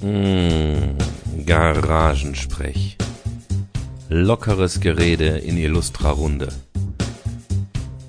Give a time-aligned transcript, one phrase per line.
[0.00, 0.96] Mmh,
[1.44, 2.96] Garagensprech.
[4.08, 6.52] Lockeres Gerede in illustrer Runde.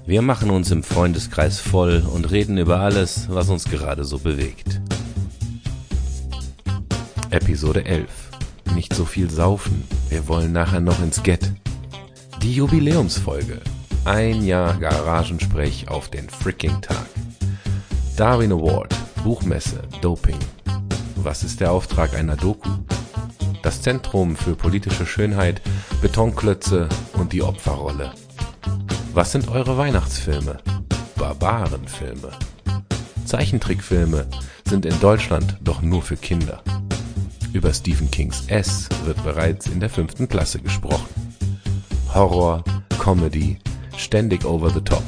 [0.05, 4.79] Wir machen uns im Freundeskreis voll und reden über alles, was uns gerade so bewegt.
[7.31, 8.07] Episode 11.
[8.75, 9.83] Nicht so viel saufen.
[10.09, 11.51] Wir wollen nachher noch ins Get.
[12.43, 13.61] Die Jubiläumsfolge.
[14.05, 17.07] Ein Jahr Garagensprech auf den Freaking Tag.
[18.15, 20.37] Darwin Award, Buchmesse, Doping.
[21.21, 22.69] Was ist der Auftrag einer Doku?
[23.61, 25.61] Das Zentrum für politische Schönheit,
[26.01, 28.13] Betonklötze und die Opferrolle.
[29.13, 30.57] Was sind eure Weihnachtsfilme?
[31.17, 32.31] Barbarenfilme.
[33.25, 34.27] Zeichentrickfilme
[34.63, 36.63] sind in Deutschland doch nur für Kinder.
[37.51, 41.09] Über Stephen Kings S wird bereits in der fünften Klasse gesprochen.
[42.13, 42.63] Horror,
[42.97, 43.59] Comedy,
[43.97, 45.03] ständig over the top.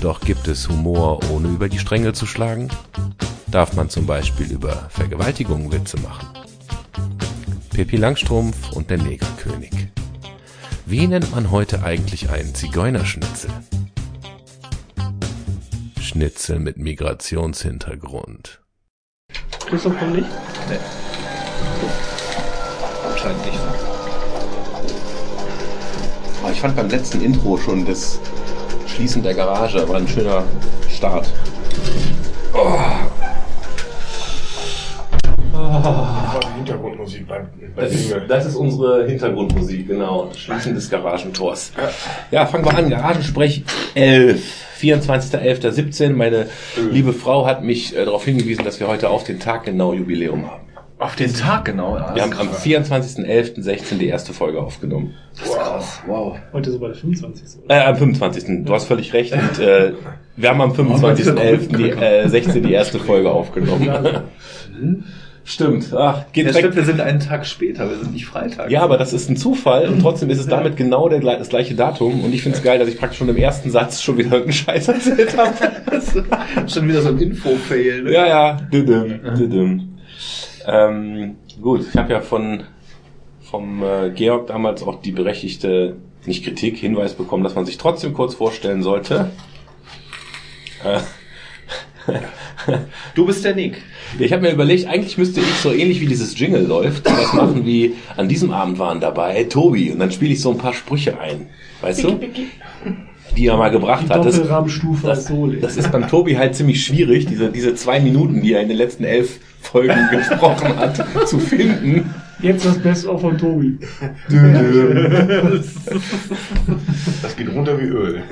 [0.00, 2.68] Doch gibt es Humor, ohne über die Stränge zu schlagen?
[3.50, 6.28] Darf man zum Beispiel über Vergewaltigungen Witze machen?
[7.70, 9.72] Pippi Langstrumpf und der Negerkönig.
[10.86, 13.50] Wie nennt man heute eigentlich einen Zigeunerschnitzel?
[16.00, 18.60] Schnitzel mit Migrationshintergrund.
[19.66, 20.28] Christoph kommt nicht?
[20.68, 20.78] Nee.
[23.10, 23.58] Anscheinend nicht.
[26.40, 28.20] Aber ich fand beim letzten Intro schon das
[28.86, 30.44] Schließen der Garage war ein schöner
[30.88, 31.32] Start.
[32.54, 32.78] Oh.
[35.84, 40.26] War die Hintergrundmusik beim, bei Das ist, das ist unsere Hintergrundmusik, genau.
[40.26, 41.72] Das Schließen des Garagentors.
[42.30, 42.90] Ja, fangen wir an.
[42.90, 43.64] Garagensprech
[43.94, 44.66] 11.
[44.80, 46.14] 24.11.17.
[46.14, 46.46] Meine
[46.90, 50.50] liebe Frau hat mich äh, darauf hingewiesen, dass wir heute auf den Tag genau Jubiläum
[50.50, 50.62] haben.
[50.98, 51.96] Auf den Tag genau.
[51.96, 55.14] Ja, Wir haben am 24.11.16 die erste Folge aufgenommen.
[55.42, 56.02] krass.
[56.06, 56.36] Wow.
[56.52, 57.60] Heute sogar der 25.
[57.68, 58.64] Äh, am 25.
[58.66, 59.32] Du hast völlig recht.
[59.32, 59.92] Und, äh,
[60.36, 61.76] wir haben am 25.11.
[61.76, 63.90] die, äh, 16 die erste Folge aufgenommen.
[65.44, 65.92] Stimmt.
[65.94, 68.70] Ach, geht Ja, stimmt, wir sind einen Tag später, wir sind nicht Freitag.
[68.70, 71.74] Ja, aber das ist ein Zufall und trotzdem ist es damit genau der, das gleiche
[71.74, 74.32] Datum und ich finde es geil, dass ich praktisch schon im ersten Satz schon wieder
[74.32, 75.54] irgendeinen Scheiß erzählt habe.
[76.68, 78.04] Schon wieder so ein Info-Fail.
[78.04, 78.12] Ne?
[78.12, 79.98] ja, ja, düdüm, düdüm.
[80.66, 82.64] Ähm, gut, ich habe ja von
[83.42, 88.12] vom äh, Georg damals auch die berechtigte, nicht Kritik, Hinweis bekommen, dass man sich trotzdem
[88.14, 89.30] kurz vorstellen sollte.
[90.84, 91.00] Äh,
[93.14, 93.82] Du bist der Nick.
[94.18, 97.64] Ich habe mir überlegt, eigentlich müsste ich so ähnlich wie dieses Jingle läuft, was machen
[97.64, 99.90] wie an diesem Abend waren dabei Tobi.
[99.92, 101.46] Und dann spiele ich so ein paar Sprüche ein,
[101.80, 102.20] weißt du,
[103.36, 104.24] die er mal gebracht Die hat.
[104.24, 104.40] Das,
[105.02, 108.68] das, das ist beim Tobi halt ziemlich schwierig, diese diese zwei Minuten, die er in
[108.68, 110.96] den letzten elf Folgen gesprochen hat,
[111.28, 112.14] zu finden.
[112.40, 113.78] Jetzt das Best-of von Tobi.
[117.22, 118.22] Das geht runter wie Öl.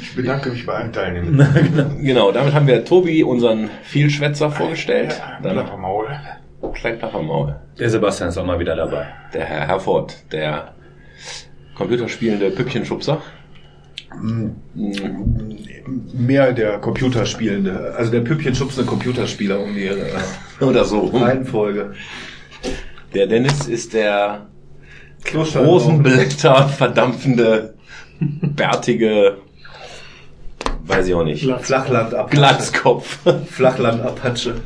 [0.00, 1.96] Ich bedanke mich bei allen Teilnehmern.
[2.00, 5.20] Genau, damit haben wir Tobi, unseren Vielschwätzer, vorgestellt.
[5.42, 6.06] Dann Dann Maul.
[6.72, 7.56] klein Maul.
[7.78, 9.06] Der Sebastian ist auch mal wieder dabei.
[9.34, 10.74] Der Herr Herford, der
[11.74, 13.20] computerspielende Püppchenschubser.
[16.12, 20.14] Mehr der Computerspielende, also der Püppchenschubsende Computerspieler um die äh,
[20.60, 21.06] Oder so.
[21.06, 21.94] Reihenfolge.
[23.14, 24.46] Der Dennis ist der
[25.34, 27.74] Rosenblätter verdampfende,
[28.20, 29.38] bärtige,
[30.84, 32.36] weiß ich auch nicht, Flachland-Apache.
[32.36, 33.18] Glatzkopf.
[33.50, 34.62] Flachland-Apache.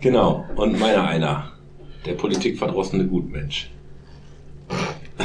[0.00, 0.46] genau.
[0.56, 1.52] Und meiner einer,
[2.06, 3.70] der politikverdrossene Gutmensch.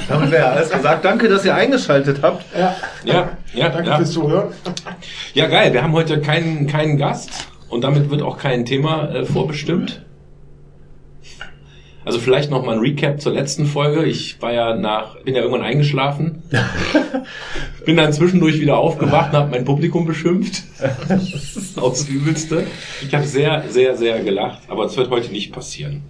[0.08, 1.06] Damit wäre ja alles gesagt.
[1.06, 2.46] Danke, dass ihr eingeschaltet habt.
[2.58, 3.98] Ja, Ja, ja, Danke ja.
[3.98, 4.54] fürs Zuhören.
[5.34, 5.74] Ja, geil.
[5.74, 10.04] Wir haben heute keinen, keinen Gast und damit wird auch kein Thema äh, vorbestimmt.
[12.08, 14.06] Also vielleicht noch mal ein Recap zur letzten Folge.
[14.06, 16.42] Ich war ja nach, bin ja irgendwann eingeschlafen,
[17.86, 20.64] bin dann zwischendurch wieder aufgewacht und habe mein Publikum beschimpft.
[21.76, 22.66] Aufs Übelste.
[23.06, 26.04] Ich habe sehr, sehr, sehr gelacht, aber es wird heute nicht passieren.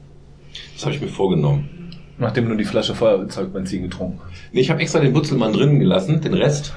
[0.75, 1.76] Das habe ich mir vorgenommen.
[2.19, 4.33] Nachdem du die Flasche Feuerzeugbenzin getrunken hast.
[4.51, 6.73] Nee, ich habe extra den Butzelmann drinnen gelassen, den Rest,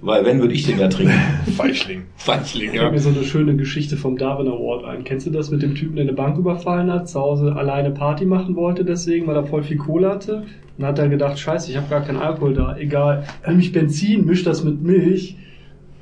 [0.00, 1.14] weil wenn würde ich den ja trinken.
[1.56, 2.04] Feischling.
[2.16, 2.82] Feichling, ich ja.
[2.82, 5.04] fällt mir so eine schöne Geschichte vom Darwin Award ein.
[5.04, 8.24] Kennst du das mit dem Typen, der eine Bank überfallen hat, zu Hause alleine Party
[8.24, 10.44] machen wollte deswegen, weil er voll viel Kohle hatte?
[10.78, 12.76] Dann hat er gedacht, scheiße, ich habe gar keinen Alkohol da.
[12.76, 15.36] Egal, nimm ich Benzin, misch das mit Milch.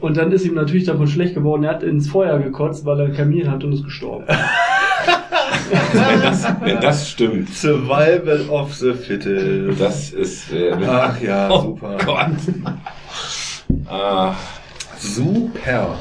[0.01, 1.65] Und dann ist ihm natürlich davon schlecht geworden.
[1.65, 4.25] Er hat ins Feuer gekotzt, weil er einen Kamin hat und ist gestorben.
[5.71, 7.55] Wenn das, wenn das stimmt.
[7.55, 9.81] Survival of the Fittest.
[9.81, 10.53] Das ist.
[10.53, 11.97] Äh, Ach ja, oh super.
[12.05, 12.27] Gott.
[13.87, 14.35] Ah,
[14.99, 15.99] Super.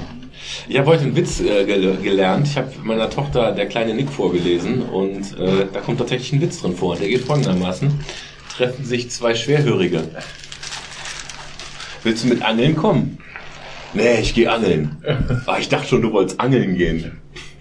[0.68, 2.48] ich habe heute einen Witz äh, gel gelernt.
[2.48, 6.62] Ich habe meiner Tochter der kleine Nick vorgelesen und äh, da kommt tatsächlich ein Witz
[6.62, 6.96] drin vor.
[6.96, 7.92] Der geht folgendermaßen:
[8.56, 10.04] Treffen sich zwei Schwerhörige.
[12.04, 13.18] Willst du mit Angeln kommen?
[13.94, 14.98] Nee, ich gehe angeln.
[15.48, 17.20] Ah, ich dachte schon, du wolltest angeln gehen.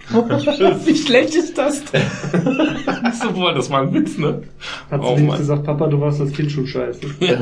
[0.85, 2.01] Wie schlecht ist das denn?
[3.21, 4.41] so, boah, das war ein Witz, ne?
[4.89, 5.37] Hat Oh, sie Mann.
[5.37, 6.99] gesagt, Papa, du warst das Kind schon scheiße.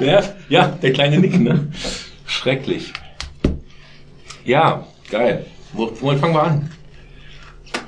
[0.00, 1.68] Ja, ja, der kleine Nick, ne?
[2.26, 2.92] Schrecklich.
[4.44, 5.46] Ja, geil.
[5.72, 6.70] Wo, womit fangen wir an?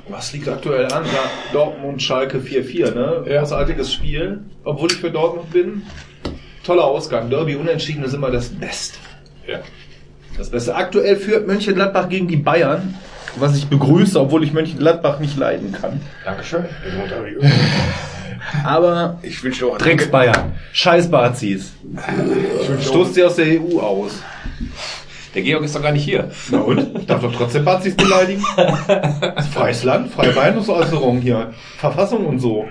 [0.09, 1.05] Was liegt aktuell an?
[1.07, 3.25] Ja, Dortmund Schalke 4-4, ne?
[3.27, 4.41] Großartiges Spiel.
[4.65, 5.83] Obwohl ich für Dortmund bin.
[6.62, 7.31] Toller Ausgang.
[7.31, 8.99] Derby unentschieden ist immer das Beste.
[9.47, 9.61] Ja.
[10.37, 10.75] Das Beste.
[10.75, 12.95] Aktuell führt Mönchengladbach gegen die Bayern.
[13.37, 16.01] Was ich begrüße, obwohl ich Mönchengladbach nicht leiden kann.
[16.25, 16.65] Dankeschön.
[18.65, 20.53] Aber Ich wünsche auch Drecks Bayern.
[20.73, 21.73] Scheiß Bazis.
[22.81, 24.23] Stoßt sie aus der EU aus.
[25.35, 26.31] Der Georg ist doch gar nicht hier.
[26.51, 26.99] Na und?
[26.99, 28.43] Ich darf doch trotzdem Bazis beleidigen.
[29.53, 31.53] Freies Land, freie Meinungsäußerung hier.
[31.79, 32.67] Verfassung und so.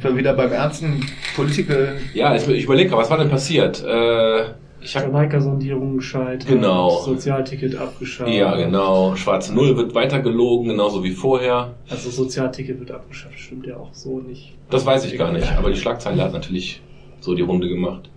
[0.00, 1.96] Wir wieder beim ernsten Political.
[2.14, 3.82] Ja, ich, ich überlege, was war denn passiert?
[3.84, 4.44] Äh,
[4.84, 6.46] ich habe Jamaika-Sondierung gescheitert.
[6.46, 6.90] Genau.
[7.00, 8.30] Sozialticket abgeschafft.
[8.30, 11.74] ja genau, schwarze Null wird weiter gelogen, genauso wie vorher.
[11.88, 14.52] Also Sozialticket wird abgeschafft, stimmt ja auch so nicht.
[14.70, 16.82] Das weiß ich gar nicht, aber die Schlagzeile hat natürlich
[17.20, 18.10] so die Runde gemacht.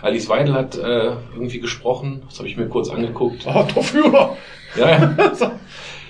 [0.00, 3.46] Alice Weidel hat äh, irgendwie gesprochen, das habe ich mir kurz angeguckt.
[3.46, 4.36] Oh, der Führer!
[4.76, 5.14] Ja, ja.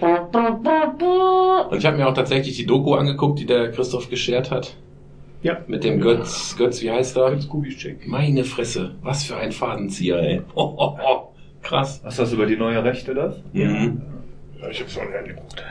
[1.70, 4.76] Und ich habe mir auch tatsächlich die Doku angeguckt, die der Christoph geschert hat.
[5.44, 5.58] Ja.
[5.66, 7.26] Mit dem Götz, Götz, wie heißt er?
[7.26, 8.08] Als Kubitschek.
[8.08, 10.40] Meine Fresse, was für ein Fadenzieher, ey.
[10.56, 11.34] Ho, ho, ho.
[11.62, 12.00] Krass.
[12.02, 13.36] Was ist das über die neue Rechte das?
[13.52, 14.00] Mhm.
[14.58, 15.62] Ja, ich hab's auch nicht angeguckt.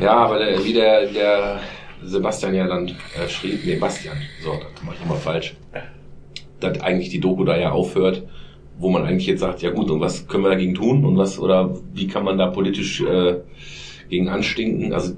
[0.00, 1.60] Ja, weil der, wie der, der
[2.02, 5.54] Sebastian ja dann äh, schrieb, nee, Bastian, so, das mach ich immer falsch,
[6.58, 8.24] dass eigentlich die Doku da ja aufhört,
[8.78, 11.38] wo man eigentlich jetzt sagt, ja gut, und was können wir dagegen tun und was,
[11.38, 13.36] oder wie kann man da politisch äh,
[14.08, 14.92] gegen anstinken?
[14.92, 15.14] Also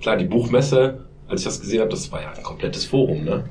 [0.00, 3.44] klar, die Buchmesse, als ich das gesehen habe, das war ja ein komplettes Forum, ne?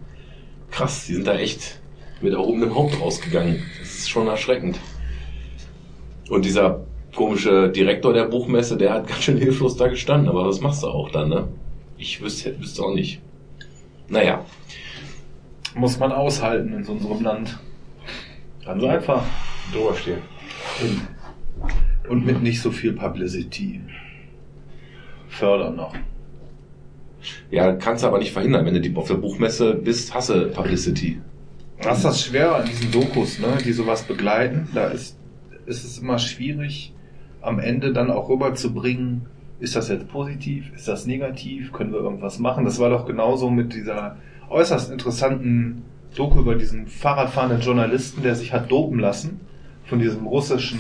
[0.70, 1.80] Krass, die sind da echt
[2.22, 3.64] mit erhobenem Haupt rausgegangen.
[3.80, 4.80] Das ist schon erschreckend.
[6.30, 6.86] Und dieser
[7.16, 10.88] komische Direktor der Buchmesse, der hat ganz schön hilflos da gestanden, aber was machst du
[10.88, 11.48] auch dann, ne?
[11.98, 13.22] Ich wüsste, wüsste auch nicht.
[14.10, 14.46] Naja,
[15.76, 17.60] Muss man aushalten in so unserem Land.
[18.66, 19.24] Ganz einfach.
[19.72, 20.22] Drüber stehen.
[22.10, 23.82] Und mit nicht so viel Publicity.
[25.28, 25.94] Fördern noch.
[27.52, 31.22] Ja, kannst du aber nicht verhindern, wenn du die auf der Buchmesse bist, hasse Publicity.
[31.82, 34.68] Das ist das Schwere an diesen Dokus, ne, die sowas begleiten.
[34.74, 35.18] Da ist,
[35.66, 36.94] ist es immer schwierig,
[37.42, 39.26] am Ende dann auch rüberzubringen,
[39.60, 42.66] ist das jetzt positiv, ist das negativ, können wir irgendwas machen.
[42.66, 44.18] Das war doch genauso mit dieser
[44.50, 45.84] äußerst interessanten
[46.16, 49.42] Doku über diesen Fahrradfahrenden Journalisten, der sich hat dopen lassen
[49.86, 50.80] von diesem russischen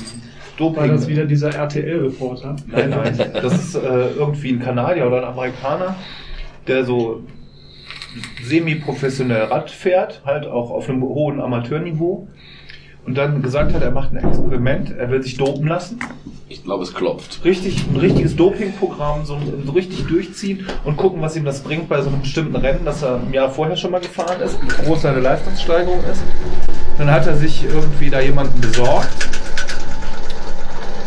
[0.57, 0.81] Doping.
[0.81, 2.55] War das wieder dieser RTL-Reporter?
[2.67, 3.17] Nein, nein.
[3.33, 5.95] Das ist äh, irgendwie ein Kanadier oder ein Amerikaner,
[6.67, 7.23] der so
[8.43, 12.27] semi-professionell Rad fährt, halt auch auf einem hohen Amateurniveau.
[13.05, 15.99] Und dann gesagt hat, er macht ein Experiment, er will sich dopen lassen.
[16.47, 17.43] Ich glaube, es klopft.
[17.43, 22.01] Richtig, ein richtiges Dopingprogramm, so, so richtig durchziehen und gucken, was ihm das bringt bei
[22.01, 25.03] so einem bestimmten Rennen, das er im Jahr vorher schon mal gefahren ist, wie groß
[25.03, 26.21] seine Leistungssteigerung ist.
[26.97, 29.29] Dann hat er sich irgendwie da jemanden besorgt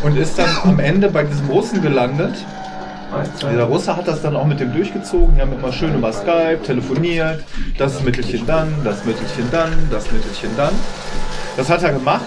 [0.03, 2.35] und ist dann am Ende bei diesem Russen gelandet.
[3.37, 5.35] Dieser Russe hat das dann auch mit dem durchgezogen.
[5.35, 7.45] Die haben immer schön über Skype telefoniert.
[7.77, 10.73] Das Mittelchen dann, das Mittelchen dann, das Mittelchen dann.
[11.57, 12.27] Das hat er gemacht.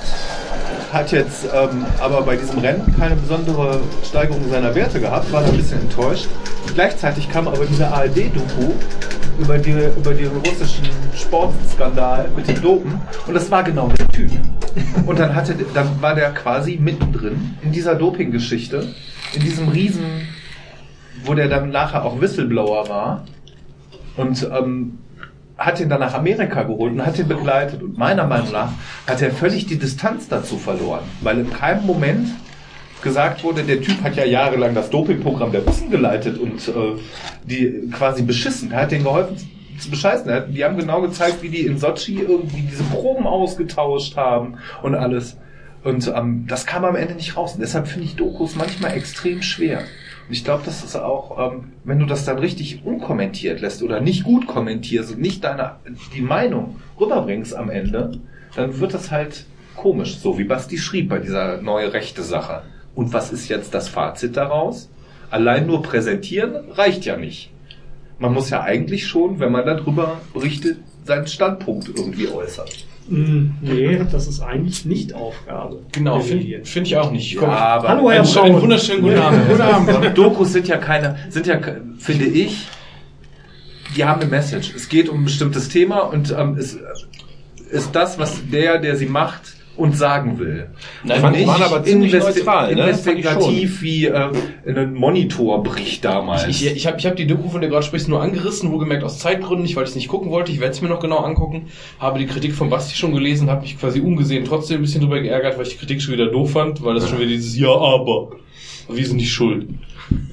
[0.93, 5.49] Hat jetzt ähm, aber bei diesem Rennen keine besondere Steigerung seiner Werte gehabt, war da
[5.49, 6.27] ein bisschen enttäuscht.
[6.73, 8.71] Gleichzeitig kam aber diese ARD-Doku
[9.39, 14.31] über, die, über den russischen Sportskandal mit den Dopen und das war genau der Typ.
[15.05, 18.87] Und dann, hatte, dann war der quasi mittendrin in dieser Doping-Geschichte,
[19.33, 20.27] in diesem riesen
[21.25, 23.25] wo der dann nachher auch Whistleblower war
[24.17, 24.99] und ähm,
[25.57, 27.81] hat ihn dann nach Amerika geholt und hat ihn begleitet.
[27.81, 28.71] Und meiner Meinung nach
[29.07, 32.29] hat er völlig die Distanz dazu verloren, weil in keinem Moment
[33.01, 36.99] gesagt wurde, der Typ hat ja jahrelang das Dopingprogramm der Russen geleitet und äh,
[37.43, 38.71] die quasi beschissen.
[38.71, 39.37] Er hat denen geholfen
[39.77, 40.53] zu bescheißen.
[40.53, 45.37] Die haben genau gezeigt, wie die in Sochi irgendwie diese Proben ausgetauscht haben und alles.
[45.83, 47.53] Und ähm, das kam am Ende nicht raus.
[47.53, 49.83] Und deshalb finde ich Dokus manchmal extrem schwer.
[50.27, 54.01] Und ich glaube, das ist auch, ähm, wenn du das dann richtig unkommentiert lässt oder
[54.01, 55.75] nicht gut kommentierst und nicht deine
[56.15, 58.19] die Meinung rüberbringst am Ende,
[58.55, 62.63] dann wird das halt komisch, so wie Basti schrieb bei dieser neue rechte Sache.
[62.95, 64.89] Und was ist jetzt das Fazit daraus?
[65.29, 67.51] Allein nur präsentieren reicht ja nicht.
[68.17, 72.67] Man muss ja eigentlich schon, wenn man darüber berichtet, seinen Standpunkt irgendwie äußern.
[73.07, 75.83] Mm, nee, das ist eigentlich nicht Aufgabe.
[75.91, 77.33] Genau, finde find ich auch nicht.
[77.33, 78.45] Ja, Komm, aber Hallo, Herr einen, Braun.
[78.45, 79.47] einen wunderschönen guten Abend.
[79.47, 79.89] Guten Abend.
[80.17, 81.59] Dokus sind ja keine, sind ja,
[81.99, 82.67] finde ich,
[83.95, 84.73] die haben eine Message.
[84.75, 86.79] Es geht um ein bestimmtes Thema und ähm, es
[87.69, 90.69] ist das, was der, der sie macht, und sagen will.
[91.03, 92.81] Nein, fand ich- Nicht waren aber ziemlich neutral, ne?
[92.83, 94.29] investigativ wie äh,
[94.65, 96.47] ein Monitor bricht damals.
[96.47, 99.03] Ich, ich habe ich hab die Doku, von der du gerade sprichst, nur angerissen, wohlgemerkt
[99.03, 101.17] aus Zeitgründen, nicht weil ich es nicht gucken wollte, ich werde es mir noch genau
[101.17, 101.67] angucken,
[101.99, 105.19] habe die Kritik von Basti schon gelesen, habe mich quasi umgesehen, trotzdem ein bisschen drüber
[105.19, 107.69] geärgert, weil ich die Kritik schon wieder doof fand, weil das schon wieder dieses Ja,
[107.75, 108.31] aber,
[108.87, 109.67] wir sind nicht schuld.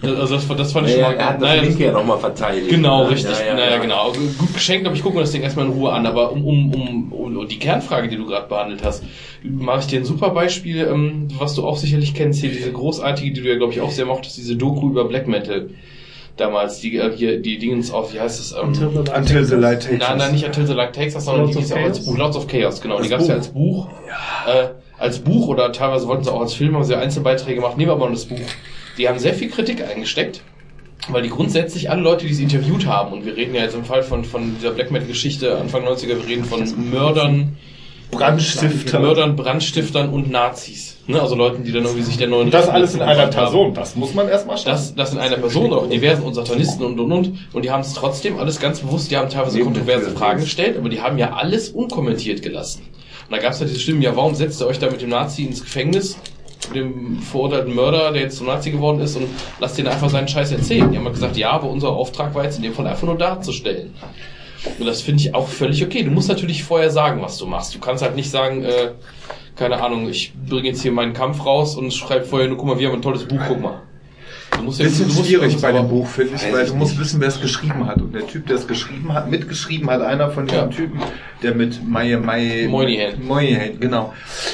[0.03, 1.15] Also das, das fand ich schon mal...
[1.15, 2.69] er hat das naja, Linke ja nochmal verteidigt.
[2.69, 3.39] Genau, Ja, richtig.
[3.39, 3.79] ja, ja, naja, ja.
[3.79, 4.09] genau.
[4.09, 6.07] Also Gut geschenkt, aber ich gucke mir das Ding erstmal in Ruhe an.
[6.07, 9.03] Aber um, um, um, um die Kernfrage, die du gerade behandelt hast,
[9.43, 13.33] mache ich dir ein super Beispiel, ähm, was du auch sicherlich kennst, hier diese großartige,
[13.33, 15.71] die du ja, glaube ich, auch sehr mochtest, diese Doku über Black Metal.
[16.37, 18.53] Damals, die äh, hier, die Dingens auf, wie heißt es?
[18.53, 20.19] Ähm, Until the Light Until the Takes Light takes Nein, us.
[20.19, 21.97] nein, nicht Until the Light Takes Us, sondern Lords die of gibt's ja auch als
[21.99, 22.07] Chaos?
[22.07, 22.19] Buch.
[22.19, 22.97] Lords of Chaos, genau.
[22.99, 23.39] Das die gab's ja Buch.
[23.39, 23.89] als Buch.
[24.47, 24.69] Äh,
[24.99, 27.77] als Buch oder teilweise wollten sie auch als Film, haben sie Einzelbeiträge gemacht.
[27.77, 28.39] Nehmen wir mal das Buch.
[28.99, 30.43] Die haben sehr viel Kritik eingesteckt,
[31.09, 33.85] weil die grundsätzlich alle Leute, die sie interviewt haben, und wir reden ja jetzt im
[33.85, 37.57] Fall von, von dieser Black Metal Geschichte Anfang 90er, wir reden von Mördern,
[38.13, 39.01] Brandstifter.
[39.01, 40.99] Mördern, Brandstiftern und Nazis.
[41.07, 41.21] Ne?
[41.21, 43.37] Also Leuten, die dann irgendwie sich der neuen Und das Rechten alles in einer zugewandt
[43.37, 43.45] haben.
[43.45, 43.75] Person.
[43.75, 44.71] Das muss man erstmal schaffen.
[44.71, 47.39] Das, das in einer Person, auch diversen und Satanisten und und und.
[47.55, 50.11] Und die haben es trotzdem alles ganz bewusst, die haben teilweise kontroverse.
[50.11, 52.83] Fragen gestellt, aber die haben ja alles unkommentiert gelassen.
[53.33, 55.45] Da gab es ja diese Stimmen, ja, warum setzt ihr euch da mit dem Nazi
[55.45, 56.19] ins Gefängnis?
[56.75, 59.27] dem verurteilten Mörder, der jetzt zum Nazi geworden ist und
[59.61, 60.91] lasst den einfach seinen Scheiß erzählen.
[60.91, 63.19] Die haben halt gesagt, ja, aber unser Auftrag war jetzt in dem Fall einfach nur
[63.19, 63.93] darzustellen.
[64.79, 66.03] Und das finde ich auch völlig okay.
[66.03, 67.75] Du musst natürlich vorher sagen, was du machst.
[67.75, 68.93] Du kannst halt nicht sagen, äh,
[69.57, 72.79] keine Ahnung, ich bringe jetzt hier meinen Kampf raus und schreibe vorher nur, guck mal,
[72.79, 73.83] wir haben ein tolles Buch, guck mal.
[74.63, 77.21] Du musst ja, Bisschen musst schwierig bei dem Buch, finde ich, weil du musst wissen,
[77.21, 78.01] wer es geschrieben hat.
[78.01, 80.67] Und der Typ, der es geschrieben hat, mitgeschrieben hat, einer von den Ja.
[80.69, 81.01] Typen,
[81.43, 83.15] der mit Mai, Mai, Moynihan.
[83.25, 84.13] Moynihan, genau.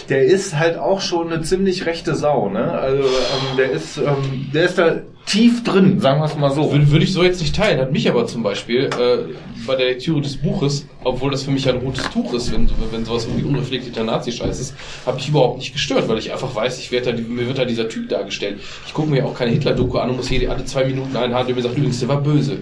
[0.09, 2.73] Der ist halt auch schon eine ziemlich rechte Sau, ne?
[2.73, 4.97] Also, ähm, der ist, ähm, der ist da
[5.29, 6.73] tief drin, sagen wir es mal so.
[6.73, 9.35] Würde, würde ich so jetzt nicht teilen, hat mich aber zum Beispiel äh,
[9.67, 13.05] bei der Lektüre des Buches, obwohl das für mich ein rotes Tuch ist, wenn, wenn
[13.05, 16.91] sowas irgendwie unreflektierter Nazi-Scheiß ist, habe ich überhaupt nicht gestört, weil ich einfach weiß, ich
[16.91, 18.61] werde da, mir wird da dieser Typ dargestellt.
[18.87, 21.47] Ich gucke mir auch keine Hitler-Doku an und muss jede, alle zwei Minuten einen haben,
[21.47, 22.59] der mir sagt, übrigens, der war böse.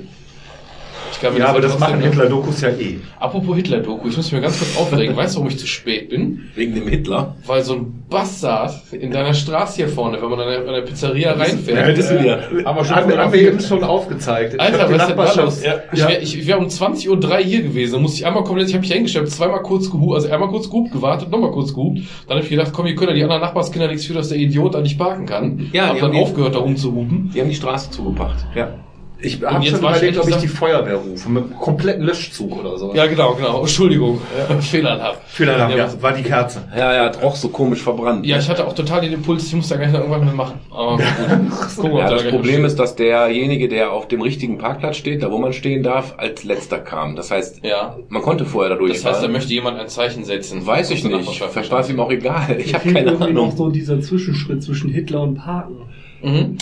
[1.22, 2.98] Mir Ja, aber das machen Hitler-Dokus ja eh.
[3.18, 5.16] Apropos Hitler-Doku, ich muss mich mal ganz kurz aufregen.
[5.16, 6.42] Weißt du, warum ich zu spät bin?
[6.54, 7.34] Wegen dem Hitler.
[7.46, 10.82] Weil so ein Bastard in deiner Straße hier vorne, wenn man an der, an der
[10.82, 12.66] Pizzeria reinfährt, Ja, wissen wir.
[12.66, 14.58] Aber schon, haben, haben wir eben schon aufgezeigt.
[14.60, 15.62] Alter, was ist denn los?
[15.92, 18.74] Ich wäre ich wär um 20.03 Uhr hier gewesen, da musste ich einmal komplett, ich
[18.74, 22.00] habe mich hingestellt, zweimal kurz gehupt, also einmal kurz gehupt, gewartet, nochmal kurz gehupt.
[22.26, 24.38] Dann habe ich gedacht, komm, hier können ja die anderen Nachbarskinder nichts für, dass der
[24.38, 25.70] Idiot da nicht parken kann.
[25.72, 27.30] Ja, hab dann aufgehört, da rumzuhupen.
[27.34, 28.46] Die haben die Straße zugebracht.
[28.54, 28.74] Ja.
[29.18, 31.28] Ich habe jetzt schon ich überlegt, ob ich die Feuerwehr rufe.
[31.30, 32.94] Mit einem kompletten Löschzug oder so.
[32.94, 33.60] Ja, genau, genau.
[33.60, 34.20] Entschuldigung,
[34.50, 35.16] äh, Fehlalarm.
[35.26, 36.68] Fehler Ja, ja, war die Kerze.
[36.76, 38.26] Ja, ja, hat auch so komisch verbrannt.
[38.26, 40.60] Ja, ich hatte auch total den Impuls, ich muss da gleich noch irgendwas mit machen.
[40.70, 40.96] Aber
[41.76, 41.92] gut.
[41.98, 45.52] Ja, das Problem ist, dass derjenige, der auf dem richtigen Parkplatz steht, da wo man
[45.54, 47.16] stehen darf, als letzter kam.
[47.16, 47.64] Das heißt.
[47.64, 47.96] Ja.
[48.08, 50.66] man konnte vorher dadurch Das heißt, da möchte jemand ein Zeichen setzen.
[50.66, 51.42] Weiß ich nicht.
[51.50, 52.56] Vielleicht war es ihm auch egal.
[52.58, 53.56] Ich habe Fehlt keine irgendwie noch Ahnung.
[53.56, 55.76] so dieser Zwischenschritt zwischen Hitler und Parken.
[56.22, 56.58] Mhm.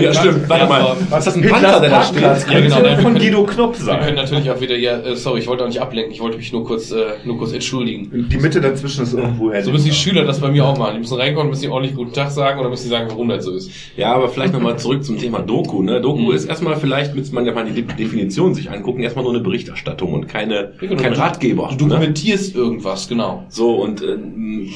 [0.00, 0.48] Ja, stimmt.
[0.48, 0.96] Warte mal.
[1.10, 2.22] Was ist das ein Panzer, der da steht?
[2.22, 4.14] Parkplatz Ja, genau, könnte von können- Guido Knopp Wir können sein.
[4.14, 6.64] natürlich auch wieder, ja, äh, sorry, ich wollte auch nicht ablenken, ich wollte mich nur
[6.64, 8.28] kurz, äh, nur kurz entschuldigen.
[8.30, 9.62] Die Mitte dazwischen ist irgendwo hell.
[9.64, 10.94] So müssen die Schüler das bei mir auch machen.
[10.94, 13.44] Die müssen reinkommen, müssen die ordentlich guten Tag sagen oder müssen die sagen, warum das
[13.44, 13.70] so ist.
[13.96, 15.82] Ja, aber vielleicht nochmal zurück zum Thema Doku.
[15.82, 16.00] Ne?
[16.00, 16.32] Doku Mhm.
[16.34, 19.42] ist erstmal vielleicht, müsste man ja mal die De- Definition sich angucken, erstmal nur eine
[19.42, 20.96] Berichterstattung und keine, genau.
[21.00, 21.70] kein Ratgeber.
[21.76, 21.90] Du ne?
[21.94, 23.44] dokumentierst irgendwas, genau.
[23.48, 24.68] So, und ähm,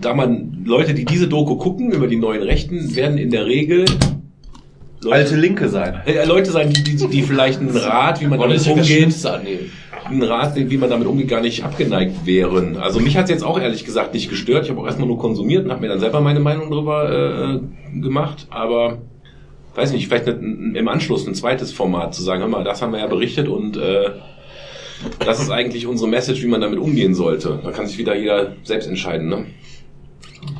[0.00, 3.86] da man Leute, die diese Doku gucken über die neuen Rechten, werden in der Regel
[5.00, 6.00] Leute, Alte Linke sein.
[6.06, 9.14] äh, Leute sein, die, die, die vielleicht einen Rat, wie man damit das umgeht,
[10.04, 12.76] einen Rat, wie man damit umgeht, gar nicht abgeneigt wären.
[12.76, 14.64] Also mich hat's jetzt auch ehrlich gesagt nicht gestört.
[14.64, 18.00] Ich habe auch erstmal nur konsumiert und habe mir dann selber meine Meinung darüber äh,
[18.00, 18.46] gemacht.
[18.50, 18.98] Aber
[19.74, 23.00] weiß nicht, vielleicht im Anschluss ein zweites Format zu sagen, hör mal, das haben wir
[23.00, 24.10] ja berichtet und äh,
[25.24, 27.60] das ist eigentlich unsere Message, wie man damit umgehen sollte.
[27.62, 29.28] Da kann sich wieder jeder selbst entscheiden.
[29.28, 29.46] Ne?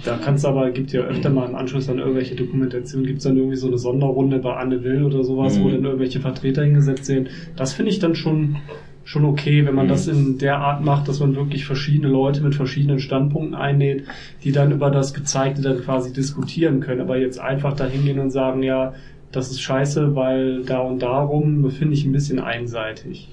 [0.04, 3.24] Da kannst du aber, gibt ja öfter mal im Anschluss dann irgendwelche Dokumentationen, gibt es
[3.24, 5.62] dann irgendwie so eine Sonderrunde bei Anne Will oder sowas, Mhm.
[5.64, 7.28] wo dann irgendwelche Vertreter hingesetzt werden.
[7.56, 8.56] Das finde ich dann schon,
[9.04, 9.90] schon okay, wenn man Mhm.
[9.90, 14.04] das in der Art macht, dass man wirklich verschiedene Leute mit verschiedenen Standpunkten einlädt,
[14.44, 17.00] die dann über das Gezeigte dann quasi diskutieren können.
[17.00, 18.94] Aber jetzt einfach da hingehen und sagen, ja,
[19.32, 23.28] das ist scheiße, weil da und darum, finde ich ein bisschen einseitig.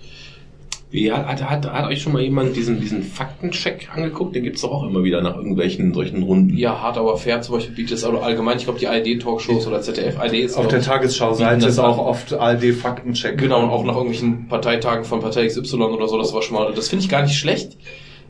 [0.94, 4.36] Wie, hat, hat, hat, hat euch schon mal jemand diesen, diesen Faktencheck angeguckt?
[4.36, 6.56] Den gibt's doch auch immer wieder nach irgendwelchen solchen Runden.
[6.56, 10.20] Ja, Hard Aber Fair zum Beispiel bietet es, allgemein, ich glaube, die ARD-Talkshows oder ZDF,
[10.20, 13.40] ARD ist Auf der ich, Tagesschau-Seite ist auch oft ARD-Faktencheck.
[13.40, 16.72] Genau, und auch nach irgendwelchen Parteitagen von Partei XY oder so, das war schon mal,
[16.76, 17.76] das finde ich gar nicht schlecht.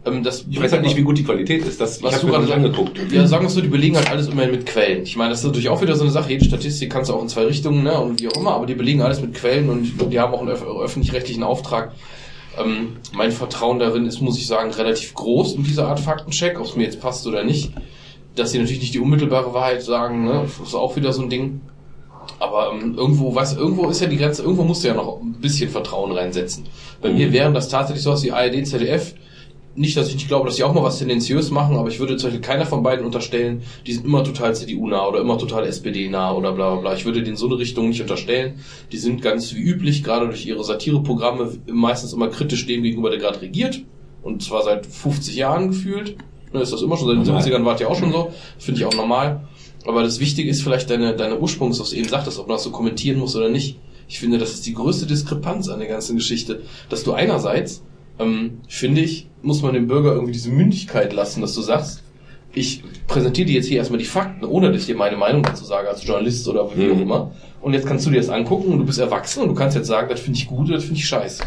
[0.05, 1.81] Ähm, das Ich weiß halt nicht, wie gut die Qualität ist.
[1.81, 2.97] Das, ich was habe du mir gerade angeguckt.
[3.11, 5.03] Ja, sagen wir es so, die belegen halt alles immerhin mit Quellen.
[5.03, 7.21] Ich meine, das ist natürlich auch wieder so eine Sache, jede Statistik kannst du auch
[7.21, 10.13] in zwei Richtungen, ne, und wie auch immer, aber die belegen alles mit Quellen und
[10.13, 11.91] die haben auch einen öf öffentlich-rechtlichen Auftrag.
[12.59, 16.65] Ähm, mein Vertrauen darin ist, muss ich sagen, relativ groß in dieser Art Faktencheck, ob
[16.65, 17.71] es mir jetzt passt oder nicht.
[18.35, 21.61] Dass sie natürlich nicht die unmittelbare Wahrheit sagen, ne, ist auch wieder so ein Ding.
[22.39, 25.21] Aber ähm, irgendwo, weißt, du, irgendwo ist ja die Grenze, irgendwo musst du ja noch
[25.21, 26.65] ein bisschen Vertrauen reinsetzen.
[27.01, 29.13] Bei mir wären das tatsächlich sowas wie ARD, ZDF.
[29.75, 32.15] Nicht, dass ich nicht glaube, dass die auch mal was tendenziös machen, aber ich würde
[32.17, 36.31] zum Beispiel keiner von beiden unterstellen, die sind immer total CDU-nah oder immer total SPD-nah
[36.33, 36.93] oder bla bla bla.
[36.93, 38.59] Ich würde denen so eine Richtung nicht unterstellen.
[38.91, 43.17] Die sind ganz wie üblich, gerade durch ihre Satireprogramme, meistens immer kritisch dem gegenüber, der
[43.17, 43.81] gerade regiert.
[44.21, 46.17] Und zwar seit 50 Jahren gefühlt.
[46.53, 47.41] Ne, Ist das immer schon, seit den Normal.
[47.41, 48.31] 70ern war es ja auch schon so.
[48.59, 49.47] Finde ich auch normal.
[49.85, 52.63] Aber das Wichtige ist vielleicht deine, deine Ursprungs, was du eben sagtest, ob man das
[52.63, 53.79] so kommentieren muss oder nicht.
[54.07, 57.83] Ich finde, das ist die größte Diskrepanz an der ganzen Geschichte, dass du einerseits,
[58.19, 62.01] ähm, finde ich, muss man dem Bürger irgendwie diese Mündigkeit lassen, dass du sagst,
[62.53, 65.65] ich präsentiere dir jetzt hier erstmal die Fakten, ohne dass ich dir meine Meinung dazu
[65.65, 67.01] sage, als Journalist oder wie auch Mhm.
[67.01, 67.31] immer.
[67.61, 69.87] Und jetzt kannst du dir das angucken und du bist erwachsen und du kannst jetzt
[69.87, 71.43] sagen, das finde ich gut oder das finde ich scheiße.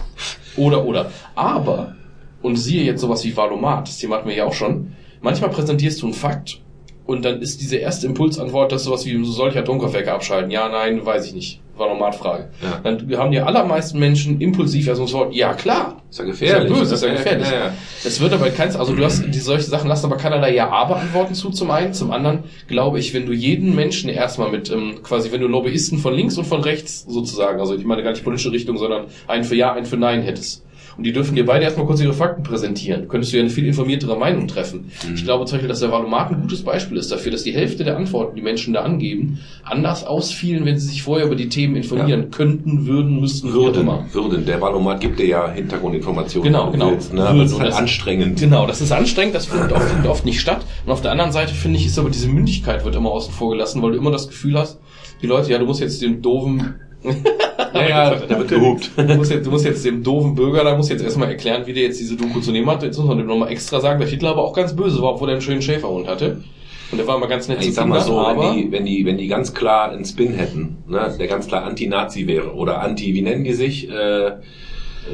[0.57, 1.11] Oder, oder.
[1.35, 1.95] Aber,
[2.43, 6.01] und siehe jetzt sowas wie Valomat, das Thema hatten wir ja auch schon, manchmal präsentierst
[6.03, 6.61] du einen Fakt
[7.07, 10.51] und dann ist diese erste Impulsantwort, dass sowas wie, so soll ich Atomkraftwerke abschalten?
[10.51, 11.61] Ja, nein, weiß ich nicht.
[11.77, 12.49] Valomat-Frage.
[12.63, 12.81] Ja.
[12.83, 16.71] Dann haben die allermeisten Menschen impulsiv erstmal so, ja klar, Ist ja gefährlich.
[16.71, 17.51] Ist ja böse, ist ja gefährlich.
[17.51, 17.73] Ja, ja.
[18.05, 21.51] es wird aber keins, also du hast die solche Sachen lassen aber keinerlei Ja-Aber-Antworten zu,
[21.51, 21.93] zum einen.
[21.93, 25.99] Zum anderen glaube ich, wenn du jeden Menschen erstmal mit, ähm, quasi, wenn du Lobbyisten
[25.99, 29.45] von links und von rechts sozusagen, also ich meine gar nicht politische Richtung, sondern einen
[29.45, 30.66] für Ja, einen für Nein hättest.
[30.97, 33.07] Und die dürfen dir beide erstmal kurz ihre Fakten präsentieren.
[33.09, 34.91] Könntest du ja eine viel informiertere Meinung treffen.
[35.15, 37.85] Ich glaube zum Beispiel, dass der Valomat ein gutes Beispiel ist dafür, dass die Hälfte
[37.85, 41.77] der Antworten, die Menschen da angeben, anders ausfielen, wenn sie sich vorher über die Themen
[41.77, 43.87] informieren könnten, würden, müssten, Würden.
[44.13, 44.47] Würden.
[44.47, 46.51] Der Valomat gibt dir ja Hintergrundinformationen.
[46.51, 46.91] Genau, genau.
[46.93, 47.21] Willst, ne?
[47.23, 47.41] Würden.
[47.43, 48.41] es ist Und halt das- anstrengend.
[48.41, 50.65] Genau, das ist anstrengend, das findet oft, findet oft nicht statt.
[50.87, 53.51] Und auf der anderen Seite finde ich, ist aber diese Mündigkeit wird immer außen vor
[53.51, 54.79] gelassen, weil du immer das Gefühl hast,
[55.21, 56.77] die Leute, ja, du musst jetzt dem doofen,
[57.75, 58.91] Ja, ja, da wird gehupt.
[58.97, 61.67] du musst jetzt, du musst jetzt dem doofen Bürger, da musst du jetzt erstmal erklären,
[61.67, 62.83] wie der jetzt diese Doku zu nehmen hat.
[62.83, 65.29] Jetzt muss man dem nochmal extra sagen, dass Hitler aber auch ganz böse war, obwohl
[65.29, 66.43] er einen schönen Schäferhund hatte.
[66.93, 69.05] Und der war immer ganz nett Ich zu sag mal so, wenn die, wenn die,
[69.05, 73.15] wenn die ganz klar einen Spin hätten, ne, der ganz klar Anti-Nazi wäre oder Anti,
[73.15, 73.91] wie nennen die sich?
[73.91, 74.33] Äh,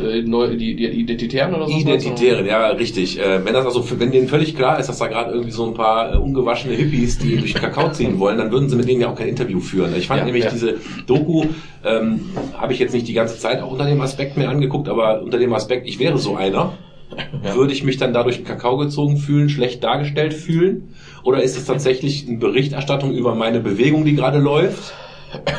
[0.00, 1.76] äh, neu, die, die Identitären oder so.
[1.76, 3.18] Identitäre, ja, richtig.
[3.18, 5.74] Äh, wenn das also, wenn denen völlig klar ist, dass da gerade irgendwie so ein
[5.74, 9.09] paar äh, ungewaschene Hippies, die durch Kakao ziehen wollen, dann würden sie mit denen ja
[9.11, 9.94] auch kein Interview führen.
[9.96, 10.50] Ich fand Ja, nämlich ja.
[10.50, 10.76] diese
[11.07, 11.46] Doku,
[11.85, 12.20] ähm,
[12.55, 15.38] habe ich jetzt nicht die ganze Zeit auch unter dem Aspekt mir angeguckt, aber unter
[15.38, 16.74] dem Aspekt, ich wäre so einer,
[17.44, 17.55] Ja.
[17.55, 20.94] würde ich mich dann dadurch den Kakao gezogen fühlen, schlecht dargestellt fühlen?
[21.24, 24.94] Oder ist es tatsächlich eine Berichterstattung über meine Bewegung, die gerade läuft?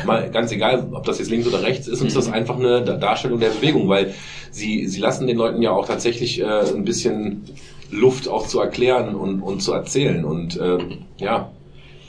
[0.04, 2.96] Mal ganz egal, ob das jetzt links oder rechts ist, ist das einfach eine Da-
[2.96, 4.14] Darstellung der Bewegung, weil
[4.50, 7.44] sie, sie lassen den Leuten ja auch tatsächlich äh, ein bisschen
[7.90, 10.24] Luft auch zu erklären und, und zu erzählen.
[10.24, 11.50] Und ähm, ja,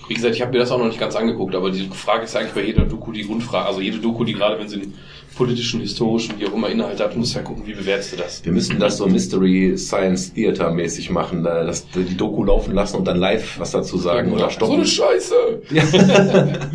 [0.07, 2.35] Wie gesagt, ich habe mir das auch noch nicht ganz angeguckt, aber die Frage ist
[2.35, 3.67] eigentlich bei jeder Doku die Grundfrage.
[3.67, 4.93] Also jede Doku, die gerade wenn sie einen
[5.35, 8.43] politischen, historischen, wie auch immer Inhalt hat, muss ja gucken, wie bewertest du das.
[8.45, 13.05] wir müssen das so Mystery Science Theater mäßig machen, dass die Doku laufen lassen und
[13.07, 14.75] dann live was dazu sagen oder So stoppen.
[14.75, 15.35] eine Scheiße!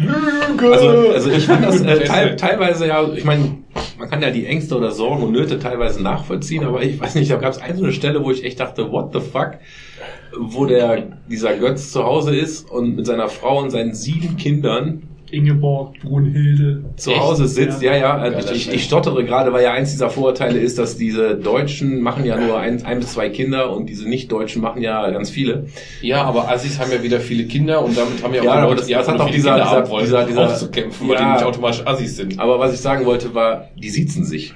[0.61, 3.59] Also, also ich fand das äh, teil, teilweise ja, ich meine,
[3.99, 7.31] man kann ja die Ängste oder Sorgen und Nöte teilweise nachvollziehen, aber ich weiß nicht,
[7.31, 9.53] da gab es eine so eine Stelle, wo ich echt dachte, what the fuck,
[10.39, 15.03] wo der dieser Götz zu Hause ist und mit seiner Frau und seinen sieben Kindern
[15.33, 16.85] Ingeborg, Brunhilde.
[16.97, 17.83] zu Hause sitzt.
[17.83, 18.75] Ja, ja, äh, Geiler ich, Scheiß.
[18.75, 22.59] ich stottere gerade, weil ja eins dieser Vorurteile ist, dass diese Deutschen machen ja nur
[22.59, 25.67] ein, ein bis zwei Kinder und diese Nicht-Deutschen machen ja ganz viele.
[26.03, 28.63] Ja, aber Assis haben ja wieder viele Kinder und damit haben ja auch Ja, die
[28.63, 31.15] Leute, das- die das hat auch dieser- Kinder dieser- haben wollen, dieser- dieser- aufzukämpfen, weil
[31.17, 31.25] Ja.
[31.27, 32.39] die nicht automatisch Assis sind.
[32.39, 34.55] Aber was ich sagen wollte, war, die siezen sich.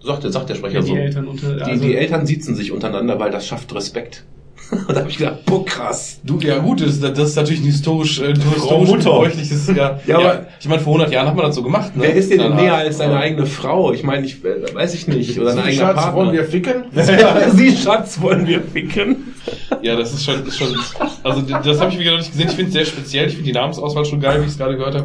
[0.00, 0.94] Sagt der, sagt der Sprecher Ja, die so.
[0.96, 4.24] Eltern unter, Die, also- die Eltern siezen sich untereinander, weil das schafft Respekt.
[4.88, 6.20] Und da habe ich gedacht, boah, krass.
[6.24, 9.98] Du, ja gut, das, das ist natürlich ein historisch, äh, historisch gebräuchliches, ja.
[10.06, 12.02] Ja, aber- ja, ich meine, vor 100 Jahren hat man das so gemacht, ne?
[12.04, 13.92] Wer ist dir denn näher als deine eigene Frau?
[13.92, 15.38] Ich meine, ich äh, weiß ich nicht.
[15.38, 16.14] Oder dein Sie, eigener Schatz, Partner.
[16.16, 16.74] wollen wir ficken?
[17.54, 19.34] Sie, Schatz, wollen wir ficken?
[19.82, 20.74] Ja, das ist schon, ist schon
[21.22, 22.48] also das habe ich wieder noch nicht gesehen.
[22.48, 23.26] Ich finde es sehr speziell.
[23.26, 25.04] Ich finde die Namensauswahl schon geil, wie ich es gerade gehört habe.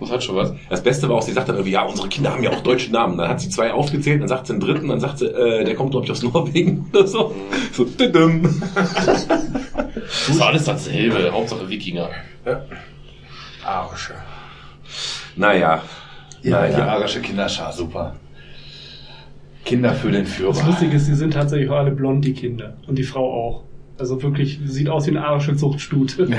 [0.00, 0.52] Das hat schon was.
[0.68, 2.90] Das Beste war auch, sie sagt dann irgendwie, ja, unsere Kinder haben ja auch deutsche
[2.90, 3.16] Namen.
[3.16, 5.74] Dann hat sie zwei aufgezählt, dann sagt sie einen dritten, dann sagt sie, äh, der
[5.74, 7.34] kommt, glaube ich, aus Norwegen oder so.
[7.72, 8.62] So, düdüm.
[8.74, 11.30] Das ist alles dasselbe.
[11.32, 12.10] Hauptsache Wikinger.
[13.64, 14.14] Arsche.
[15.36, 15.82] Naja.
[16.42, 16.88] Ja, die naja.
[16.88, 18.16] arische Kinderschar, super.
[19.64, 20.52] Kinder für den Führer.
[20.52, 22.74] Das Lustige ist, die sind tatsächlich auch alle blond, die Kinder.
[22.88, 23.62] Und die Frau auch.
[24.02, 26.26] Also wirklich, sieht aus wie eine arische Zuchtstute.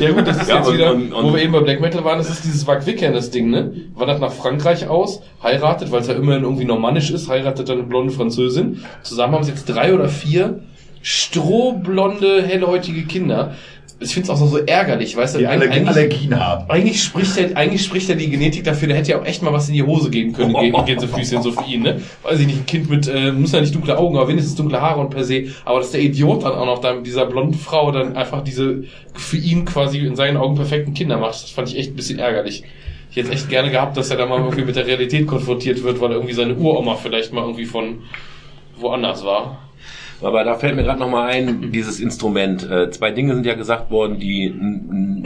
[0.00, 1.80] Ja gut, das ist Ja, jetzt und- wieder, und- und- wo wir eben bei Black
[1.80, 3.72] Metal waren, das ist dieses Wag das Ding, ne?
[3.94, 7.86] Wandert nach Frankreich aus, heiratet, weil es ja immerhin irgendwie normannisch ist, heiratet dann eine
[7.86, 8.82] blonde Französin.
[9.04, 10.58] Zusammen haben sie jetzt drei oder vier
[11.02, 13.54] strohblonde, hellhäutige Kinder.
[14.02, 16.70] Ich finde es auch so, so ärgerlich, weißt du, Die eigentlich, Allergien, haben.
[16.70, 19.52] eigentlich spricht ja, eigentlich spricht ja die Genetik dafür, da hätte ja auch echt mal
[19.52, 22.00] was in die Hose gehen können, gegen Gänsefüßchen, so für ihn, ne?
[22.22, 24.80] Weiß ich nicht, ein Kind mit, äh, muss ja nicht dunkle Augen, aber wenigstens dunkle
[24.80, 27.54] Haare und per se, aber dass der Idiot dann auch noch da mit dieser blonden
[27.54, 28.84] Frau dann einfach diese,
[29.14, 32.18] für ihn quasi in seinen Augen perfekten Kinder macht, das fand ich echt ein bisschen
[32.18, 32.64] ärgerlich.
[33.10, 36.00] Ich hätte echt gerne gehabt, dass er da mal irgendwie mit der Realität konfrontiert wird,
[36.00, 37.98] weil irgendwie seine Uroma vielleicht mal irgendwie von
[38.76, 39.58] woanders war.
[40.22, 42.68] Aber da fällt mir gerade nochmal ein, dieses Instrument.
[42.70, 44.52] Äh, zwei Dinge sind ja gesagt worden, die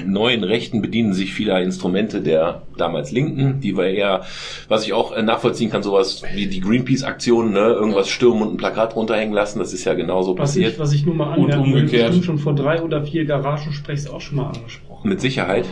[0.07, 4.23] neuen Rechten bedienen sich vieler Instrumente der damals Linken, die war eher,
[4.69, 8.57] was ich auch äh, nachvollziehen kann, sowas wie die Greenpeace-Aktion, ne, irgendwas stürmen und ein
[8.57, 10.73] Plakat runterhängen lassen, das ist ja genauso Was passiert.
[10.73, 12.09] ich, was ich nur mal Und anmerken will, umgekehrt.
[12.09, 15.09] bestimmt schon vor drei oder vier Garagensprechs auch schon mal angesprochen.
[15.09, 15.67] Mit Sicherheit.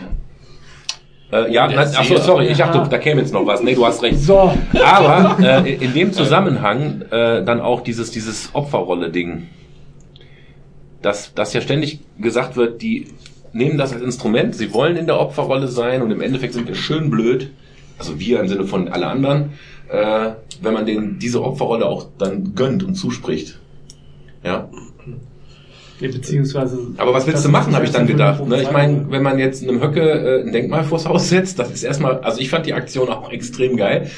[1.33, 2.21] Äh, ja, nein, ach so, Seher.
[2.21, 3.63] sorry, ich dachte, da käme jetzt noch was.
[3.63, 4.19] Nee, du hast recht.
[4.19, 9.47] So, Aber äh, in dem Zusammenhang äh, dann auch dieses, dieses Opferrolle-Ding.
[11.01, 13.07] Dass, dass ja ständig gesagt wird, die
[13.51, 16.75] nehmen das als Instrument, sie wollen in der Opferrolle sein und im Endeffekt sind wir
[16.75, 17.51] schön blöd,
[17.97, 19.53] also wir im Sinne von alle anderen,
[19.89, 20.29] äh,
[20.61, 23.59] wenn man denen diese Opferrolle auch dann gönnt und zuspricht.
[24.45, 24.69] Ja.
[26.03, 26.77] Ja, beziehungsweise.
[26.97, 28.45] Aber was willst du machen, habe ich dann gedacht.
[28.45, 28.61] Ne?
[28.61, 31.83] Ich meine, wenn man jetzt einem Höcke äh, ein Denkmal vors Haus setzt, das ist
[31.83, 34.09] erstmal, also ich fand die Aktion auch extrem geil.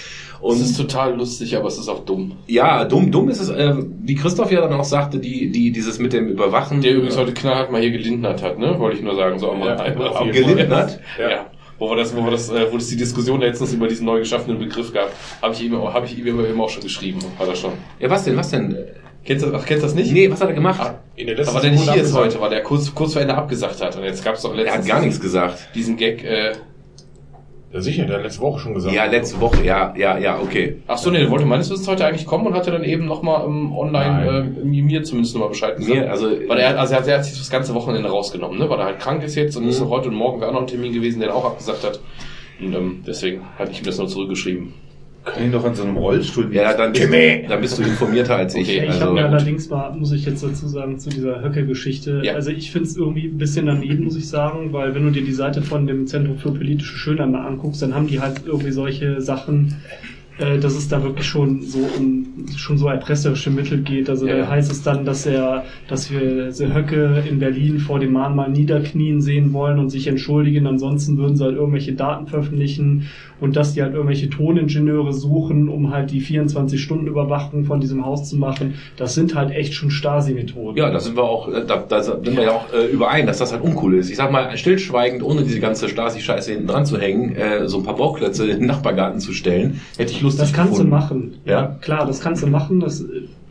[0.41, 2.33] Und es ist total lustig, aber es ist auch dumm.
[2.45, 5.97] Ja, dumm, dumm ist es, äh, wie Christoph ja dann auch sagte, die, die, dieses
[5.97, 6.81] mit dem Überwachen.
[6.81, 8.77] Der übrigens heute knallhart mal hier gelindert hat, ne?
[8.77, 10.31] Wollte ich nur sagen, so am Ja, jeden Fall.
[10.31, 10.99] gelindert.
[11.19, 11.47] Ja.
[11.77, 14.19] Wo wir das, wo wir das, äh, wo es die Diskussion letztens über diesen neu
[14.19, 17.55] geschaffenen Begriff gab, habe ich ihm, habe ich ihm eben auch schon geschrieben, hat er
[17.55, 17.71] schon.
[17.99, 18.77] Ja, was denn, was denn?
[19.25, 20.11] Kennst du, ach, kennst du das nicht?
[20.13, 20.79] Nee, was hat er gemacht?
[20.81, 23.21] Ah, In der letzten aber der nicht hier ist heute, weil der kurz, kurz vor
[23.23, 23.97] Ende abgesagt hat.
[23.97, 25.69] Und jetzt gab es doch letztens er hat gar nichts gesagt.
[25.73, 26.51] diesen Gag, äh,
[27.73, 28.93] Ja, sicher, der hat letzte Woche schon gesagt.
[28.95, 30.77] Ja, letzte Woche, ja, ja, ja, okay.
[30.87, 33.45] ach so, nee, der wollte meines Wissens heute eigentlich kommen und hatte dann eben nochmal
[33.47, 35.93] ähm, online, äh, mir zumindest nochmal Bescheid gesagt.
[35.99, 38.69] Mir, also, Weil er, also er hat, er hat sich das ganze Wochenende rausgenommen, ne?
[38.69, 39.89] weil er halt krank ist jetzt und ist Mhm.
[39.89, 41.99] heute und morgen wäre auch noch ein Termin gewesen, der er auch abgesagt hat.
[42.61, 44.73] Und ähm, deswegen hatte ich ihm das nur zurückgeschrieben.
[45.25, 47.45] Kann ihn doch in so einem Rollstuhl ja, dann bist, Timmy!
[47.47, 48.69] dann bist du informierter als ich.
[48.69, 52.21] Okay, Ich also, habe mir allerdings mal, muss ich jetzt dazu sagen, zu dieser Höcke-Geschichte.
[52.23, 52.33] Ja.
[52.33, 55.23] Also ich finde es irgendwie ein bisschen daneben, muss ich sagen, weil wenn du dir
[55.23, 58.71] die Seite von dem Zentrum für politische Schönheit mal anguckst, dann haben die halt irgendwie
[58.71, 59.75] solche Sachen,
[60.37, 62.25] äh, dass es da wirklich schon so um
[62.57, 64.09] schon so erpresserische Mittel geht.
[64.09, 64.49] Also Ja, da ja.
[64.49, 69.53] heißt es dann, dass er, dass wir Höcke in Berlin vor dem Mahnmal niederknien sehen
[69.53, 70.67] wollen und sich entschuldigen.
[70.67, 73.07] Ansonsten würden sie halt irgendwelche Daten veröffentlichen
[73.39, 78.37] und dass die halt irgendwelche Toningenieure suchen, um halt die 24-Stunden-Überwachung von diesem Haus zu
[78.37, 78.75] machen.
[78.97, 80.77] Das sind halt echt schon Stasi-Methoden.
[80.77, 83.39] ja, da sind wir auch, äh, da, da sind wir ja auch äh, überein, dass
[83.39, 84.09] das halt uncool ist.
[84.09, 87.83] Ich sag mal, stillschweigend, ohne diese ganze Stasi-Scheiße hinten dran zu hängen, äh, so ein
[87.83, 90.91] paar Bauklötze in den Nachbargarten zu stellen, hätte ich lustig Das kannst gefunden.
[90.91, 91.33] du machen.
[91.45, 91.77] Ja?
[91.81, 92.79] klar, das kannst du machen.
[92.81, 93.05] Das, äh,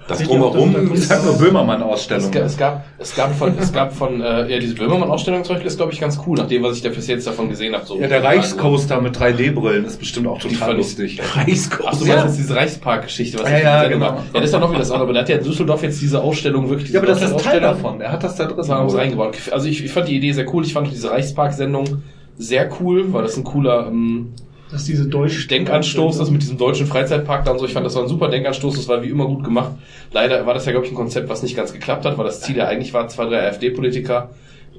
[0.07, 2.31] Das Drumherum, sag du- nur Es, Böhmermann-Ausstellung.
[2.31, 5.69] ga- es gab, es gab von, es gab von, äh, ja, diese Böhmermann-Ausstellung zum Beispiel
[5.69, 7.87] ist, glaube ich, ganz cool, nach dem, was ich da bis jetzt davon gesehen habe.
[7.87, 11.19] So Ja, der Reichscoaster mit 3D-Brillen ist bestimmt auch total lustig.
[11.35, 11.89] Reichskost.
[11.91, 14.07] Ach, du meinst jetzt diese Reichspark-Geschichte, was Ja, ich ja, genau.
[14.07, 14.17] habe.
[14.19, 16.21] Ja, das ist ja noch wieder das andere, aber da hat ja Düsseldorf jetzt diese
[16.23, 16.91] Ausstellung wirklich.
[16.91, 18.01] Ja, aber das diese ist Teil Ausstellung- davon.
[18.03, 18.57] Er hat das da drin.
[18.59, 19.39] Das haben sie reingebaut.
[19.53, 20.65] Also ich, ich fand die Idee sehr cool.
[20.67, 22.03] Ich fand diese Reichspark-Sendung
[22.37, 24.33] sehr cool, weil das ein cooler ähm,
[24.75, 27.65] Das ist diese Deutsch Denkanstoß ist mit diesem deutschen Freizeitpark da und so.
[27.65, 28.75] Ich fand, das war ein super Denkanstoß.
[28.75, 29.71] Das war wie immer gut gemacht.
[30.13, 32.41] Leider war das ja, glaube ich, ein Konzept, was nicht ganz geklappt hat, weil das
[32.41, 34.31] Ziel ja eigentlich war, zwei, drei AfD-Politiker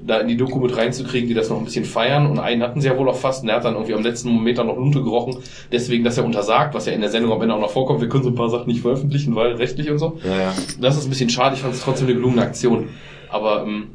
[0.06, 2.26] da in die Doku mit reinzukriegen, die das noch ein bisschen feiern.
[2.26, 3.42] Und einen hatten sie ja wohl auch fast.
[3.42, 5.38] Und er hat dann irgendwie am letzten Moment dann noch Lunte gerochen.
[5.72, 8.02] Deswegen, dass er untersagt, was ja in der Sendung am Ende auch noch vorkommt.
[8.02, 10.18] Wir können so ein paar Sachen nicht veröffentlichen, weil rechtlich und so.
[10.22, 10.54] Ja, ja.
[10.78, 12.90] Das ist ein bisschen schade, ich fand es trotzdem eine gelungene Aktion.
[13.30, 13.86] Aber ähm,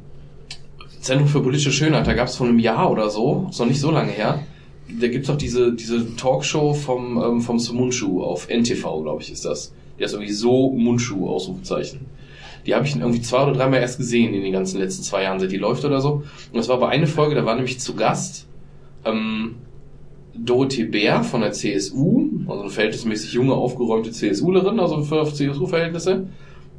[0.99, 3.79] Zentrum für politische Schönheit, da gab es vor einem Jahr oder so, ist noch nicht
[3.79, 4.39] so lange her,
[4.99, 9.45] da gibt's doch diese, diese Talkshow vom, ähm, vom Sumunchu auf NTV, glaube ich, ist
[9.45, 9.73] das.
[9.99, 12.05] Der ist irgendwie so Munchu, Ausrufezeichen.
[12.65, 15.39] Die habe ich irgendwie zwei oder dreimal erst gesehen in den ganzen letzten zwei Jahren,
[15.39, 16.23] seit die läuft oder so.
[16.51, 18.47] Und das war aber eine Folge, da war nämlich zu Gast
[19.05, 19.55] ähm,
[20.35, 26.27] Dorothee Bär von der CSU, also eine verhältnismäßig junge, aufgeräumte CSUlerin, also für CSU-Verhältnisse,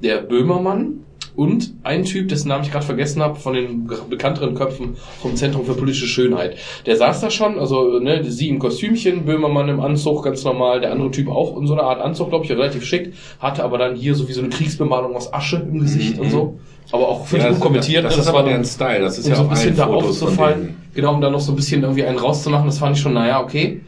[0.02, 1.00] der Böhmermann
[1.34, 5.64] und ein Typ, dessen Namen ich gerade vergessen habe, von den bekannteren Köpfen vom Zentrum
[5.64, 6.56] für politische Schönheit.
[6.86, 10.92] Der saß da schon, also ne, sie im Kostümchen, Böhmermann im Anzug, ganz normal, der
[10.92, 13.96] andere Typ auch in so einer Art Anzug, glaube ich, relativ schick, hatte aber dann
[13.96, 16.22] hier so wie so eine Kriegsbemalung aus Asche im Gesicht Mhm.
[16.22, 16.58] und so.
[16.90, 18.04] Aber auch völlig Ja, unkommentiert.
[18.04, 19.00] Das, ne, das, ist aber war deren Style.
[19.00, 20.76] Das ist um ja so ein bisschen da aufzufallen.
[20.94, 23.40] Genau, um da noch so ein bisschen irgendwie einen rauszumachen, das fand ich schon, naja,
[23.42, 23.80] okay.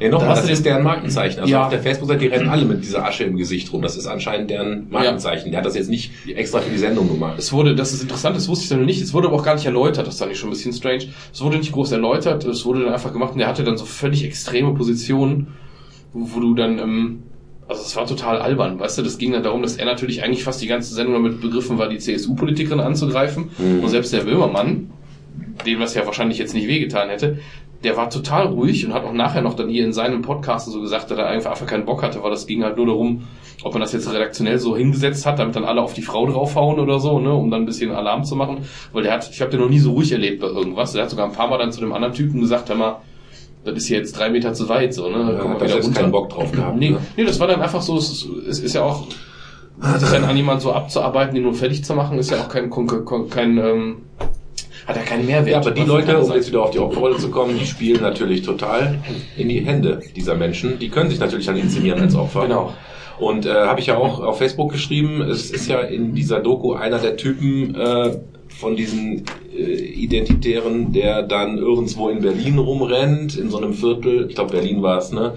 [0.00, 1.40] Ja, das du ist deren Markenzeichen.
[1.40, 1.64] Also Ja.
[1.64, 3.82] auf der Facebook-Seite, die rennen alle mit dieser Asche im Gesicht rum.
[3.82, 5.50] Das ist anscheinend deren Markenzeichen.
[5.50, 7.34] Der hat das jetzt nicht extra für die Sendung gemacht.
[7.38, 9.44] Es wurde, das ist interessant, das wusste ich dann noch nicht, es wurde aber auch
[9.44, 11.04] gar nicht erläutert, das fand ich schon ein bisschen strange.
[11.32, 13.84] Es wurde nicht groß erläutert, es wurde dann einfach gemacht und er hatte dann so
[13.84, 15.48] völlig extreme Positionen,
[16.12, 17.22] wo, wo du dann, ähm,
[17.68, 20.42] also es war total albern, weißt du, das ging dann darum, dass er natürlich eigentlich
[20.42, 23.84] fast die ganze Sendung damit begriffen war, die CSU-Politikerin anzugreifen Mhm.
[23.84, 24.90] und selbst der Böhmermann
[25.66, 27.38] dem was ja wahrscheinlich jetzt nicht wehgetan hätte,
[27.82, 30.80] der war total ruhig und hat auch nachher noch dann hier in seinem Podcast so
[30.80, 33.22] gesagt, dass er einfach, einfach keinen Bock hatte, weil das ging halt nur darum,
[33.62, 36.78] ob man das jetzt redaktionell so hingesetzt hat, damit dann alle auf die Frau draufhauen
[36.78, 38.58] oder so, ne, um dann ein bisschen Alarm zu machen.
[38.92, 40.92] Weil der hat, ich habe den noch nie so ruhig erlebt bei irgendwas.
[40.92, 42.96] Der hat sogar ein paar Mal dann zu dem anderen Typen gesagt, hör mal,
[43.64, 45.32] das ist hier jetzt drei Meter zu weit, so, ne?
[45.32, 46.76] Ja, Komm mal hat da selbst keinen Bock drauf gehabt.
[46.78, 46.98] Nee, Ne?
[47.16, 49.04] nee, das war dann einfach so, es ist, es ist ja auch,
[49.98, 52.70] sich dann an jemanden so abzuarbeiten, den nur fertig zu machen, ist ja auch kein,
[52.70, 53.96] kein, kein, kein ähm,
[54.86, 55.48] hat ja keinen Mehrwert.
[55.48, 58.42] Ja, aber die Leute, um jetzt wieder auf die Opferrolle zu kommen, die spielen natürlich
[58.42, 58.98] total
[59.36, 60.78] in die Hände dieser Menschen.
[60.78, 62.42] Die können sich natürlich dann inszenieren als Opfer.
[62.42, 62.72] Genau.
[63.18, 66.72] Und äh, habe ich ja auch auf Facebook geschrieben, es ist ja in dieser Doku
[66.72, 68.16] einer der Typen äh,
[68.48, 74.34] von diesen äh, Identitären, der dann irgendwo in Berlin rumrennt, in so einem Viertel, ich
[74.34, 75.34] glaube Berlin war es, ne?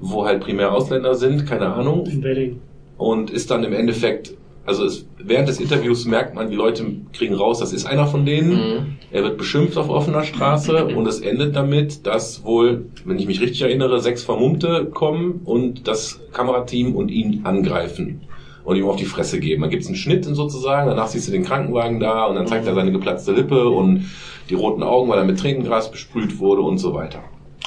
[0.00, 2.60] wo halt primär Ausländer sind, keine Ahnung, In Wedding.
[2.98, 4.34] und ist dann im Endeffekt,
[4.66, 8.26] also es, während des Interviews merkt man, die Leute kriegen raus, das ist einer von
[8.26, 8.50] denen.
[8.50, 8.86] Mhm.
[9.12, 13.40] Er wird beschimpft auf offener Straße und es endet damit, dass wohl, wenn ich mich
[13.40, 18.22] richtig erinnere, sechs Vermummte kommen und das Kamerateam und ihn angreifen
[18.64, 19.62] und ihm auf die Fresse geben.
[19.62, 22.74] Dann gibt's einen Schnitt sozusagen, danach siehst du den Krankenwagen da und dann zeigt er
[22.74, 24.06] seine geplatzte Lippe und
[24.50, 27.22] die roten Augen, weil er mit Tränengras besprüht wurde und so weiter.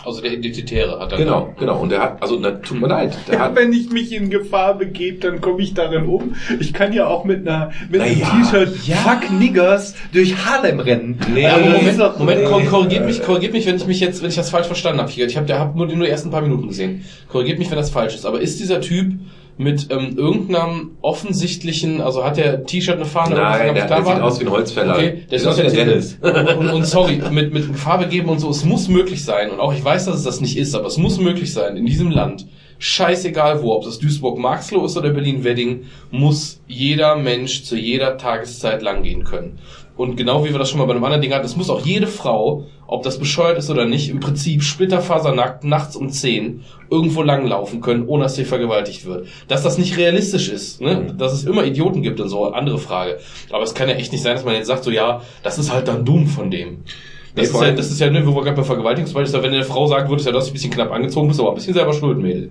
[0.06, 1.20] Also der Identitäre hat dann.
[1.20, 1.80] Genau, genau.
[1.80, 4.30] Und der hat, also na, tut mir leid, der Ja, hat wenn ich mich in
[4.30, 6.36] Gefahr begebe, dann komme ich darin um.
[6.60, 8.96] Ich kann ja auch mit einer mit einem Naja, T-Shirt ja.
[8.98, 11.20] Fuck Niggers durch Harlem rennen.
[11.34, 14.22] Nee, Ja, ist Moment, doch- Moment, kor- korrigiert mich, korrigiert mich, wenn ich mich jetzt,
[14.22, 15.12] wenn ich das falsch verstanden habe.
[15.12, 17.04] Ich habe der hab nur die nur die ersten paar Minuten gesehen.
[17.28, 18.26] Korrigiert mich, wenn das falsch ist.
[18.26, 19.14] Aber ist dieser Typ
[19.60, 23.36] mit ähm, irgendeinem offensichtlichen, also hat der T-Shirt eine Fahne?
[23.36, 24.16] Nein, der, der war?
[24.16, 24.94] sieht aus wie ein Holzfäller.
[24.94, 26.18] Okay, der sieht aus wie der Dennis.
[26.22, 29.52] Und, und sorry, mit, mit Farbe geben und so, es muss möglich sein.
[29.52, 31.76] Und auch ich weiß, dass es das nicht ist, aber es muss möglich sein.
[31.76, 37.76] In diesem Land, scheißegal wo, ob das Duisburg-Marxloh ist oder Berlin-Wedding, muss jeder Mensch zu
[37.76, 39.60] jeder Tageszeit langgehen können.
[39.98, 41.86] Und genau wie wir das schon mal bei einem anderen Ding hatten, es muss auch
[41.86, 47.22] jede Frau, ob das bescheuert ist oder nicht, im Prinzip splitterfasernackt nachts um 10 irgendwo
[47.22, 49.28] langlaufen können, ohne dass sie vergewaltigt wird.
[49.48, 51.14] Dass das nicht realistisch ist, ne?
[51.16, 53.20] dass es immer Idioten gibt und so, andere Frage.
[53.52, 55.72] Aber es kann ja echt nicht sein, dass man jetzt sagt, so ja, das ist
[55.72, 56.70] halt dann dumm von dem.
[56.70, 56.78] Nee,
[57.36, 59.46] Das, ist vor ja, das ist ja, ne, wo wir gerade bei Vergewaltigungsfall ist, wenn
[59.46, 61.56] eine Frau sagen würde, ja, du hast dich ein bisschen knapp angezogen, bist aber ein
[61.56, 62.50] bisschen selber schuld, Mädel.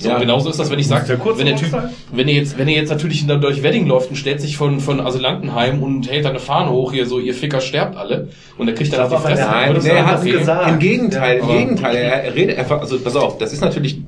[0.00, 0.18] So, Ja.
[0.18, 1.76] genauso ist das, wenn ich sage, wenn der Typ,
[2.10, 4.80] wenn er jetzt, wenn er jetzt natürlich dann durch Wedding läuft und stellt sich von,
[4.80, 8.66] von Asylantenheim und hält da eine Fahne hoch, hier so, ihr Ficker sterbt alle, und
[8.66, 9.42] er kriegt dann auf Das die Fresse.
[9.42, 10.68] Nein, der sagen, hat gesagt.
[10.70, 11.96] Im Gegenteil, im Gegenteil.
[11.96, 13.98] Er, er redet einfach, also pass auf, das ist natürlich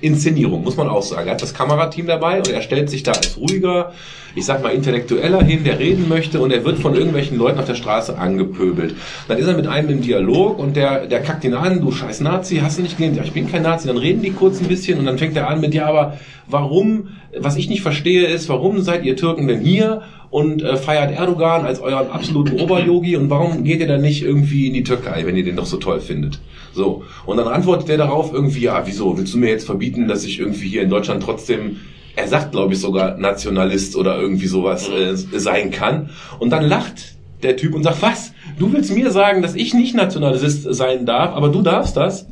[0.00, 1.26] Inszenierung, muss man auch sagen.
[1.26, 3.92] Er hat das Kamerateam dabei und er stellt sich da als ruhiger,
[4.34, 7.64] ich sag mal intellektueller hin, der reden möchte und er wird von irgendwelchen Leuten auf
[7.64, 8.94] der Straße angepöbelt.
[9.26, 12.20] Dann ist er mit einem im Dialog und der, der kackt ihn an, du scheiß
[12.20, 13.14] Nazi, hast du nicht gesehen?
[13.14, 13.88] Ja, ich bin kein Nazi.
[13.88, 17.08] Dann reden die kurz ein bisschen und dann fängt er an mit, ja, aber warum,
[17.36, 21.64] was ich nicht verstehe ist, warum seid ihr Türken denn hier und äh, feiert Erdogan
[21.64, 25.36] als euren absoluten Oberyogi und warum geht ihr dann nicht irgendwie in die Türkei, wenn
[25.36, 26.38] ihr den doch so toll findet?
[26.72, 27.04] So.
[27.26, 30.38] Und dann antwortet er darauf irgendwie, ja, wieso, willst du mir jetzt verbieten, dass ich
[30.38, 31.78] irgendwie hier in Deutschland trotzdem,
[32.14, 36.10] er sagt, glaube ich, sogar Nationalist oder irgendwie sowas äh, sein kann.
[36.38, 38.32] Und dann lacht der Typ und sagt, was?
[38.58, 42.26] Du willst mir sagen, dass ich nicht Nationalist sein darf, aber du darfst das?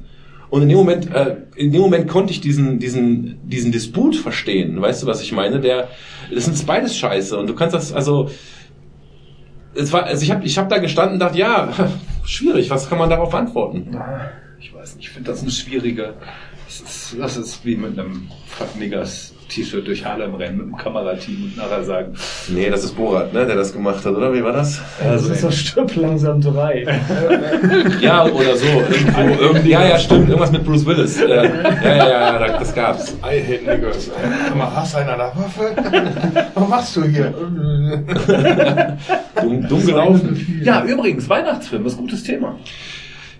[0.48, 4.80] Und in dem Moment, äh, in dem Moment konnte ich diesen, diesen, diesen Disput verstehen.
[4.80, 5.60] Weißt du, was ich meine?
[5.60, 5.88] Der,
[6.32, 7.36] das ist beides Scheiße.
[7.36, 8.30] Und du kannst das, also,
[9.74, 11.72] es war, also ich habe, ich habe da gestanden und dachte, ja,
[12.24, 12.70] schwierig.
[12.70, 13.96] Was kann man darauf antworten?
[14.60, 16.14] Ich weiß nicht, ich finde das eine schwierige.
[16.66, 20.76] Das ist, das ist wie mit einem Fuck Niggers T-Shirt durch Harlem rennen mit einem
[20.76, 22.14] Kamerateam und nachher sagen,
[22.48, 24.32] Nee, das ist Borat, ne, der das gemacht hat, oder?
[24.34, 24.80] Wie war das?
[25.02, 26.84] Das ist doch Stirb langsam drei.
[28.00, 28.66] Ja, oder so.
[28.66, 30.28] Irgendwo, irgendwie, ja, ja, stimmt.
[30.28, 31.20] Irgendwas mit Bruce Willis.
[31.20, 33.14] Äh, ja, ja, ja, ja, das gab's.
[33.22, 34.06] I hate niggers.
[34.06, 36.46] Sag mal, hast du einen an der Waffe?
[36.54, 37.26] Was machst du hier?
[39.40, 40.60] Dumm, dumm gelaufen.
[40.64, 42.56] ja, übrigens, Weihnachtsfilm ist ein gutes Thema.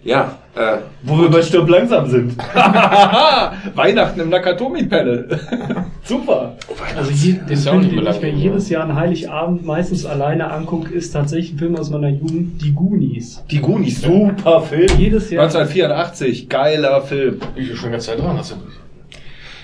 [0.05, 2.37] Ja, äh, Wo wir bei Stirb langsam sind.
[3.75, 5.39] Weihnachten im Nakatomi-Panel.
[6.03, 6.57] Super.
[6.97, 9.65] Also je, den Ist ja auch Film, nicht den ich mir jedes Jahr an Heiligabend
[9.67, 13.45] meistens alleine angucke, ist tatsächlich ein Film aus meiner Jugend, Die Goonies.
[13.51, 14.89] Die Goonies, super Film.
[14.99, 15.45] Jedes Jahr.
[15.45, 17.41] 1984, geiler Film.
[17.55, 18.57] Ich bin schon ganz Zeit dran, hast du.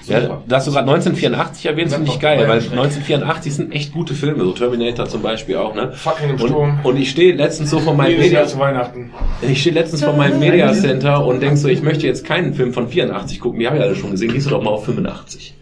[0.07, 4.15] Ja, da hast du gerade 1984 erwähnt, finde ich geil, weil 1984 sind echt gute
[4.15, 5.93] Filme, so Terminator zum Beispiel auch, ne?
[5.93, 6.81] Fucking im Und, Sturm.
[6.83, 9.13] und ich stehe letztens so vor meinem Media, zu Weihnachten.
[9.43, 12.73] ich stehe letztens vor meinem Media Center und denk so, ich möchte jetzt keinen Film
[12.73, 15.55] von 84 gucken, die habe ich alle schon gesehen, gehst du doch mal auf 85.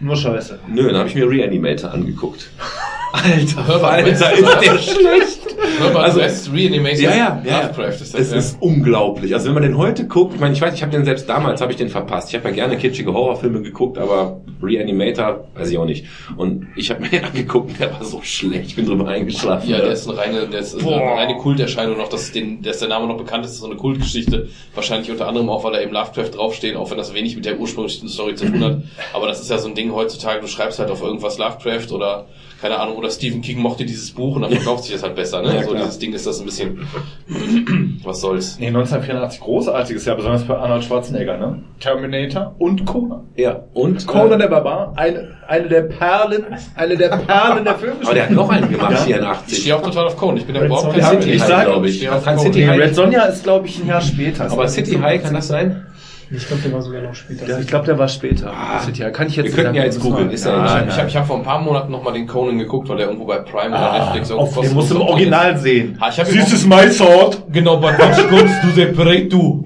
[0.00, 0.58] Nur Scheiße.
[0.68, 2.50] Nö, dann habe ich mir Reanimator angeguckt.
[3.12, 5.39] Alter, Alter, ist der schlecht.
[5.78, 7.60] Herbert Also- West Reanimated Ja, ja, ja.
[7.62, 8.20] Lovecraft ist das.
[8.20, 8.36] Es ja.
[8.38, 9.34] ist unglaublich.
[9.34, 11.60] Also wenn man den heute guckt, ich meine, ich weiß, ich habe den selbst damals,
[11.60, 12.30] habe ich den verpasst.
[12.30, 16.06] Ich habe ja gerne kitschige Horrorfilme geguckt, aber Reanimator, weiß ich auch nicht.
[16.36, 18.66] Und ich habe mir den angeguckt, der war so schlecht.
[18.70, 19.68] Ich bin drüber eingeschlafen.
[19.68, 22.88] Ja, der ist eine reine, der ist eine reine Kulterscheinung noch, dass, den, dass der
[22.88, 24.48] Name noch bekannt ist, ist so eine Kultgeschichte.
[24.74, 27.58] Wahrscheinlich unter anderem auch, weil da eben Lovecraft draufsteht, auch wenn das wenig mit der
[27.58, 28.82] ursprünglichen Story zu tun hat.
[29.14, 32.26] Aber das ist ja so ein Ding heutzutage, du schreibst halt auf irgendwas Lovecraft oder
[32.60, 35.40] keine Ahnung, oder Stephen King mochte dieses Buch und dann verkauft sich das halt besser.
[35.42, 35.54] Ne?
[35.54, 35.82] Ja, so klar.
[35.82, 36.86] dieses Ding ist das ein bisschen,
[38.04, 38.58] was soll's.
[38.58, 41.62] Nee, 1984 großartiges Jahr, besonders für Arnold Schwarzenegger, ne?
[41.78, 43.28] Terminator und Conan.
[43.36, 43.64] ja.
[43.72, 46.44] Und Conan äh, der Barbar, eine, eine der Perlen,
[46.74, 47.96] eine der Perlen der Filme.
[48.02, 48.98] aber der hat noch einen gemacht, Ja.
[48.98, 49.58] Ich 84.
[49.58, 50.36] stehe auch total auf Conan.
[50.38, 52.08] Ich bin ja überhaupt kein City City High, High, glaub ich.
[52.08, 54.50] High- Red Sonja ist, glaube ich, ein Jahr später.
[54.50, 55.86] Aber City High, kann das sein?
[56.32, 57.48] Ich glaube, der war sogar noch später.
[57.48, 58.52] Ja, ich glaube, der war später.
[58.52, 58.80] Ah.
[59.10, 60.86] Kann ich jetzt Wir könnten ja jetzt googeln, ist ja Ja, egal.
[60.88, 63.06] Ich habe ich hab vor ein paar Monaten noch mal den Conan geguckt, weil der
[63.06, 65.96] irgendwo bei Prime oder Netflix irgendwo Ah, Auf, den musst du im Original sehen.
[66.00, 67.42] Ah, ich hab This is my sword.
[67.52, 69.64] Genau, but which goods do they pray to?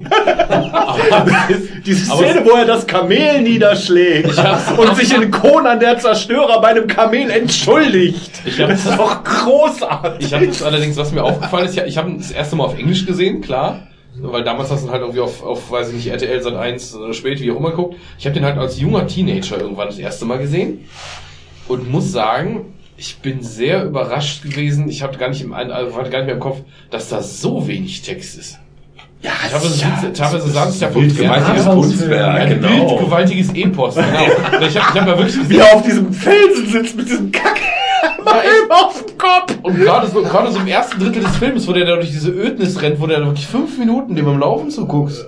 [1.49, 4.35] Ist- Diese aber Szene, wo er das Kamel niederschlägt
[4.77, 8.31] und sich in Conan der Zerstörer bei einem Kamel entschuldigt.
[8.43, 10.25] Ich hab's- das ist doch großartig.
[10.27, 12.77] Ich habe das allerdings, was mir aufgefallen ist, ja, ich habe das erste Mal auf
[12.77, 13.79] Englisch gesehen, klar.
[14.21, 16.95] Weil damals hast du ihn halt irgendwie auf, auf weiß ich nicht, RTL Sat 1
[16.95, 17.97] oder spät, wie auch immer geguckt.
[18.17, 20.85] Ich habe den halt als junger Teenager irgendwann das erste Mal gesehen.
[21.67, 24.87] Und muss sagen, ich bin sehr überrascht gewesen.
[24.87, 27.67] Ich hatte gar nicht im also hatte gar nicht mehr im Kopf, dass da so
[27.67, 28.59] wenig Text ist.
[29.21, 31.73] Ja, Teilweise, ja, teilweise saß es ja vom Fernseher.
[31.73, 32.87] Kunstwerk, Ein genau.
[32.87, 34.07] bildgewaltiges Epos, genau.
[34.07, 37.59] Ich habe ich hab ja wirklich Wie er auf diesem Felsen sitzt mit diesem Kack
[38.39, 38.71] echt.
[38.71, 39.57] auf dem Kopf.
[39.63, 42.31] Und gerade so, gerade so im ersten Drittel des Films, wo der da durch diese
[42.31, 45.25] Ödnis rennt, wo der da wirklich fünf Minuten dem im Laufen zuguckst.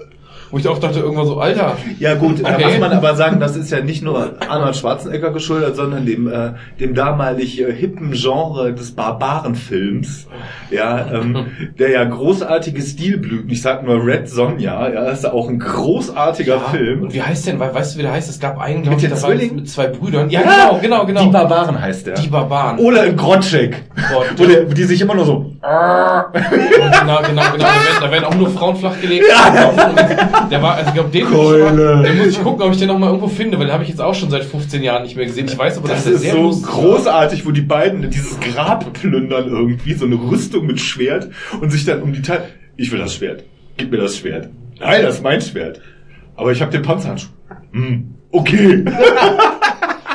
[0.50, 1.78] Wo ich auch dachte, irgendwann so, Alter.
[2.00, 2.66] Ja gut, da Okay.
[2.66, 6.52] muss man aber sagen, das ist ja nicht nur Arnold Schwarzenegger geschuldet, sondern dem, äh,
[6.80, 10.28] dem damalig äh, hippen Genre des Barbarenfilms,
[10.72, 11.48] ja, ähm,
[11.80, 15.60] der ja großartige Stilblüten, ich sag nur Red Sonja, ja, das ist ja auch ein
[15.60, 17.04] großartiger Film.
[17.04, 18.30] Und wie heißt denn, weil, weißt du, wie der heißt?
[18.30, 20.30] Es gab einen, glaub Mit ich, den da war mit zwei Brüdern.
[20.30, 21.24] Ja, genau, genau, genau.
[21.24, 22.16] Die Barbaren heißt der.
[22.16, 22.80] Die Barbaren.
[22.80, 23.84] Oder in Grotschek,
[24.38, 25.52] wo, der, die sich immer nur so...
[25.62, 27.44] Genau, genau, genau.
[27.58, 29.26] Da werden, da werden auch nur Frauen flachgelegt.
[30.52, 31.56] Der war, also ich glaube, den, muss
[32.10, 33.90] ich muss ich gucken, ob ich den noch mal irgendwo finde, weil den habe ich
[33.90, 35.48] jetzt auch schon seit 15 Jahren nicht mehr gesehen.
[35.48, 36.70] Ich weiß aber, dass Das der ist sehr so war.
[36.70, 41.30] großartig, wo die beiden dieses Grab plündern irgendwie, so eine Rüstung mit Schwert
[41.62, 42.46] und sich dann um die Teil.
[42.76, 43.44] Ich will das Schwert.
[43.78, 44.50] Gib mir das Schwert.
[44.80, 45.82] Nein, das ist mein Schwert.
[46.36, 47.30] Aber ich habe den Panzerhandschuh.
[47.72, 48.86] Hm, okay.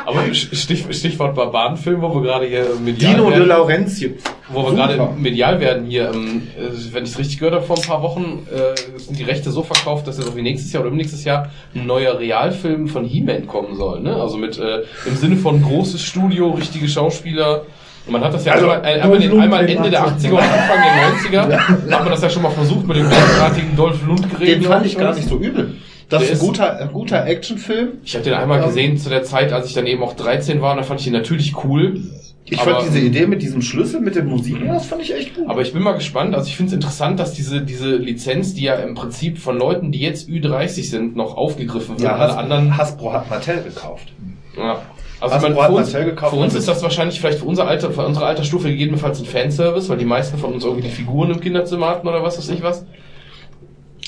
[0.07, 3.49] Aber Stich, Stichwort Barbarenfilm, wo wir gerade hier medial Dino de werden.
[3.49, 4.11] Laurentiis.
[4.53, 7.77] Wo wir gerade medial werden hier, ähm, äh, wenn ich es richtig gehört habe, vor
[7.77, 10.93] ein paar Wochen äh, sind die Rechte so verkauft, dass jetzt wie nächstes Jahr oder
[10.93, 14.01] nächstes Jahr ein neuer Realfilm von He-Man kommen soll.
[14.01, 14.15] Ne?
[14.15, 17.63] Also mit äh, im Sinne von großes Studio, richtige Schauspieler.
[18.05, 20.39] Und man hat das ja Also, einmal, einmal, den, einmal Ende der macht's 80er und
[20.39, 21.49] Anfang der 90er.
[21.89, 24.45] Da hat man das ja schon mal versucht mit dem großartigen Dolph Lundgren.
[24.45, 25.77] Den fand ich gar nicht so übel.
[26.13, 27.89] Das ist ein guter, ein guter Actionfilm.
[28.05, 28.67] Ich habe den einmal Ja.
[28.67, 31.07] gesehen zu der Zeit, als ich dann eben auch 13 war, und da fand ich
[31.07, 32.01] ihn natürlich cool.
[32.45, 35.37] Ich Aber- fand diese Idee mit diesem Schlüssel, mit der Musik, das fand ich echt
[35.37, 35.49] gut.
[35.49, 36.35] Aber ich bin mal gespannt.
[36.35, 39.93] Also ich finde es interessant, dass diese, diese Lizenz, die ja im Prinzip von Leuten,
[39.93, 42.03] die jetzt Ü30 sind, noch aufgegriffen wird.
[42.03, 42.77] ja, Has anderen.
[42.77, 44.13] Hasbro hat Mattel gekauft.
[44.57, 44.83] Ja.
[45.21, 47.39] Also Hasbro ich meine, hat für uns, Mattel gekauft für uns ist das wahrscheinlich vielleicht
[47.39, 50.83] für unser Alter, für unsere Altersstufe gegebenenfalls ein Fanservice, weil die meisten von uns irgendwie
[50.89, 52.85] die Figuren im Kinderzimmer hatten oder was weiß ich was.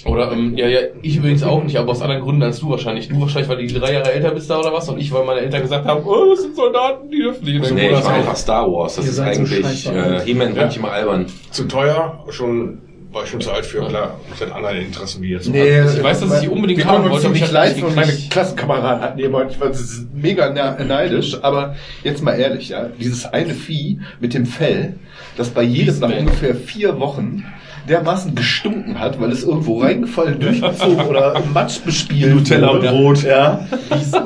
[0.05, 3.09] Oder, ähm, ja, ja, ich übrigens auch nicht, aber aus anderen Gründen als du wahrscheinlich.
[3.09, 5.41] Du wahrscheinlich, weil du drei Jahre älter bist da oder was, und ich, weil meine
[5.41, 8.71] Eltern gesagt haben, oh, das sind Soldaten, die dürfen nicht Nee, ich war einfach Star
[8.71, 8.97] Wars.
[8.97, 10.69] Das Ihr ist eigentlich, äh, He-Man Ja.
[10.69, 11.27] ich immer albern.
[11.51, 12.79] Zu teuer, schon,
[13.13, 14.21] war ich schon zu alt für, klar.
[14.35, 15.47] Ich hatte andere Interessen wie jetzt.
[15.47, 18.13] Ich weiß, dass ich die unbedingt haben wollte, aber ich leid nicht und meine.
[18.29, 19.71] Klassenkameraden hatten die immer, ich war
[20.13, 24.97] mega ne- neidisch, aber jetzt mal ehrlich, ja, dieses eine Vieh mit dem Fell,
[25.39, 27.45] das bei jedem nach ungefähr vier Wochen
[27.89, 32.93] dermaßen gestunken hat, weil es irgendwo reingefallen, durchgezogen oder im Matsch bespielt Nutella-Brot.
[33.25, 33.29] wurde.
[33.29, 33.67] Ja.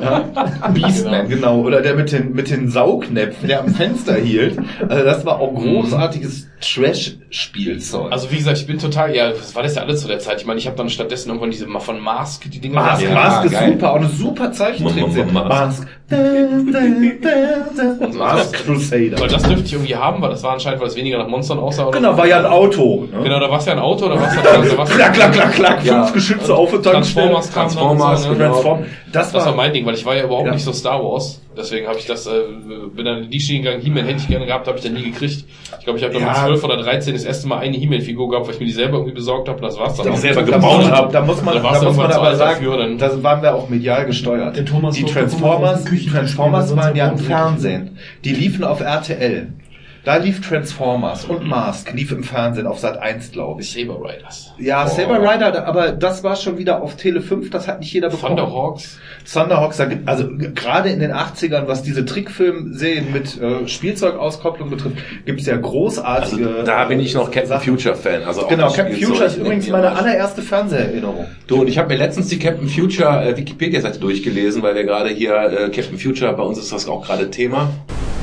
[0.01, 0.25] ja.
[0.75, 1.61] Beastman, genau.
[1.62, 4.59] Oder der mit den, mit den Saugnäpfen, der am Fenster hielt.
[4.88, 8.11] Also das war auch großartiges Trash-Spielzeug.
[8.12, 10.40] Also wie gesagt, ich bin total, ja, das war das ja alles zu der Zeit.
[10.40, 12.81] Ich meine, ich habe dann stattdessen irgendwann diese von Mask, die Dinger.
[12.83, 13.73] Mask, Ja, Mask ist geil.
[13.73, 15.33] super, auch eine super Zeichentrickserie.
[15.33, 15.49] Mask.
[15.49, 15.88] Mask.
[18.16, 19.21] Mask Crusader.
[19.21, 21.59] Weil das dürfte ich irgendwie haben, weil das war anscheinend, weil es weniger nach Monstern
[21.59, 21.87] aussah.
[21.87, 23.07] Oder Genau, war ja ein Auto.
[23.12, 23.23] Ne?
[23.23, 24.35] Genau, da war es ja ein Auto, da war es
[24.71, 26.03] ja, war's Klack, klack, klack, klack, Ja.
[26.03, 27.31] fünf Geschütze auf und Tankstelle.
[27.31, 28.49] Transformers Transformers, dann und so, ne?
[28.51, 28.85] Transform.
[29.13, 30.53] Das Das war mein Ding, weil ich war ja überhaupt Ja.
[30.53, 31.41] nicht so Star Wars.
[31.57, 32.31] Deswegen habe ich das, äh,
[32.95, 33.83] bin dann in die Schiene gegangen.
[33.83, 35.44] He-Man hätte ich gerne gehabt, habe ich dann nie gekriegt.
[35.79, 36.29] Ich glaube, ich habe dann Ja.
[36.29, 38.99] mit 12 oder 13 das erste Mal eine He-Man-Figur gehabt, weil ich mir die selber
[38.99, 39.59] irgendwie besorgt habe.
[39.59, 40.07] und Das war's dann.
[40.07, 40.17] da, auch.
[40.19, 41.11] selber da, gebaut haben.
[41.13, 43.69] da muss man, Da da muss man aber sagen, dafür, dann- da waren wir auch
[43.69, 44.55] medial gesteuert.
[44.57, 47.96] Der Thomas die Transformers, Küchentisch Transformers waren ja im Fernsehen.
[48.25, 49.49] Die liefen auf RTL.
[50.09, 53.71] Da lief Transformers und Mask, lief im Fernsehen auf Sat 1, glaube ich.
[53.71, 54.54] Saber Riders.
[54.56, 54.90] Ja, Boah.
[54.90, 58.38] Saber Rider, aber das war schon wieder auf Tele 5, das hat nicht jeder bekommen.
[58.38, 58.98] Thunderhawks.
[59.31, 64.96] Thunderhawks, also gerade in den 80ern, was diese Trickfilmserien mit äh, Spielzeugauskopplung betrifft,
[65.27, 66.48] gibt es ja großartige.
[66.48, 67.77] Also da bin ich noch Captain Sachen.
[67.77, 68.23] Future Fan.
[68.23, 71.27] Also Genau, Captain Future ist übrigens meine allererste Fernseherinnerung.
[71.48, 75.11] Du, und ich habe mir letztens die Captain Future äh, Wikipedia-Seite durchgelesen, weil wir gerade
[75.11, 77.69] hier äh, Captain Future, bei uns ist das auch gerade Thema,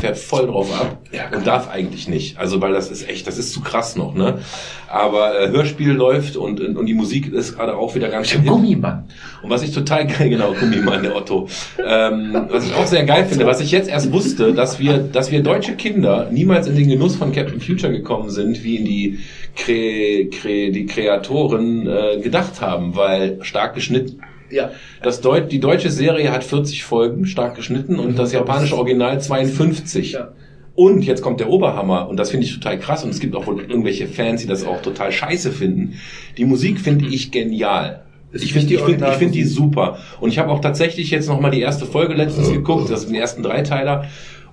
[0.05, 0.97] fährt voll drauf ab
[1.35, 2.37] und darf eigentlich nicht.
[2.37, 4.39] Also weil das ist echt, das ist zu krass noch, ne?
[4.87, 8.45] Aber äh, Hörspiel läuft und, und die Musik ist gerade auch wieder ganz schön.
[8.45, 9.05] Gummimann.
[9.41, 11.47] Und was ich total geil, genau, Gummimann, der Otto.
[11.83, 15.31] Ähm, was ich auch sehr geil finde, was ich jetzt erst wusste, dass wir, dass
[15.31, 19.19] wir deutsche Kinder niemals in den Genuss von Captain Future gekommen sind, wie in die,
[19.55, 24.21] Kre, Kre, die Kreatoren äh, gedacht haben, weil stark geschnitten.
[24.49, 24.71] Ja.
[25.01, 30.13] Das Deut die deutsche Serie hat 40 Folgen, stark geschnitten, und das japanische Original 52.
[30.13, 30.29] Ja.
[30.75, 33.47] Und jetzt kommt der Oberhammer, und das finde ich total krass, und es gibt auch
[33.47, 35.99] wohl irgendwelche Fans, die das auch total scheiße finden.
[36.37, 38.03] Die Musik finde ich genial.
[38.33, 39.99] Ich finde die ich find, ich find die super.
[40.19, 43.19] Und ich habe auch tatsächlich jetzt nochmal die erste Folge letztens geguckt, das sind die
[43.19, 44.05] ersten drei Teiler.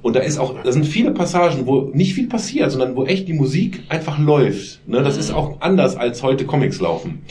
[0.02, 3.28] Und da ist auch, da sind viele Passagen, wo nicht viel passiert, sondern wo echt
[3.28, 4.86] die Musik einfach läuft.
[4.88, 7.22] Ne, das ist auch anders als heute Comics laufen.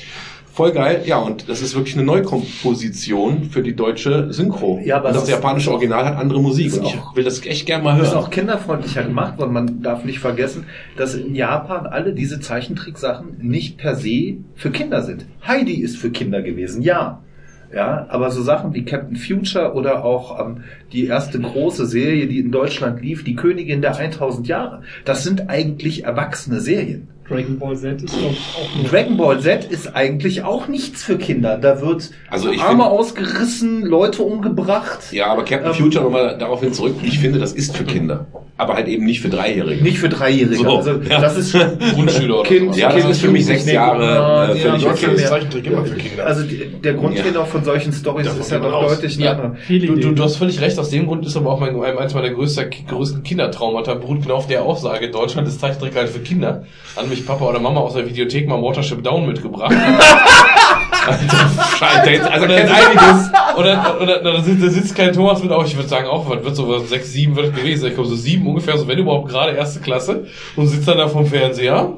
[0.53, 4.79] Voll geil, ja, und das ist wirklich eine Neukomposition für die deutsche Synchro.
[4.83, 7.45] Ja, aber und das ist- japanische Original hat andere Musik ist und ich will das
[7.45, 8.17] echt gerne mal Ist hören.
[8.17, 9.53] auch kinderfreundlicher gemacht worden.
[9.53, 10.65] Man darf nicht vergessen,
[10.97, 15.25] dass in Japan alle diese Zeichentricksachen nicht per se für Kinder sind.
[15.47, 17.21] Heidi ist für Kinder gewesen, ja.
[17.73, 20.57] Ja, aber so Sachen wie Captain Future oder auch ähm,
[20.91, 25.49] die erste große Serie, die in Deutschland lief, die Königin der 1000 Jahre, das sind
[25.49, 27.07] eigentlich erwachsene Serien.
[27.31, 28.85] Dragon Ball Z ist ich, auch nur.
[28.89, 31.57] Dragon Ball Z ist eigentlich auch nichts für Kinder.
[31.57, 34.99] Da wird Also ich Arme find- ausgerissen, Leute umgebracht.
[35.11, 36.95] Ja, aber Captain Ähm, Future nochmal daraufhin zurück.
[37.03, 38.25] Ich finde, das ist für Kinder.
[38.57, 39.81] Aber halt eben nicht für Dreijährige.
[39.83, 40.55] Nicht für Dreijährige.
[40.57, 41.19] So, also ja.
[41.19, 41.53] das ist
[41.95, 42.75] Grundschüler oder Kind.
[42.75, 45.95] Ja, das kind, ist für mich sechs Jahre, ja, äh, schon mehr- Zeichentrick immer für
[45.95, 46.25] Kinder.
[46.27, 48.91] Also die, der Grundtenor von solchen Stories Davon ist ja doch aus.
[48.93, 49.55] deutlich Ja.
[49.67, 52.29] Du, du, du hast völlig recht, aus dem Grund ist aber auch mein, eins meiner
[52.29, 56.65] größter, größten Kindertraumata beruht genau auf der Aussage, Deutschland ist Zeichentrick halt für Kinder.
[56.95, 59.73] Hat mich Papa oder Mama aus der Videothek mal Watership Down mitgebracht.
[61.79, 63.31] Scheiße, also kennt einiges.
[63.57, 66.43] Oder, oder, da, sitzt, da sitzt kein Thomas mit, auch ich würde sagen auch, was
[66.43, 67.87] wird so was, sechs, sieben wird es gewesen.
[67.87, 71.07] Ich glaube so sieben ungefähr, so wenn überhaupt gerade erste Klasse und sitzt dann da
[71.07, 71.93] vom Fernseher.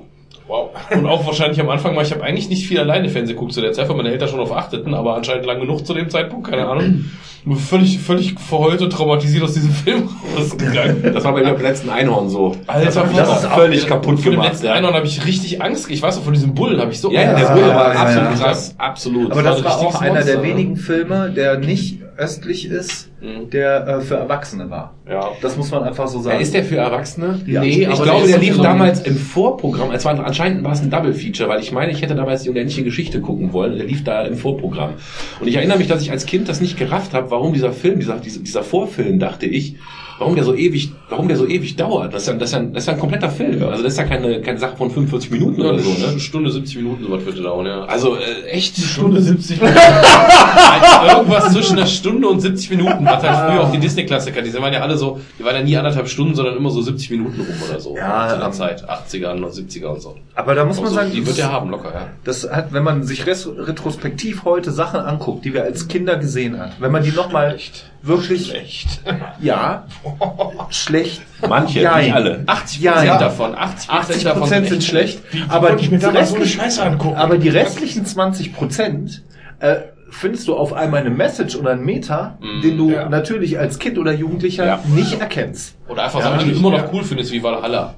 [0.48, 0.70] Wow.
[0.92, 3.62] Und auch wahrscheinlich am Anfang mal, ich habe eigentlich nicht viel alleine Fernsehen geguckt zu
[3.62, 6.50] der Zeit, weil meine Eltern schon auf achteten, aber anscheinend lang genug zu dem Zeitpunkt,
[6.50, 7.06] keine Ahnung.
[7.46, 11.04] Nur völlig, völlig verheult und traumatisiert aus diesem Film rausgegangen.
[11.14, 12.56] Das war bei dem letzten Einhorn so.
[12.68, 14.50] Alter, das hat mich das ist auch- völlig kaputt Für den gemacht.
[14.50, 15.90] letzten Ja, Einhorn habe ich richtig Angst.
[15.90, 17.76] Ich weiß auch, von diesem Bullen habe ich so ja, ja, der Ja, Bulle ja,
[17.76, 18.36] war ja, absolut ja.
[18.46, 18.76] krass.
[18.78, 19.32] Absolut.
[19.32, 23.50] Aber das ein war auch einer der Monster, wenigen Filme, der nicht östlich ist, Mhm.
[23.50, 24.94] der äh, für Erwachsene war.
[25.10, 25.32] Ja.
[25.42, 26.40] Das muss man einfach so Ja, sagen.
[26.42, 27.42] ist der für Erwachsene?
[27.46, 27.62] Ja.
[27.62, 29.92] Nee, ich aber glaube, der lief so- damals im Vorprogramm.
[29.92, 32.50] Es war anscheinend war es ein Double Feature, weil ich meine, ich hätte damals die
[32.50, 33.78] unendliche Geschichte gucken wollen.
[33.78, 34.92] Der lief da im Vorprogramm.
[35.40, 38.00] Und ich erinnere mich, dass ich als Kind das nicht gerafft habe, warum dieser Film,
[38.00, 39.76] dieser, dieser Vorfilm, dachte ich,
[40.20, 42.14] warum der so ewig, warum der so ewig dauert.
[42.14, 43.64] Das ist ja, das ist ja, ein, das ist ja ein kompletter Film.
[43.64, 46.20] Also das ist ja keine, keine Sache von 45 Minuten Ja, oder eine so, ne?
[46.20, 47.86] Stunde 70 Minuten, sowas wird dauern, ja.
[47.86, 49.80] Also äh, echt Stunde 70 Minuten.
[51.10, 53.06] Irgendwas zwischen einer Stunde und 70 Minuten.
[53.06, 55.78] Was halt früher auch die Disney-Klassiker, die waren ja alle so, die waren ja nie
[55.78, 57.96] anderthalb Stunden, sondern immer so 70 Minuten rum oder so.
[57.96, 58.90] Ja, zu der ähm, Zeit.
[58.90, 60.16] 80er und 70er und so.
[60.36, 62.10] Aber da muss man Also, sagen, die wird er haben, locker, ja.
[62.24, 66.74] das hat, wenn man sich retrospektiv heute Sachen anguckt, die wir als Kinder gesehen hat,
[66.80, 67.58] wenn man die nochmal
[68.04, 69.02] wirklich, Schlecht.
[69.42, 69.86] ja,
[70.70, 72.44] schlecht, manche, Ja, nicht alle.
[72.46, 73.18] 80 Ja, ja.
[73.18, 77.16] davon, 80 80 davon Prozent sind echt schlecht, aber wollte ich mir die damals so?
[77.16, 79.24] Aber die restlichen 20 Prozent
[79.60, 79.78] äh,
[80.14, 83.10] findest du auf einmal eine Message oder ein Meta, Mm, den du ja.
[83.10, 84.80] natürlich als Kind oder Jugendlicher Ja.
[84.96, 85.76] nicht erkennst.
[85.90, 87.96] Oder einfach Ja, Sachen, die du immer noch cool findest, wie Valhalla.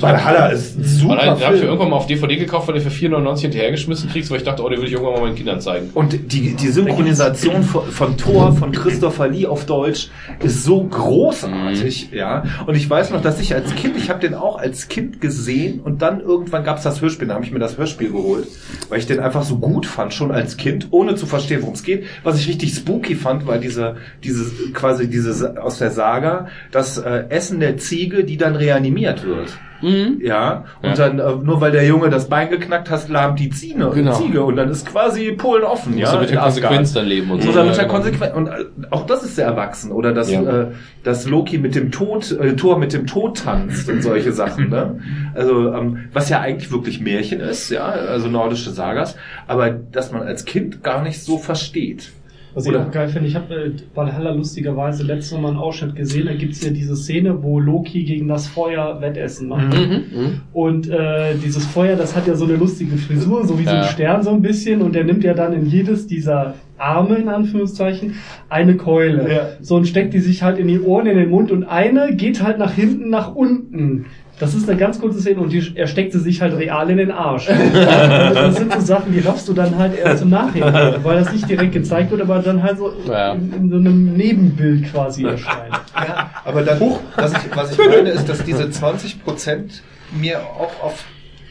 [0.00, 2.88] Valhalla ist super Valhalla, den habe ich irgendwann mal auf DVD gekauft, weil du für
[2.90, 5.90] 4,99 hinterhergeschmissen kriegst, weil ich dachte, oh, den will ich irgendwann mal meinen Kindern zeigen.
[5.92, 10.08] Und die, die Synchronisation von, von Thor, von Christopher Lee auf Deutsch
[10.42, 12.44] ist so großartig, ja.
[12.66, 15.80] Und ich weiß noch, dass ich als Kind, ich habe den auch als Kind gesehen
[15.80, 18.46] und dann irgendwann gab es das Hörspiel, da habe ich mir das Hörspiel geholt,
[18.88, 21.82] weil ich den einfach so gut fand, schon als Kind, ohne zu verstehen, worum es
[21.82, 22.04] geht.
[22.22, 27.24] Was ich richtig spooky fand, war diese, diese quasi diese aus der Saga, das äh,
[27.28, 29.58] Essen der Ziege, die dann reanimiert wird.
[29.82, 30.94] Ja, und Ja.
[30.94, 34.12] dann, äh, nur weil der Junge das Bein geknackt hat, lahmt die Ziege, Genau.
[34.14, 35.96] Ziege und dann ist quasi Polen offen.
[35.98, 36.40] Ja, mit der.
[36.40, 37.48] Konsequenz dann leben und so.
[37.48, 37.94] Muss er mit der genau.
[37.94, 38.34] Konsequenz.
[38.34, 38.52] Und äh,
[38.90, 39.92] auch das ist sehr erwachsen.
[39.92, 40.42] Oder dass, Ja.
[40.42, 40.66] äh,
[41.04, 44.70] dass Loki mit dem Tod, äh, Thor mit dem Tod tanzt und solche Sachen.
[44.70, 44.98] Ne?
[45.34, 49.16] Also, ähm, was ja eigentlich wirklich Märchen ist, ja, also nordische Sagas,
[49.46, 52.12] aber dass man als Kind gar nicht so versteht.
[52.56, 56.24] Was ich auch geil finde, ich habe äh, Valhalla lustigerweise letztes Mal einen Ausschnitt gesehen,
[56.24, 59.74] da gibt's ja diese Szene, wo Loki gegen das Feuer Wettessen macht.
[59.74, 60.40] Mhm.
[60.54, 63.76] Und äh, dieses Feuer, das hat ja so eine lustige Frisur, so wie so ein
[63.76, 63.82] Ja.
[63.82, 64.80] Stern so ein bisschen.
[64.80, 68.14] Und der nimmt ja dann in jedes dieser Arme, in Anführungszeichen,
[68.48, 69.30] eine Keule.
[69.30, 69.48] Ja.
[69.60, 71.50] So und steckt die sich halt in die Ohren, in den Mund.
[71.50, 74.06] Und eine geht halt nach hinten, nach unten.
[74.38, 76.98] Das ist eine ganz kurze Szene und die, er steckt sie sich halt real in
[76.98, 77.46] den Arsch.
[77.72, 81.48] das sind so Sachen, die raffst du dann halt erst im Nachhinein, weil das nicht
[81.48, 83.32] direkt gezeigt wird, aber dann halt so Ja.
[83.32, 85.72] in, in so einem Nebenbild quasi erscheint.
[85.94, 86.78] Ja, aber dann,
[87.16, 89.82] was ich, was ich meine, ist, dass diese 20 Prozent
[90.12, 91.04] mir auch auf,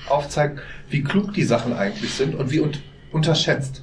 [0.07, 0.59] aufzeigen,
[0.89, 2.71] wie klug die Sachen eigentlich sind und wie un
[3.11, 3.81] unterschätzt.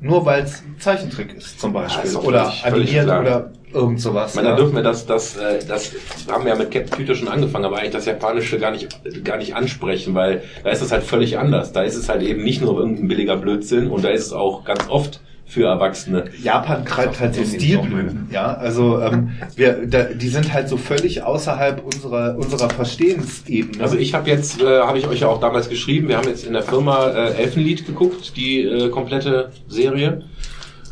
[0.00, 2.12] Nur weil es ein Zeichentrick ist, zum Beispiel.
[2.12, 3.20] doch oder völlig- völlig animiert klar.
[3.20, 4.30] oder irgend sowas.
[4.30, 4.60] Ich meine, da ja.
[4.60, 5.92] dürfen wir das, das, äh, das,
[6.26, 8.88] wir haben ja mit Captain Future schon angefangen, aber eigentlich das Japanische gar nicht,
[9.24, 11.72] gar nicht ansprechen, weil da ist es halt völlig anders.
[11.72, 14.64] Da ist es halt eben nicht nur irgendein billiger Blödsinn und da ist es auch
[14.64, 16.24] ganz oft für Erwachsene.
[16.42, 18.54] Japan treibt halt so Stilblüten, ja.
[18.54, 23.82] Also ähm, wir, da, die sind halt so völlig außerhalb unserer unserer Verstehensebene.
[23.82, 26.46] Also ich habe jetzt, äh, habe ich euch ja auch damals geschrieben, wir haben jetzt
[26.46, 30.22] in der Firma äh, Elfenlied geguckt, die äh, komplette Serie.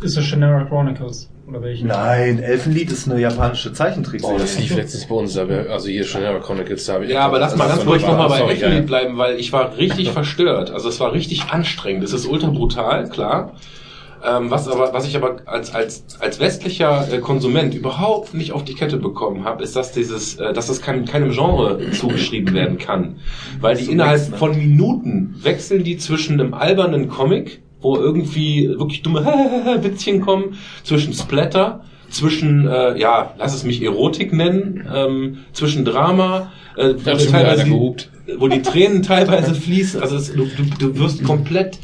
[0.03, 1.29] Ist das Shannara Chronicles?
[1.49, 1.87] Oder welche?
[1.87, 4.39] Nein, Elfenlied ist eine japanische Oh, Zeichentrickserie.
[4.39, 7.11] das lief letztens bei uns, aber- also hier Shannara Chronicles, da habe ich...
[7.11, 8.87] Ja, aber lass mal das ganz ruhig nochmal bei sorry, Elfenlied ja.
[8.87, 10.71] bleiben, weil ich war richtig verstört.
[10.71, 12.05] Also es war richtig anstrengend.
[12.05, 13.55] Es ist ultra brutal, klar.
[14.25, 18.63] Ähm, was aber, was ich aber als als als westlicher äh, Konsument überhaupt nicht auf
[18.65, 22.79] die Kette bekommen habe, ist, dass dieses, äh, dass das kein, keinem Genre zugeschrieben werden
[22.79, 23.17] kann,
[23.61, 24.37] weil die innerhalb ne?
[24.37, 29.25] von Minuten wechseln die zwischen einem albernen Comic, wo irgendwie wirklich dumme
[29.83, 36.53] Witzchen kommen, zwischen Splatter, zwischen äh, ja, lass es mich Erotik nennen, ähm, zwischen Drama,
[36.77, 36.95] äh,
[37.33, 38.11] einer gehupt.
[38.39, 40.01] wo die Tränen teilweise fließen.
[40.01, 41.79] Also es, du, du, du wirst komplett,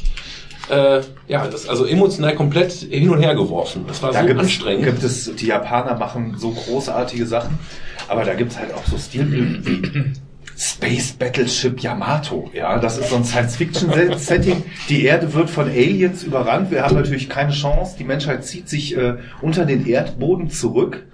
[0.69, 3.85] äh, ja, das, also emotional komplett hin und her geworfen.
[3.87, 4.85] Das war da so gibt's, anstrengend.
[4.85, 7.59] gibt es, die Japaner machen so großartige Sachen,
[8.07, 10.13] aber da gibt's halt auch so Stilblüten wie
[10.61, 12.49] Space Battleship Yamato.
[12.53, 14.63] Ja, das ist so ein Science-Fiction-Setting.
[14.89, 16.69] Die Erde wird von Aliens überrannt.
[16.69, 17.95] Wir haben natürlich keine Chance.
[17.97, 21.05] Die Menschheit zieht sich äh, unter den Erdboden zurück.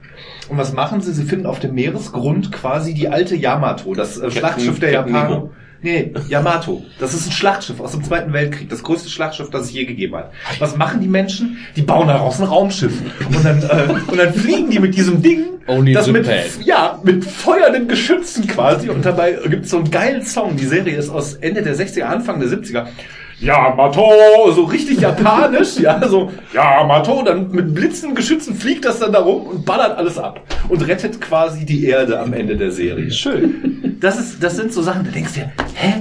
[0.50, 1.14] Und was machen sie?
[1.14, 5.50] Sie finden auf dem Meeresgrund quasi die alte Yamato, das äh, Schlachtschiff der Japaner.
[5.86, 6.84] Nee, Yamato.
[6.98, 8.68] Das ist ein Schlachtschiff aus dem Zweiten Weltkrieg.
[8.70, 10.32] Das größte Schlachtschiff, das es je gegeben hat.
[10.58, 11.60] Was machen die Menschen?
[11.76, 12.92] Die bauen daraus ein Raumschiff.
[13.28, 16.28] Und dann, äh, und dann fliegen die mit diesem Ding, Only das mit,
[16.64, 18.90] ja, mit feuernden Geschützen quasi.
[18.90, 20.58] Und dabei gibt's so einen geilen Song.
[20.58, 22.88] Die Serie ist aus Ende der 60er, Anfang der 70er.
[23.40, 29.20] Yamato, so richtig japanisch, ja, so, Yamato, dann mit blitzenden Geschützen fliegt das dann da
[29.20, 33.12] rum und ballert alles ab und rettet quasi die Erde am Ende der Serie.
[33.12, 33.98] Schön.
[34.00, 35.94] Das ist, das sind so Sachen, da denkst du dir, hä,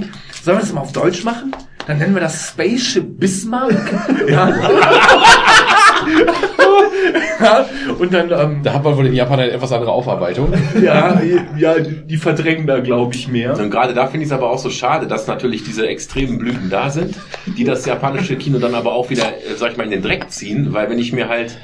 [0.43, 1.51] sollen wir das mal auf Deutsch machen?
[1.87, 3.73] Dann nennen wir das Spaceship Bismarck.
[4.27, 4.53] ja.
[7.99, 10.53] Und dann, ähm, Da hat man wohl in Japan eine etwas andere Aufarbeitung.
[10.81, 11.21] ja,
[11.57, 13.57] ja, die verdrängen da, glaube ich, mehr.
[13.57, 16.69] Und gerade da finde ich es aber auch so schade, dass natürlich diese extremen Blüten
[16.69, 17.15] da sind,
[17.57, 20.31] die das japanische Kino dann aber auch wieder, äh, sag ich mal, in den Dreck
[20.31, 21.57] ziehen, weil wenn ich mir halt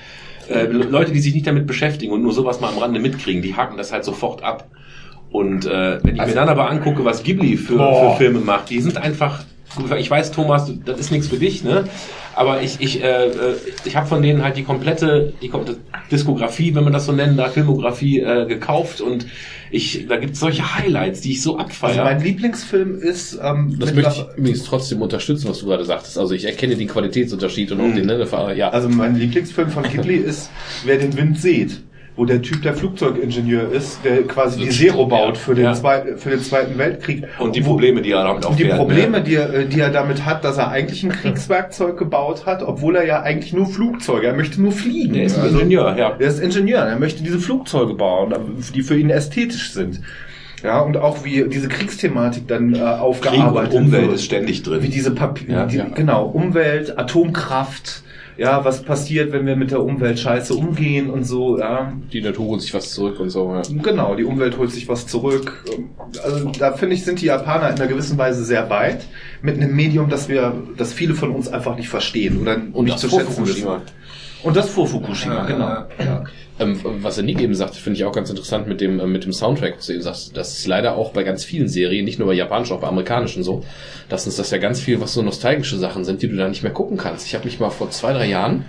[0.49, 3.55] äh, Leute, die sich nicht damit beschäftigen und nur sowas mal am Rande mitkriegen, die
[3.55, 4.67] haken das halt sofort ab.
[5.31, 8.11] Und äh, wenn ich mir dann aber angucke, was Ghibli für, Boah.
[8.13, 9.43] für Filme macht, die sind einfach,
[9.97, 11.85] ich weiß, Thomas, das ist nichts für dich, ne?
[12.35, 13.55] Aber ich, ich, äh, äh,
[13.85, 15.79] ich habe von denen halt die komplette, die komplette
[16.11, 19.25] Diskografie, wenn man das so nennen darf, Filmografie äh, gekauft und
[19.69, 22.03] ich, da gibt es solche Highlights, die ich so Also abfeiere.
[22.03, 26.17] mein Lieblingsfilm ist ähm, Das möchte ich übrigens trotzdem unterstützen, was du gerade sagtest.
[26.17, 28.69] Also ich erkenne den Qualitätsunterschied und auch den, ne, ja.
[28.69, 30.49] also mein Lieblingsfilm von Ghibli ist
[30.83, 31.81] Wer den Wind sieht,
[32.21, 35.73] wo der Typ der Flugzeugingenieur ist, der quasi die Zero baut für den, Ja.
[35.73, 37.23] Zwei, für den Zweiten Weltkrieg.
[37.39, 39.23] und die Probleme, die er damit Und die auffährt, Probleme, ne?
[39.23, 43.07] die, er, die er damit hat, dass er eigentlich ein Kriegswerkzeug gebaut hat, obwohl er
[43.07, 45.15] ja eigentlich nur Flugzeuge, er möchte nur fliegen.
[45.15, 46.15] Der ist Also- Ingenieur, ja.
[46.19, 48.35] Er ist Ingenieur, er möchte diese Flugzeuge bauen,
[48.75, 49.99] die für ihn ästhetisch sind.
[50.63, 54.13] Ja, und auch wie diese Kriegsthematik dann äh, Krieg aufgearbeitet und Umwelt wird.
[54.13, 54.83] ist ständig drin.
[54.83, 55.85] Wie diese Papier, Ja, die, ja.
[55.95, 58.03] genau, Umwelt, Atomkraft,
[58.37, 61.93] ja, was passiert, wenn wir mit der Umwelt scheiße umgehen und so, ja.
[62.11, 63.61] Die Natur holt sich was zurück und so, ja.
[63.81, 65.63] Genau, die Umwelt holt sich was zurück.
[66.23, 69.05] Also da finde ich, sind die Japaner in einer gewissen Weise sehr weit
[69.41, 72.99] mit einem Medium, das wir, das viele von uns einfach nicht verstehen oder Und nicht
[72.99, 73.67] zu schätzen wissen.
[74.43, 75.67] Und das vor Fukushima, genau.
[75.99, 76.23] ja.
[76.59, 79.23] Ähm, was er nie eben sagt, finde ich auch ganz interessant mit dem, äh, mit
[79.23, 80.35] dem Soundtrack, was du eben sagst.
[80.35, 83.43] Das ist leider auch bei ganz vielen Serien, nicht nur bei japanischen, auch bei amerikanischen
[83.43, 83.63] so,
[84.09, 86.63] dass uns das ja ganz viel, was so nostalgische Sachen sind, die du da nicht
[86.63, 87.25] mehr gucken kannst.
[87.27, 88.65] Ich habe mich mal vor zwei, drei Jahren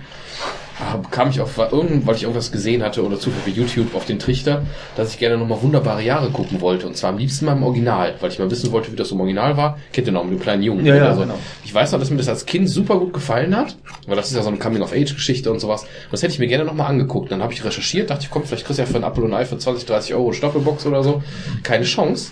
[1.11, 4.63] kam ich auf weil ich irgendwas gesehen hatte oder zufällig YouTube auf den Trichter,
[4.95, 6.87] dass ich gerne nochmal wunderbare Jahre gucken wollte.
[6.87, 9.19] Und zwar am liebsten mal im Original, weil ich mal wissen wollte, wie das im
[9.19, 9.77] Original war.
[9.91, 10.85] Kennt ihr noch mit dem kleinen Jungen?
[10.85, 11.21] Ja, ja, oder so.
[11.21, 11.39] genau.
[11.63, 14.35] Ich weiß noch, dass mir das als Kind super gut gefallen hat, weil das ist
[14.35, 15.83] ja so eine Coming-of-Age-Geschichte und sowas.
[15.83, 17.31] Und das hätte ich mir gerne nochmal angeguckt.
[17.31, 19.33] Dann habe ich recherchiert, dachte ich, komm, vielleicht kriegst du ja für ein Apple und
[19.33, 21.21] Ei für 20, 30 Euro Staffelbox oder so.
[21.61, 22.31] Keine Chance.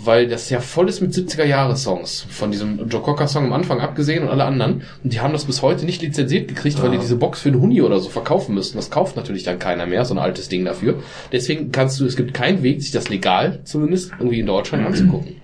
[0.00, 2.26] Weil das ja voll ist mit 70er-Jahre-Songs.
[2.30, 4.82] Von diesem Joe Cocker-Song am Anfang abgesehen und alle anderen.
[5.02, 7.60] Und die haben das bis heute nicht lizenziert gekriegt, weil die diese Box für einen
[7.60, 8.76] Huni oder so verkaufen müssten.
[8.76, 11.02] Das kauft natürlich dann keiner mehr, so ein altes Ding dafür.
[11.32, 15.36] Deswegen kannst du, es gibt keinen Weg, sich das legal zumindest irgendwie in Deutschland anzugucken.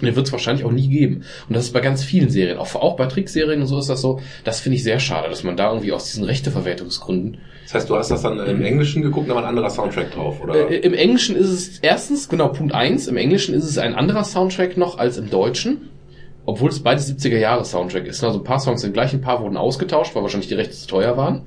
[0.00, 1.22] Und den wird es wahrscheinlich auch nie geben.
[1.48, 4.00] Und das ist bei ganz vielen Serien, auch, auch bei Trickserien und so ist das
[4.00, 4.20] so.
[4.42, 7.38] Das finde ich sehr schade, dass man da irgendwie aus diesen Rechteverwertungsgründen
[7.72, 10.42] Das heißt, du hast das dann im Englischen geguckt, da war ein anderer Soundtrack drauf,
[10.42, 10.70] oder?
[10.70, 13.06] äh, Im Englischen ist es erstens, genau, Punkt eins.
[13.06, 15.88] im Englischen ist es ein anderer Soundtrack noch als im Deutschen.
[16.44, 18.24] Obwohl es beides 70er Jahre Soundtrack ist.
[18.24, 20.88] Also ein paar Songs sind gleich, ein paar wurden ausgetauscht, weil wahrscheinlich die Rechte zu
[20.88, 21.42] teuer waren.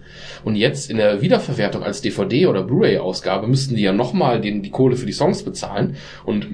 [0.46, 4.96] Und jetzt in der Wiederverwertung als DVD oder Blu-ray-Ausgabe müssten die ja nochmal die, Kohle
[4.96, 5.98] für die Songs bezahlen.
[6.26, 6.48] Und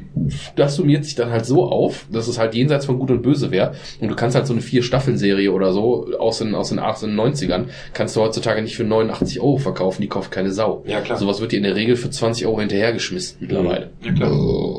[0.56, 3.52] das summiert sich dann halt so auf, dass es halt jenseits von Gut und Böse
[3.52, 3.76] wäre.
[4.00, 7.66] Und du kannst halt so eine Vier-Staffel-Serie oder so aus den, aus den 18, 90ern,
[7.94, 10.84] kannst du heutzutage nicht für 89 Euro verkaufen, die kauft keine Sau.
[10.88, 11.18] Ja, klar.
[11.18, 13.92] Sowas wird dir in der Regel für 20 Euro hinterhergeschmissen mittlerweile.
[14.04, 14.32] Ja, klar.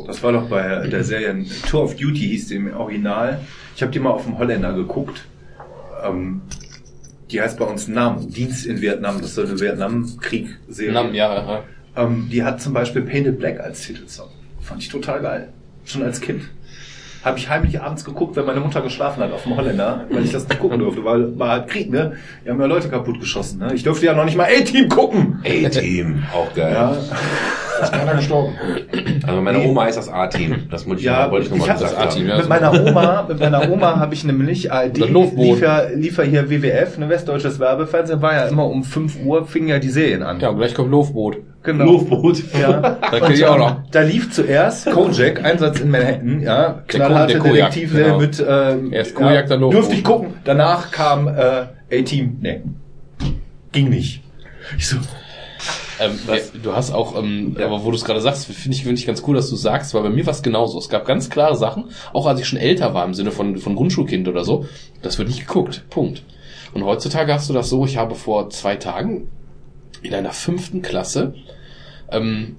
[0.06, 3.40] Das war doch bei der Serie Tour of Duty hieß die im Original.
[3.74, 5.24] Ich habe die mal auf dem Holländer geguckt.
[6.04, 6.42] Ähm,
[7.30, 10.92] die heißt bei uns Nam, Dienst in Vietnam, das ist so eine Vietnamkrieg-Serie.
[10.92, 11.64] Nam, ja, ja.
[11.96, 14.28] Ähm, die hat zum Beispiel Painted Black als Titelsong.
[14.60, 15.52] Fand ich total geil.
[15.84, 16.42] Schon als Kind.
[17.24, 20.32] Habe ich heimlich abends geguckt, wenn meine Mutter geschlafen hat auf dem Holländer, weil ich
[20.32, 22.14] das nicht gucken durfte, weil war halt Krieg, ne?
[22.44, 23.72] Die haben ja Leute kaputt geschossen, ne?
[23.74, 25.38] Ich durfte ja noch nicht mal A-Team gucken.
[25.44, 26.72] A-Team, auch geil.
[26.74, 26.96] Ja,
[27.82, 28.54] Ist keiner gestorben.
[29.24, 30.64] Also meine Oma ist das A-Team.
[30.70, 32.30] Das wollte ich, Ja, wollte ich ich nochmal hab gesagt das A-Team, haben.
[32.30, 32.38] ja.
[32.38, 36.50] mit meiner Oma, mit meiner Oma habe ich nämlich ARD, lief ja, lief ja hier
[36.50, 40.40] WWF, ne, Westdeutsches Werbefernsehen, war ja immer um 5 Uhr, fingen ja die Serien an.
[40.40, 41.36] Ja, und gleich kommt Lofboot.
[41.62, 41.84] Genau.
[41.84, 42.42] Lufboot.
[42.58, 42.98] Ja.
[43.12, 43.76] Da kenn ich auch noch.
[43.90, 48.18] Da lief zuerst Kojak, Einsatz in Manhattan, ja, knallharte Detektive genau.
[48.18, 49.82] mit, ähm, Erst Kojak, dann Lofboot.
[49.82, 50.34] Durfte ich gucken.
[50.44, 52.62] Danach kam äh, A-Team, nee,
[53.72, 54.22] ging nicht.
[54.78, 54.96] Ich so,
[56.00, 56.18] Ähm,
[56.62, 59.22] du hast auch, ähm, aber wo du es gerade sagst, finde ich, finde ich ganz
[59.26, 60.78] cool, dass du es sagst, weil bei mir war es genauso.
[60.78, 63.76] Es gab ganz klare Sachen, auch als ich schon älter war, im Sinne von, von
[63.76, 64.66] Grundschulkind oder so,
[65.02, 65.84] das wird nicht geguckt.
[65.90, 66.24] Punkt.
[66.74, 69.28] Und heutzutage hast du das so, ich habe vor zwei Tagen
[70.02, 71.34] in einer fünften Klasse
[72.10, 72.56] ähm,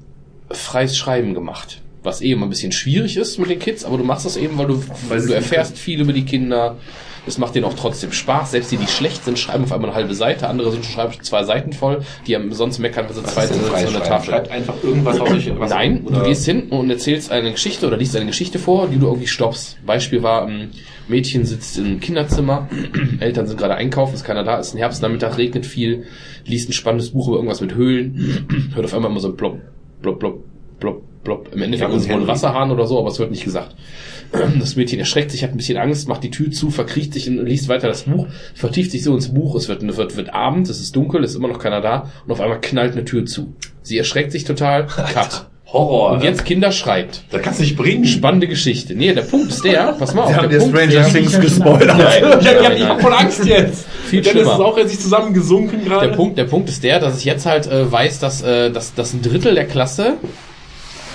[0.51, 1.81] freies Schreiben gemacht.
[2.03, 4.57] Was eh immer ein bisschen schwierig ist mit den Kids, aber du machst das eben,
[4.57, 6.77] weil du, weil du erfährst viel über die Kinder.
[7.25, 8.51] Es macht denen auch trotzdem Spaß.
[8.51, 10.47] Selbst die, die schlecht sind, schreiben auf einmal eine halbe Seite.
[10.47, 12.01] Andere sind schon schreiben zwei Seiten voll.
[12.27, 14.03] Die haben sonst meckern, sie zwei Sätze an der?
[14.03, 15.51] Tafel Schreibt einfach irgendwas aus sich.
[15.57, 16.19] Was Nein, oder?
[16.19, 19.27] du gehst hin und erzählst eine Geschichte oder liest eine Geschichte vor, die du irgendwie
[19.27, 19.77] stoppst.
[19.85, 20.71] Beispiel war, ein
[21.07, 22.67] Mädchen sitzt im Kinderzimmer,
[23.19, 26.05] Eltern sind gerade einkaufen, ist keiner da, ist ein Herbstnachmittag, regnet viel,
[26.45, 29.59] liest ein spannendes Buch über irgendwas mit Höhlen, hört auf einmal immer so ein Plopp,
[30.01, 30.43] Plopp, Plopp,
[30.79, 31.49] Plopp, Plopp.
[31.53, 32.27] Im Endeffekt Ja, ist es wohl ein.
[32.27, 33.75] Wasserhahn oder so, aber es wird nicht gesagt.
[34.59, 37.45] Das Mädchen erschreckt sich, hat ein bisschen Angst, macht die Tür zu, verkriecht sich und
[37.45, 40.79] liest weiter das Buch, vertieft sich so ins Buch, es wird, wird, wird Abend, es
[40.79, 43.53] ist dunkel, es ist immer noch keiner da und auf einmal knallt eine Tür zu.
[43.81, 45.47] Sie erschreckt sich total, cut.
[45.73, 46.11] Horror.
[46.11, 47.23] Und jetzt Kinder schreibt.
[47.31, 48.05] Das kannst du nicht bringen.
[48.05, 48.93] Spannende Geschichte.
[48.93, 51.39] Nee, der Punkt ist der, pass mal auf, Sie haben der dir Punkt Stranger Things
[51.39, 51.97] gespoilert.
[51.97, 52.99] Ich hab, Nein, ich hab nein.
[52.99, 53.85] voll Angst jetzt.
[54.05, 54.53] Viel Dennis schlimmer.
[54.53, 56.09] ist auch jetzt sich zusammengesunken gerade.
[56.09, 58.93] der Punkt, der Punkt ist der, dass ich jetzt halt äh, weiß, dass, äh, dass,
[58.93, 60.17] dass ein Drittel der Klasse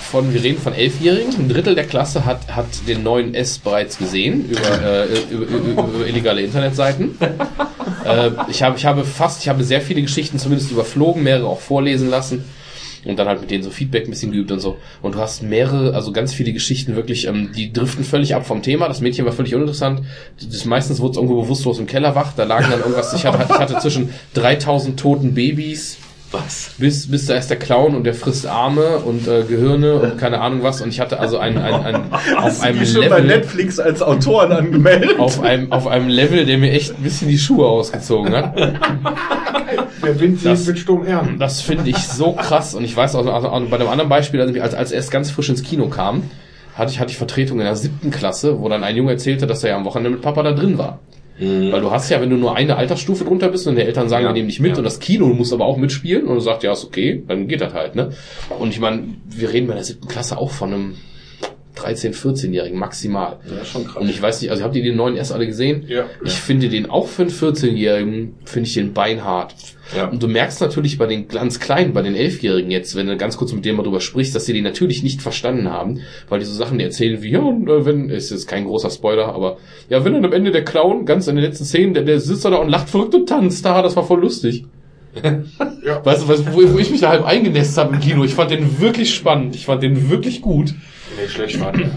[0.09, 3.97] von, wir reden von Elfjährigen, ein Drittel der Klasse hat, hat den neuen S bereits
[3.97, 7.15] gesehen über, äh, über, über, über illegale Internetseiten.
[8.05, 11.59] äh, ich, habe, ich habe fast, ich habe sehr viele Geschichten zumindest überflogen, mehrere auch
[11.59, 12.43] vorlesen lassen
[13.05, 14.77] und dann halt mit denen so Feedback ein bisschen geübt und so.
[15.01, 18.61] Und du hast mehrere, also ganz viele Geschichten wirklich, ähm, die driften völlig ab vom
[18.61, 18.87] Thema.
[18.87, 20.01] Das Mädchen war völlig uninteressant.
[20.41, 22.33] Das meistens wurde es irgendwo bewusstlos im Keller wach.
[22.35, 25.97] Da lagen dann irgendwas, ich hatte, ich hatte zwischen 3000 toten Babys
[26.31, 26.71] Was?
[26.77, 30.39] bis, bis da ist der Clown und der frisst Arme und äh, Gehirne und keine
[30.41, 30.79] Ahnung was.
[30.81, 32.01] Und ich hatte also ein, ein, ein
[32.37, 35.17] auf einem die schon bei Level, Netflix als Autoren angemeldet.
[35.19, 38.55] auf einem, auf einem Level, der mir echt ein bisschen die Schuhe ausgezogen hat.
[40.01, 41.39] Wer Wind Das- sieht, wird Sturm ernten.
[41.39, 42.73] Das finde ich so krass.
[42.75, 45.11] Und ich weiß auch, also, also bei einem anderen Beispiel, als, als, als er erst
[45.11, 46.23] ganz frisch ins Kino kam,
[46.75, 49.63] hatte ich, hatte ich Vertretung in der siebten Klasse, wo dann ein Junge erzählte, dass
[49.63, 50.99] er ja am Wochenende mit Papa da drin war.
[51.39, 54.23] Weil du hast ja, wenn du nur eine Altersstufe drunter bist und die Eltern sagen,
[54.23, 54.77] Ja, wir nehmen dich mit ja.
[54.77, 57.61] und das Kino muss aber auch mitspielen und du sagst, ja, ist okay, dann geht
[57.61, 58.11] das halt, ne?
[58.59, 60.95] Und ich meine, wir reden bei der siebten Klasse auch von einem
[61.79, 63.37] 13-, 14-Jährigen maximal.
[63.49, 64.01] Ja, schon krass.
[64.01, 65.85] Und ich weiß nicht, also habt ihr den neuen erst alle gesehen?
[65.87, 66.05] Ja.
[66.23, 69.55] Ich finde den auch für einen 14-Jährigen, finde ich den beinhart.
[69.95, 70.07] Ja.
[70.07, 73.37] Und du merkst natürlich bei den ganz Kleinen, bei den Elfjährigen jetzt, wenn du ganz
[73.37, 76.45] kurz mit denen mal drüber sprichst, dass sie die natürlich nicht verstanden haben, weil die
[76.45, 79.57] so Sachen die erzählen wie, ja, und äh, wenn, ist jetzt kein großer Spoiler, aber
[79.89, 82.45] ja, wenn dann am Ende der Clown, ganz in den letzten Szenen, der, der sitzt
[82.45, 84.65] da und lacht verrückt und tanzt, da, das war voll lustig.
[86.03, 88.23] Weißt du, was, wo, wo ich mich da halb eingenässt habe im Kino.
[88.23, 89.55] Ich fand den wirklich spannend.
[89.55, 90.73] Ich fand den wirklich gut.
[91.21, 91.89] Nee, schlecht war der.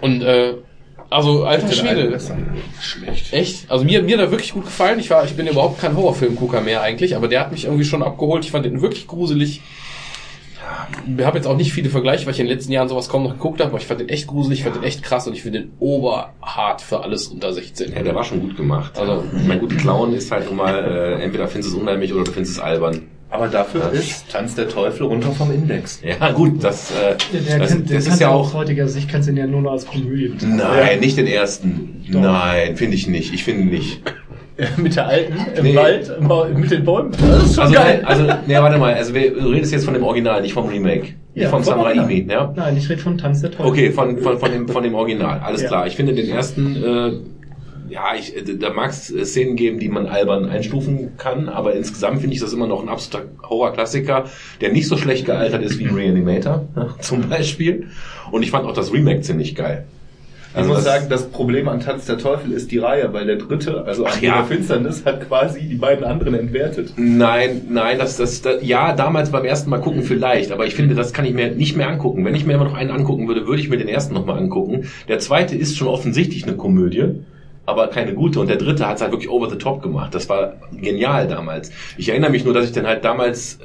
[0.00, 0.54] Und äh,
[1.10, 2.18] also alter Schwede.
[2.80, 3.32] Schlecht.
[3.32, 3.70] Echt?
[3.70, 4.98] Also mir, mir hat er wirklich gut gefallen.
[4.98, 8.02] Ich war, ich bin überhaupt kein Horrorfilmgucker mehr eigentlich, aber der hat mich irgendwie schon
[8.02, 8.44] abgeholt.
[8.44, 9.60] Ich fand den wirklich gruselig.
[11.16, 13.22] Ich habe jetzt auch nicht viele Vergleiche, weil ich in den letzten Jahren sowas kaum
[13.22, 15.34] noch geguckt habe, aber ich fand den echt gruselig, ich fand den echt krass und
[15.34, 17.92] ich finde den oberhart für alles unter 16.
[17.92, 18.98] Ja, der war schon gut gemacht.
[18.98, 22.24] Also- mein gut, Clown ist halt nun mal, äh, entweder findest du es unheimlich oder
[22.24, 23.02] du findest es albern.
[23.36, 23.98] Aber dafür Ja.
[24.00, 26.00] ist Tanz der Teufel runter vom Index.
[26.02, 29.10] Ja, gut, das, äh, Der, der, das, kann, das ist ja auch, aus heutiger Sicht
[29.10, 30.56] kannst du ihn ja nur noch als Komödie betrachten.
[30.56, 32.04] nein, nicht den ersten.
[32.10, 32.20] Doch.
[32.20, 33.34] Nein, finde ich nicht.
[33.34, 34.00] Ich finde nicht.
[34.78, 35.76] mit der alten im Nee.
[35.76, 36.10] Wald,
[36.56, 37.10] mit den Bäumen.
[37.12, 38.00] Das ist schon Also, geil.
[38.06, 41.00] also, nee, warte mal, also wir, du redest jetzt von dem Original, nicht vom Remake.
[41.00, 41.92] Nicht Ja, von vom Samurai.
[41.92, 42.50] Imi, ja?
[42.56, 43.66] Nein, ich rede von Tanz der Teufel.
[43.66, 45.68] Okay, von, von, von, dem, von dem Original, alles Ja.
[45.68, 45.86] klar.
[45.86, 47.12] Ich finde den ersten, äh,
[47.88, 52.20] ja, ich, äh, da mag es Szenen geben, die man albern einstufen kann, aber insgesamt
[52.20, 54.24] finde ich das immer noch ein absoluter Horror-Klassiker,
[54.60, 56.66] der nicht so schlecht gealtert ist wie Reanimator,
[57.00, 57.86] zum Beispiel.
[58.30, 59.84] Und ich fand auch das Remake ziemlich geil.
[60.52, 63.26] Ich Also muss das- sagen, das Problem an Tanz der Teufel ist die Reihe, weil
[63.26, 64.42] der dritte, also Ach ja.
[64.44, 66.94] Finsternis, hat quasi die beiden anderen entwertet.
[66.96, 70.94] Nein, nein, das, das, das, ja, damals beim ersten Mal gucken vielleicht, aber ich finde,
[70.94, 72.24] das kann ich mir nicht mehr angucken.
[72.24, 74.86] Wenn ich mir immer noch einen angucken würde, würde ich mir den ersten nochmal angucken.
[75.08, 77.04] Der zweite ist schon offensichtlich eine Komödie,
[77.66, 78.40] aber keine gute.
[78.40, 80.14] Und der dritte hat es halt wirklich over the top gemacht.
[80.14, 81.70] Das war genial damals.
[81.98, 83.58] Ich erinnere mich nur, dass ich den halt damals äh,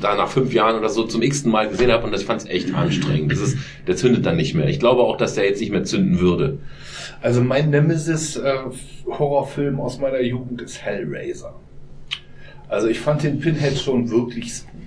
[0.00, 2.48] da nach fünf Jahren oder so zum x-ten Mal gesehen habe und das fand es
[2.48, 3.32] echt anstrengend.
[3.32, 4.68] Das ist, der zündet dann nicht mehr.
[4.68, 6.58] Ich glaube auch, dass der jetzt nicht mehr zünden würde.
[7.20, 11.56] Also mein Nemesis-Horrorfilm aus meiner Jugend ist Hellraiser.
[12.68, 14.77] Also ich fand den Pinhead schon wirklich spooky.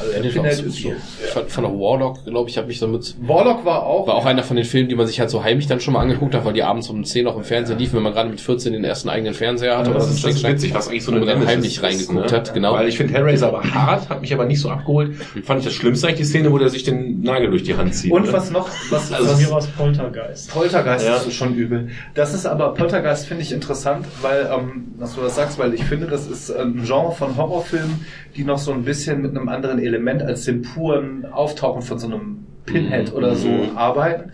[0.00, 0.92] Also Pinhead ich ist so.
[1.24, 4.06] Ich fand, fand auch Warlock, glaube ich, habe mich damit Warlock war auch.
[4.06, 6.00] War auch einer von den Filmen, die man sich halt so heimlich dann schon mal
[6.00, 8.40] angeguckt hat, weil die abends um 10 noch im Fernsehen liefen, wenn man gerade mit
[8.40, 9.92] 14 den ersten eigenen Fernseher hatte.
[9.92, 11.82] Das so ist, das ist witzig, was eigentlich so eine man dann Nemesis heimlich ist,
[11.82, 12.36] reingeguckt ne?
[12.36, 12.72] hat, genau.
[12.74, 15.14] Weil ich finde Hellraiser aber hart, hat mich aber nicht so abgeholt.
[15.44, 17.94] Fand ich das Schlimmste eigentlich die Szene, wo der sich den Nagel durch die Hand
[17.94, 18.12] zieht.
[18.12, 18.32] Und ne?
[18.32, 18.68] was noch?
[18.90, 20.50] Was, Also was mir war es Poltergeist.
[20.50, 21.16] Poltergeist Ja.
[21.16, 21.88] ist schon übel.
[22.14, 25.84] Das ist aber, Poltergeist finde ich interessant, weil, ähm, dass du das sagst, weil ich
[25.84, 28.04] finde, das ist ein Genre von Horrorfilmen,
[28.36, 32.06] die noch so ein bisschen mit einem anderen Element als dem puren Auftauchen von so
[32.06, 33.16] einem Pinhead Mhm.
[33.16, 33.76] oder so Mhm.
[33.76, 34.30] arbeiten.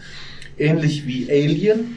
[0.59, 1.97] Ähnlich wie Alien.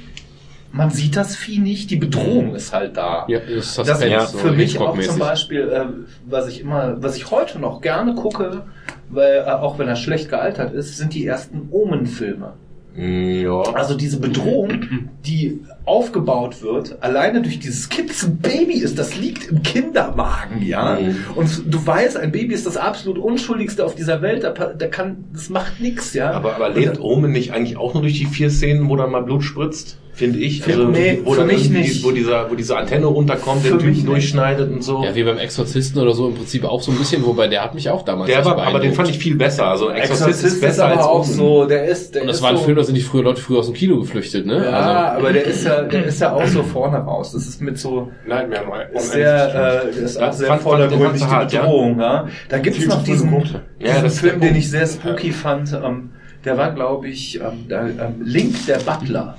[0.71, 3.25] Man sieht das Vieh nicht, die Bedrohung ist halt da.
[3.27, 5.85] Ja, das ist Das ist ja, so für mich auch zum Beispiel, äh,
[6.27, 8.63] was ich immer, was ich heute noch gerne gucke,
[9.09, 12.53] weil äh, auch wenn er schlecht gealtert ist, sind die ersten Omen-Filme.
[12.95, 13.61] Ja.
[13.73, 19.17] Also diese Bedrohung, die aufgebaut wird, alleine durch dieses Kind, das ein Baby ist, das
[19.17, 20.97] liegt im Kinderwagen, ja.
[21.01, 21.15] Mhm.
[21.35, 25.25] Und du weißt, ein Baby ist das absolut unschuldigste auf dieser Welt, da, da kann,
[25.33, 26.31] das macht nichts, ja.
[26.31, 29.23] Aber, aber lebt Omen nicht eigentlich auch nur durch die vier Szenen, wo dann mal
[29.23, 29.97] Blut spritzt?
[30.15, 30.63] Finde ich.
[30.67, 32.03] Also, nee, wo für mich nicht.
[32.03, 35.03] Wo, dieser, wo diese Antenne runterkommt, Für den Typen durchschneidet und so.
[35.03, 37.73] Ja, wie beim Exorzisten oder so im Prinzip auch so ein bisschen, wobei der hat
[37.73, 39.65] mich auch damals der war, aber den fand ich viel besser.
[39.65, 41.33] Also Exorzist, Exorzist ist besser aber als auch Omen.
[41.33, 43.23] so, der ist, der Und das ist war ein so, Film, da sind die früher
[43.23, 44.63] Leute früher aus dem Kino geflüchtet, ne?
[44.63, 47.33] Ja, Also, aber der ist ja, der ist ja auch so vorne raus.
[47.33, 51.99] Das ist mit so, Nightmare on ist sehr, äh, ist auch sehr vordergründig die Bedrohung.
[51.99, 52.27] Ja.
[52.49, 53.31] Da gibt's Viel noch diesen.
[53.79, 55.73] Ja, diesen Film, den ich sehr spooky fand.
[55.73, 56.11] Ähm,
[56.45, 59.35] der war, glaube ich, ähm, der, ähm, Link der Butler.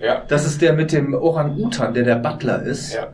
[0.00, 0.22] Ja.
[0.28, 2.94] Das ist der mit dem Orang-Utan, der der Butler ist.
[2.94, 3.08] Ja.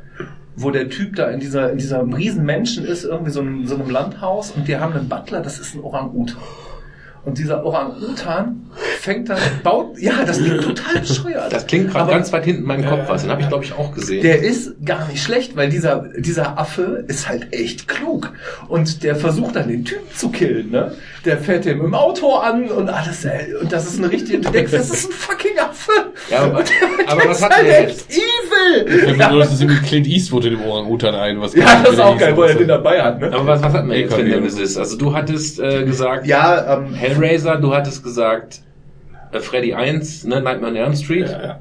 [0.57, 3.74] Wo der Typ da in dieser, in dieser riesen Menschen ist, irgendwie so in so
[3.74, 6.41] einem Landhaus und die haben einen Butler, das ist ein Orang-Utan.
[7.27, 8.70] Und dieser Orang-Utan
[9.01, 11.53] fängt dann, baut, ja, das klingt total bescheuert.
[11.53, 13.22] Das klingt gerade ganz weit hinten in meinem Kopf was.
[13.22, 14.22] Den habe ich, glaube ich, auch gesehen.
[14.22, 18.33] Der ist gar nicht schlecht, weil dieser, dieser Affe ist halt echt klug.
[18.68, 20.93] Und der versucht dann den Typen zu killen, ne?
[21.24, 24.51] Der fährt dem im Auto an und alles, ey, und das ist eine richtige, du
[24.51, 25.91] denkst, das ist ein fucking Affe.
[26.31, 29.16] Ja, aber- und der, aber der was ist hat halt der echt evil.
[29.16, 31.41] mir nur das ist mit Clint Eastwood in dem Orang-Utan ein.
[31.41, 33.33] Was Ja, das ist auch geil, wo er den dabei hat, ne?
[33.33, 34.37] aber was, was hatten wir jetzt für LKW.
[34.37, 34.77] Nemesis?
[34.77, 38.61] Also du hattest äh, gesagt Ja, ähm, Hellraiser, du hattest gesagt
[39.33, 41.29] äh, Freddy 1, ne, Nightmare on Elm Street.
[41.29, 41.61] Ja, ja.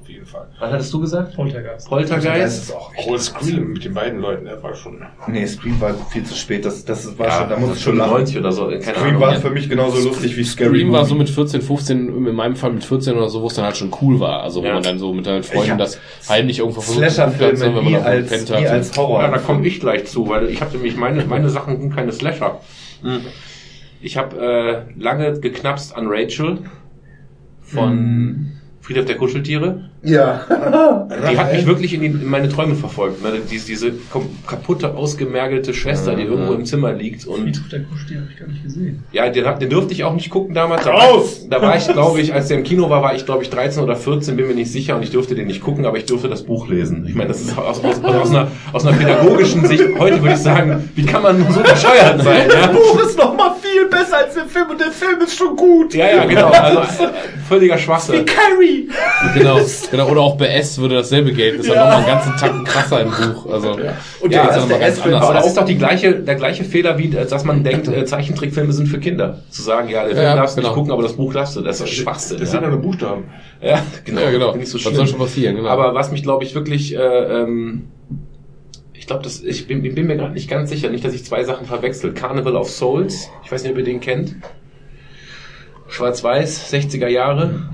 [0.00, 0.48] Auf jeden Fall.
[0.58, 1.34] Was hattest du gesagt?
[1.36, 1.88] Poltergeist.
[1.88, 2.62] Poltergeist.
[2.64, 5.00] ist auch Obwohl Scream mit den beiden Leuten, der war schon.
[5.28, 7.96] Nee, Scream war viel zu spät, das, das war Ja, schon, da muss ich schon
[7.96, 8.26] lachen.
[8.26, 8.66] 95 oder so.
[8.66, 9.20] Keine Scream Ahnung.
[9.20, 12.56] war für mich genauso lustig wie Scary Scream war so mit 14, 15, in meinem
[12.56, 14.42] Fall mit 14 oder so, wo es dann halt schon cool war.
[14.42, 14.74] Also wo Ja.
[14.74, 15.98] man dann so mit seinen Freunden das
[16.28, 18.72] heimlich irgendwo versucht Slasher-Filme wenn man da als, gepennt nie hat.
[18.72, 19.22] als Horror.
[19.22, 22.12] Ja, da komme ich gleich zu, weil ich habe nämlich meine meine Sachen sind keine
[22.12, 22.60] Slasher.
[23.02, 23.20] Hm.
[24.02, 24.36] Ich habe
[24.96, 26.58] äh, lange geknapst an Rachel
[27.62, 29.90] von Friedhof der Kuscheltiere.
[30.02, 30.40] Ja.
[31.30, 33.22] Die hat mich wirklich in, die, in meine Träume verfolgt.
[33.22, 33.34] Ne?
[33.48, 33.92] Diese, diese
[34.44, 37.24] kaputte, ausgemergelte Schwester, die irgendwo im Zimmer liegt.
[37.24, 39.04] Und Friedhof der Kuschel habe ich gar nicht gesehen.
[39.12, 40.84] ja, den, den durfte ich auch nicht gucken damals.
[40.84, 41.42] Da Raus!
[41.48, 43.50] War, da war ich, glaube ich, als der im Kino war, war ich, glaube ich,
[43.50, 46.06] 13 oder 14, bin mir nicht sicher und ich durfte den nicht gucken, aber ich
[46.06, 47.06] durfte das Buch lesen.
[47.06, 50.40] Ich meine, das ist aus, aus, aus, einer, aus einer pädagogischen Sicht, heute würde ich
[50.40, 52.48] sagen, wie kann man so bescheuert sein?
[52.48, 52.66] Das Ja?
[52.72, 53.41] Buch ist noch mal viel besser
[54.22, 55.94] als der Film und der Film ist schon gut.
[55.94, 56.50] Ja, ja, genau.
[56.62, 56.80] Also
[57.48, 58.24] völliger Schwachsinn.
[58.24, 58.88] Carrie.
[59.34, 59.58] Genau,
[59.90, 60.08] genau.
[60.08, 61.60] Oder auch bei S würde dasselbe gelten.
[61.60, 61.74] Ist ja.
[61.74, 61.80] Ja.
[61.84, 63.52] nochmal einen ganzen Tacken krasser im Buch.
[63.52, 63.72] Also,
[64.20, 65.28] Und Ja, der also erste noch mal ganz S-Film anders.
[65.28, 67.88] Aber das ist auch doch die gleiche, der gleiche Fehler, wie äh, dass man denkt,
[67.88, 69.40] äh, Zeichentrickfilme sind für Kinder.
[69.50, 70.70] Zu sagen, ja, der Film Ja, darfst du genau.
[70.70, 71.60] nicht gucken, aber das Buch darfst du.
[71.62, 72.38] Das ist doch Schwachsinn.
[72.38, 72.66] Das sind ja.
[72.68, 73.24] ja nur Buchstaben.
[73.60, 74.20] ja, genau.
[74.20, 74.54] ja, genau.
[74.54, 74.94] Nicht so Was schlimm.
[74.94, 75.56] soll schon passieren?
[75.56, 75.68] Genau.
[75.68, 77.88] Aber was mich, glaube ich, wirklich, äh, ähm,
[79.02, 81.42] ich glaube, das, ich bin, bin mir gerade nicht ganz sicher, nicht, dass ich zwei
[81.42, 82.14] Sachen verwechsel.
[82.14, 84.36] Carnival of Souls, ich weiß nicht, ob ihr den kennt.
[85.88, 87.66] Schwarz-Weiß, 60er Jahre.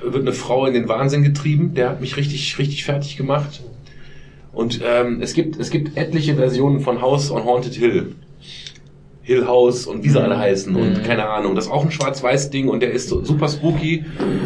[0.00, 1.74] Wird eine Frau in den Wahnsinn getrieben.
[1.74, 3.64] Der hat mich richtig, richtig fertig gemacht.
[4.52, 8.14] Und ähm, es gibt, es gibt etliche Versionen von House on Haunted Hill.
[9.24, 11.54] Hill House und wie sie alle heißen und keine Ahnung.
[11.54, 14.04] Das ist auch ein Schwarz-Weiß-Ding und der ist so super spooky.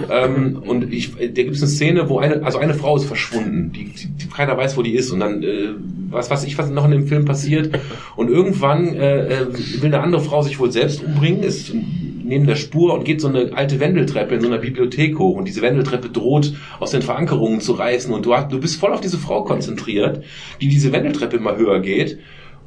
[0.09, 3.73] Ähm, und ich, da gibt es eine Szene, wo eine, also eine Frau ist verschwunden,
[3.73, 5.11] die, die, keiner weiß, wo die ist.
[5.11, 5.71] Und dann, äh,
[6.11, 7.77] was weiß ich, was noch in dem Film passiert.
[8.15, 9.47] Und irgendwann äh, äh,
[9.83, 11.75] will eine andere Frau sich wohl selbst umbringen, ist
[12.23, 15.37] neben der Spur und geht so eine alte Wendeltreppe in so einer Bibliothek hoch.
[15.37, 18.15] Und diese Wendeltreppe droht aus den Verankerungen zu reißen.
[18.15, 20.23] Und du, hast, du bist voll auf diese Frau konzentriert,
[20.61, 22.19] die diese Wendeltreppe immer höher geht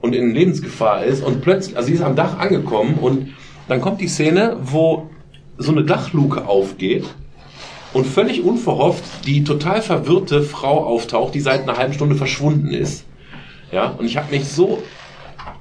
[0.01, 3.29] und in Lebensgefahr ist und plötzlich, also sie ist am Dach angekommen und
[3.67, 5.09] dann kommt die Szene, wo
[5.57, 7.05] so eine Dachluke aufgeht
[7.93, 13.05] und völlig unverhofft die total verwirrte Frau auftaucht, die seit einer halben Stunde verschwunden ist.
[13.71, 14.81] Ja, und ich habe mich so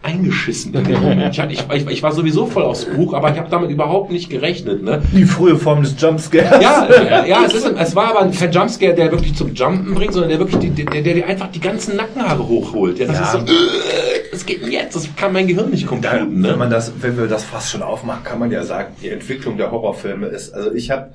[0.02, 1.36] eingeschissen in dem Moment.
[1.36, 4.30] Ich, ich, ich, ich war sowieso voll aufs Buch, aber ich habe damit überhaupt nicht
[4.30, 4.82] gerechnet.
[4.82, 5.02] Ne?
[5.12, 6.62] die frühe Form des Jumpscares.
[6.62, 10.12] Ja, ja, ja es, ist, es war aber kein Jumpscare, der wirklich zum Jumpen bringt,
[10.12, 12.98] sondern der wirklich, die, der, der dir einfach die ganzen Nackenhaare hochholt.
[12.98, 13.24] Ja, das Ja.
[13.24, 14.96] ist so, äh, was geht jetzt?
[14.96, 16.56] Das kann mein Gehirn nicht computen, wenn ne?
[16.56, 19.70] man das, wenn wir das fast schon aufmachen, kann man ja sagen, die Entwicklung der
[19.70, 21.10] Horrorfilme ist, also ich habe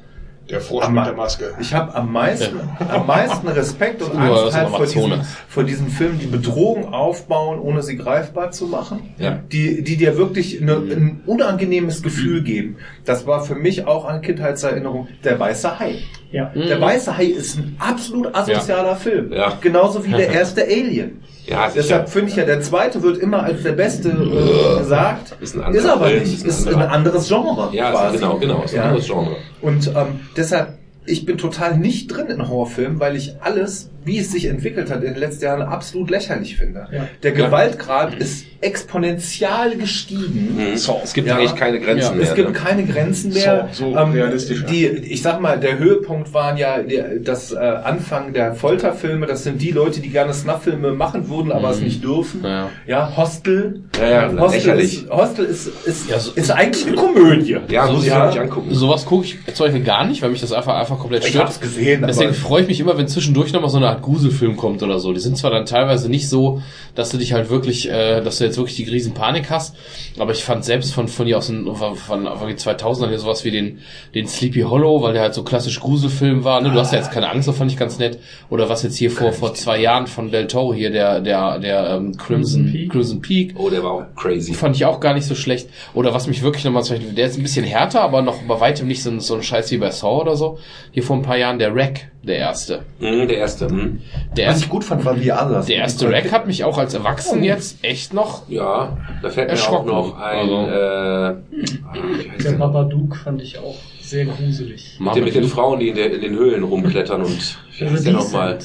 [0.49, 1.53] Der Frosch mit der Maske.
[1.59, 6.19] Ich habe am meisten, am meisten Respekt und Angst halt vor diesen, vor diesen Filmen,
[6.19, 9.13] die Bedrohung aufbauen, ohne sie greifbar zu machen.
[9.17, 9.39] Ja.
[9.51, 12.77] Die, die dir wirklich eine, ein unangenehmes Gefühl geben.
[13.05, 15.07] Das war für mich auch eine Kindheitserinnerung.
[15.23, 15.95] Der Weiße Hai.
[16.35, 16.51] Ja.
[16.53, 19.31] Der Weiße Hai ist ein absolut asozialer Film.
[19.31, 19.53] Ja.
[19.61, 21.21] Genauso wie der erste Alien.
[21.45, 21.69] Ja.
[21.73, 25.35] Deshalb finde ich ja, der zweite wird immer als der beste äh, gesagt.
[25.39, 26.33] Ist ein ist aber Film, nicht.
[26.33, 27.69] ist ein Ist ein anderes Genre.
[27.71, 28.17] Ja, quasi.
[28.17, 28.83] genau, genau, ist ein Ja.
[28.83, 29.35] anderes Genre.
[29.61, 30.69] Und ähm, deshalb,
[31.05, 35.03] ich bin total nicht drin in Horrorfilmen, weil ich alles, wie es sich entwickelt hat
[35.03, 36.87] in den letzten Jahren, absolut lächerlich finde.
[36.91, 37.07] Ja.
[37.23, 37.45] Der Ja.
[37.45, 40.55] Gewaltgrad ist exponentiell gestiegen.
[40.57, 40.73] Mhm.
[40.73, 41.37] Es gibt Ja.
[41.37, 42.11] eigentlich keine Grenzen Ja.
[42.15, 42.23] mehr.
[42.29, 42.53] Es gibt ne?
[42.55, 43.69] keine Grenzen mehr.
[43.71, 44.67] So- so realistisch, ja.
[44.67, 49.25] Die, ich sag mal, der Höhepunkt waren ja der, das äh, Anfang der Folterfilme.
[49.27, 52.41] Das sind die Leute, die gerne Snuff-Filme machen würden, aber es nicht dürfen.
[52.43, 52.69] Ja.
[52.87, 53.83] Ja, Hostel.
[53.99, 55.03] Ja, ja, Hostel lächerlich.
[55.03, 57.57] Ist, Hostel ist, ist, Ja, so- ist eigentlich eine Komödie.
[57.69, 58.27] Ja, muss ich ja.
[58.27, 58.73] nicht angucken.
[58.73, 61.45] Sowas gucke ich zum Beispiel gar nicht, weil mich das einfach, einfach komplett Ich stört.
[61.45, 64.57] hab's gesehen, aber- Deswegen freue ich mich immer, wenn zwischendurch nochmal so eine Art Gruselfilm
[64.57, 65.13] kommt oder so.
[65.13, 66.61] Die sind zwar dann teilweise nicht so,
[66.95, 69.75] dass du dich halt wirklich, äh, dass du jetzt wirklich die riesen Panik hast,
[70.19, 73.19] aber ich fand selbst von, von hier aus den, von, von Anfang der 2000er hier
[73.19, 73.79] sowas wie den,
[74.13, 76.71] den Sleepy Hollow, weil der halt so klassisch Gruselfilm war, ne?
[76.71, 78.19] Du hast ja jetzt keine Angst, das fand ich ganz nett.
[78.49, 81.89] Oder was jetzt hier vor, vor zwei Jahren von Del Toro hier, der, der, der,
[81.91, 82.91] ähm, Crimson, Peak.
[82.91, 83.55] Crimson Peak.
[83.57, 84.53] Oh, der war auch crazy.
[84.53, 85.69] Fand ich auch gar nicht so schlecht.
[85.93, 88.59] Oder was mich wirklich nochmal zum Beispiel, der ist ein bisschen härter, aber noch bei
[88.59, 90.59] weitem nicht so, so ein Scheiß wie bei Saw oder so.
[90.91, 92.83] Hier vor ein paar Jahren der Rack, der erste.
[92.99, 93.67] Mhm, der erste.
[93.71, 94.01] Mhm.
[94.37, 95.65] Der, Was erste, ich gut fand, war wie anders.
[95.65, 98.47] der erste Rack hat mich auch als Erwachsen jetzt echt noch.
[98.49, 99.87] Ja, da fällt mir auch Erschrocken.
[99.87, 102.57] noch ein, Also- äh, wie heißt Der der?
[102.59, 104.97] Babadook fand ich auch sehr gruselig.
[104.99, 108.05] Mit, den, mit den Frauen, die in, der, in den Höhlen rumklettern und wie heißt
[108.05, 108.57] der nochmal?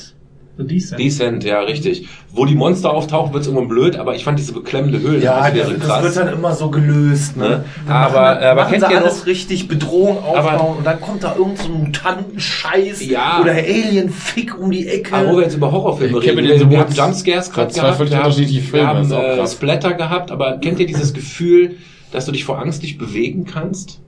[0.60, 1.00] The Descent.
[1.00, 2.08] Decent, ja, richtig.
[2.32, 5.68] Wo die Monster auftauchen, wird's irgendwann blöd, aber ich fand diese beklemmende Höhle Ja, das,
[5.68, 6.02] das krass.
[6.04, 7.48] wird dann immer so gelöst, ne?
[7.48, 7.64] Ne?
[7.86, 10.86] Dann Aber- machen, aber machen kennt sie ihr alles noch- richtig, Bedrohung Aber- aufbauen und
[10.86, 13.40] dann kommt da irgend so ein Mutantenscheiß Ja.
[13.40, 15.14] oder Alien-Fick um die Ecke.
[15.14, 16.92] Aber wo wir jetzt über Horrorfilme reden, wir, wir haben.
[16.92, 19.56] Jumpscares gerade Zwei gehabt, wir haben, Filme, wir haben das äh.
[19.56, 21.76] Splatter gehabt, aber kennt ihr dieses Gefühl,
[22.12, 24.00] dass du dich vor Angst nicht bewegen kannst?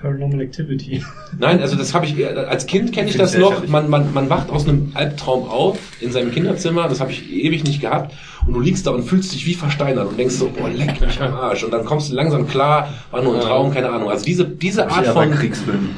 [0.00, 1.02] Paranormal Activity.
[1.38, 3.66] Nein, also das habe ich als Kind kenne ich Find das ich noch.
[3.66, 6.88] Man, man, man wacht aus einem Albtraum auf in seinem Kinderzimmer.
[6.88, 8.14] Das habe ich ewig nicht gehabt.
[8.46, 11.20] Und du liegst da und fühlst dich wie versteinert und denkst so, boah, leck mich
[11.20, 11.64] am Arsch.
[11.64, 14.08] Und dann kommst du langsam klar, war nur ein Traum, keine Ahnung.
[14.08, 15.96] Also diese diese Art von Kriegsfilmen.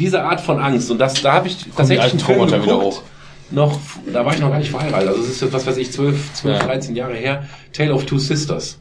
[0.00, 0.90] diese Art von Angst.
[0.90, 2.84] Und das da habe ich tatsächlich einen Film Traumata wieder geguckt.
[2.96, 3.02] hoch.
[3.50, 3.78] Noch,
[4.10, 5.08] da war ich noch gar nicht verheiratet.
[5.10, 6.66] Also es ist jetzt, was weiß ich, 12, 12 Ja.
[6.66, 7.44] 13 Jahre her.
[7.74, 8.78] Tale of Two Sisters.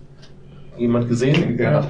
[0.78, 1.60] Jemand gesehen?
[1.60, 1.84] Ja.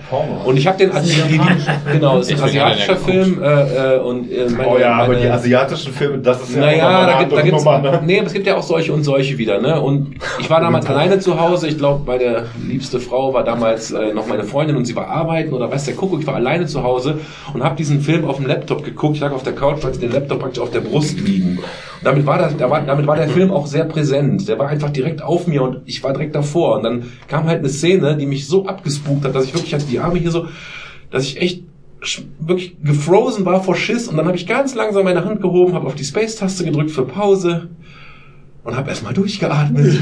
[0.44, 1.42] Und ich habe den Film.
[1.92, 5.10] genau, es ist ein er asiatischer Film äh, äh, und äh, meine, Oh ja, aber
[5.10, 8.02] meine- die asiatischen Filme, das ist ja Naja, da gibt da gibt's, Nummer, ne?
[8.04, 9.80] nee, aber es gibt ja auch solche und solche wieder, ne?
[9.80, 11.68] Und ich war damals alleine zu Hause.
[11.68, 15.54] Ich glaube, meine liebste Frau war damals äh, noch meine Freundin und sie war arbeiten
[15.54, 16.22] oder weiß der Kuckuck.
[16.22, 17.20] Ich war alleine zu Hause
[17.54, 19.16] und habe diesen Film auf dem Laptop geguckt.
[19.16, 21.60] Ich lag auf der Couch, hatte den Laptop praktisch auf der Brust liegen.
[22.04, 24.48] Damit war das, damit war der Film auch sehr präsent.
[24.48, 26.78] Der war einfach direkt auf mir und ich war direkt davor.
[26.78, 29.86] Und dann kam halt eine Szene, die mich so abgespukt hat, dass ich wirklich hatte
[29.86, 30.48] die Arme hier so,
[31.12, 31.64] dass ich echt
[32.40, 35.86] wirklich gefrozen war vor Schiss und dann habe ich ganz langsam meine Hand gehoben, habe
[35.86, 37.70] auf die Space-Taste gedrückt für Pause
[38.64, 40.02] und habe erstmal durchgeatmet.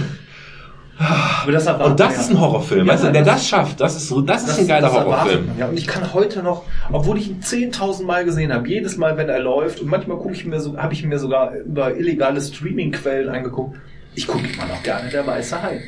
[1.00, 2.36] Aber das erwartet Und das man ist ja.
[2.36, 4.68] ein Horrorfilm, Ja, weißt du, der das- das schafft, das ist so, das ist ein
[4.68, 5.50] geiler das Horrorfilm.
[5.58, 9.16] Ja, und ich kann heute noch, obwohl ich ihn 10.000 Mal gesehen habe, jedes Mal,
[9.16, 12.42] wenn er läuft, und manchmal gucke ich mir so, habe ich mir sogar über illegale
[12.42, 13.78] Streaming-Quellen angeguckt,
[14.16, 15.82] ich gucke immer noch gerne der Weiße Hai.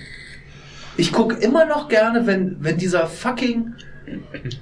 [0.97, 3.73] Ich gucke immer noch gerne, wenn, wenn dieser fucking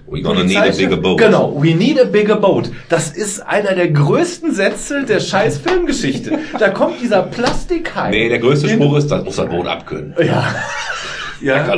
[0.07, 1.19] We're gonna need a bigger boat.
[1.19, 2.71] Genau, we need a bigger boat.
[2.89, 6.39] Das ist einer der größten Sätze der scheiß Filmgeschichte.
[6.57, 8.09] Da kommt dieser Plastikhai.
[8.11, 10.15] Nee, der größte Spruch ist, das muss das Boot abkönnen.
[10.19, 10.55] Ja.
[11.41, 11.75] ja.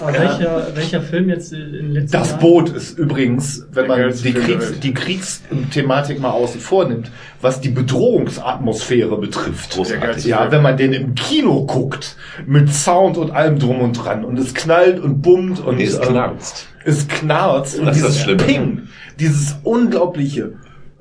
[0.00, 2.40] Aber welcher, welcher Film jetzt in den letzten Das Jahren?
[2.40, 7.10] Boot ist übrigens, wenn Der man die, Kriegs, die Kriegsthematik mal außen vor nimmt,
[7.40, 9.70] was die Bedrohungsatmosphäre betrifft.
[9.74, 10.24] Großartig.
[10.24, 12.16] Ja, wenn man den im Kino guckt,
[12.46, 15.94] mit Sound und allem drum und dran und es knallt und bummt und Nee, es
[15.96, 16.68] ähm, knarzt.
[16.84, 18.46] es knarzt und Das ist das dieses.
[18.46, 18.82] Ping,
[19.18, 20.52] dieses unglaubliche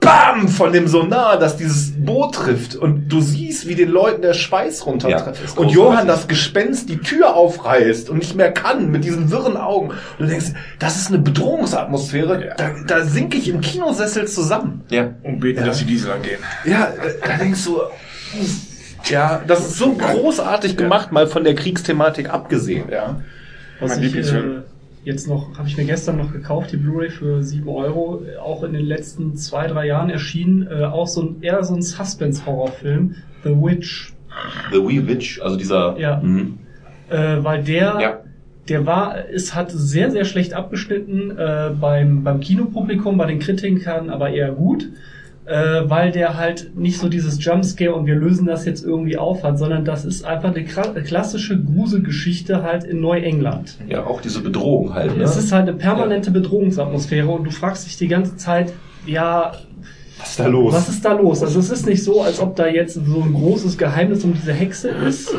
[0.08, 4.34] BAM von dem Sonar, das dieses Boot trifft und du siehst, wie den Leuten der
[4.34, 5.28] Schweiß Ja, runtertritt.
[5.36, 5.70] das ist und.
[5.70, 9.90] Johann das Gespenst die Tür aufreißt und nicht mehr kann mit diesen wirren Augen.
[9.90, 10.48] Und du denkst,
[10.80, 12.54] das ist eine Bedrohungsatmosphäre.
[12.58, 14.84] Da, da sinke ich im Kinosessel zusammen.
[14.90, 15.10] Ja.
[15.24, 16.40] Und beten, dass die Diesel angehen.
[16.66, 16.92] Ja,
[17.22, 17.82] da da denkst du,
[19.10, 22.90] ja, das ist so großartig gemacht, mal von der Kriegsthematik abgesehen.
[22.90, 23.22] Ja.
[23.80, 24.58] Was Mein ich, Lieblingsfilm.
[24.60, 24.62] äh,
[25.08, 28.74] jetzt noch, habe ich mir gestern noch gekauft, die Blu-ray für 7 Euro, auch in
[28.74, 33.52] den letzten zwei, drei Jahren erschienen, äh, auch so ein, eher so ein Suspense-Horrorfilm, The
[33.52, 34.14] Witch,
[34.72, 35.98] The Wee Witch, also dieser.
[35.98, 36.18] Ja.
[36.22, 36.60] Mhm.
[37.10, 38.20] äh, weil der, Ja.
[38.68, 44.10] der war, es hat sehr, sehr schlecht abgeschnitten äh, beim, beim Kinopublikum, bei den Kritikern
[44.10, 44.90] aber eher gut.
[45.48, 49.44] Äh, weil der halt nicht so dieses Jumpscare und wir lösen das jetzt irgendwie auf
[49.44, 53.78] hat, sondern das ist einfach eine klassische Gruselgeschichte halt in Neuengland.
[53.88, 55.16] ja, auch diese Bedrohung halt.
[55.16, 55.24] Ne?
[55.24, 58.74] Es ist halt eine permanente Bedrohungsatmosphäre und du fragst dich die ganze Zeit,
[59.06, 59.54] ja,
[60.20, 60.74] Was ist da los?
[60.74, 61.42] was ist da los?
[61.44, 64.52] Also es ist nicht so, als ob da jetzt so ein großes Geheimnis um diese
[64.52, 65.34] Hexe ist,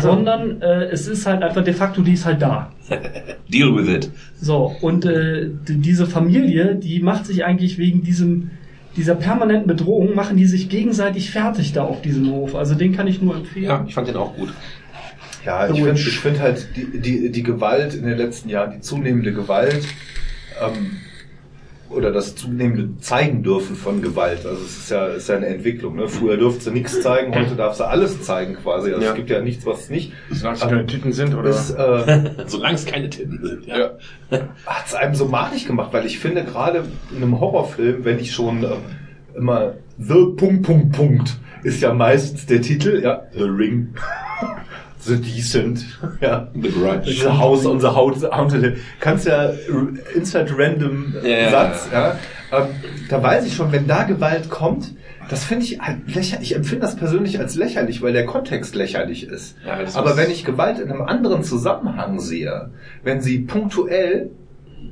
[0.00, 2.70] sondern äh, es ist halt einfach de facto, die ist halt da.
[3.52, 4.10] Deal with it.
[4.40, 8.50] So, und äh, die- diese Familie, die macht sich eigentlich wegen diesem
[8.96, 12.54] dieser permanenten Bedrohung, machen die sich gegenseitig fertig da auf diesem Hof.
[12.54, 13.66] Also den kann ich nur empfehlen.
[13.66, 14.52] Ja, ich fand den auch gut.
[15.44, 19.32] Ja, ich finde find halt die, die, die Gewalt in den letzten Jahren, die zunehmende
[19.32, 19.86] Gewalt
[20.60, 20.96] ähm,
[21.90, 24.44] oder das zunehmende Zeigen dürfen von Gewalt.
[24.44, 25.96] Also es ist ja, ist ja eine Entwicklung.
[25.96, 26.08] Ne?
[26.08, 28.90] Früher durfte sie nichts zeigen, heute darf sie alles zeigen quasi.
[28.92, 29.10] Also Ja.
[29.10, 30.12] es gibt ja nichts, was nicht.
[30.30, 31.50] Solange es keine Tüten sind, oder?
[31.50, 33.66] Ist, äh, Solange es keine Titten sind.
[33.66, 33.92] Ja.
[34.66, 38.32] hat es einem so malig gemacht, weil ich finde gerade in einem Horrorfilm, wenn ich
[38.32, 38.70] schon ähm,
[39.36, 43.88] immer The Punkt Punkt Punkt ist ja meistens der Titel, ja, The Ring,
[45.06, 45.84] The Decent,
[46.20, 46.48] ja.
[46.54, 47.10] The Grudge.
[47.10, 48.78] Unser Haus, unser Haus, Haunted.
[49.00, 49.50] Kannst ja
[50.14, 52.18] insert random ja, Satz, ja.
[52.52, 52.66] Ähm,
[53.08, 54.94] da weiß ich schon, wenn da Gewalt kommt,
[55.28, 56.50] das finde ich halt lächerlich.
[56.50, 59.56] Ich empfinde das persönlich als lächerlich, weil der Kontext lächerlich ist.
[59.66, 62.70] Ja, Aber wenn ich Gewalt in einem anderen Zusammenhang sehe,
[63.02, 64.30] wenn sie punktuell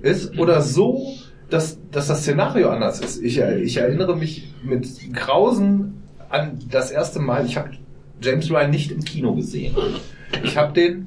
[0.03, 1.15] ist oder so,
[1.51, 3.23] dass, dass das Szenario anders ist.
[3.23, 7.71] Ich, ich erinnere mich mit Grausen an das erste Mal, ich habe
[8.21, 9.75] James Ryan nicht im Kino gesehen.
[10.43, 11.07] Ich habe den,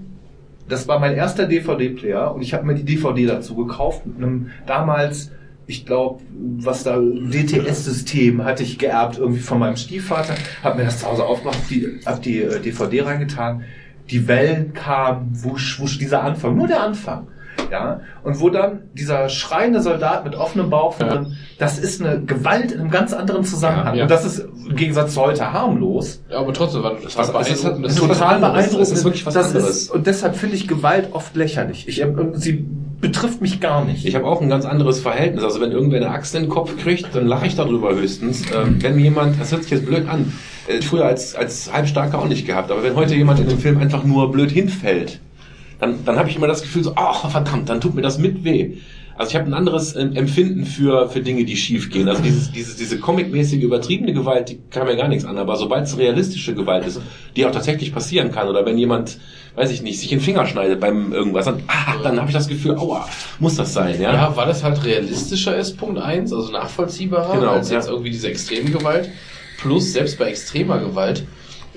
[0.70, 4.52] das war mein erster DVD-Player und ich habe mir die DVD dazu gekauft mit einem
[4.66, 5.32] damals,
[5.66, 6.22] ich glaube,
[6.60, 11.26] was da DTS-System hatte ich geerbt irgendwie von meinem Stiefvater, habe mir das zu Hause
[11.26, 13.64] aufgemacht, die, hab die äh, DVD reingetan,
[14.10, 17.28] die Wellen kamen, wusch, wusch, dieser Anfang, nur der Anfang.
[17.72, 21.26] Ja, und wo dann dieser schreiende Soldat mit offenem Bauch Ja.
[21.60, 23.94] das ist eine Gewalt in einem ganz anderen Zusammenhang.
[23.94, 24.04] Ja, ja.
[24.04, 24.40] Und das ist
[24.70, 26.22] im Gegensatz zu heute harmlos.
[26.30, 27.86] Ja, aber trotzdem war das war es ist- beeindruckend.
[27.86, 28.82] es Das ist ist total total beeindruckend.
[28.84, 29.70] Es ist wirklich was das anderes.
[29.70, 31.88] Ist, und deshalb finde ich Gewalt oft lächerlich.
[31.90, 32.02] Ich,
[32.36, 32.66] sie
[33.02, 34.06] betrifft mich gar nicht.
[34.06, 35.44] Ich habe auch ein ganz anderes Verhältnis.
[35.44, 38.44] Also wenn irgendwer eine Axt in den Kopf kriegt, dann lache ich darüber höchstens.
[38.56, 40.32] Ähm, wenn mir jemand, das hört sich jetzt blöd an,
[40.68, 43.78] äh, früher als, als Halbstarker auch nicht gehabt, aber wenn heute jemand in dem Film
[43.78, 45.20] einfach nur blöd hinfällt,
[45.80, 48.44] dann, dann habe ich immer das Gefühl so, ach verdammt, dann tut mir das mit
[48.44, 48.78] weh.
[49.18, 52.08] Also ich habe ein anderes ähm, Empfinden für, für Dinge, die schief gehen.
[52.08, 55.40] Also dieses, dieses, diese comicmäßige, übertriebene Gewalt, die kann mir gar nichts an.
[55.40, 57.02] Aber sobald es realistische Gewalt ist,
[57.36, 59.18] die auch tatsächlich passieren kann, oder wenn jemand,
[59.56, 62.48] weiß ich nicht, sich den Finger schneidet beim irgendwas, dann, ah, dann habe ich das
[62.48, 63.10] Gefühl, aua,
[63.40, 64.14] muss das sein, ja?
[64.14, 67.78] Ja, weil das halt realistischer ist, Punkt eins, also nachvollziehbarer, Genau, als ja.
[67.78, 69.10] jetzt irgendwie diese extreme Gewalt.
[69.58, 71.24] Plus, selbst bei extremer Gewalt,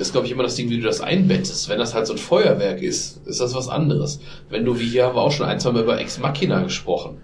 [0.01, 1.69] ist, glaube ich, immer das Ding, wie du das einbettest.
[1.69, 4.21] Wenn das halt so ein Feuerwerk ist, ist das was anderes.
[4.49, 7.19] Wenn du, wie hier haben wir auch schon ein, zwei Mal über Ex Machina gesprochen.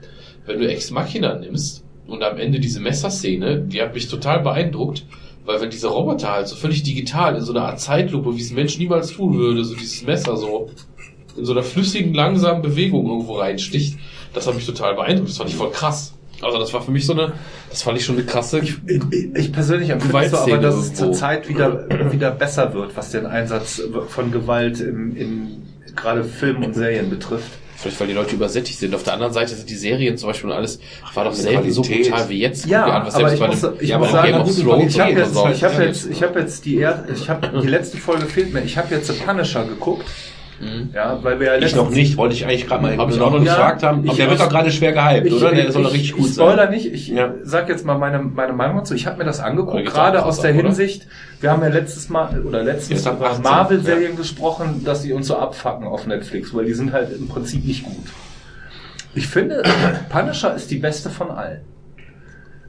[0.44, 5.04] Wenn du Ex Machina nimmst und am Ende diese Messerszene, die hat mich total beeindruckt,
[5.44, 8.50] weil wenn diese Roboter halt so völlig digital in so einer Art Zeitlupe, wie es
[8.50, 10.70] ein Mensch niemals tun würde, so dieses Messer so
[11.36, 13.98] in so einer flüssigen, langsamen Bewegung irgendwo reinsticht,
[14.32, 15.30] das hat mich total beeindruckt.
[15.30, 16.15] Das fand ich voll krass.
[16.42, 17.32] Also das war für mich so eine,
[17.70, 18.60] das fand ich schon eine krasse.
[18.60, 18.74] Ich,
[19.34, 21.04] ich persönlich empfinde so, aber dass es irgendwo.
[21.04, 25.62] zur Zeit wieder, wieder besser wird, was den Einsatz von Gewalt in, in
[25.94, 27.50] gerade Film und Serien betrifft.
[27.76, 28.94] Vielleicht weil die Leute übersättigt sind.
[28.94, 30.80] Auf der anderen Seite sind die Serien zum Beispiel und alles,
[31.12, 32.66] war doch selten so brutal wie jetzt.
[32.66, 35.00] Ja, an, was aber ich muss, einem- ich ja, muss sagen, Game of Thrones ich
[35.00, 35.48] habe jetzt, so.
[35.48, 38.62] ich habe jetzt, ich habe jetzt die, er, ich habe die letzte Folge fehlt mir.
[38.62, 40.06] Ich habe jetzt The Punisher geguckt,
[40.58, 40.88] Mhm.
[40.94, 43.26] ja, weil wir ja Ich noch nicht, wollte ich eigentlich gerade mal Hab ich noch
[43.26, 43.48] auch noch nicht.
[43.50, 44.06] gefragt haben.
[44.06, 45.50] Ich- der wird doch gerade schwer gehypt, Ich, oder?
[45.50, 46.70] Der ich, soll doch richtig ich, gut ich spoiler sein.
[46.70, 47.34] nicht, ich Ja.
[47.42, 48.94] sag jetzt mal meine, meine Meinung dazu.
[48.94, 50.62] Ich habe mir das angeguckt, gerade aus der oder?
[50.62, 51.06] Hinsicht,
[51.40, 55.36] wir haben ja letztes Mal oder letztens über 18, Marvel-Serien gesprochen, dass sie uns so
[55.36, 58.06] abfacken auf Netflix, weil die sind halt im Prinzip nicht gut.
[59.14, 59.62] Ich finde,
[60.08, 61.60] Punisher ist die beste von allen.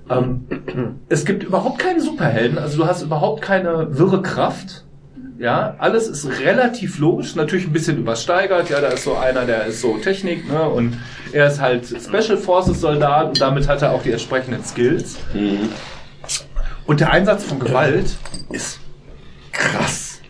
[0.09, 0.45] Ähm,
[1.09, 4.83] es gibt überhaupt keinen Superhelden, also du hast überhaupt keine wirre Kraft.
[5.39, 8.69] Ja, alles ist relativ logisch, natürlich ein bisschen übersteigert.
[8.69, 10.97] Ja, da ist so einer, der ist so Technik, ne, und
[11.31, 15.17] er ist halt Special Forces Soldat und damit hat er auch die entsprechenden Skills.
[15.33, 15.69] Mhm.
[16.87, 18.15] Und der Einsatz von Gewalt
[18.49, 18.79] ist
[19.51, 20.21] krass.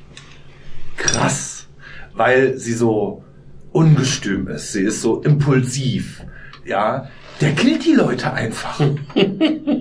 [0.97, 1.67] Krass.
[2.13, 3.23] Weil sie so
[3.71, 4.73] ungestüm ist.
[4.73, 6.23] Sie ist so impulsiv.
[6.65, 7.07] Ja.
[7.39, 8.79] Der killt die Leute einfach.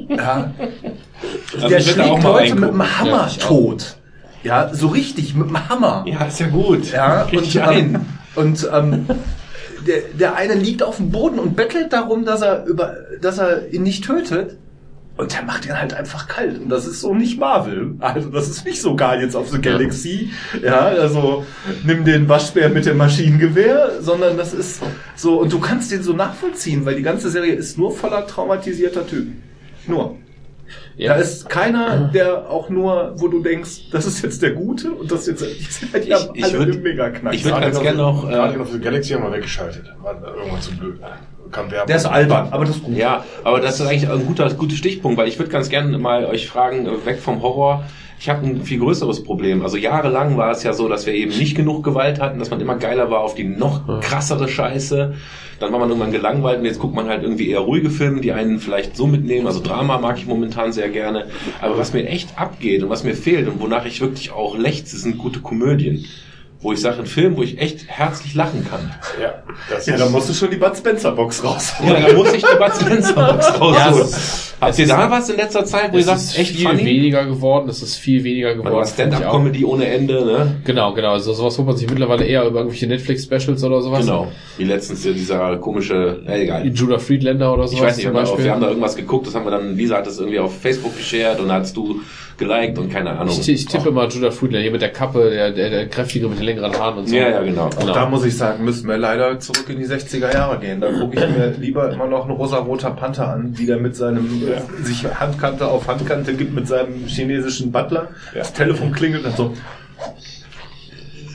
[0.09, 0.53] ja.
[1.55, 3.97] Also der schlägt Leute mit dem Hammer Ja, tot.
[4.47, 6.05] Ja, so richtig, mit dem Hammer.
[6.07, 6.93] Ja, ist ja gut.
[6.93, 7.95] Ja, Richtig und, ein.
[7.95, 8.01] ähm,
[8.37, 9.07] und ähm,
[9.87, 13.73] der, der eine liegt auf dem Boden und bettelt darum, dass er über, dass er
[13.73, 14.57] ihn nicht tötet.
[15.17, 16.61] Und der macht ihn halt einfach kalt.
[16.61, 17.95] Und das ist so nicht Marvel.
[18.01, 20.31] Also das ist nicht so Guardians of the Galaxy.
[20.63, 21.45] Ja, also
[21.85, 24.83] nimm den Waschbär mit dem Maschinengewehr, sondern das ist
[25.17, 29.07] so, und du kannst den so nachvollziehen, weil die ganze Serie ist nur voller traumatisierter
[29.07, 29.43] Typen.
[29.87, 30.17] Nur.
[30.97, 31.15] Ja.
[31.15, 35.13] Da ist keiner, der auch nur, wo du denkst, das ist jetzt der Gute und
[35.13, 37.35] das ist jetzt, die sind halt ja Ich- ich alle würd- im Mega-Knack.
[37.35, 39.85] ich würd ganz gerne noch, äh, Guardian of the Galaxy haben wir weggeschaltet.
[40.03, 40.99] War irgendwann zu blöd.
[41.51, 41.87] Kam Werbung.
[41.89, 42.97] Der ist albern, aber das ist gut.
[42.97, 46.27] Ja, aber das ist eigentlich ein guter, guter Stichpunkt, weil ich würde ganz gerne mal
[46.27, 47.85] euch fragen, weg vom Horror.
[48.19, 49.63] Ich habe ein viel größeres Problem.
[49.63, 52.61] Also jahrelang war es ja so, dass wir eben nicht genug Gewalt hatten, dass man
[52.61, 55.15] immer geiler war auf die noch krassere Scheiße.
[55.61, 58.33] Dann war man irgendwann gelangweilt und jetzt guckt man halt irgendwie eher ruhige Filme, die
[58.33, 59.47] einen vielleicht so mitnehmen.
[59.47, 61.27] Also Drama mag ich momentan sehr gerne.
[61.61, 64.97] Aber was mir echt abgeht und was mir fehlt und wonach ich wirklich auch lechze,
[64.97, 66.07] sind gute Komödien.
[66.61, 68.93] Wo ich sage, ein Film, wo ich echt herzlich lachen kann.
[69.21, 69.35] Ja,
[69.71, 71.75] das Ja, ist, da musst du schon die Bud Spencer Box raus.
[71.87, 74.03] Ja, da muss ich die Bud Spencer Box Ja, rausholen.
[74.07, 76.67] es Habt ihr da was in letzter Zeit, wo ihr Es sagt, ist echt viel
[76.67, 76.85] funny?
[76.87, 78.87] weniger geworden, es ist viel weniger geworden.
[78.87, 80.57] Stand-up-Comedy ohne Ende, ne?
[80.65, 81.13] Genau, genau.
[81.13, 84.01] Also sowas holt man sich mittlerweile eher über irgendwelche Netflix-Specials oder sowas.
[84.07, 84.33] Genau.
[84.57, 86.67] Wie letztens ja dieser komische, äh, egal.
[86.69, 88.45] Judah Friedlander oder sowas Ich weiß nicht, zum wir haben, Beispiel.
[88.47, 90.97] wir haben da irgendwas geguckt, das haben wir dann, Lisa hat das irgendwie auf Facebook
[90.97, 92.01] geshared und hast du
[92.39, 93.37] geliked und keine Ahnung.
[93.39, 96.39] ich, ich tippe mal Judah Friedlander, hier mit der Kappe, der, der, der kräftige mit
[96.39, 97.15] den längeren Haaren und so.
[97.15, 97.71] Ja, ja, genau.
[97.79, 97.95] Genau.
[97.95, 100.81] Da muss ich sagen, müssen wir leider zurück in die 60er Jahre gehen.
[100.81, 104.27] Da gucke ich mir lieber immer noch einen rosa-roter Panther an, wie der mit seinem,
[104.47, 108.09] äh, sich Handkante auf Handkante gibt mit seinem chinesischen Butler.
[108.35, 109.53] Das Telefon klingelt und so.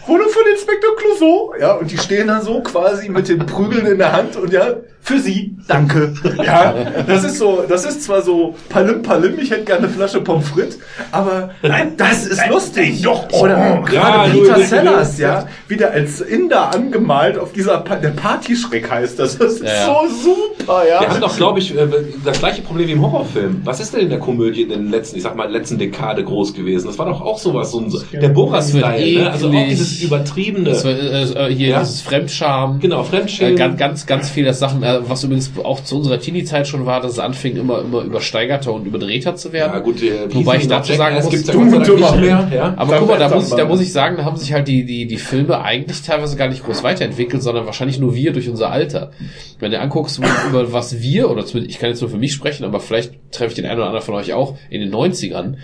[0.07, 1.53] Wurde von Inspektor Clouseau.
[1.59, 4.75] Ja, und die stehen da so quasi mit den Prügeln in der Hand und ja,
[5.03, 6.13] für Sie, danke.
[6.43, 6.73] Ja,
[7.07, 10.49] das ist so, das ist zwar so Palim Palim, ich hätte gerne eine Flasche Pommes
[10.49, 10.79] frites,
[11.11, 13.01] aber nein, das ist lustig.
[13.01, 18.09] Doch, Oder Ja, gerade Peter Sellers, ja, wieder als Inder angemalt auf dieser, pa der
[18.09, 19.37] Partyschreck heißt das.
[19.37, 20.07] Das ist Ja, so
[20.57, 21.01] super, ja.
[21.01, 21.87] Wir haben doch, glaube ich, äh,
[22.23, 23.61] das gleiche Problem wie im Horrorfilm.
[23.63, 26.53] Was ist denn in der Komödie in den letzten, ich sag mal, letzten Dekade groß
[26.53, 26.87] gewesen?
[26.87, 29.31] Das war doch auch sowas, so ein, der Das wird Borat-Style, ne?
[29.31, 30.69] Also auch dieses übertriebene.
[30.69, 31.79] Das war, äh, äh, hier Ja.
[31.79, 32.79] dieses Fremdscham.
[32.79, 33.55] genau, Äh, Fremdschämen.
[33.55, 37.13] ganz, ganz, ganz viele Sachen, äh, was übrigens auch zu unserer Teenie-Zeit schon war, dass
[37.13, 39.73] es anfing, immer, immer übersteigerter und überdrehter zu werden.
[39.73, 42.73] ja, gut, äh, Wobei ich dazu sagen muss, gibt's ja Dumm Dank nicht mehr, ja.
[42.77, 44.85] Aber guck mal, da muss, ich, da muss ich sagen, da haben sich halt die,
[44.85, 48.71] die, die Filme eigentlich teilweise gar nicht groß weiterentwickelt, sondern wahrscheinlich nur wir durch unser
[48.71, 49.11] Alter.
[49.59, 50.19] Wenn du anguckst,
[50.49, 53.49] über was wir, oder zumindest, ich kann jetzt nur für mich sprechen, aber vielleicht treffe
[53.49, 55.55] ich den einen oder anderen von euch auch, in den 90ern,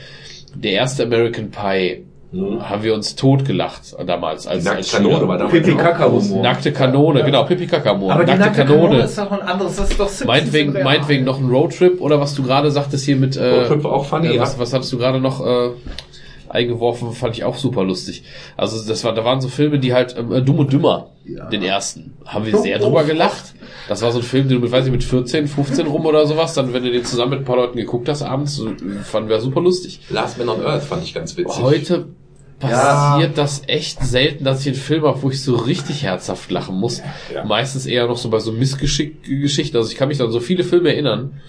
[0.55, 4.47] der erste American Pie haben wir uns totgelacht damals.
[4.47, 6.25] Als, als Kanone war damals Pipi auch Kaka groß.
[6.25, 6.43] Humor.
[6.43, 8.12] Nackte Kanone, genau, Pipi Kakamor.
[8.12, 8.82] Aber die nackte, nackte Kanone.
[8.89, 12.20] Kanone ist doch ein anderes, das ist doch Simpsons Meinetwegen, meinetwegen noch ein Roadtrip oder
[12.20, 14.41] was du gerade sagtest hier mit äh, Roadtrip war auch funny, äh, ja.
[14.41, 15.70] was, was hattest du gerade noch äh,
[16.49, 18.24] eingeworfen, fand ich auch super lustig.
[18.55, 21.11] Also das war, da waren so Filme, die halt äh, Dumm und Dümmer,
[21.51, 23.53] den ersten, haben wir sehr drüber gelacht.
[23.87, 26.25] Das war so ein Film, den du mit, weiß ich, mit 14, 15 rum oder
[26.25, 28.61] sowas, dann wenn du den zusammen mit ein paar Leuten geguckt hast abends,
[29.03, 30.01] fanden wir super lustig.
[30.09, 31.61] Last Man on Earth fand ich ganz witzig.
[31.61, 32.07] Heute
[32.59, 36.75] passiert das echt selten, dass ich einen Film habe, wo ich so richtig herzhaft lachen
[36.75, 37.01] muss.
[37.33, 37.45] Ja.
[37.45, 39.78] Meistens eher noch so bei so Missgeschichten.
[39.78, 41.39] Also ich kann mich an so viele Filme erinnern,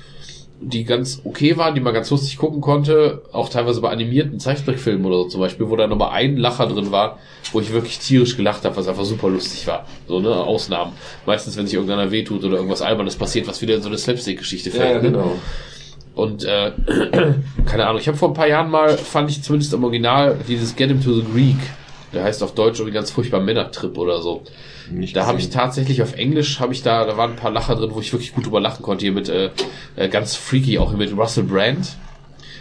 [0.60, 5.06] die ganz okay waren, die man ganz lustig gucken konnte, auch teilweise bei animierten Zeichentrickfilmen
[5.06, 7.18] oder so zum Beispiel, wo da nochmal ein Lacher drin war,
[7.52, 9.86] wo ich wirklich tierisch gelacht habe, was einfach super lustig war.
[10.08, 10.92] So, ne, Ausnahmen.
[11.26, 14.70] Meistens, wenn sich irgendeiner wehtut oder irgendwas Albernes passiert, was wieder in so eine Slapstick-Geschichte
[14.70, 15.02] Ja, ja, fällt.
[15.04, 15.10] ne?
[15.12, 15.32] genau.
[16.14, 16.72] Und äh,
[17.66, 20.74] keine Ahnung, ich habe vor ein paar Jahren mal, fand ich zumindest im Original, dieses
[20.74, 21.56] Get Him to the Greek.
[22.12, 24.42] Der heißt auf Deutsch irgendwie ganz furchtbar Männertrip oder so.
[24.90, 27.74] Nicht Da habe ich tatsächlich auf Englisch, habe ich da, da waren ein paar Lacher
[27.76, 29.02] drin, wo ich wirklich gut drüber lachen konnte.
[29.02, 29.50] Hier mit äh,
[29.96, 31.96] äh, ganz freaky, auch hier mit Russell Brand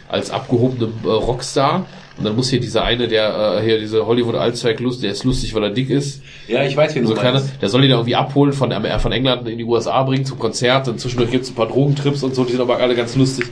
[0.10, 1.86] als abgehobenem äh, Rockstar.
[2.18, 5.24] Und dann muss hier dieser eine, der äh, hier diese Hollywood Allzweig lust, der ist
[5.24, 6.24] lustig, weil er dick ist.
[6.48, 7.62] Ja, ich weiß, wie du So kleine, meinst.
[7.62, 10.88] der soll ihn irgendwie abholen, von, äh, von England in die USA bringen zum Konzert.
[10.88, 13.46] Und zwischendurch gibt's ein paar Drogentrips und so, die sind aber alle ganz lustig.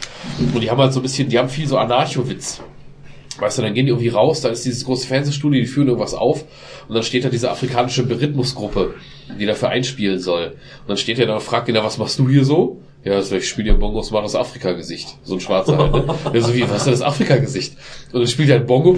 [0.54, 2.62] Und die haben halt so ein bisschen, die haben viel so Anarcho-Witz.
[3.38, 6.14] Weißt du, dann gehen die irgendwie raus, da ist dieses große Fernsehstudio, die führen irgendwas
[6.14, 6.46] auf
[6.88, 8.96] und dann steht da diese afrikanische Rhythmusgruppe,
[9.40, 10.48] die dafür einspielen soll.
[10.48, 12.82] Und dann steht er da und fragt ihn da, was machst du hier so?
[13.06, 15.20] Ja, also ich spiele hier Bongos, mach das Afrika-Gesicht.
[15.24, 16.06] So ein Schwarzer halt, ne?
[16.34, 17.78] Ja, so wie, was ist denn das Afrika-Gesicht?
[18.12, 18.90] Und dann spielt er ein Bongo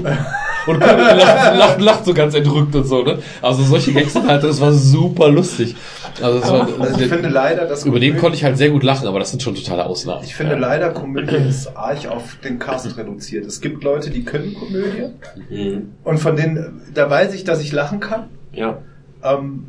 [0.67, 3.19] und lacht, lacht, lacht so ganz entrückt und so, ne?
[3.41, 5.75] Also solche Gags sind halt, das war super lustig.
[6.21, 8.69] Also, das war, Also ich finde leider, dass über den Komödie- konnte ich halt sehr
[8.69, 10.23] gut lachen, aber das sind schon totale Ausnahmen.
[10.23, 13.45] Ich finde leider, Komödie ist arg auf den Cast reduziert.
[13.45, 15.09] Es gibt Leute, die können Komödie
[15.49, 15.91] Mhm.
[16.05, 18.29] und von denen, da weiß ich, dass ich lachen kann.
[18.53, 18.77] Ja.
[19.21, 19.65] Ähm,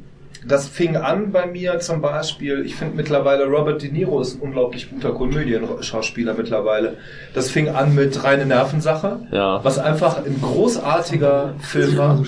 [0.46, 4.40] das fing an bei mir zum Beispiel, ich finde mittlerweile Robert De Niro ist ein
[4.40, 6.96] unglaublich guter Komödienschauspieler mittlerweile.
[7.34, 9.62] Das fing an mit reine Nervensache, Ja.
[9.64, 12.22] was einfach ein großartiger Film war.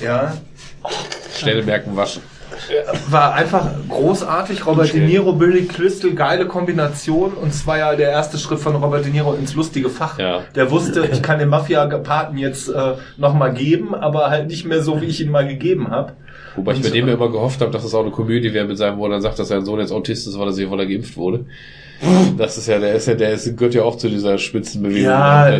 [0.00, 0.34] Ja,
[1.36, 2.22] Schnell merken, waschen.
[3.08, 4.64] war einfach großartig.
[4.66, 7.32] Robert De Niro, Billy Crystal, geile Kombination.
[7.32, 10.18] Und es war ja der erste Schritt von Robert De Niro ins lustige Fach.
[10.18, 10.42] Ja.
[10.54, 15.00] Der wusste, ich kann den Mafia-Paten jetzt äh, nochmal geben, aber halt nicht mehr so,
[15.00, 16.12] wie ich ihn mal gegeben habe.
[16.56, 18.76] Wobei ich bei dem ja immer gehofft habe, dass es auch eine Komödie wäre mit
[18.78, 20.80] seinem, wo er dann sagt, dass sein Sohn jetzt Autist ist, weil er, sich- weil
[20.80, 21.46] er geimpft wurde.
[22.36, 25.04] Das ist ja, der ist ja, der ist, gehört ja auch zu dieser Spitzenbewegung.
[25.04, 25.56] Ja,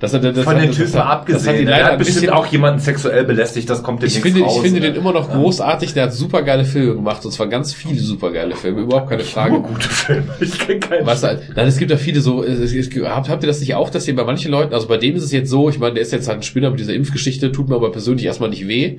[0.00, 1.38] das, hat, das, Von den das, Typen hat, abgesehen.
[1.44, 4.18] Das hat der leider hat ein bestimmt bisschen auch jemanden sexuell belästigt, das kommt ich
[4.18, 4.86] finde, ich raus, finde ne?
[4.88, 8.32] den immer noch großartig, der hat super geile Filme gemacht, und zwar ganz viele super
[8.32, 9.52] geile Filme, überhaupt keine Frage.
[9.52, 10.24] Nur gute Filme.
[10.40, 11.06] Ich kenn keinen.
[11.06, 13.76] Was, nein, es gibt ja viele so, es, es, es, habt, habt ihr das nicht
[13.76, 15.94] auch, dass ihr bei manchen Leuten, also bei dem ist es jetzt so, ich meine,
[15.94, 18.66] der ist jetzt halt ein Spinner mit dieser Impfgeschichte, tut mir aber persönlich erstmal nicht
[18.66, 18.98] weh.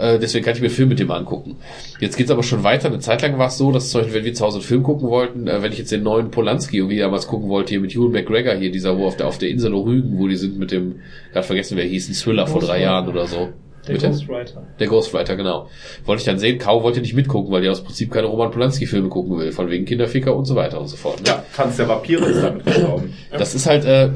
[0.00, 1.56] Äh, deswegen kann ich mir einen Film mit dem angucken.
[2.00, 2.88] Jetzt geht's aber schon weiter.
[2.88, 4.82] Eine Zeit lang war es so, dass zum Beispiel, wenn wir zu Hause einen Film
[4.82, 7.94] gucken wollten, äh, wenn ich jetzt den neuen Polanski irgendwie damals gucken wollte, hier mit
[7.94, 10.72] Ewan McGregor hier, dieser, wo auf der, auf der Insel Rügen, wo die sind mit
[10.72, 10.96] dem,
[11.32, 12.80] gerade vergessen, wer hieß, ein Thriller vor drei.
[12.80, 13.50] Jahren oder so.
[13.86, 13.96] Der?
[13.96, 14.66] Ghostwriter.
[14.78, 15.68] Der Ghostwriter, genau.
[16.04, 19.08] Wollte ich dann sehen, Kau wollte nicht mitgucken, weil der aus Prinzip keine Roman Polanski-Filme
[19.08, 21.20] gucken will, von wegen Kinderficker und so weiter und so fort.
[21.20, 21.28] Ne?
[21.28, 23.14] Ja, Tanz der Vampire ist damit gestorben.
[23.30, 24.10] Das ist halt, äh,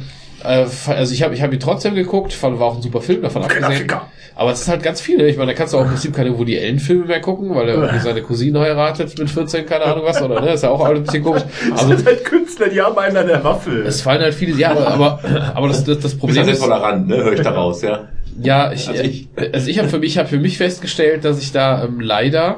[0.45, 3.43] also ich habe ich hab ihn trotzdem geguckt, fand, war auch ein super Film, davon
[3.43, 3.63] abgesehen.
[3.65, 4.07] Kinderficker.
[4.37, 5.29] Aber es ist halt ganz viele.
[5.29, 7.75] Ich meine, da kannst du auch im Prinzip keine Woody Allen-Filme mehr gucken, weil er
[7.77, 10.53] irgendwie seine Cousine heiratet mit 14, keine Ahnung was, oder ne?
[10.55, 11.43] Ist ja auch alles ein bisschen komisch.
[11.71, 13.87] Das Also sind halt Künstler, die haben einen an der Waffel.
[13.87, 15.21] es fallen halt viele, ja, aber, aber,
[15.55, 17.17] aber das, das, das Problem ja ist, tolerant, ne?
[17.23, 18.09] Hör ich daraus, ja.
[18.41, 21.53] ja, ich, Also ich- also ich habe für mich, hab für mich festgestellt, dass ich
[21.53, 22.57] da ähm, leider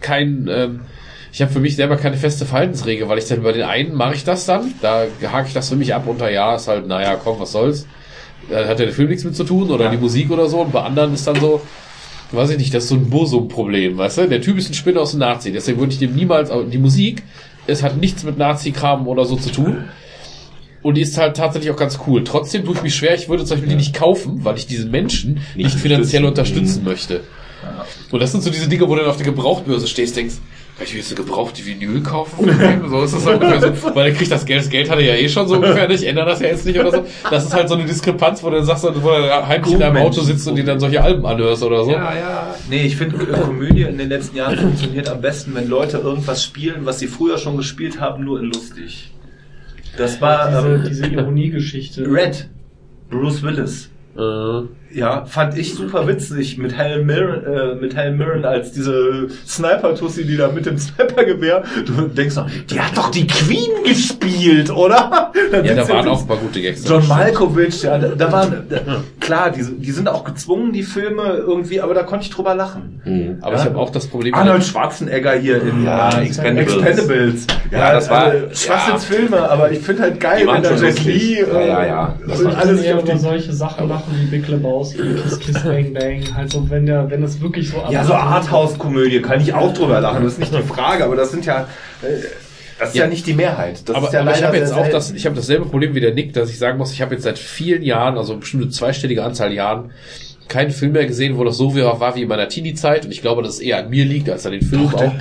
[0.00, 0.80] kein, ähm,
[1.34, 4.14] ich habe für mich selber keine feste Verhaltensregel, weil ich dann bei den einen mache
[4.14, 7.16] ich das dann, da hake ich das für mich ab unter ja, ist halt, naja,
[7.16, 7.88] komm, was soll's.
[8.48, 10.60] Da hat ja der Film nichts mit zu tun oder die Musik oder so.
[10.60, 11.60] Und bei anderen ist dann so,
[12.30, 14.28] weiß ich nicht, das ist so ein Bursum-Problem, weißt du?
[14.28, 17.24] Der Typ ist ein Spinner aus dem Nazi, deswegen würde ich dem niemals, die Musik,
[17.66, 19.86] es hat nichts mit Nazi-Kram oder so zu tun.
[20.82, 22.22] Und die ist halt tatsächlich auch ganz cool.
[22.22, 24.92] Trotzdem tue ich mich schwer, ich würde zum Beispiel die nicht kaufen, weil ich diesen
[24.92, 26.82] Menschen nicht, Nicht finanziell unterstützen.
[26.82, 27.20] unterstützen möchte.
[28.12, 30.36] Und das sind so diese Dinge, wo du dann auf der Gebrauchtbörse stehst, denkst,
[30.76, 32.50] kann ich mir jetzt eine gebrauchte Vinyl kaufen?
[32.88, 33.94] so ist das halt ungefähr so.
[33.94, 36.02] Weil er kriegt das Geld, das Geld hat er ja eh schon so ungefähr nicht,
[36.02, 37.04] ändert das ja jetzt nicht oder so.
[37.30, 39.02] Das ist halt so eine Diskrepanz, wo du dann sagst, wo du
[39.46, 41.92] heimlich in deinem Auto sitzt und dir dann solche Alben anhörst oder so.
[41.92, 42.54] ja.
[42.68, 46.42] Nee, ich finde, äh, Komödie in den letzten Jahren funktioniert am besten, wenn Leute irgendwas
[46.42, 49.12] spielen, was sie früher schon gespielt haben, nur in lustig.
[49.96, 52.04] Das war Diese, ähm, diese Ironiegeschichte.
[52.10, 52.48] Red,
[53.10, 53.90] Bruce Willis.
[54.16, 54.62] Äh,
[54.94, 60.24] Ja, fand ich super witzig mit Helen Mirren, äh, mit Helen Mirren als diese Sniper-Tussi,
[60.24, 61.64] die da mit dem Snipergewehr.
[61.84, 65.32] Du denkst noch, die hat doch die Queen gespielt, oder?
[65.52, 66.88] Dann Ja, da waren auch ein paar gute Gags.
[66.88, 68.80] John Malkovich, ja, da, da waren, da,
[69.20, 73.00] klar, die, die sind auch gezwungen, die Filme irgendwie, aber da konnte ich drüber lachen.
[73.04, 73.38] Mhm.
[73.40, 74.32] Aber ich habe auch das Problem.
[74.34, 76.76] Arnold Schwarzenegger hier in Ja, äh, Expendables.
[76.76, 77.46] Expendables.
[77.72, 81.04] Ja, das war- äh, Schwachsinnsfilme, aber ich finde halt geil, wenn da lustig.
[81.04, 82.14] Li, äh, Ja, ja, ja.
[82.28, 86.34] Das und alles auf die solche Sachen lachen wie Big Lebowski, Kiss Kiss Bang Bang.
[86.34, 90.00] Halt so, wenn der, wenn es wirklich so Ja, so Arthouse-Komödie kann ich auch drüber
[90.00, 91.68] lachen, das ist nicht die Frage, aber das sind ja,
[92.02, 92.06] äh,
[92.78, 93.10] das ist ja, Ja.
[93.10, 93.88] nicht die Mehrheit.
[93.88, 96.00] Das aber, ist ja aber ich habe jetzt auch das, ich habe dasselbe Problem wie
[96.00, 98.72] der Nick, dass ich sagen muss, ich habe jetzt seit vielen Jahren, also bestimmt eine
[98.72, 99.92] zweistellige Anzahl Jahren,
[100.48, 103.06] keinen Film mehr gesehen, wo das so war, war wie in meiner Teenie-Zeit.
[103.06, 105.12] Und ich glaube, dass es eher an mir liegt, als an den Film auch.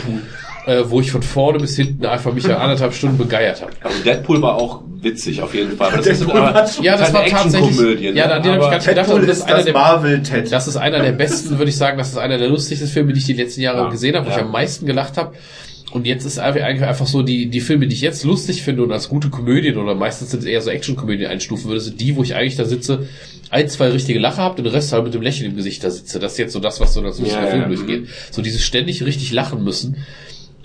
[0.65, 3.73] Äh, wo ich von vorne bis hinten einfach mich ja anderthalb Stunden begeiert habe.
[3.81, 5.91] Also Deadpool war auch witzig auf jeden Fall.
[5.97, 7.69] Das Deadpool ist aber Ja, das war tatsächlich.
[7.71, 8.17] Actionkomödie, ne?
[8.17, 9.07] Ja, an den habe ich gar nicht gedacht.
[9.09, 10.51] Deadpool das ist das der, Marvel-Ted.
[10.51, 13.19] das ist einer der besten, würde ich sagen, das ist einer der lustigsten Filme, die
[13.19, 13.89] ich die letzten Jahre Ja.
[13.89, 14.43] gesehen habe, wo ich Ja.
[14.43, 15.33] am meisten gelacht habe.
[15.91, 18.83] Und jetzt ist einfach eigentlich einfach so, die, die Filme, die ich jetzt lustig finde
[18.83, 22.15] und als gute Komödien oder meistens sind es eher so Actionkomödien einstufen würde, sind die,
[22.15, 23.07] wo ich eigentlich da sitze,
[23.51, 26.19] ein, zwei richtige Lacher habe, den Rest halt mit dem Lächeln im Gesicht da sitze.
[26.19, 27.67] Das ist jetzt so das, was so das lustige Ja, Film ja.
[27.67, 28.07] durchgeht.
[28.31, 29.97] So dieses ständig richtig lachen müssen,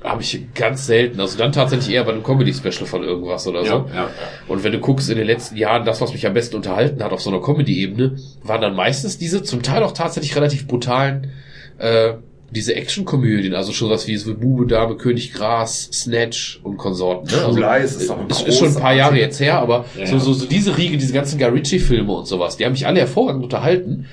[0.03, 1.21] habe ich ganz selten.
[1.21, 3.71] Also dann tatsächlich eher bei einem Comedy-Special von irgendwas oder so.
[3.71, 4.11] Ja, ja, ja.
[4.47, 7.13] Und wenn du guckst in den letzten Jahren, das, was mich am besten unterhalten hat
[7.13, 11.33] auf so einer Comedy-Ebene, waren dann meistens diese zum Teil auch tatsächlich relativ brutalen,
[11.79, 12.15] äh,
[12.51, 17.29] diese Action-Komödien, also schon was wie so Bube, Dame, König Gras, Snatch und Konsorten.
[17.31, 17.45] Ne?
[17.45, 20.19] Also, Lies ist doch ein ist, ist schon ein paar Jahre jetzt her, aber so,
[20.19, 23.45] so, so diese Riege, diese ganzen Guy Ritchie-Filme und sowas, die haben mich alle hervorragend
[23.45, 24.07] unterhalten.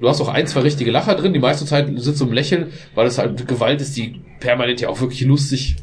[0.00, 2.72] Du hast auch ein, zwei richtige Lacher drin, die meiste Zeit sitzt so im Lächeln,
[2.94, 5.76] weil es halt Gewalt ist, die permanent ja auch wirklich lustig,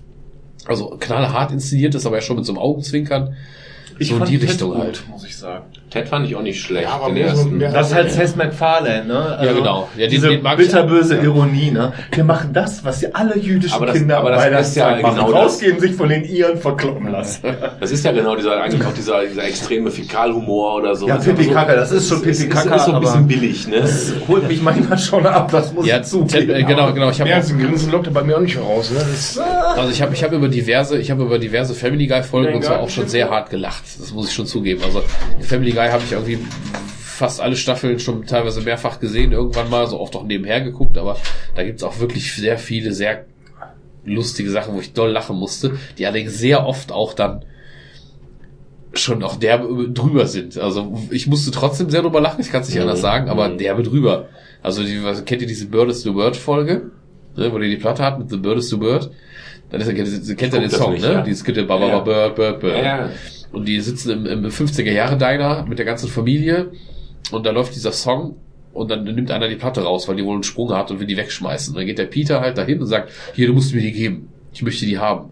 [0.65, 3.35] also knallhart inszeniert ist, aber ja schon mit so einem Augenzwinkern.
[3.99, 5.03] so in die Richtung gut, halt.
[5.09, 5.65] muss ich sagen.
[5.91, 7.57] Ted fand ich auch nicht schlecht, Ja, aber den mehr so- ersten.
[7.57, 9.19] mehr- Das ist halt Seth MacFarlane, ne?
[9.37, 9.89] Also Ja, genau.
[9.97, 11.91] Ja, den- diese den ich- bitterböse Ironie, ne?
[12.13, 14.75] Wir machen das, was sie alle jüdischen Aber das- Kinder aber das bei der ist
[14.77, 15.15] ja machen.
[15.15, 15.41] genau das.
[15.43, 17.43] Rausgehen, sich von den Iren verkloppen lassen.
[17.81, 21.07] Das ist ja genau dieser, eigentlich auch dieser, dieser extreme Fäkalhumor oder so.
[21.09, 23.27] Ja, Das Pipi so- Kaka, das ist schon Pipi ist- Kaka, Ist so ein bisschen
[23.27, 23.81] billig, ne?
[23.81, 26.29] Das holt mich manchmal schon ab, das muss Ja, ich zugeben.
[26.29, 27.09] Ted, äh, genau, genau.
[27.09, 28.91] Ich habe als ein Grinsen lockt er bei mir auch nicht raus.
[28.91, 28.99] Ne?
[28.99, 29.37] Das,
[29.75, 32.55] also ich habe ich habe über diverse ich habe über diverse Family Guy Folgen Ja,
[32.55, 33.83] und zwar ja, auch schon sehr hart gelacht.
[33.99, 34.81] Das muss ich schon zugeben.
[34.85, 35.03] Also
[35.41, 36.39] Family Guy habe ich irgendwie
[36.99, 41.17] fast alle Staffeln schon teilweise mehrfach gesehen, irgendwann mal, so oft auch nebenher geguckt, aber
[41.55, 43.25] da gibt's auch wirklich sehr viele sehr
[44.05, 47.45] lustige Sachen, wo ich doll lachen musste, die allerdings sehr oft auch dann
[48.93, 50.57] schon auch derbe drüber sind.
[50.57, 52.81] Also ich musste trotzdem sehr drüber lachen, ich kann es nicht Mhm.
[52.83, 53.57] anders sagen, aber Mhm.
[53.57, 54.27] derbe drüber.
[54.61, 56.91] Also die, kennt ihr diese Bird is the Word Folge?
[57.37, 59.09] Ne, wo die die Platte hat mit The Bird is the Word?
[59.69, 59.87] Dann ist,
[60.35, 61.13] kennt, ihr den Song, nicht, ne?
[61.13, 61.21] ja.
[61.21, 61.99] Dieses Gitte, Baba, Ja.
[61.99, 62.77] Bird, Bird, Bird.
[62.77, 63.09] Ja, ja.
[63.51, 66.71] Und die sitzen im, im 50er Jahre Diner mit der ganzen Familie
[67.31, 68.35] und da läuft dieser Song
[68.73, 71.07] und dann nimmt einer die Platte raus, weil die wohl einen Sprung hat und will
[71.07, 71.73] die wegschmeißen.
[71.73, 74.29] Und dann geht der Peter halt dahin und sagt, hier, du musst mir die geben.
[74.53, 75.31] Ich möchte die haben.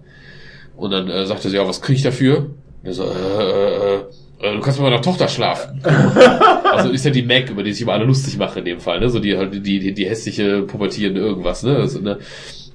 [0.75, 2.37] Und dann äh, sagt er so, ja, was krieg ich dafür?
[2.83, 3.99] Und er so, äh, äh,
[4.41, 5.81] äh, du kannst mit meiner Tochter schlafen.
[5.83, 8.99] also ist ja die Mac, über die sich immer alle lustig machen in dem Fall,
[8.99, 9.09] ne?
[9.09, 11.75] So die halt die, die, die hässliche pubertierende irgendwas, ne?
[11.75, 12.19] Also, ne?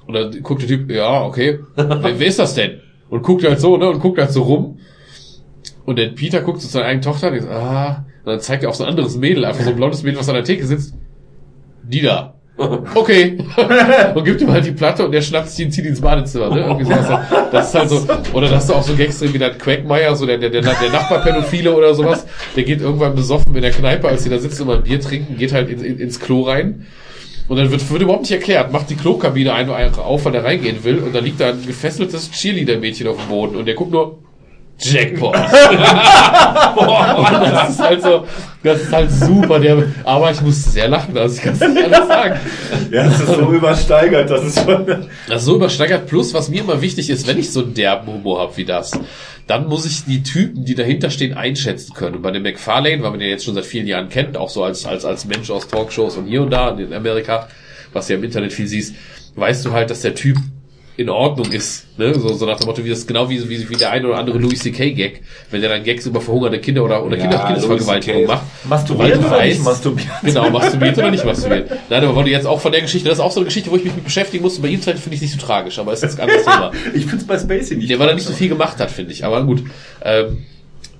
[0.05, 2.81] Und dann guckt der Typ, ja, okay, wer, wer ist das denn?
[3.09, 3.89] Und guckt halt so, ne?
[3.89, 4.79] Und guckt halt so rum.
[5.85, 8.69] Und der Peter guckt zu seiner eigenen Tochter, und, so, ah, und dann zeigt er
[8.69, 10.95] auf so ein anderes Mädel, einfach so ein blondes Mädel, was an der Theke sitzt.
[11.83, 12.35] Die da.
[12.95, 13.37] Okay.
[14.15, 16.61] und gibt ihm halt die Platte und der schnappt sich und zieht ins Badezimmer, ne?
[16.61, 17.27] Irgendwie sowas.
[17.51, 20.15] Das ist halt so, oder da hast du auch so Gags drin wie der Quackmeier,
[20.15, 22.25] so der, der, der, der Nachbarpädophile oder sowas,
[22.55, 25.01] der geht irgendwann besoffen in der Kneipe, als die da sitzen und mal ein Bier
[25.01, 26.85] trinken, geht halt in, in, ins Klo rein.
[27.47, 30.83] Und dann wird, wird überhaupt nicht erklärt, macht die Klokabine ein, auf, weil er reingehen
[30.83, 34.19] will, und dann liegt da ein gefesseltes Cheerleader-Mädchen auf dem Boden und der guckt nur,
[34.79, 35.33] Jackpot.
[36.75, 38.25] Boah, das ist halt so,
[38.61, 41.85] das ist halt super, der, aber ich musste sehr lachen, also ich kann es nicht
[41.85, 42.39] anders sagen.
[42.91, 44.85] Ja, das ist so übersteigert, das ist schon...
[45.27, 46.07] Das ist so übersteigert.
[46.07, 48.91] Plus, was mir immer wichtig ist, wenn ich so einen derben Humor habe wie das,
[49.47, 52.17] dann muss ich die Typen, die dahinter stehen, einschätzen können.
[52.17, 54.63] Und bei dem McFarlane, weil man den jetzt schon seit vielen Jahren kennt, auch so
[54.63, 57.47] als, als, als Mensch aus Talkshows und hier und da in Amerika,
[57.93, 58.95] was du ja im Internet viel siehst,
[59.35, 60.37] weißt du halt, dass der Typ
[60.97, 61.85] in Ordnung ist.
[61.97, 62.13] Ne?
[62.13, 64.37] So, so nach dem Motto, wie das genau wie, wie, wie der ein oder andere
[64.37, 64.91] Louis C.K.
[64.91, 68.43] Gag, wenn der dann Gags über verhungerte Kinder oder, oder Ja, Kinder, Kindesvergewaltigung macht.
[68.67, 70.07] Masturbiert oder nicht weißt- masturbiert?
[70.23, 71.69] Genau, masturbiert oder nicht masturbiert.
[71.89, 73.75] Nein, aber du jetzt auch von der Geschichte, das ist auch so eine Geschichte, wo
[73.75, 74.61] ich mich mit beschäftigen musste.
[74.61, 76.71] Bei ihm finde ich es nicht so tragisch, aber es ist ein anderes Thema.
[76.93, 77.89] Ich find's bei Spacey nicht.
[77.89, 79.25] Der, weil er nicht so viel gemacht hat, finde ich.
[79.25, 79.63] Aber gut.
[80.03, 80.45] Ähm,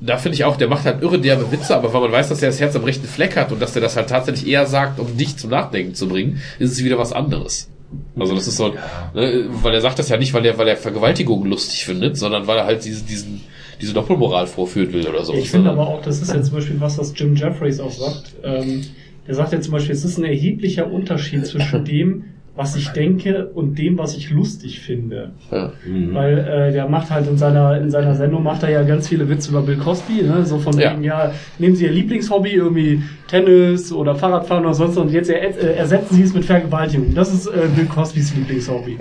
[0.02, 2.42] da finde ich auch, der macht halt irre derbe Witze, aber weil man weiß, dass
[2.42, 5.00] er das Herz am rechten Fleck hat und dass der das halt tatsächlich eher sagt,
[5.00, 7.70] um dich zum Nachdenken zu bringen, ist es wieder was anderes.
[8.18, 8.70] Also das ist so,
[9.14, 12.48] ne, weil er sagt das ja nicht, weil er, weil er Vergewaltigungen lustig findet, sondern
[12.48, 13.42] weil er halt diese, diesen,
[13.82, 15.34] diese Doppelmoral vorführen will oder so.
[15.34, 18.36] Ich finde aber auch, das ist ja zum Beispiel was, was Jim Jeffries auch sagt.
[18.44, 18.86] Ähm,
[19.28, 22.26] der sagt ja zum Beispiel, es ist ein erheblicher Unterschied zwischen dem,
[22.58, 25.32] was ich denke und dem, was ich lustig finde.
[25.52, 25.74] Ja.
[26.14, 29.28] Weil äh, der macht halt in seiner in seiner Sendung macht er ja ganz viele
[29.28, 30.46] Witze über Bill Cosby, ne?
[30.46, 30.92] so von Ja.
[30.94, 35.30] wegen ja nehmen Sie Ihr Lieblingshobby irgendwie Tennis oder Fahrradfahren oder sonst was und jetzt
[35.30, 37.14] er, äh, ersetzen Sie es mit Vergewaltigung.
[37.14, 38.98] Das ist äh, Bill Cosbys Lieblingshobby.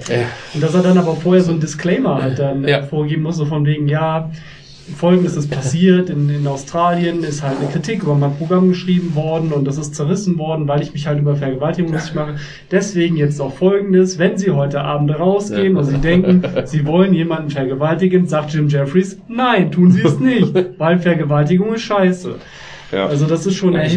[0.55, 2.79] Und dass er dann aber vorher so ein Disclaimer halt dann Ja.
[2.79, 4.31] äh, vorgeben muss, so von wegen ja
[4.97, 9.53] Folgendes ist passiert in, in Australien, ist halt eine Kritik über mein Programm geschrieben worden
[9.53, 12.37] und das ist zerrissen worden, weil ich mich halt über Vergewaltigung lustig mache.
[12.71, 17.51] Deswegen jetzt auch Folgendes, wenn Sie heute Abend rausgehen und Sie denken, Sie wollen jemanden
[17.51, 22.37] vergewaltigen, sagt Jim Jeffries, nein, tun Sie es nicht, weil Vergewaltigung ist scheiße.
[22.93, 23.07] Ja.
[23.07, 23.75] Also das ist schon.
[23.75, 23.93] Jeffries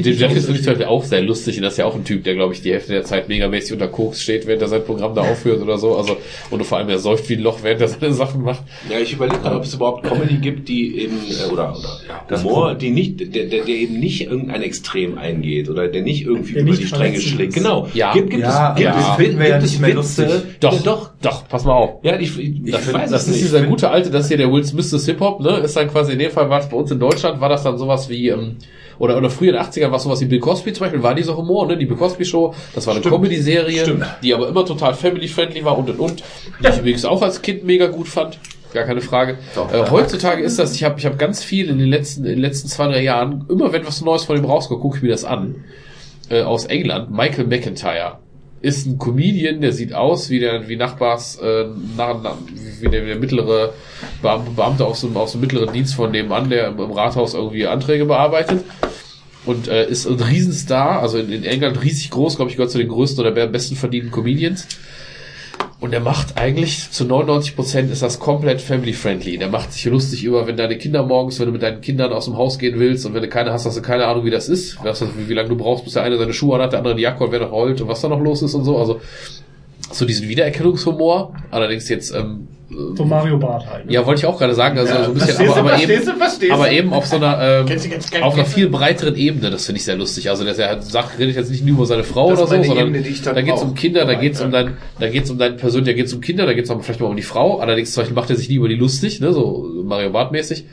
[0.45, 2.33] finde ich zum Beispiel auch sehr lustig und das ist ja auch ein Typ, der
[2.35, 5.21] glaube ich die Hälfte der Zeit megamäßig unter Koks steht, während er sein Programm da
[5.21, 5.95] aufführt oder so.
[5.95, 6.17] Also
[6.49, 8.63] und vor allem er säuft wie ein Loch, während er seine Sachen macht.
[8.89, 11.99] Ja, ich überlege gerade, ob es überhaupt Comedy gibt, die eben, äh, oder, oder
[12.29, 16.23] ja, Humor, die nicht, der, der, der eben nicht irgendein Extrem eingeht oder der nicht
[16.25, 17.49] irgendwie Der über nicht die Stränge schlägt.
[17.49, 17.63] ist.
[17.63, 17.87] Genau.
[17.93, 18.13] Ja.
[18.13, 19.89] Gibt, gibt Ja, es, gibt aber es, das finden wir ja gibt nicht es mehr
[19.97, 20.25] Witze?
[20.25, 20.59] lustig.
[20.59, 21.09] Doch, Ja, doch.
[21.21, 22.03] doch, pass mal auf.
[22.03, 23.43] Ja, ich, ich, ich find, weiß das es ist nicht.
[23.45, 25.57] dieser gute alte, das ist hier der Will Smith des Hip-Hop, ne?
[25.57, 27.77] Ist dann quasi in dem Fall war es bei uns in Deutschland, war das dann
[27.77, 28.55] sowas wie, ähm,
[28.99, 31.35] oder, oder früher in den 80ern war sowas wie Bill Cosby zum Beispiel, war dieser
[31.37, 31.77] Humor, ne?
[31.77, 33.03] Die Bill Cosby Show, das war eine.
[33.03, 33.85] Comedy-Serie,
[34.23, 36.23] die aber immer total family-friendly war und und und,
[36.63, 38.39] die ich übrigens auch als Kind mega gut fand.
[38.73, 39.37] Gar keine Frage.
[39.71, 42.39] Äh, heutzutage ist das, ich habe ich hab ganz viel in den letzten, in den
[42.39, 45.23] letzten zwei, drei Jahren, immer wenn was Neues von ihm rauskommt, gucke ich mir das
[45.23, 45.63] an.
[46.29, 48.17] Äh, aus England, Michael McIntyre
[48.59, 51.65] ist ein Comedian, der sieht aus wie der wie Nachbars äh,
[51.95, 52.35] nach, nach,
[52.81, 53.73] wie der, der mittlere
[54.21, 57.67] Beam- Beamte aus dem, aus dem mittleren Dienst von nebenan, der im, im Rathaus irgendwie
[57.67, 58.63] Anträge bearbeitet
[59.47, 62.77] und äh, ist ein Riesenstar, also in, in England riesig groß, glaube ich, gehört zu
[62.77, 64.67] den größten oder besten verdienten Comedians.
[65.79, 69.37] Und er macht eigentlich zu 99 Prozent ist das komplett family friendly.
[69.37, 72.25] Der macht sich lustig über, wenn deine Kinder morgens, wenn du mit deinen Kindern aus
[72.25, 74.49] dem Haus gehen willst und wenn du keine hast, hast du keine Ahnung, wie das
[74.49, 74.83] ist.
[74.83, 77.03] Weißt du, wie, lange du brauchst, bis der eine seine Schuhe anhat, der andere die
[77.03, 78.77] Jacke und wer noch heult und was da noch los ist und so.
[78.77, 79.01] Also
[79.91, 81.35] so diesen Wiedererkennungshumor.
[81.51, 83.85] Allerdings jetzt ähm, So Mario Bart halt.
[83.85, 83.93] ne?
[83.93, 86.53] ja, wollte ich auch gerade sagen, also so ein bisschen, aber, du, aber eben, du,
[86.53, 89.49] aber eben auf so einer, ähm, Kennst du, kennst du, auf einer viel breiteren Ebene,
[89.49, 90.29] das finde ich sehr lustig.
[90.29, 92.87] Also, der er sagt, redet jetzt nicht nur über seine Frau Das oder so, sondern
[92.87, 93.73] Ebene, da geht es um.
[93.73, 94.63] Kinder, da Alright, geht es um ja.
[94.63, 96.69] dein, da geht es um deine Person, da geht es um Kinder, da geht es
[96.69, 97.59] auch vielleicht mal um die Frau.
[97.59, 100.65] Allerdings zum Beispiel macht er sich nie über die lustig, ne, so Mario Bart mäßig.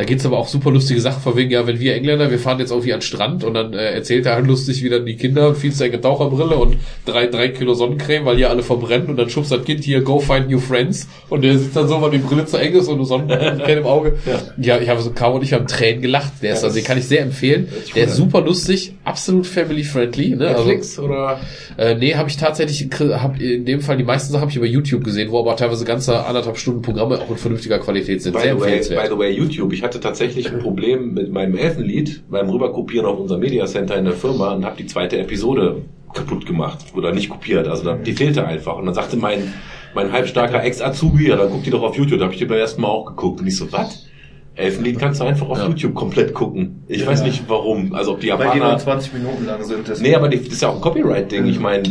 [0.00, 2.58] Da geht's aber auch super lustige Sachen, von wegen, ja, wenn wir Engländer, wir fahren
[2.58, 5.16] jetzt irgendwie an den Strand und dann äh, erzählt er halt lustig, wie dann die
[5.16, 9.18] Kinder viel zu enge Taucherbrille und drei, drei Kilo Sonnencreme, weil hier alle verbrennen und
[9.18, 12.12] dann schubst das Kind hier, go find new friends und der sitzt dann so, weil
[12.12, 14.14] die Brille zu eng ist und Sonnencreme im Auge.
[14.56, 16.32] Ja, ich habe so Caro und ich haben Tränen gelacht.
[16.40, 17.68] Der ist, also den kann ich sehr empfehlen.
[17.94, 20.48] Der ist super lustig, absolut family friendly, ne?
[20.48, 21.40] Also, Netflix oder?
[21.76, 24.64] äh, nee, habe ich tatsächlich, hab in dem Fall die meisten Sachen habe ich über
[24.64, 28.32] YouTube gesehen, wo aber teilweise ganze anderthalb Stunden Programme auch in vernünftiger Qualität sind.
[28.32, 29.74] By Sehr the, way, by the way, YouTube.
[29.74, 34.04] Ich hatte tatsächlich ein Problem mit meinem Elfenlied beim Rüberkopieren auf unser Media Center in
[34.04, 35.82] der Firma und habe die zweite Episode
[36.14, 37.66] kaputt gemacht oder nicht kopiert.
[37.66, 38.76] Also die fehlte einfach.
[38.76, 39.52] Und dann sagte mein,
[39.92, 42.20] mein halbstarker Ex-Azubi, ja, dann guck die doch auf YouTube.
[42.20, 43.40] Da habe ich die beim ersten Mal auch geguckt.
[43.40, 44.06] Und ich so, was?
[44.54, 45.66] Elfenlied kannst du einfach auf Ja.
[45.66, 46.84] YouTube komplett gucken.
[46.86, 47.92] Ich weiß nicht warum.
[47.92, 48.78] Also ob die Weil die nur Japaner...
[48.78, 49.88] 20 Minuten lang sind.
[49.88, 51.46] Das Nee, aber die, das ist ja auch ein Copyright-Ding.
[51.46, 51.82] Ich meine,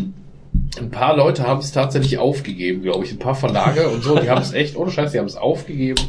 [0.79, 3.11] Ein paar Leute haben es tatsächlich aufgegeben, glaube ich.
[3.11, 6.01] Ein paar Verlage und so, die haben es echt, ohne Scheiß, die haben es aufgegeben.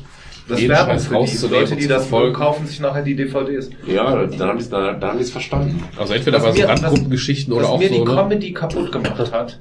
[0.48, 3.70] Das jeden Werbung Scheiß für die Leute, die das wollen, kaufen sich nachher die DVDs.
[3.86, 5.82] ja, dann haben die es dann, dann es verstanden.
[5.96, 8.04] Also entweder Was bei so mir- Randgruppengeschichten oder Was auch mir so, die ne?
[8.14, 9.58] Comedy kaputt gemacht hat,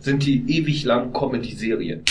[0.00, 2.02] sind die ewig langen Comedy-Serien.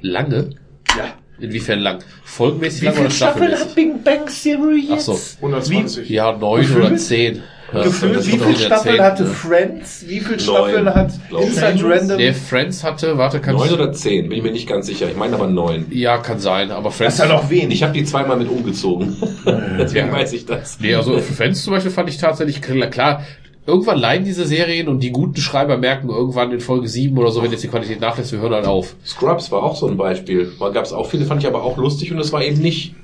[0.00, 0.50] Lange?
[0.96, 1.14] Ja.
[1.38, 1.98] Inwiefern lang?
[2.24, 3.66] Folgenmäßig Wie lang oder viele Staffeln staffelmäßig?
[3.68, 5.04] hat Big Bang Theory Ach jetzt?
[5.06, 5.18] so.
[5.42, 6.08] 120.
[6.08, 7.42] Ja, neun oder zehn.
[7.72, 9.28] Ja, Gefühlt, das wie wird viele Staffeln hatte ne?
[9.28, 10.04] Friends?
[10.06, 11.48] Wie viele Staffeln hat glaub ich.
[11.48, 12.16] Inside Random?
[12.16, 15.08] Nee, Friends hatte, warte, kann Neun ich, oder zehn, bin ich mir nicht ganz sicher.
[15.10, 15.86] Ich meine aber neun.
[15.90, 17.14] Ja, kann sein, aber Das Friends.
[17.14, 17.74] ist ja noch wenig.
[17.78, 19.16] Ich habe die zweimal mit umgezogen.
[19.78, 20.12] Deswegen Ja.
[20.12, 20.78] weiß ich das.
[20.80, 23.24] Nee, also Fans zum Beispiel fand ich tatsächlich klar,
[23.66, 27.42] irgendwann leiden diese Serien und die guten Schreiber merken irgendwann in Folge 7 oder so,
[27.42, 28.94] wenn jetzt die Qualität nachlässt, wir hören halt auf.
[29.04, 30.52] Scrubs war auch so ein Beispiel.
[30.60, 32.94] Da gab es auch viele, fand ich aber auch lustig und es war eben nicht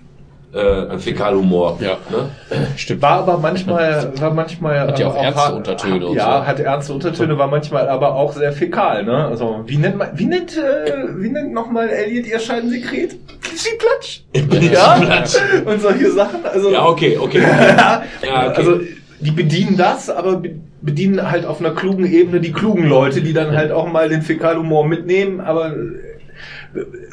[0.54, 1.78] äh, ein Fäkalhumor.
[1.80, 1.96] Ja.
[2.10, 2.28] Ne?
[2.76, 3.00] Stimmt.
[3.02, 6.46] War aber manchmal, war manchmal Hat ja auch äh, ernste hart- Untertöne und Ja, so.
[6.46, 9.26] hat ernste Untertöne, war manchmal aber auch sehr fäkal, ne?
[9.28, 13.16] Also, wie nennt man, wie nennt, äh, wie nennt nochmal Elliot ihr Scheidensekret?
[13.78, 14.22] Klatsch?
[14.72, 15.24] Ja?
[15.64, 16.70] Und solche Sachen, also.
[16.70, 17.40] Ja, okay, okay.
[17.42, 18.54] ja, Ja, okay.
[18.56, 18.80] Also,
[19.22, 23.32] die bedienen das, aber be- bedienen halt auf einer klugen Ebene die klugen Leute, die
[23.32, 25.74] dann halt auch mal den Fäkalhumor mitnehmen, aber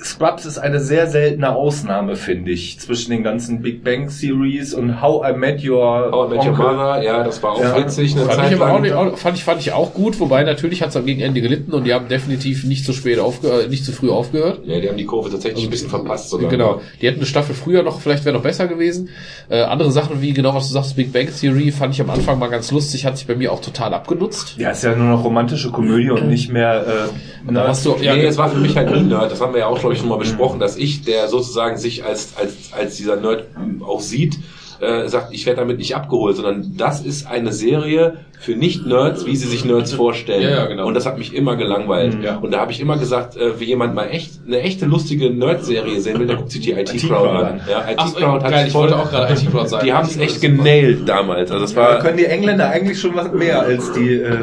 [0.03, 5.01] Scrubs ist eine sehr seltene Ausnahme, finde ich, zwischen den ganzen Big Bang Series und
[5.01, 6.51] How I Met Your How I Met Your.
[6.57, 7.77] Mother, ja, das war auch Ja.
[7.77, 8.15] witzig.
[8.15, 8.81] Eine Fand Zeit ich, lang.
[8.81, 11.73] nicht, auch, fand, ich, fand ich auch gut, wobei natürlich hat es am Gegenende gelitten
[11.73, 14.61] und die haben definitiv nicht so spät aufge, äh, nicht zu früh aufgehört.
[14.65, 16.29] Ja, die haben die Kurve tatsächlich ein bisschen verpasst.
[16.29, 16.49] Sogar.
[16.49, 16.81] Genau.
[17.01, 19.09] Die hätten eine Staffel früher noch, vielleicht wäre noch besser gewesen.
[19.49, 22.39] Äh, andere Sachen wie genau was du sagst, Big Bang Theory, fand ich am Anfang
[22.39, 24.55] mal ganz lustig, hat sich bei mir auch total abgenutzt.
[24.57, 26.85] Ja, ist ja nur noch romantische Komödie und nicht mehr.
[26.87, 29.31] Äh, Und da hast du, ja, nee, es war für mich halt nie Nerd.
[29.31, 32.05] Das haben wir ja auch, glaube ich, schon mal besprochen, dass ich, der sozusagen sich
[32.05, 33.45] als, als, als dieser Nerd
[33.81, 34.37] auch sieht,
[34.79, 39.35] äh, sagt, ich werde damit nicht abgeholt, sondern das ist eine Serie für Nicht-Nerds, wie
[39.35, 40.43] sie sich Nerds vorstellen.
[40.43, 40.85] Ja, ja, genau.
[40.85, 42.23] Und das hat mich immer gelangweilt.
[42.23, 42.37] Ja.
[42.37, 45.99] Und da habe ich immer gesagt, äh, wie jemand mal echt eine echte lustige Nerd-Serie
[45.99, 47.61] sehen will, der guckt sich die IT-Crowd IT-Crowd an.
[47.67, 49.85] Ja, Ach, IT-Crowd geil, hat ich voll, wollte auch gerade IT-Crowd sagen.
[49.85, 51.51] die haben es echt genailt damals.
[51.51, 54.13] Also das da war können die Engländer eigentlich schon was mehr als die.
[54.13, 54.37] Äh,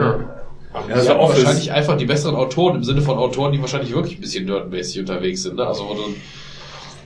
[0.82, 1.44] ja, Ja, also Office.
[1.44, 5.00] wahrscheinlich einfach die besseren Autoren im Sinne von Autoren, die wahrscheinlich wirklich ein bisschen nerdmäßig
[5.00, 5.56] unterwegs sind.
[5.56, 5.66] Ne?
[5.66, 6.02] Also, wo du,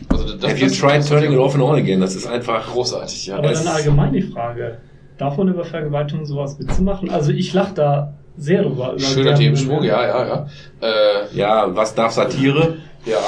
[0.09, 2.01] also das, Have you tried turning it off and on again?
[2.01, 3.37] Das ist einfach großartig, ja.
[3.39, 4.79] Aber es- dann allgemein die Frage,
[5.19, 7.11] darf man über Vergewaltigung sowas Witze machen?
[7.11, 8.93] Also ich lach da sehr drüber.
[8.93, 10.47] über Schöner Themensprung, ja, ja, ja.
[10.81, 12.77] Äh, Ja, was darf Satire?
[13.05, 13.19] ja.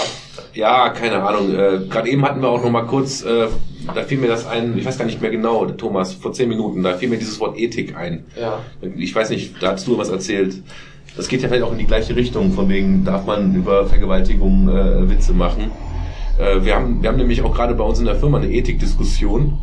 [0.54, 1.54] Ja, keine Ahnung.
[1.54, 3.48] Äh, Gerade eben hatten wir auch noch mal kurz, äh,
[3.94, 6.82] da fiel mir das ein, ich weiß gar nicht mehr genau, Thomas, vor zehn Minuten,
[6.82, 8.24] da fiel mir dieses Wort Ethik ein.
[8.38, 8.60] Ja.
[8.96, 10.62] Ich weiß nicht, da hast du was erzählt.
[11.16, 14.68] Das geht ja vielleicht auch in die gleiche Richtung, von wegen, darf man über Vergewaltigung
[14.68, 15.70] äh, Witze machen.
[16.38, 19.58] Äh, wir, haben, wir haben nämlich auch gerade bei uns in der Firma eine Ethikdiskussion.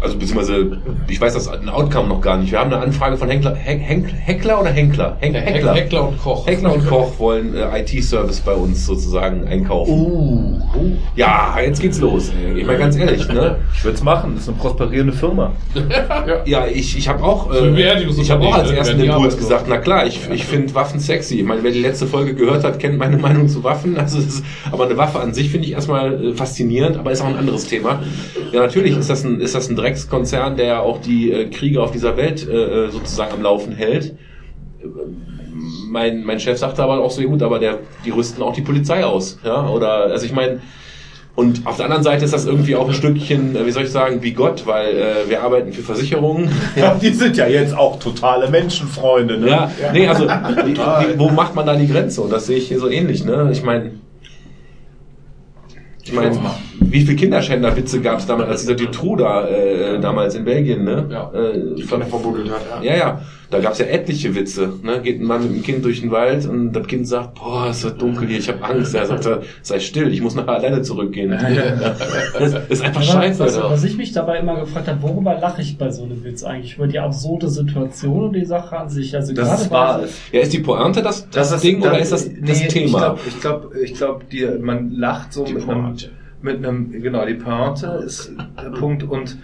[0.00, 2.52] Also beziehungsweise, ich weiß das ein Outcome noch gar nicht.
[2.52, 5.16] Wir haben eine Anfrage von Henkler, Henk, Henk, Heckler oder Henkler?
[5.18, 5.74] Henk, Heckler.
[5.74, 6.46] Heckler und Koch.
[6.46, 9.92] Heckler und Koch wollen äh, IT-Service bei uns sozusagen einkaufen.
[9.92, 10.60] Uh,
[11.16, 12.30] Ja, jetzt geht's los.
[12.54, 13.56] Ich meine ganz ehrlich, ne?
[13.74, 14.34] ich würde es machen.
[14.34, 15.52] Das ist eine prosperierende Firma.
[16.44, 20.06] Ja, ich, ich habe auch, äh, ich habe auch als ersten Impuls gesagt, na klar,
[20.06, 21.36] ich, ich finde Waffen sexy.
[21.40, 23.98] Ich meine, wer die letzte Folge gehört hat, kennt meine Meinung zu Waffen.
[23.98, 27.20] Also es ist, aber eine Waffe an sich finde ich erstmal äh, faszinierend, aber ist
[27.20, 28.02] auch ein anderes Thema.
[28.52, 31.90] Ja, natürlich ist das ein, ist das ein Dreckskonzern, der auch die äh, Kriege auf
[31.90, 34.14] dieser Welt äh, sozusagen am Laufen hält.
[35.88, 38.60] Mein, mein Chef sagte aber auch so, ja gut, aber der, die rüsten auch die
[38.60, 39.38] Polizei aus.
[39.44, 40.60] Ja, oder, also ich meine,
[41.34, 43.90] und auf der anderen Seite ist das irgendwie auch ein Stückchen, äh, wie soll ich
[43.90, 46.50] sagen, wie Gott, weil äh, wir arbeiten für Versicherungen.
[46.76, 49.38] Ja, die sind ja jetzt auch totale Menschenfreunde.
[49.38, 49.48] Ne?
[49.48, 50.26] Ja, nee, also
[50.66, 52.20] die, die, wo macht man da die Grenze?
[52.22, 53.48] Und das sehe ich hier so ähnlich, ne?
[53.52, 53.92] Ich meine,
[56.04, 56.38] ich meine,
[56.90, 61.06] wie viele Kinderschänderwitze gab es damals, als dieser Dutroux da äh, damals in Belgien, ne?
[61.10, 61.30] Ja.
[61.32, 63.20] Äh, von, verbuddelt hat, ja, ja,
[63.50, 64.74] da gab es ja etliche Witze.
[64.82, 65.00] Ne?
[65.00, 67.82] Geht ein Mann mit dem Kind durch den Wald und das Kind sagt, boah, es
[67.82, 68.94] wird dunkel hier, ich habe Angst.
[68.94, 69.26] Er sagt,
[69.62, 71.28] sei still, ich muss nachher alleine zurückgehen.
[72.38, 73.40] Das ist einfach Aber scheiße.
[73.40, 76.44] was, was ich mich dabei immer gefragt habe, worüber lache ich bei so einem Witz
[76.44, 76.76] eigentlich?
[76.76, 79.14] Über die absurde Situation und die Sache an sich.
[79.14, 80.00] Also Das gerade ist wahr.
[80.32, 83.16] Ja, ist die Pointe das, das, Ding oder ist das das nee, Thema?
[83.26, 86.10] Ich glaube, ich glaube, ich glaub, man lacht so Die mit einem, Pointe.
[86.42, 88.30] Mit einem, genau, die Pointe ist
[88.62, 89.38] der Punkt und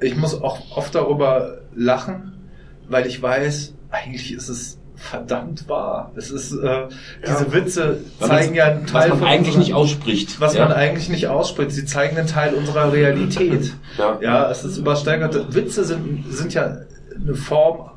[0.00, 2.32] ich muss auch oft darüber lachen,
[2.88, 6.12] weil ich weiß, eigentlich ist es verdammt wahr.
[6.16, 6.86] Es ist, äh,
[7.26, 10.40] diese Witze zeigen ja einen Teil was man von eigentlich unserer- nicht ausspricht.
[10.40, 10.68] was ja?
[10.68, 11.72] man eigentlich nicht ausspricht.
[11.72, 13.74] Sie zeigen einen Teil unserer Realität.
[13.98, 14.18] Ja.
[14.20, 15.54] Ja, es ist übersteigert.
[15.54, 16.78] Witze sind, sind ja
[17.16, 17.90] eine Form,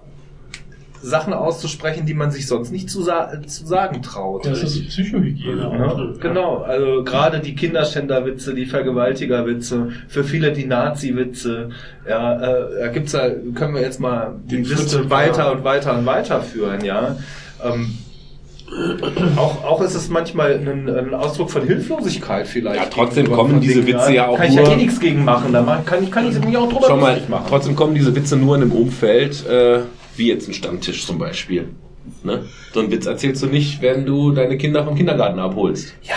[1.08, 4.46] Sachen auszusprechen, die man sich sonst nicht zu, sa zu sagen traut.
[4.46, 5.68] Das ist Psychohygiene.
[5.68, 5.98] auch.
[5.98, 11.70] Ja, genau, also gerade die Kinderschänderwitze, die Vergewaltigerwitze, für viele die Nazi-Witze,
[12.08, 15.98] ja, äh, da gibt's ja, können wir jetzt mal die Den Liste weiter und weiter
[15.98, 17.16] und weiter führen, ja.
[17.64, 17.98] Ähm,
[19.38, 22.84] auch, auch ist es manchmal ein, ein Ausdruck von Hilflosigkeit vielleicht.
[22.84, 25.24] Ja, trotzdem kommen diese Dingen, Witze ja auch Kann ich nur- ja eh nichts gegen
[25.24, 27.46] machen, da kann ich, kann ich mich auch drüber Schau mal, machen.
[27.48, 29.80] trotzdem kommen diese Witze nur in einem Umfeld, äh,
[30.18, 31.70] wie jetzt ein Stammtisch zum Beispiel.
[32.24, 32.46] Ne?
[32.74, 35.94] So einen Witz erzählst du nicht, wenn du deine Kinder vom Kindergarten abholst.
[36.04, 36.16] Ja,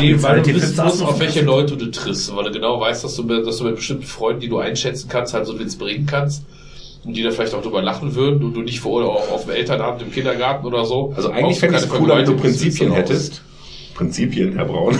[0.00, 3.02] Nee, weil du die wissen musst, auf welche Leute du triffst, weil du genau weißt,
[3.02, 5.60] dass du, mit, dass du mit bestimmten Freunden, die du einschätzen kannst, halt so einen
[5.60, 6.44] Witz bringen kannst.
[7.04, 9.44] Und die da vielleicht auch drüber lachen würden und du nicht vor oder auch auf
[9.46, 11.12] dem Elternabend im Kindergarten oder so.
[11.16, 13.42] Also eigentlich du fände ich es keine cooler, wenn du Prinzipien hättest.
[13.94, 14.98] Prinzipien, Herr Braun.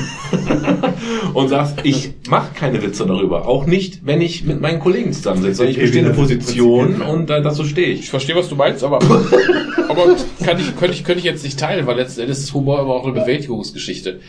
[1.34, 3.46] und sagst, ich mache keine Witze darüber.
[3.48, 5.56] Auch nicht, wenn ich mit meinen Kollegen zusammensitze.
[5.56, 8.10] Sondern ich bestehe eine Position und äh, dazu stehe Ich ich.
[8.10, 8.98] verstehe, was du meinst, aber,
[9.88, 12.80] aber kann ich, könnte ich, könnte ich jetzt nicht teilen, weil letzten Endes ist Humor
[12.80, 14.20] immer auch eine Bewältigungsgeschichte.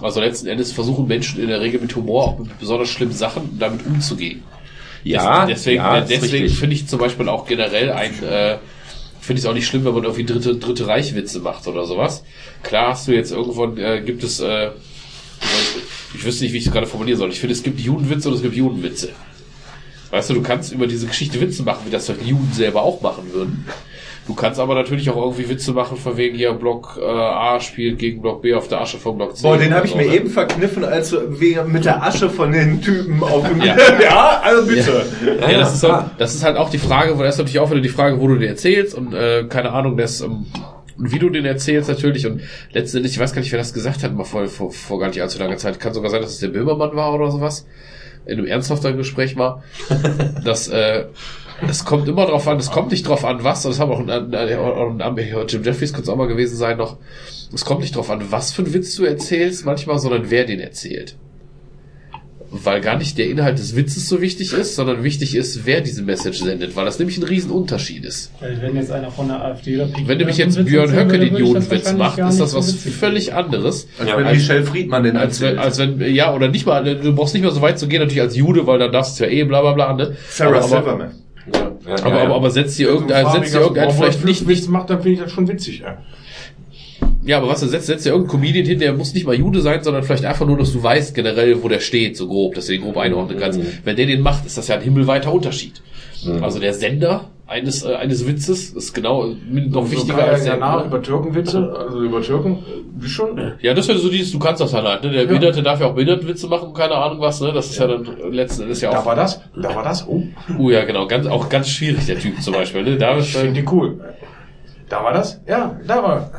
[0.00, 3.58] Also letzten Endes versuchen Menschen in der Regel mit Humor auch mit besonders schlimmen Sachen
[3.58, 4.42] damit umzugehen.
[5.04, 8.58] Ja, Des- deswegen, ja, ist deswegen finde ich zum Beispiel auch generell ein, äh,
[9.20, 12.24] finde ich es auch nicht schlimm, wenn man irgendwie dritte, dritte Reichwitze macht oder sowas.
[12.62, 14.70] Klar hast du jetzt irgendwann, äh, gibt es, äh,
[16.14, 17.30] ich wüsste nicht, wie ich es gerade formulieren soll.
[17.30, 19.10] Ich finde, es gibt Judenwitze und es gibt Judenwitze.
[20.10, 23.02] Weißt du, du kannst über diese Geschichte Witze machen, wie das die Juden selber auch
[23.02, 23.66] machen würden.
[24.26, 27.98] Du kannst aber natürlich auch irgendwie Witze machen, von wegen hier Block äh, A spielt
[27.98, 29.42] gegen Block B auf der Asche von Block C.
[29.42, 30.14] Boah, den oder habe ich mir ne?
[30.14, 31.16] eben verkniffen, als
[31.66, 33.62] mit der Asche von den Typen auf dem...
[33.68, 33.74] Ja.
[34.02, 35.02] ja also bitte.
[35.40, 37.70] Ja, das, ist halt, das ist halt auch die Frage, wo das ist natürlich auch
[37.70, 40.44] wieder die Frage, wo du den erzählst und äh, keine Ahnung, das ähm,
[40.98, 42.42] und wie du den erzählst natürlich und
[42.72, 45.22] letztendlich, ich weiß gar nicht, wer das gesagt hat, mal vor, vor, vor gar nicht
[45.22, 47.66] allzu langer Zeit, kann sogar sein, dass es der Böhmermann war oder sowas,
[48.26, 49.62] in einem ernsthafteren Gespräch war,
[50.44, 51.06] dass äh,
[51.68, 54.00] es kommt immer drauf an, es kommt nicht drauf an, was, und das haben auch
[54.00, 56.98] ein, ein, ein, ein Jim Jeffries könnte es auch mal gewesen sein noch,
[57.52, 60.60] es kommt nicht drauf an, was für einen Witz du erzählst manchmal, sondern wer den
[60.60, 61.16] erzählt.
[62.50, 66.02] Weil gar nicht der Inhalt des Witzes so wichtig ist, sondern wichtig ist, wer diese
[66.02, 68.32] Message sendet, weil das nämlich ein Riesenunterschied ist.
[68.40, 71.34] Weil wenn jetzt einer von der AfD oder PKW Wenn nämlich jetzt Björn Höcke den
[71.34, 73.86] wahrscheinlich macht, ist das so was witzig völlig anderes.
[73.98, 77.14] Als Ja, wenn Michel Friedmann den Als wenn, als wenn, ja, oder nicht mal, du
[77.14, 79.30] brauchst nicht mal so weit zu gehen, natürlich als Jude, weil dann darfst du ja
[79.30, 80.16] eh bla bla bla, ne?
[80.30, 81.10] Sarah aber, aber, Silverman.
[81.52, 82.22] Ja, ja, aber, ja.
[82.24, 85.18] aber, aber setzt dir irgendein, Farbiger setzt dir irgendein vielleicht nicht, Witz macht, dann finde
[85.18, 85.80] ich das schon witzig.
[85.80, 85.98] Ja.
[87.28, 89.60] Ja, aber was, du setzt, setzt dir irgendein Comedian hin, der muss nicht mal Jude
[89.60, 92.66] sein, sondern vielleicht einfach nur, dass du weißt generell, wo der steht, so grob, dass
[92.66, 93.60] du den grob einordnen kannst.
[93.84, 95.82] Wenn der den macht, ist das ja ein himmelweiter Unterschied.
[96.40, 100.44] Also der Sender eines, äh, eines Witzes ist genau noch So wichtiger kann er als
[100.44, 102.58] der, danach über Türkenwitze, also über Türken,
[102.96, 103.52] wie schon.
[103.60, 105.10] Ja, das wäre so dieses, du kannst das dann halt, ne?
[105.10, 107.52] Der Behinderte darf ja auch Behindertenwitze machen, keine Ahnung was, ne?
[107.52, 109.06] Das ist ja, dann letzten Endes ja Da auch.
[109.06, 110.22] war das, da war das, oh,
[110.58, 112.96] Uh, ja, genau, ganz, auch ganz schwierig, der Typ zum Beispiel, ne?
[112.98, 114.00] Da ich ist, finde äh, die cool.
[114.88, 115.40] Da war das?
[115.46, 116.30] Ja, da war.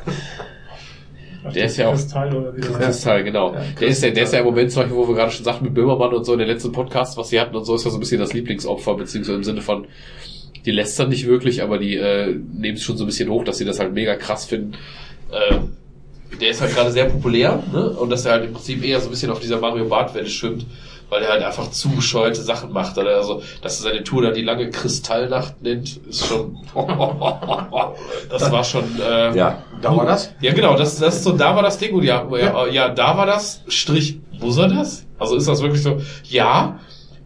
[1.56, 1.94] Der ist ja auch.
[1.94, 2.62] Kristall oder wie.
[2.62, 3.56] Kristall, genau.
[3.80, 5.66] der ist ja, der ist ja im Moment zum Beispiel, wo wir gerade schon sagten,
[5.66, 7.92] mit Böhmermann und so, in den letzten Podcast, was sie hatten und so, ist ja
[7.92, 9.88] so ein bisschen das Lieblingsopfer, beziehungsweise im Sinne von,
[10.66, 13.58] die lästern nicht wirklich, aber die äh, nehmen es schon so ein bisschen hoch, dass
[13.58, 14.74] sie das halt mega krass finden.
[15.32, 15.60] Äh,
[16.40, 17.90] der ist halt gerade sehr populär, ne?
[17.90, 20.66] Und dass er halt im Prinzip eher so ein bisschen auf dieser Mario Bart-Welle schwimmt,
[21.10, 22.98] weil er halt einfach zu bescheuerte Sachen macht.
[22.98, 23.15] Oder?
[23.18, 26.57] Also, dass er seine Tour da die lange Kristallnacht nennt, ist schon.
[28.30, 28.84] das war schon.
[29.02, 29.64] Äh, ja.
[29.81, 30.34] Da war das?
[30.41, 33.18] ja, genau, das, das ist so, da war das Ding und ja, ja, ja, da
[33.18, 35.06] war das, Strich, muss er das?
[35.18, 36.80] Also ist das wirklich so, ja,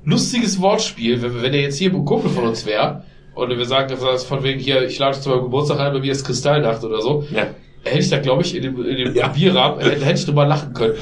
[0.06, 3.04] lustiges Wortspiel, wenn, wenn er jetzt hier ein Kumpel von uns wäre
[3.34, 6.12] und wir sagen, das von wegen hier, ich lade zu meinem Geburtstag ein, bei mir
[6.12, 7.48] ist Kristallnacht oder so, Ja.
[7.84, 9.30] hätte ich da, glaube ich, in dem, in dem Ja.
[9.30, 10.94] Bierrahmen, hätte, hätte ich drüber lachen können.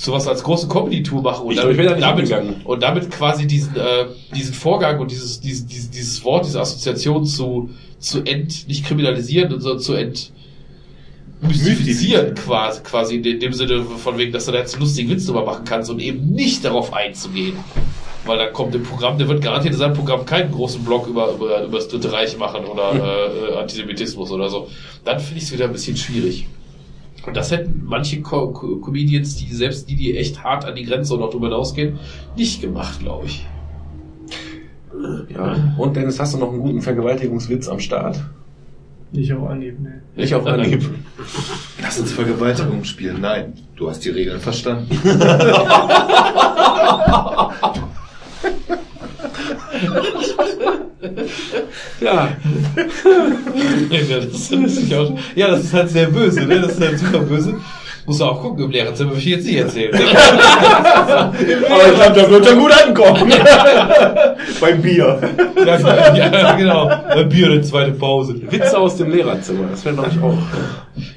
[0.00, 2.32] Sowas als große Comedy-Tour machen und Ich wäre da damit,
[2.64, 7.26] und damit quasi diesen, äh, diesen Vorgang und dieses, dieses, dieses, dieses Wort, diese Assoziation
[7.26, 7.68] zu,
[7.98, 10.32] zu ent, nicht kriminalisieren, sondern zu ent,
[11.42, 15.26] mystifizieren quasi, quasi in dem Sinne von wegen, dass du da jetzt einen lustigen Witz
[15.26, 17.58] drüber machen kannst und eben nicht darauf einzugehen.
[18.24, 21.32] Weil dann kommt im Programm, der wird garantiert in seinem Programm keinen großen Blog über,
[21.32, 22.94] über, über das Dritte Reich machen oder
[23.52, 24.68] äh, Antisemitismus oder so.
[25.04, 26.46] Dann finde ich es wieder ein bisschen schwierig.
[27.26, 30.84] Und das hätten manche Co Co Comedians, die selbst die, die echt hart an die
[30.84, 31.98] Grenze und auch drüber hinausgehen,
[32.36, 33.46] nicht gemacht, glaube ich.
[35.28, 35.74] ja.
[35.76, 38.20] Und Dennis, hast du noch einen guten Vergewaltigungswitz am Start?
[39.12, 40.02] Nicht auf Anhieb, ne.
[40.16, 40.88] Nicht auf Anhieb.
[41.82, 43.20] Lass uns Vergewaltigung spielen.
[43.20, 44.88] Nein, du hast die Regeln verstanden.
[52.00, 52.36] Ja.
[53.90, 56.60] ja, das, ist auch, ja, das ist halt sehr böse, ne?
[56.60, 57.60] Das ist halt super böse.
[58.10, 59.94] Muss du auch gucken im Lehrerzimmer, will ich jetzt nicht erzählen.
[59.94, 63.32] Aber ich glaube, da wird er gut ankommen.
[64.60, 65.20] Beim Bier.
[65.64, 66.88] ja, genau.
[66.88, 68.34] Ein Bier, eine zweite Pause.
[68.50, 70.36] Witze aus dem Lehrerzimmer, das wäre glaube ich auch.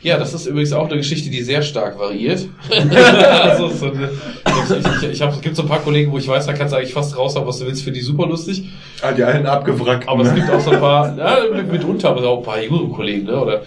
[0.03, 2.47] Ja, das ist übrigens auch eine Geschichte, die sehr stark variiert.
[2.69, 4.11] also, so eine,
[4.45, 6.73] ich, ich, ich hab, es gibt so ein paar Kollegen, wo ich weiß, da kannst
[6.73, 8.69] du eigentlich fast raushauen, was du willst, für die super lustig.
[9.01, 10.07] Ah, die einen abgewrackt.
[10.07, 10.35] Aber es ne?
[10.35, 13.41] gibt auch so ein paar, ja, mit- mitunter, aber auch ein paar jüngere Kollegen, ne?
[13.41, 13.63] Oder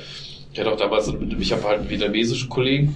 [0.53, 2.95] ich hatte auch damals, ich habe halt einen vietnamesischen Kollegen,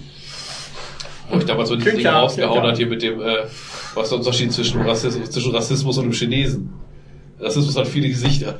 [1.31, 3.43] wo ich damals so Klingt Ding rausgehauen hat hier mit dem, äh,
[3.93, 6.69] was ist der Unterschied zwischen Rassismus, zwischen Rassismus und dem Chinesen?
[7.39, 8.55] Rassismus hat viele Gesichter.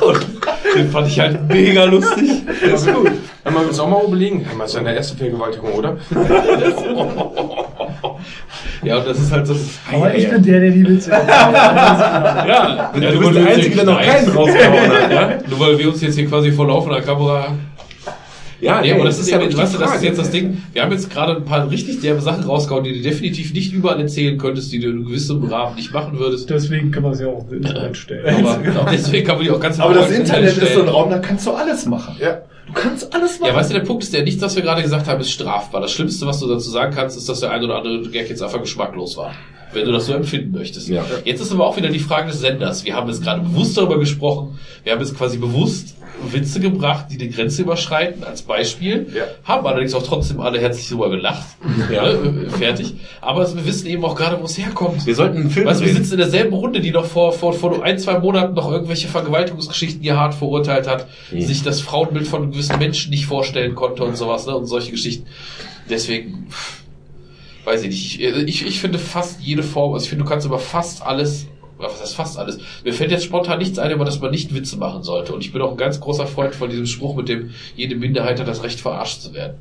[0.00, 0.26] und
[0.74, 2.42] den fand ich halt mega lustig.
[2.68, 3.12] Das ist gut.
[3.44, 4.44] Haben wir uns auch mal überlegen?
[4.58, 5.96] Das ist ja eine erste Vergewaltigung, oder?
[8.82, 9.56] Ja, und das ist halt so.
[9.92, 11.10] Aber ich bin der, der die Witze.
[12.46, 15.38] Ja, ja du nur bist der Einzige, der noch keinen rausgehauen hat, ja?
[15.48, 17.48] Nur weil wir uns jetzt hier quasi vor laufender Kamera
[18.60, 20.62] Ja, Nee, nee, aber das ist ja, wirklich weißt du, das ist jetzt das Ding.
[20.72, 24.00] Wir haben jetzt gerade ein paar richtig derbe Sachen rausgehauen, die du definitiv nicht überall
[24.00, 26.48] erzählen könntest, die du in gewissem Rahmen nicht machen würdest.
[26.48, 28.46] Deswegen kann man es ja auch ins Internet stellen.
[28.46, 30.88] Aber deswegen kann man die auch ganz Aber das Internet ist so ein stellen.
[30.88, 32.16] Raum, da kannst du alles machen.
[32.18, 32.40] Ja.
[32.66, 33.50] Du kannst alles machen.
[33.52, 35.80] Ja, weißt du, der Punkt ist, der nichts, was wir gerade gesagt haben, ist strafbar.
[35.80, 38.42] Das Schlimmste, was du dazu sagen kannst, ist, dass der ein oder andere Gag jetzt
[38.42, 39.32] einfach geschmacklos war.
[39.72, 40.88] wenn du das so empfinden möchtest.
[40.88, 41.04] Ja.
[41.24, 42.84] Jetzt ist aber auch wieder die Frage des Senders.
[42.84, 44.58] Wir haben jetzt gerade bewusst darüber gesprochen.
[44.82, 45.94] Wir haben jetzt quasi bewusst
[46.30, 49.06] Witze gebracht, die die Grenze überschreiten, als Beispiel.
[49.14, 49.24] Ja.
[49.44, 51.46] Haben allerdings auch trotzdem alle herzlich drüber gelacht.
[51.92, 52.12] Ja.
[52.12, 52.94] Ne, fertig.
[53.20, 55.06] Aber wir wissen eben auch gerade, wo es herkommt.
[55.06, 57.82] Wir sollten einen Film Weißt wir sitzen in derselben Runde, die noch vor, vor, vor
[57.84, 61.40] ein, zwei Monaten noch irgendwelche Vergewaltigungsgeschichten hier hart verurteilt hat, Mhm.
[61.42, 65.26] sich das Frauenbild von gewissen Menschen nicht vorstellen konnte und sowas, ne, und solche Geschichten.
[65.88, 66.48] Deswegen,
[67.64, 68.20] weiß ich nicht.
[68.20, 71.46] Ich, ich, ich finde fast jede Form, also ich finde, du kannst über fast alles,
[71.78, 72.58] was heißt fast alles?
[72.84, 75.32] Mir fällt jetzt spontan nichts ein, über das man nicht Witze machen sollte.
[75.34, 78.40] Und ich bin auch ein ganz großer Freund von diesem Spruch, mit dem jede Minderheit
[78.40, 79.56] hat das Recht, verarscht zu werden.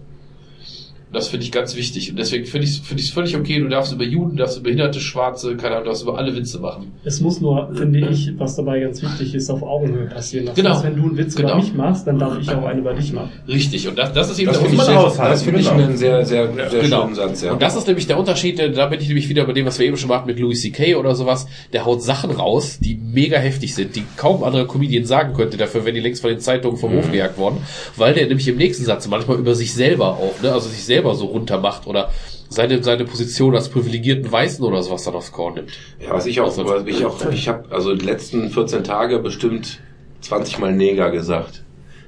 [1.15, 2.09] Das finde ich ganz wichtig.
[2.11, 3.59] Und deswegen finde ich es finde ich völlig okay.
[3.61, 6.59] Du darfst über Juden, darfst über Behinderte, Schwarze, keine Ahnung, du darfst über alle Witze
[6.59, 6.91] machen.
[7.05, 10.47] Es muss nur, finde ich, was dabei ganz wichtig ist, auf Augenhöhe passieren.
[10.47, 10.71] Das Genau.
[10.71, 11.49] heißt, wenn du einen Witz Genau.
[11.53, 13.29] über mich machst, dann darf ich auch einen über dich machen.
[13.47, 13.87] Richtig.
[13.87, 15.07] Und das, das ist eben Das der muss man Unterschied.
[15.11, 15.31] aushalten.
[15.31, 15.83] Das finde ich genau.
[15.83, 17.01] einen sehr, sehr, sehr Genau.
[17.03, 17.53] schönen Satz, ja.
[17.53, 19.85] Und das ist nämlich der Unterschied, da bin ich nämlich wieder bei dem, was wir
[19.87, 20.95] eben schon machen mit Louis C.K.
[20.95, 21.47] oder sowas.
[21.71, 25.55] Der haut Sachen raus, die mega heftig sind, die kaum andere Comedian sagen könnte.
[25.55, 27.59] Dafür wären die längst von den Zeitungen vom Hof gejagt worden.
[27.95, 31.04] Weil der nämlich im nächsten Satz manchmal über sich selber auch, ne, also sich selber
[31.13, 32.09] so runter macht oder
[32.49, 35.71] seine, seine Position als privilegierten Weißen oder sowas dann aufs Korn nimmt.
[36.03, 39.19] Ja, was ich auch, Also- was ich auch, ich habe also die letzten 14 Tage
[39.19, 39.79] bestimmt
[40.21, 41.63] 20 Mal Neger gesagt.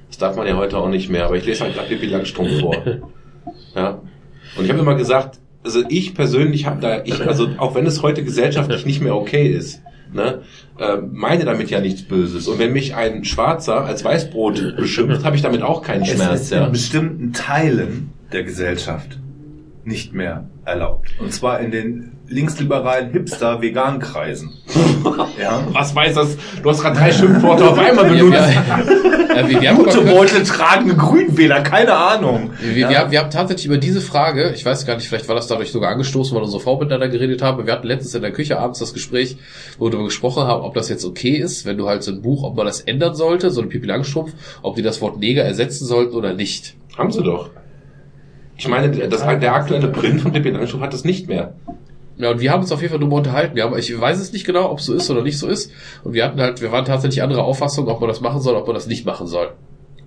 [0.07, 2.59] Das darf man ja heute auch nicht mehr, aber ich lese halt gerade Pippi Langstrumpf
[2.61, 2.75] vor.
[3.75, 4.01] Ja.
[4.57, 8.01] Und ich habe immer gesagt, also ich persönlich habe da, ich, also auch wenn es
[8.01, 10.41] heute gesellschaftlich nicht mehr okay ist, ne,
[10.79, 12.47] äh, meine damit ja nichts Böses.
[12.47, 16.41] Und wenn mich ein Schwarzer als Weißbrot beschimpft, habe ich damit auch keinen Es Schmerz.
[16.41, 16.69] ist in Ja.
[16.69, 19.17] bestimmten Teilen der Gesellschaft
[19.87, 21.09] nicht mehr erlaubt.
[21.19, 24.51] Und zwar in den linksliberalen Hipster-Vegan-Kreisen.
[25.41, 25.63] ja.
[25.71, 26.37] Was weiß das?
[26.61, 28.37] Du hast gerade drei Schimpfworte auf einmal benutzt.
[28.37, 32.51] Ja, wir, wir, haben Gute Beutel tragende Grünwähler, keine Ahnung.
[32.59, 35.27] Wir, wir, wir, haben, wir haben tatsächlich über diese Frage, ich weiß gar nicht, vielleicht
[35.29, 37.65] war das dadurch sogar angestoßen, weil unsere Frau miteinander geredet haben.
[37.65, 39.37] Wir hatten letztens in der Küche abends das Gespräch,
[39.77, 42.21] wo wir darüber gesprochen haben, ob das jetzt okay ist, wenn du halt so ein
[42.21, 44.33] Buch, ob man das ändern sollte, so ein Pipi Langstrumpf,
[44.63, 46.75] ob die das Wort Neger ersetzen sollten oder nicht.
[46.97, 47.51] Haben sie doch.
[48.57, 51.53] Ich meine, das, der aktuelle Print von Pippi Langstrumpf hat das nicht mehr.
[52.17, 53.55] Ja, und wir haben uns auf jeden Fall darüber unterhalten.
[53.55, 55.71] Wir haben, ich weiß es nicht genau, ob es so ist oder nicht so ist.
[56.03, 58.65] Und wir hatten halt, wir waren tatsächlich anderer Auffassung, ob man das machen soll, ob
[58.65, 59.51] man das nicht machen soll.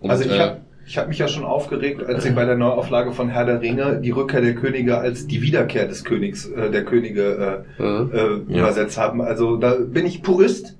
[0.01, 0.56] Und, Also ich äh, habe
[0.86, 4.01] ich hab mich ja schon aufgeregt, als sie bei der Neuauflage von Herr der Ringe
[4.02, 8.40] die Rückkehr der Könige als die Wiederkehr des Königs, äh, der Könige äh, äh, äh,
[8.48, 8.59] Ja.
[8.62, 9.22] übersetzt haben.
[9.22, 10.77] Also da bin ich Purist.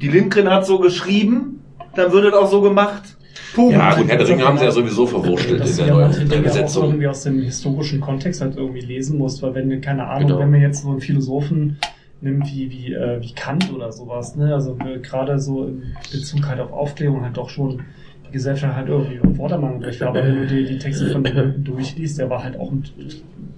[0.00, 1.60] Die Lindgren hat so geschrieben,
[1.94, 3.13] dann wird es auch so gemacht.
[3.54, 3.72] Punkt.
[3.72, 6.24] Ja, gut, Herr der Ringe haben sie ja sowieso verwurschtelt in der ja neuen der
[6.24, 6.84] Dinge auch Besetzung.
[6.84, 10.40] irgendwie aus dem historischen Kontext halt irgendwie lesen musst, weil wenn du, keine Ahnung, Genau.
[10.40, 11.78] wenn man jetzt so einen Philosophen
[12.20, 16.60] nimmt wie, wie, äh, wie Kant oder sowas, ne, also gerade so in Bezug halt
[16.60, 17.82] auf Aufklärung halt doch schon
[18.28, 21.64] die Gesellschaft halt irgendwie auf Vordermann gebracht aber wenn du dir die Texte von ihm
[21.64, 22.82] durchliest, der war halt auch ein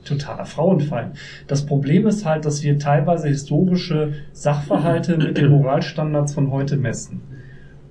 [0.04, 1.16] totaler Frauenfeind.
[1.46, 7.20] Das Problem ist halt, dass wir teilweise historische Sachverhalte mit den Moralstandards von heute messen.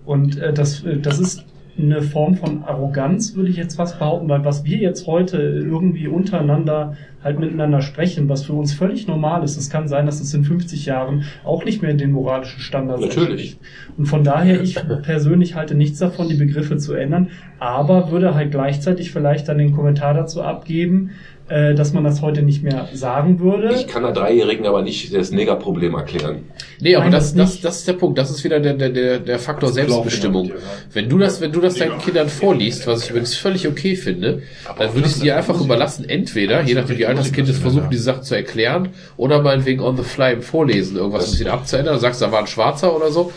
[0.05, 1.45] Und äh, das, äh, das ist
[1.77, 6.07] eine Form von Arroganz, würde ich jetzt fast behaupten, weil was wir jetzt heute irgendwie
[6.07, 6.95] untereinander
[7.25, 10.43] halt miteinander sprechen, was für uns völlig normal ist, es kann sein, dass es in
[10.43, 13.53] 50 Jahren auch nicht mehr den moralischen Standards Natürlich.
[13.53, 13.59] entspricht.
[13.97, 18.51] Und von daher, ich persönlich halte nichts davon, die Begriffe zu ändern, aber würde halt
[18.51, 21.11] gleichzeitig vielleicht dann den Kommentar dazu abgeben,
[21.47, 23.73] äh, dass man das heute nicht mehr sagen würde.
[23.75, 26.45] Ich kann einer Dreijährigen aber nicht das Negerproblem erklären.
[26.79, 28.17] Nee, aber Nein, das, das das, ist der Punkt.
[28.17, 30.51] Das ist wieder der, der, der, der Faktor Selbstbestimmung.
[30.91, 34.41] Wenn du das, wenn du das deinen Kindern vorliest, was ich übrigens völlig okay finde,
[34.77, 37.59] dann würde ich es dir einfach überlassen, entweder, je nachdem wie alt das Kind ist,
[37.59, 41.47] versuchen, diese Sachen zu erklären, oder meinetwegen on the fly im Vorlesen irgendwas ein bisschen
[41.49, 41.93] abzuändern.
[41.93, 43.31] Du sagst, da war ein Schwarzer oder so.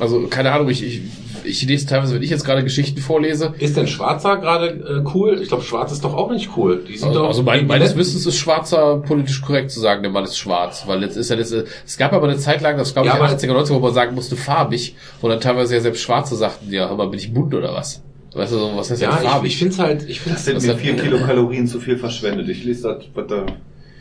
[0.00, 1.02] Also, keine Ahnung, ich, ich,
[1.44, 4.68] ich lese teilweise, wenn ich jetzt gerade Geschichten vorlese, Ist denn Schwarzer gerade
[5.04, 5.38] äh, cool?
[5.42, 6.82] Ich glaube, Schwarz ist doch auch nicht cool.
[6.88, 10.10] Die sind Also, doch, also mein, meines Wissens ist schwarzer politisch korrekt zu sagen, der
[10.10, 12.92] Mann ist schwarz, weil jetzt ist ja das, es gab aber eine Zeit lang, das
[12.92, 15.80] glaube ich Ja, aber- 80er, 90er, wo man sagen musste farbig, wo dann teilweise ja
[15.80, 18.02] selbst Schwarze sagten, ja, aber bin ich bunt oder was?
[18.32, 19.52] Weißt du, so, was heißt denn Ja, ich, farbig?
[19.52, 22.48] ich finde es halt, ich finde Das sind Das mir vier Kilokalorien zu viel verschwendet.
[22.48, 23.44] Ich lese das, was da.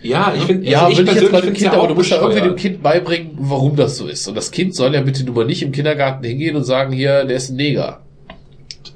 [0.01, 2.17] Ja, ich finde, ja, also will ich jetzt bei dem Kind, aber du musst ja
[2.21, 2.55] irgendwie dem.
[2.55, 4.27] Kind beibringen, warum das so ist.
[4.27, 7.25] Und das Kind soll ja bitte nun mal nicht im Kindergarten hingehen und sagen, hier,
[7.25, 8.01] der ist ein Neger.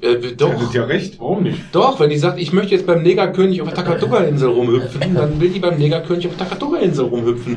[0.04, 1.18] Äh, Der doch, hat ja recht.
[1.18, 1.58] Warum nicht?
[1.72, 5.48] doch, wenn die sagt, ich möchte jetzt beim Negerkönig auf der Takatuka-Insel rumhüpfen, dann will
[5.50, 7.56] die beim Negerkönig auf der Takatuka-Insel rumhüpfen.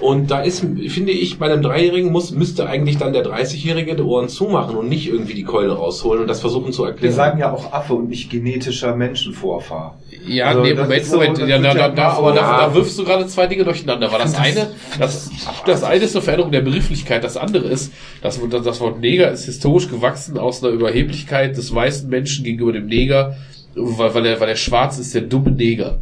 [0.00, 4.02] Und da ist, finde ich, bei einem Dreijährigen muss, müsste eigentlich dann der 30-Jährige die
[4.02, 7.14] Ohren zumachen und nicht irgendwie die Keule rausholen und das versuchen zu Wir erklären.
[7.14, 9.98] sagen ja auch Affe und nicht genetischer Menschenvorfahr.
[10.26, 11.38] Ja, Also, nee, das Moment, so- Moment.
[11.40, 14.10] das ja, da, da, da, aber da, da wirfst du gerade zwei Dinge durcheinander.
[14.12, 14.68] Weil das eine,
[14.98, 15.30] das,
[15.66, 17.92] das eine ist eine Veränderung der Begrifflichkeit, das andere ist,
[18.22, 22.72] das, das, das Wort Neger ist historisch gewachsen aus einer Überheblichkeit des weißen Menschen gegenüber
[22.72, 23.36] dem Neger,
[23.74, 25.98] weil, weil, er, weil er schwarz ist, der dumme Neger.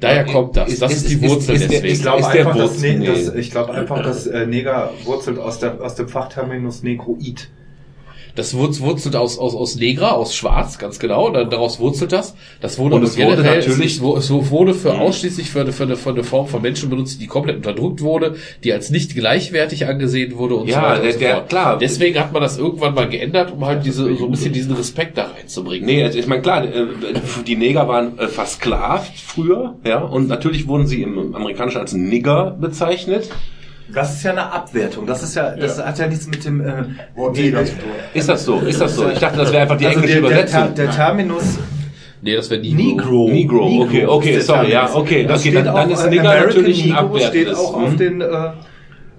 [0.00, 0.68] Daher kommt das.
[0.72, 1.92] Ist- das ist- ist, die Wurzel ist der- deswegen.
[1.94, 3.40] Ich glaube Ist der einfach, dass, Wurzel- ne, dass, nee.
[3.40, 7.48] ich glaube einfach, dass äh, Neger wurzelt aus, der, aus dem Fachterminus Negroid.
[8.38, 11.28] Das wurz- wurzelt aus, aus, aus Negra, aus Schwarz, ganz genau.
[11.30, 12.36] Daraus wurzelt das.
[12.60, 15.96] Das wurde Und es wurde generell- natürlich- es, wurde für ausschließlich für eine, für, eine,
[15.96, 20.38] für eine Form von Menschen benutzt, die komplett unterdrückt wurde, die als nicht gleichwertig angesehen
[20.38, 21.48] wurde und Ja, so weiter und so der- fort.
[21.48, 21.78] klar.
[21.78, 25.18] Deswegen hat man das irgendwann mal geändert, um halt diese, so ein bisschen diesen Respekt
[25.18, 25.84] da reinzubringen.
[25.86, 26.86] Nee, also ich meine, klar, äh,
[27.44, 32.56] die Neger waren äh, versklavt früher, ja, und natürlich wurden sie im Amerikanischen als Nigger
[32.60, 33.30] bezeichnet.
[33.92, 35.06] Das ist ja eine Abwertung.
[35.06, 36.84] Das ist ja, das hat ja nichts mit dem äh,
[37.14, 37.90] Wort die- Neger zu tun.
[38.14, 38.58] Ist das so?
[38.60, 39.08] Ist das so?
[39.08, 40.74] Ich dachte, das wäre einfach die also englische der, Übersetzung.
[40.74, 41.58] der, der Terminus
[42.20, 43.28] Nee, das wäre Negro.
[43.28, 43.64] Negro.
[43.68, 46.48] Negro, okay, okay, sorry, ja, okay, Das okay, steht dann- auch, dann ist Nigger American
[46.48, 47.96] natürlich ein Negro steht auch auf hm?
[47.96, 48.26] den äh,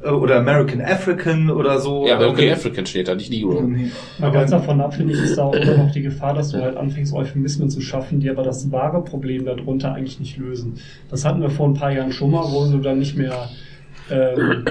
[0.04, 2.06] äh, oder American African oder so.
[2.06, 2.52] Ja, American okay.
[2.52, 3.62] African steht da, nicht Negro.
[4.20, 6.62] Mal ganz davon ab, finde ich, ist da auch immer noch die Gefahr, dass du
[6.62, 10.76] halt anfängst, Euphemismen zu schaffen, die aber das wahre Problem darunter eigentlich nicht lösen.
[11.10, 13.50] Das hatten wir vor ein paar Jahren schon mal, wo du dann nicht mehr
[14.12, 14.66] ähm,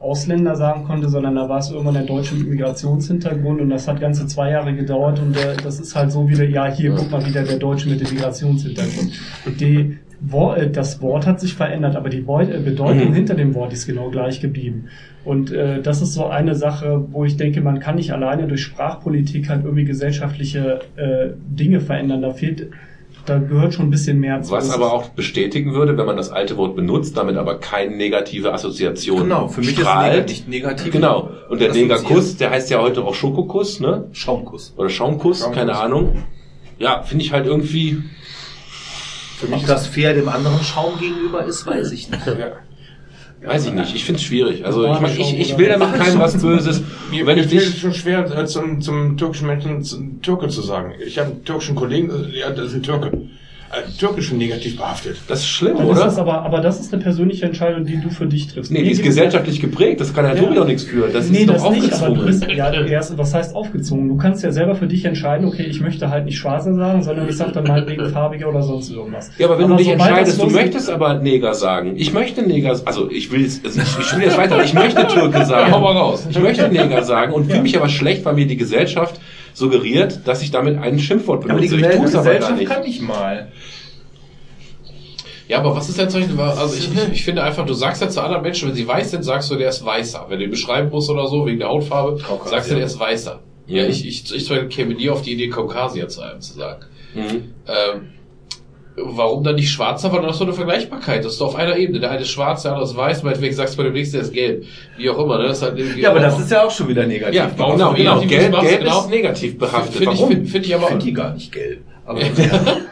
[0.00, 4.26] Ausländer sagen konnte, sondern da war es irgendwann der deutsche Migrationshintergrund und das hat ganze
[4.26, 7.42] zwei Jahre gedauert und der, das ist halt so wieder, ja, hier guck mal wieder
[7.42, 9.12] der Deutsche mit dem Migrationshintergrund.
[9.60, 9.98] Die,
[10.54, 13.14] äh, das Wort hat sich verändert, aber die äh, Bedeutung Mhm.
[13.14, 14.86] hinter dem Wort ist genau gleich geblieben.
[15.24, 18.62] Und äh, das ist so eine Sache, wo ich denke, man kann nicht alleine durch
[18.62, 22.22] Sprachpolitik halt irgendwie gesellschaftliche äh, Dinge verändern.
[22.22, 22.70] Da fehlt,
[23.30, 24.50] da gehört schon ein bisschen mehr zu.
[24.52, 28.52] Was aber auch bestätigen würde, wenn man das alte Wort benutzt, damit aber keine negative
[28.52, 30.14] Assoziation Genau, für mich strahlt.
[30.14, 30.92] ist neg nicht negativ.
[30.92, 31.30] Genau.
[31.48, 31.72] Und der.
[31.72, 34.08] Negerkuss, der heißt ja heute auch Schokokuss, ne?
[34.12, 34.74] Schaumkuss.
[34.76, 35.56] Oder Schaumkuss, Schaumkuss.
[35.56, 36.24] keine Ahnung.
[36.78, 38.02] Ja, finde ich halt irgendwie.
[39.38, 42.22] Für Ob das fair dem anderen Schaum gegenüber ist, weiß ich nicht.
[43.42, 44.66] Weiß ich nicht, ich finde es schwierig.
[44.66, 46.82] Also ich, mein, ich, ich will damit keinem was Böses.
[47.10, 50.92] Mir, Wenn ich dich, schon schwer, äh, zum, zum türkischen Menschen zum Türke zu sagen.
[51.04, 53.10] Ich habe einen türkischen Kollegen, äh, ja, das ist ein Türke.
[53.72, 55.18] Äh, türkischen negativ behaftet.
[55.28, 56.22] das ist schlimm, Dann ist das oder?
[56.22, 58.72] aber, aber das ist eine persönliche Entscheidung, die du für dich triffst.
[58.72, 60.34] Nee, die ist gesellschaftlich geprägt, das kann Ja.
[60.34, 61.06] Tobi doch nichts für.
[61.06, 62.26] Das nee, ist das doch nicht, aber du aufgezwungen.
[62.26, 64.08] bist, ja, erst, was heißt aufgezogen?
[64.08, 67.28] Du kannst ja selber für dich entscheiden, okay, ich möchte halt nicht schwarzer sagen, sondern
[67.28, 69.30] ich sag dann meinetwegen farbiger oder sonst irgendwas.
[69.38, 71.92] Ja, aber wenn du dich entscheidest, du möchtest aber Neger sagen.
[71.96, 75.06] Ich möchte Neger, also ich will, jetzt- also ich, ich will jetzt weiter, ich möchte
[75.06, 75.70] Türke sagen.
[75.72, 76.26] Hau mal raus.
[76.28, 77.62] Ich möchte Neger sagen und fühle Ja.
[77.62, 79.20] mich aber schlecht, weil mir die Gesellschaft
[79.52, 81.90] suggeriert, dass ich damit ein Schimpfwort Aber die benutze.
[81.90, 82.70] ich tue es aber gar Gesellschaft nicht.
[82.70, 83.48] kann nicht mal.
[85.50, 88.00] Ja, aber was ist denn zum Beispiel, also ich, ich, ich finde einfach, du sagst
[88.00, 90.26] ja zu anderen Menschen, wenn sie weiß sind, sagst du, der ist weißer.
[90.28, 92.50] Wenn du ihn beschreiben musst oder so, wegen der Hautfarbe, Kaukasier.
[92.56, 93.40] sagst du, der ist weißer.
[93.66, 93.90] Ja, Mhm.
[93.90, 96.84] ich, ich, ich Beispiel käme nie auf die Idee, Kaukasier zu einem zu sagen.
[97.14, 97.52] Mhm.
[97.66, 98.00] Ähm,
[98.96, 100.12] warum dann nicht schwarzer?
[100.12, 101.24] Weil du hast so eine Vergleichbarkeit.
[101.24, 101.98] Das ist doch auf einer Ebene.
[102.00, 104.22] Der eine ist schwarz, der andere ist weiß, meinetwegen sagst du bei dem nächsten, der
[104.22, 104.64] ist gelb.
[104.96, 105.48] Wie auch immer, ne?
[105.48, 107.34] Das ist halt irgendwie Ja, aber das ist ja auch schon wieder negativ.
[107.34, 108.14] Ja, warum Genau, genau.
[108.20, 109.00] negativ Gelb, gelb genau?
[109.00, 109.96] ist negativ behaftet.
[109.96, 110.30] Finde ich, Warum?
[110.32, 111.80] finde find ich ich aber finde die gar nicht gelb.
[112.06, 112.20] Aber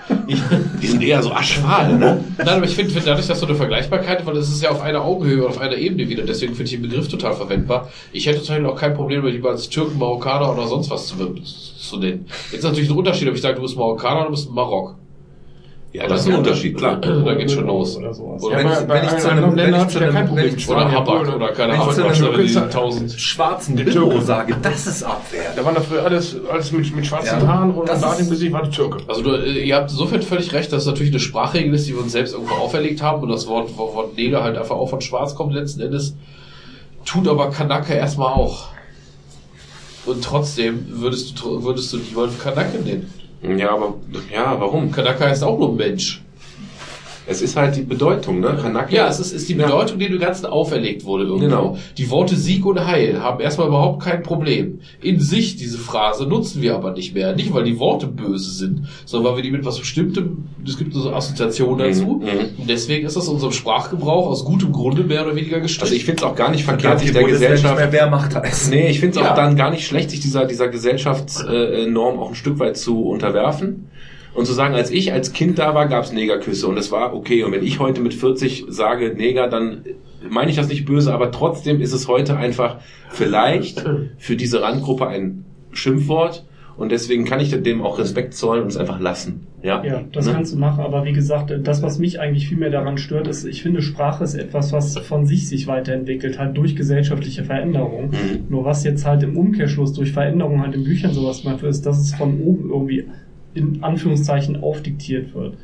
[0.82, 2.22] Die sind eher so aschfahl, ne?
[2.36, 4.82] Nein, aber ich finde, find dadurch, dass so eine Vergleichbarkeit, weil das ist ja auf
[4.82, 7.90] einer Augenhöhe, auf einer Ebene wieder, deswegen finde ich den Begriff total verwendbar.
[8.12, 10.90] Ich hätte zum Beispiel auch kein Problem, wenn ich mal als Türken, Marokkaner oder sonst
[10.90, 12.26] was zu, zu nennen.
[12.52, 14.96] Jetzt natürlich ein Unterschied, ob ich sage, du bist Marokkaner oder du bist Marok.
[15.98, 16.96] Ja, das ist ein Unterschied, klar.
[17.00, 17.96] Da geht's schon los.
[17.96, 18.42] Oder sowas.
[18.42, 20.46] Oder, wenn ich, wenn zu einem, wenn ich zu da einem, Problem.
[20.46, 22.72] wenn ich zu oder einem Habak oder keine wenn ich Ahnung, zu einem da die
[22.72, 23.12] tausend.
[23.20, 24.20] schwarzen Türke.
[24.22, 25.52] sage, das ist Abwehr.
[25.56, 28.62] Da waren dafür alles, alles mit, mit schwarzen Ja, Haaren und da im Gesicht war
[28.62, 28.98] der Türke.
[29.08, 31.94] Also du, äh, ihr habt insofern völlig recht, dass es natürlich eine Sprachregel ist, die
[31.94, 35.00] wir uns selbst irgendwo auferlegt haben und das Wort, Wort Neger halt einfach auch von
[35.00, 36.14] schwarz kommt letzten Endes.
[37.04, 38.68] Tut aber Kanake erstmal auch.
[40.06, 43.12] Und trotzdem würdest du, würdest du niemanden Kanake nennen.
[43.42, 43.94] Ja, aber,
[44.32, 44.90] ja, warum?
[44.90, 46.20] Kanake heißt auch nur Mensch.
[47.28, 48.58] Es ist halt die Bedeutung, ne?
[48.60, 48.94] Kanake.
[48.96, 51.44] Ja, es ist, ist die Bedeutung, die dem Ganzen auferlegt wurde irgendwo.
[51.46, 51.78] Genau.
[51.98, 54.80] Die Worte Sieg und Heil haben erstmal überhaupt kein Problem.
[55.02, 57.34] In sich, diese Phrase, nutzen wir aber nicht mehr.
[57.36, 60.94] Nicht, weil die Worte böse sind, sondern weil wir die mit was Bestimmtem, es gibt
[60.94, 62.06] so Assoziationen dazu.
[62.22, 62.60] Mhm, mhm.
[62.60, 65.82] Und deswegen ist das unserem Sprachgebrauch aus gutem Grunde mehr oder weniger gestrichen.
[65.84, 67.80] Also ich finde es auch gar nicht verkehrt, sich der Bundeswehr nicht Gesellschaft.
[67.80, 68.70] mehr wer macht das.
[68.70, 69.32] Nee, ich finde es Ja.
[69.32, 73.90] auch dann gar nicht schlecht, sich dieser, dieser Gesellschaftsnorm auch ein Stück weit zu unterwerfen.
[74.38, 77.12] Und zu sagen, als ich als Kind da war, gab es Negerküsse und es war
[77.12, 77.42] okay.
[77.42, 79.80] Und wenn ich heute mit 40 sage Neger, dann
[80.30, 82.76] meine ich das nicht böse, aber trotzdem ist es heute einfach
[83.10, 83.84] vielleicht
[84.16, 86.44] für diese Randgruppe ein Schimpfwort.
[86.76, 89.48] Und deswegen kann ich dem auch Respekt zollen und es einfach lassen.
[89.64, 90.34] Ja, Ja, das Ne?
[90.34, 93.44] kannst du machen, aber wie gesagt, das, was mich eigentlich viel mehr daran stört, ist,
[93.44, 98.10] ich finde, Sprache ist etwas, was von sich sich weiterentwickelt hat durch gesellschaftliche Veränderungen.
[98.10, 98.44] Mhm.
[98.50, 101.98] Nur was jetzt halt im Umkehrschluss durch Veränderungen halt in Büchern sowas wird, ist, dass
[101.98, 103.06] es von oben irgendwie
[103.54, 105.56] in Anführungszeichen aufdiktiert wird.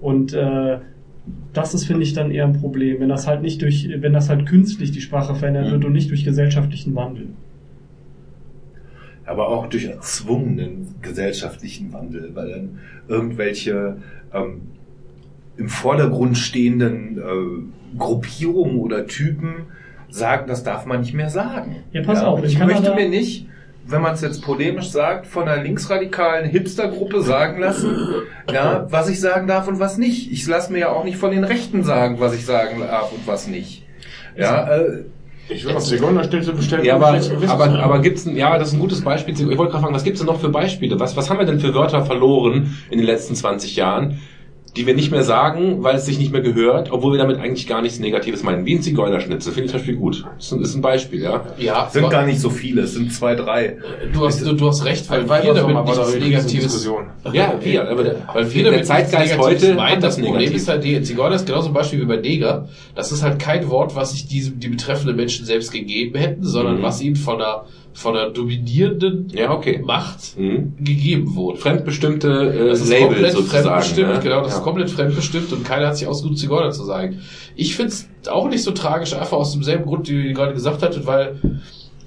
[0.00, 0.78] Und äh,
[1.52, 4.28] das ist, finde ich, dann eher ein Problem, wenn das halt nicht durch, wenn das
[4.28, 5.70] halt künstlich die Sprache verändert Mhm.
[5.72, 7.28] wird und nicht durch gesellschaftlichen Wandel.
[9.24, 12.78] aber auch durch erzwungenen gesellschaftlichen Wandel, weil dann
[13.08, 13.98] irgendwelche
[14.34, 14.62] ähm,
[15.56, 19.66] im Vordergrund stehenden äh, Gruppierungen oder Typen
[20.10, 21.76] sagen, das darf man nicht mehr sagen.
[21.92, 23.46] Ja, pass auf, und in ich Kanada- möchte mir nicht,
[23.86, 27.96] wenn man es jetzt polemisch sagt, von einer linksradikalen Hipstergruppe sagen lassen,
[28.52, 30.30] ja, was ich sagen darf und was nicht.
[30.32, 33.26] Ich lasse mir ja auch nicht von den Rechten sagen, was ich sagen darf und
[33.26, 33.84] was nicht.
[34.36, 35.04] Ja, äh,
[35.48, 36.84] Ich will auf Zigeunerschnitzel bestellen.
[36.84, 39.34] Ja, aber, aber, aber gibt's, ein- ja, das ist ein gutes Beispiel.
[39.34, 40.98] Ich wollte gerade fragen, was gibt's denn noch für Beispiele?
[41.00, 44.20] Was, was haben wir denn für Wörter verloren in den letzten 20 Jahren,
[44.76, 47.66] die wir nicht mehr sagen, weil es sich nicht mehr gehört, obwohl wir damit eigentlich
[47.66, 48.64] gar nichts Negatives meinen?
[48.64, 50.24] Wie ein Zigeunerschnitzel, finde ich zum Beispiel gut.
[50.36, 51.44] Das ist ein, ist ein Beispiel, ja.
[51.58, 53.76] Ja, sind gar nicht so viele, es sind zwei, drei.
[54.14, 57.06] du hast, du, du hast recht, weil Weil wir damit nichts Negatives Diskussion.
[57.32, 60.38] Ja, wir, aber der, Weil wir der damit Zeitgeist heute meinen, hat das das Problem
[60.40, 60.56] negativ.
[60.56, 62.68] ist halt, die Zigeuner ist genauso ein Beispiel wie bei Neger.
[62.94, 66.78] Das ist halt kein Wort, was sich diese, die betreffenden Menschen selbst gegeben hätten, sondern
[66.78, 66.82] Mhm.
[66.82, 69.80] was ihnen von der, von der dominierenden Ja, okay.
[69.84, 70.74] Macht Mhm.
[70.78, 71.58] gegeben wurde.
[71.58, 73.62] Fremdbestimmte äh, Das ist Label komplett sozusagen.
[73.64, 74.20] fremdbestimmt, ne?
[74.22, 74.58] genau, das ja.
[74.58, 77.20] ist komplett fremdbestimmt und keiner hat sich ausgesucht, Zigeuner zu sagen.
[77.54, 81.06] Ich find's auch nicht so tragisch, einfach aus demselben Grund, den ihr gerade gesagt hattet,
[81.06, 81.38] weil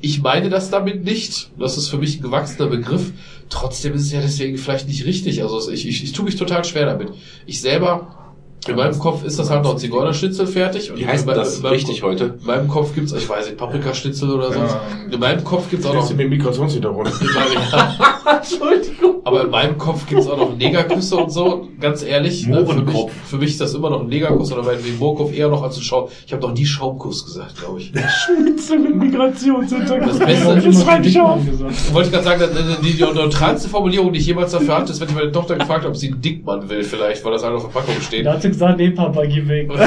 [0.01, 1.49] ich meine das damit nicht.
[1.57, 3.11] Das ist für mich ein gewachsener Begriff.
[3.49, 5.41] Trotzdem ist es ja deswegen vielleicht nicht richtig.
[5.43, 7.09] Also ich, ich, ich tue mich total schwer damit.
[7.45, 8.24] Ich selber,
[8.67, 10.91] in meinem Kopf ist das halt noch Zigeunerschnitzel fertig.
[10.91, 12.23] Und Wie heißt in meinem- das meinem richtig Kopf- heute?
[12.39, 14.71] In meinem Kopf gibt's, ich weiß nicht, Paprikaschnitzel oder sonst.
[14.73, 14.81] Ja.
[15.13, 17.09] In meinem Kopf gibt's auch Das noch mit Migrationshintergrund.
[18.25, 19.21] Entschuldigung.
[19.23, 22.47] aber in meinem Kopf gibt's auch noch Negerküsse und so, ganz ehrlich.
[22.47, 25.47] Ne, für, mich, für mich ist das immer noch ein Negerkuss oder meinetwegen Mohrenkopf eher
[25.49, 26.09] noch als ein Schaum.
[26.25, 27.91] Ich habe noch nie Schaumkuss gesagt, glaube ich.
[28.25, 30.09] Schnitzel mit Migrationshintergrund.
[30.09, 31.93] Das Beste ich ist immer Dickmann gesagt.
[31.93, 35.01] Wollte ich gerade sagen, dass, die, die neutralste Formulierung, die ich jemals dafür hatte, ist,
[35.01, 37.53] wenn ich meine Tochter gefragt habe, ob sie einen Dickmann will, vielleicht, weil das halt
[37.55, 38.25] auf der Verpackung steht.
[38.55, 39.69] Gesagt, nee, Papa, geh weg.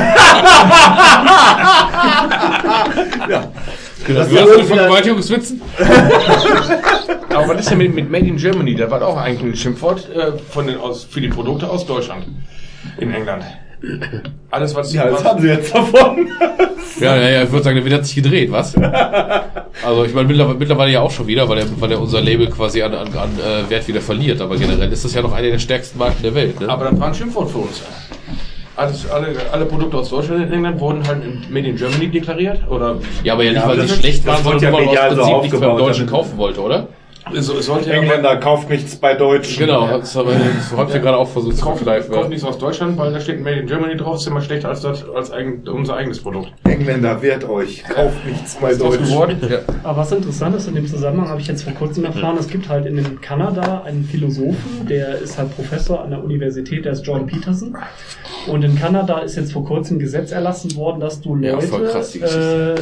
[3.29, 3.53] Ja.
[4.07, 5.61] Das wird von Vergewaltigungswitzen?
[7.35, 8.75] Aber was ist denn mit, mit Made in Germany?
[8.75, 12.27] Da war auch eigentlich ein Schimpfwort äh, von den, aus, für die Produkte aus Deutschland.
[12.99, 13.45] In England.
[14.51, 14.93] Alles, was...
[14.93, 16.29] Ja, das haben sie jetzt davon.
[17.01, 18.75] Ja, ja, ja, ich würde sagen, der Wind hat sich gedreht, was?
[18.75, 22.49] Also ich meine mittlerweile, mittlerweile ja auch schon wieder, weil er, weil er unser Label
[22.49, 24.41] quasi an, an, an äh, Wert wieder verliert.
[24.41, 26.61] Aber generell ist das ja noch eine der stärksten Marken der Welt.
[26.61, 26.69] Ne?
[26.69, 27.83] aber das war ein Schimpfwort für uns.
[28.79, 32.61] Alles, alle, alle Produkte aus Deutschland in England wurden halt in Made in Germany deklariert?
[32.71, 34.97] Oder ja, aber ja nicht, Ja, weil sie schlecht das waren, sondern ja weil man
[34.97, 36.87] aus so Prinzip nichts beim aufgebaut, Deutschen kaufen wollte, oder?
[37.35, 37.97] Es, es sollte ja...
[37.97, 39.67] Engländer kauft nichts bei Deutschen.
[39.67, 42.11] Genau, das haben wir das haben wir gerade auch versucht zu Kauft, verkneifen.
[42.11, 42.29] kauft Ja.
[42.29, 45.09] nichts aus Deutschland, weil da steht Made in Germany drauf, ist immer schlechter als, das,
[45.09, 46.53] als eigen, unser eigenes Produkt.
[46.65, 47.85] Engländer, wehrt euch.
[47.85, 49.39] Kauft nichts bei geworden?
[49.49, 49.59] Ja.
[49.85, 52.69] Aber was interessant ist in dem Zusammenhang, habe ich jetzt vor kurzem erfahren, es gibt
[52.69, 57.27] halt in Kanada einen Philosophen, der ist halt Professor an der Universität, der ist John
[57.27, 57.77] Peterson.
[58.47, 61.67] Und in Kanada ist jetzt vor kurzem ein Gesetz erlassen worden, dass du Ja, Leute
[61.67, 62.75] voll krass, die äh.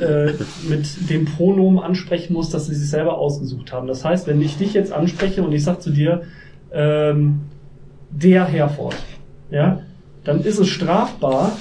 [0.00, 0.32] Äh,
[0.68, 3.86] mit dem Pronomen ansprechen musst, dass sie sich selber ausgesucht haben.
[3.86, 6.22] Das heißt, wenn ich dich jetzt anspreche und ich sage zu dir,
[6.72, 7.40] ähm,
[8.10, 8.96] der Herford,
[9.50, 9.80] ja,
[10.24, 11.52] dann ist es strafbar,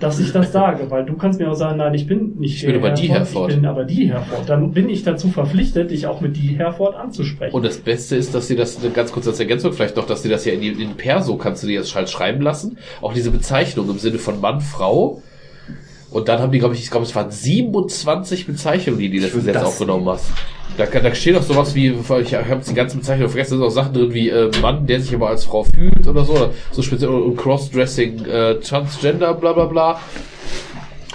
[0.00, 2.66] dass ich das sage, weil du kannst mir auch sagen, nein, ich bin nicht Ich
[2.66, 3.50] bin aber die Herford.
[3.50, 4.48] ich bin aber die Herford.
[4.48, 7.54] Dann bin ich dazu verpflichtet, dich auch mit die Herford anzusprechen.
[7.54, 10.28] Und das Beste ist, dass sie das, ganz kurz als Ergänzung vielleicht noch, dass sie
[10.28, 12.76] das ja in, in Perso kannst du dir jetzt halt schreiben lassen.
[13.00, 15.22] Auch diese Bezeichnung im Sinne von Mann, Frau.
[16.16, 19.34] Und dann haben die, glaube ich, ich glaube, es waren 27 Bezeichnungen, die die das
[19.34, 20.30] Gesetz aufgenommen hast.
[20.78, 23.84] Da, da steht auch sowas wie, ich habe die ganze Bezeichnung vergessen, da sind auch
[23.84, 26.80] Sachen drin wie äh, Mann, der sich aber als Frau fühlt oder so, oder so
[26.80, 30.00] speziell und Crossdressing, äh, Transgender, bla bla bla.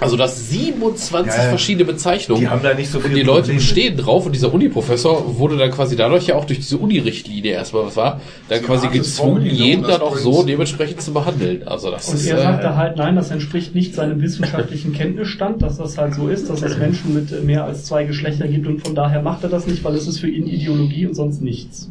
[0.02, 2.40] Also das 27 Ja, verschiedene Bezeichnungen.
[2.40, 3.58] Die haben da nicht so Und viel die Leute Probleme.
[3.60, 7.86] bestehen drauf und dieser Uni-Professor wurde dann quasi dadurch ja auch durch diese Uni-Richtlinie erstmal,
[7.86, 11.66] was war, dann Sie quasi gezwungen, jeden dann auch so dementsprechend zu behandeln.
[11.66, 15.62] Also das Und ist, er sagte äh, halt, nein, das entspricht nicht seinem wissenschaftlichen Kenntnisstand,
[15.62, 18.80] dass das halt so ist, dass es Menschen mit mehr als zwei Geschlechtern gibt und
[18.80, 21.88] von daher macht er das nicht, weil es ist für ihn Ideologie und sonst nichts.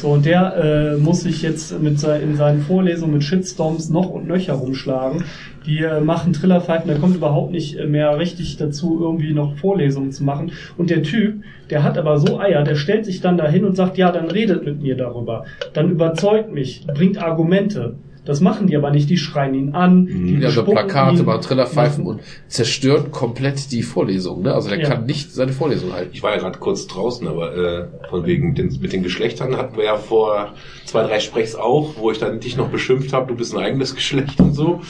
[0.00, 4.26] So, und der äh, muss sich jetzt mit in seinen Vorlesungen mit Shitstorms noch und
[4.26, 5.24] nöcher rumschlagen.
[5.66, 10.12] Die äh, machen Trillerpfeifen, der kommt überhaupt nicht äh, mehr richtig dazu, irgendwie noch Vorlesungen
[10.12, 10.52] zu machen.
[10.76, 13.98] Und der Typ, der hat aber so Eier, der stellt sich dann dahin und sagt,
[13.98, 15.44] ja, dann redet mit mir darüber.
[15.72, 17.96] Dann überzeugt mich, bringt Argumente.
[18.26, 21.24] Das machen die aber nicht, die schreien ihn an, die ja, so bespucken Plakate, ihn,
[21.24, 24.42] machen Trillerpfeifen und zerstören komplett die Vorlesung.
[24.42, 24.52] Ne?
[24.52, 24.88] Also der Ja.
[24.88, 26.10] kann nicht seine Vorlesung halten.
[26.12, 29.76] Ich war ja gerade kurz draußen, aber äh, von wegen den, mit den Geschlechtern hatten
[29.76, 30.54] wir ja vor
[30.84, 33.94] zwei, drei Sprechs auch, wo ich dann dich noch beschimpft habe, du bist ein eigenes
[33.94, 34.80] Geschlecht und so.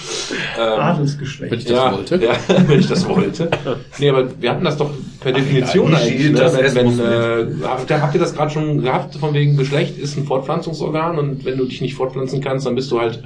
[0.58, 1.52] Ähm, Adelsgeschlecht.
[1.52, 2.16] Wenn ich das ja, wollte.
[2.16, 2.32] Ja,
[2.68, 3.50] wenn ich das wollte.
[3.98, 4.90] Nee, aber wir hatten das doch
[5.26, 6.30] per Definition ja, eigentlich.
[6.30, 6.38] Ne?
[6.38, 9.98] das Wenn, wenn, äh, habt, ihr- habt ihr das gerade schon gehabt, von wegen Geschlecht
[9.98, 13.22] ist ein Fortpflanzungsorgan und wenn du dich nicht fortpflanzen kannst, dann bist du halt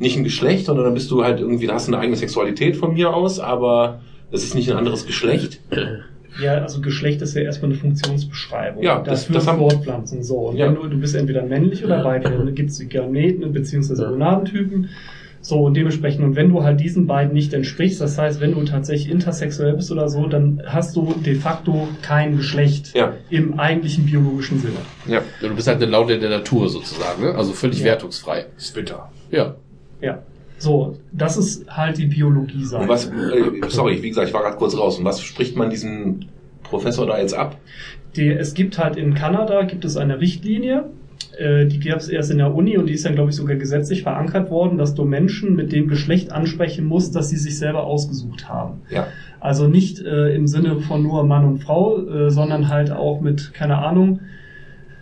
[0.00, 2.76] nicht ein Geschlecht, sondern dann bist du halt irgendwie, da hast du eine eigene Sexualität
[2.76, 4.00] von mir aus, aber
[4.32, 5.60] es ist nicht ein anderes Geschlecht.
[6.42, 8.82] Ja, also Geschlecht ist ja erstmal eine Funktionsbeschreibung.
[8.82, 10.22] Ja, das- das haben- Fortpflanzung.
[10.22, 10.36] So.
[10.50, 10.66] Und Ja.
[10.66, 13.94] wenn du, du bist entweder männlich oder weiblich, dann gibt es die Gameten bzw.
[13.94, 14.88] Gonadentypen.
[15.48, 18.64] So, und dementsprechend, und wenn du halt diesen beiden nicht entsprichst, das heißt, wenn du
[18.64, 23.14] tatsächlich intersexuell bist oder so, dann hast du de facto kein Geschlecht Ja.
[23.30, 24.76] im eigentlichen biologischen Sinne.
[25.06, 25.22] Ja.
[25.40, 27.34] Du bist halt eine Laune der Natur sozusagen, ne?
[27.34, 27.86] Also völlig Ja.
[27.86, 28.44] wertungsfrei.
[28.58, 29.10] Twitter.
[29.30, 29.54] Ja.
[30.02, 30.18] Ja.
[30.58, 32.82] So, das ist halt die Biologie sein.
[32.82, 33.10] Und was, äh,
[33.68, 34.98] sorry, wie gesagt, ich war gerade kurz raus.
[34.98, 36.26] Und was spricht man diesem
[36.62, 37.56] Professor da jetzt ab?
[38.16, 40.90] Die, es gibt halt in Kanada gibt es eine Richtlinie,
[41.38, 44.02] die gab es erst in der Uni und die ist dann, glaube ich, sogar gesetzlich
[44.02, 48.48] verankert worden, dass du Menschen mit dem Geschlecht ansprechen musst, das sie sich selber ausgesucht
[48.48, 48.80] haben.
[48.90, 49.06] Ja.
[49.38, 53.54] Also nicht äh, im Sinne von nur Mann und Frau, äh, sondern halt auch mit,
[53.54, 54.20] keine Ahnung,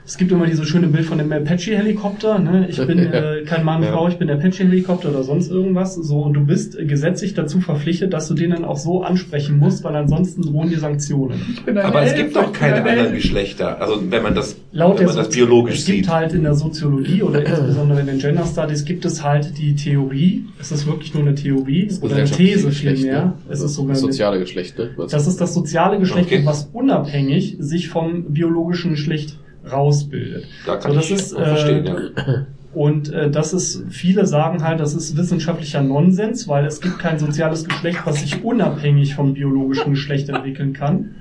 [0.07, 2.39] es gibt immer dieses schöne Bild von dem Apache-Helikopter.
[2.39, 2.67] Ne?
[2.69, 3.93] Ich bin äh, kein Mann und Ja.
[3.93, 5.97] Frau, ich bin der Apache-Helikopter oder sonst irgendwas.
[5.97, 9.83] So und du bist gesetzlich dazu verpflichtet, dass du den dann auch so ansprechen musst,
[9.85, 11.41] weil ansonsten drohen dir Sanktionen.
[11.83, 13.81] Aber es gibt doch keine anderen Geschlechter.
[13.81, 16.09] Also wenn man das, Laut wenn man das biologisch es gibt sieht.
[16.09, 20.45] halt in der Soziologie oder insbesondere in den Gender Studies gibt es halt die Theorie,
[20.61, 23.35] es ist wirklich nur eine Theorie oder eine These vielmehr.
[23.49, 24.91] Es ist sogar das eine, soziale Geschlecht, ne?
[25.11, 26.43] das ist das soziale Geschlecht, Okay.
[26.45, 29.39] was unabhängig sich vom biologischen Geschlecht
[29.71, 30.47] rausbildet.
[30.65, 32.47] Da kann So, das ich ist, auch verstehen, äh, ja.
[32.75, 37.19] Und äh, das ist, viele sagen halt, das ist wissenschaftlicher Nonsens, weil es gibt kein
[37.19, 41.15] soziales Geschlecht, was sich unabhängig vom biologischen Geschlecht entwickeln kann.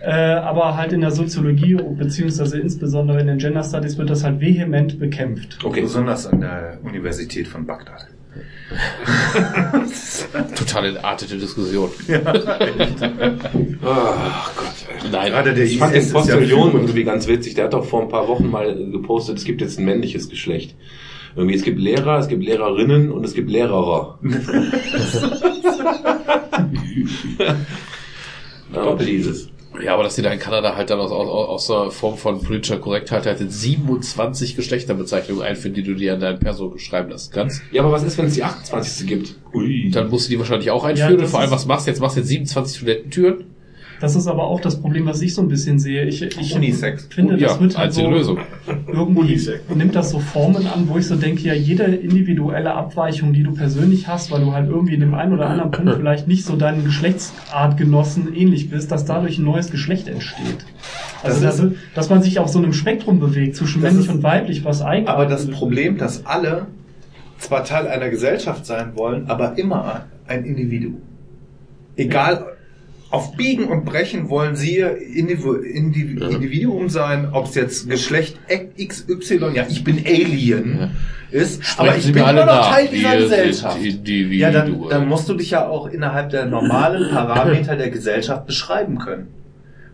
[0.00, 4.40] Äh, aber halt in der Soziologie, beziehungsweise insbesondere in den Gender Studies, wird das halt
[4.40, 5.64] vehement bekämpft.
[5.64, 5.82] Okay.
[5.82, 8.08] Besonders an der Universität von Bagdad.
[10.56, 11.90] Total entartete Diskussion.
[13.84, 15.10] Ach Gott.
[15.10, 15.30] Nein.
[15.30, 17.54] Gerade der Ich fand den ja Postillon irgendwie ganz witzig.
[17.54, 20.74] Der hat doch vor ein paar Wochen mal gepostet, es gibt jetzt ein männliches Geschlecht.
[21.34, 24.18] Irgendwie, es gibt Lehrer, es gibt Lehrerinnen und es gibt Lehrerer.
[28.72, 29.48] Doppel dieses.
[29.80, 32.42] Ja, aber dass die da in Kanada halt dann aus, aus, aus der Form von
[32.42, 37.32] politischer Korrektheit halt jetzt 27 Geschlechterbezeichnungen einführen, die du dir an deinen Person schreiben lassen
[37.32, 37.62] kannst.
[37.70, 39.06] Ja, aber was ist, wenn es die 28.
[39.06, 39.34] gibt?
[39.54, 39.90] Ui.
[39.90, 41.16] Dann musst du die wahrscheinlich auch einführen.
[41.16, 42.00] Ja, und vor allem, was machst du jetzt?
[42.00, 43.44] Machst du jetzt 27 Toilettentüren?
[44.02, 46.04] Das ist aber auch das Problem, was ich so ein bisschen sehe.
[46.06, 47.06] Ich, ich Unisex.
[47.08, 48.38] finde, das ja, wird halt so, Lösung.
[48.92, 49.38] irgendwie
[49.76, 53.52] nimmt das so Formen an, wo ich so denke, ja, jede individuelle Abweichung, die du
[53.54, 56.56] persönlich hast, weil du halt irgendwie in dem einen oder anderen Punkt vielleicht nicht so
[56.56, 60.66] deinen Geschlechtsartgenossen ähnlich bist, dass dadurch ein neues Geschlecht entsteht.
[61.22, 64.12] Also, Das dass, ist- dass man sich auf so einem Spektrum bewegt zwischen männlich ist-
[64.12, 65.08] und weiblich, was eigentlich.
[65.10, 66.66] Aber das Problem, dass alle
[67.38, 70.96] zwar Teil einer Gesellschaft sein wollen, aber immer ein Individuum.
[71.96, 72.46] Egal,
[73.12, 79.50] auf Biegen und Brechen wollen sie Individu Indiv Individuum sein, ob es jetzt Geschlecht XY,
[79.54, 80.90] ja, ich bin Alien
[81.30, 82.70] ist, aber ich sie bin immer noch.
[82.70, 83.78] Teil dieser Gesellschaft.
[83.80, 88.98] Ja, dann, dann musst du dich ja auch innerhalb der normalen Parameter der Gesellschaft beschreiben
[88.98, 89.41] können.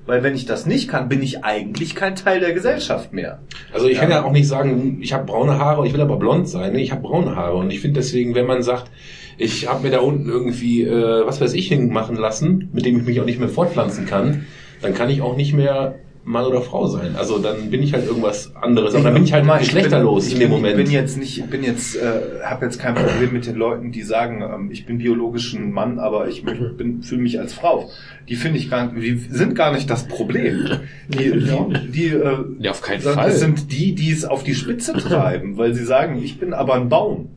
[0.09, 3.41] Weil wenn ich das nicht kann, bin ich eigentlich kein Teil der Gesellschaft mehr.
[3.75, 4.17] Also ich kann Ja.
[4.21, 6.73] ja auch nicht sagen, ich habe braune Haare, ich will aber blond sein.
[6.73, 7.59] Nee, ich habe braune Haare.
[7.59, 8.91] Und ich finde deswegen, wenn man sagt,
[9.37, 13.05] ich habe mir da unten irgendwie, äh, was weiß ich, hinmachen lassen, mit dem ich
[13.05, 14.47] mich auch nicht mehr fortpflanzen kann,
[14.81, 15.97] dann kann ich auch nicht mehr
[16.29, 17.17] Mann oder Frau sein.
[17.17, 18.95] Also dann bin ich halt irgendwas anderes.
[18.95, 20.79] Aber dann bin ich halt mal, geschlechterlos ich in dem Moment.
[20.79, 23.93] Ich bin jetzt nicht, ich bin jetzt, äh, habe jetzt kein Problem mit den Leuten,
[23.93, 27.55] die sagen, ähm, ich bin biologisch ein Mann, aber ich möchte- bin fühle mich als
[27.55, 27.89] Frau.
[28.29, 30.67] Die finde ich gar, die sind gar nicht das Problem.
[31.09, 33.31] Die, die, die äh, Ja, auf keinen Fall.
[33.31, 36.75] es sind die, die es auf die Spitze treiben, weil sie sagen, ich bin aber
[36.75, 37.31] ein Baum.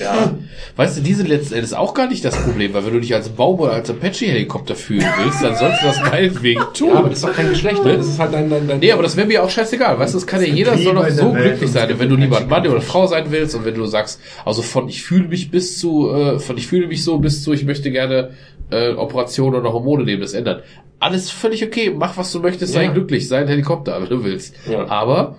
[0.00, 0.34] Ja,
[0.76, 3.14] Weißt du, die sind letzten Endes auch gar nicht das Problem, weil wenn du dich
[3.14, 6.88] als Baum oder als Apache-Helikopter fühlen willst, dann sollst du das meinetwegen tun.
[6.90, 7.96] ja, aber das ist doch kein Geschlecht, ne?
[7.96, 9.98] Das ist halt dein, dein, dein Nee, aber das wäre mir auch scheißegal.
[9.98, 11.90] Weißt du, das kann ja jeder, soll doch so Welt glücklich sein.
[11.92, 14.62] Und wenn du lieber Menschen, Mann oder Frau sein willst und wenn du sagst, also
[14.62, 17.64] von ich fühle mich bis zu, äh, von ich fühle mich so bis zu, ich
[17.64, 18.30] möchte gerne
[18.70, 20.64] äh, Operationen oder Hormone nehmen, das ändert.
[20.98, 21.92] Alles völlig okay.
[21.94, 22.92] Mach, was du möchtest, sei Ja.
[22.92, 24.54] glücklich, sei ein Helikopter, wenn du willst.
[24.70, 24.86] Ja.
[24.88, 25.36] Aber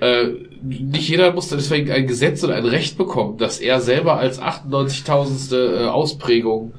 [0.00, 0.28] äh,
[0.62, 5.56] nicht jeder muss deswegen ein Gesetz oder ein Recht bekommen, dass er selber als 98.000.
[5.56, 6.72] Äh, Ausprägung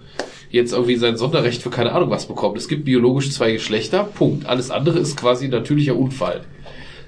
[0.50, 2.58] jetzt irgendwie sein Sonderrecht für keine Ahnung was bekommt.
[2.58, 4.46] Es gibt biologisch zwei Geschlechter, Punkt.
[4.48, 6.42] Alles andere ist quasi natürlicher Unfall.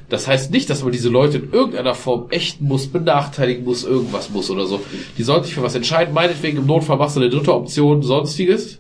[0.10, 4.30] Das heißt nicht, dass man diese Leute in irgendeiner Form ächten muss, benachteiligen muss, irgendwas
[4.30, 4.80] muss oder so.
[5.18, 6.14] Die sollen sich für was entscheiden.
[6.14, 8.80] Meinetwegen im Notfall machst du eine dritte Option, sonstiges.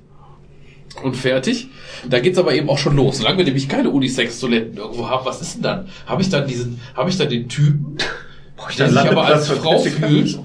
[1.01, 1.67] Und fertig.
[2.09, 3.17] Da geht's aber eben auch schon los.
[3.17, 5.87] Solange wir nämlich keine Unisex-Toiletten irgendwo haben, was ist denn dann?
[6.05, 7.97] Habe ich dann diesen, habe ich dann den Typen,
[8.77, 10.39] der sich aber als Frau fühlt,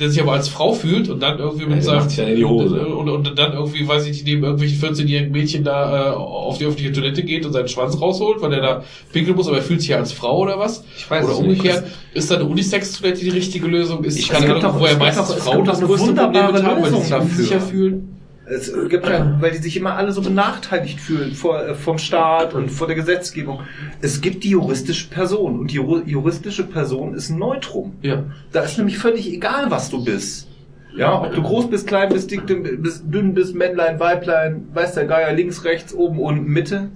[0.00, 2.84] der sich aber als Frau fühlt und dann irgendwie mit der dann in die Hose.
[2.86, 6.64] Und, und dann irgendwie, weiß ich nicht, neben irgendwelchen 14-jährigen Mädchen da äh, auf die
[6.64, 9.80] öffentliche Toilette geht und seinen Schwanz rausholt, weil er da pinkeln muss, aber er fühlt
[9.80, 10.82] sich ja als Frau oder was?
[10.96, 11.48] Ich weiß oder es nicht.
[11.60, 11.84] umgekehrt,
[12.14, 14.02] ist dann eine Unisex-Toilette die richtige Lösung?
[14.02, 17.02] Ist Ich- keine Ahnung, wo er meistens Frauen das größte Problem mit haben, weil Lösung
[17.04, 17.68] sich unsicher dafür.
[17.70, 18.08] fühlen.
[18.54, 22.52] Es gibt ja, weil die sich immer alle so benachteiligt fühlen vor, äh, vom Staat
[22.54, 23.60] und vor der Gesetzgebung.
[24.00, 27.94] Es gibt die juristische Person und die ju- juristische Person ist ein Neutrum.
[28.02, 28.24] Ja.
[28.52, 30.48] Da ist nämlich völlig egal, was du bist.
[30.94, 32.42] Ja, ob du groß bist, klein bist, dick
[32.82, 36.90] bist, dünn bist, Männlein, Weiblein, weiß der Geier, links, rechts, oben, unten, Mitte.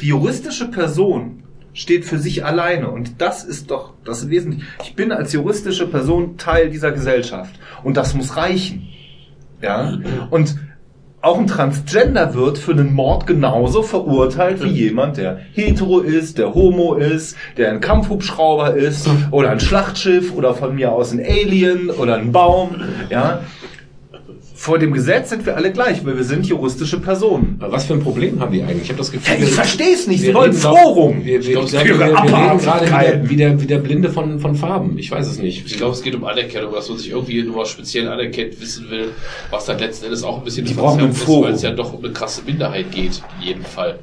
[0.00, 1.42] Die juristische Person
[1.74, 4.64] steht für sich alleine und das ist doch das Wesentliche.
[4.82, 8.88] Ich bin als juristische Person Teil dieser Gesellschaft und das muss reichen.
[9.60, 9.98] Ja,
[10.30, 10.56] und
[11.20, 16.54] auch ein Transgender wird für einen Mord genauso verurteilt wie jemand, der hetero ist, der
[16.54, 21.90] homo ist, der ein Kampfhubschrauber ist oder ein Schlachtschiff oder von mir aus ein Alien
[21.90, 22.76] oder ein Baum.
[23.10, 23.40] Ja,
[24.58, 27.54] vor dem Gesetz sind wir alle gleich, weil wir sind juristische Personen.
[27.60, 28.82] Was für ein Problem haben die eigentlich?
[28.82, 30.20] Ich habe das Gefühl, Ja, ich verstehe es nicht.
[30.20, 31.24] Sie wir wollen Forum.
[31.24, 33.78] Wir, wir, glaub, wir, es wir, wir, reden gerade wie der, wie, der, wie der
[33.78, 34.98] Blinde von, von Farben.
[34.98, 35.64] Ich weiß es nicht.
[35.64, 39.12] Ich glaube, es geht um Anerkennung, dass man sich irgendwie nur speziell anerkennt, wissen will,
[39.50, 41.92] was dann letzten Endes auch ein bisschen Die brauchen ein ist, weil es ja doch
[41.92, 44.00] um eine krasse Minderheit geht, in jedem Fall.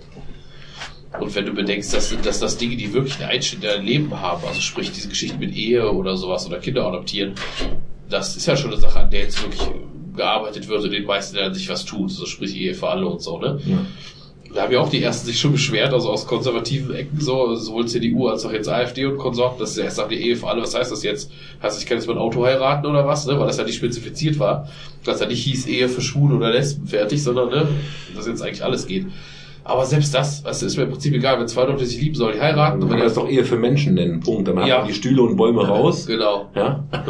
[1.20, 4.22] Und wenn du bedenkst, dass, dass das Dinge, die wirklich einen Einschnitt in dein Leben
[4.22, 7.34] haben, also sprich diese Geschichten mit Ehe oder sowas oder Kinder adoptieren,
[8.10, 9.62] das ist ja schon eine Sache, an der jetzt wirklich
[10.16, 13.22] gearbeitet wird und den meisten Ländern sich was tut, also sprich Ehe für alle und
[13.22, 13.60] so, ne?
[14.54, 17.88] Da haben ja auch die ersten sich schon beschwert, also aus konservativen Ecken, so, sowohl
[17.88, 20.48] CDU als auch jetzt AfD und Konsorten, das ist ja erst nach die Ehe für
[20.48, 21.30] alle, was heißt das jetzt?
[21.62, 23.38] Heißt, ich kann jetzt mein Auto heiraten oder was, ne?
[23.38, 24.70] Weil das ja nicht spezifiziert war.
[25.04, 27.68] Dass ja nicht hieß Ehe für Schwule oder Lesben fertig, sondern, ne?
[28.16, 29.08] Dass jetzt eigentlich alles geht.
[29.66, 32.16] Aber selbst das, weißt du, ist mir im Prinzip egal, wenn zwei Leute sich lieben
[32.16, 34.20] sollen, die heiraten, wenn kann das doch Ehe für Menschen nennen.
[34.22, 34.48] Punkt.
[34.48, 34.78] Dann Ja.
[34.78, 36.06] haben die Stühle und Bäume raus.
[36.06, 36.50] Genau.
[36.56, 36.86] Ja?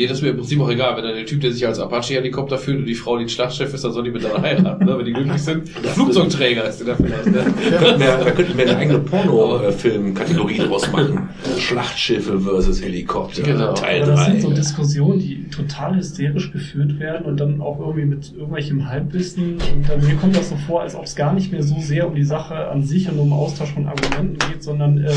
[0.00, 0.96] Nee, das ist mir im Prinzip auch egal.
[0.96, 3.74] Wenn dann der Typ, der sich als Apache-Helikopter fühlt und die Frau, die ein Schlachchef
[3.74, 4.96] ist, dann soll die miteinander heiraten, ne?
[4.96, 5.68] wenn die glücklich sind.
[5.94, 7.44] Flugzeugträger ist der da vielleicht, ne?
[7.70, 11.28] Da könnten wir, da könnten wir eine eigene Porno-Film-Kategorie draus machen.
[11.58, 13.42] Schlachtschiffe versus Helikopter.
[13.42, 13.74] Genau.
[13.74, 14.54] Teil Aber das sind so 3.
[14.54, 19.58] Diskussionen, die total hysterisch geführt werden und dann auch irgendwie mit irgendwelchem Halbwissen.
[19.58, 22.08] Und dann, mir kommt das so vor, als ob es gar nicht mehr so sehr
[22.08, 25.12] um die Sache an sich und um Austausch von Argumenten geht, sondern äh,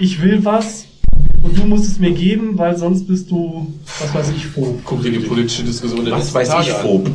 [0.00, 0.85] ich will was
[1.46, 4.78] und du musst es mir geben, weil sonst bist du, was weiß ich, froh.
[4.84, 6.82] Guck dir die politische Diskussion der Was letzten weiß Tage ich, an.
[6.82, 7.10] Phob?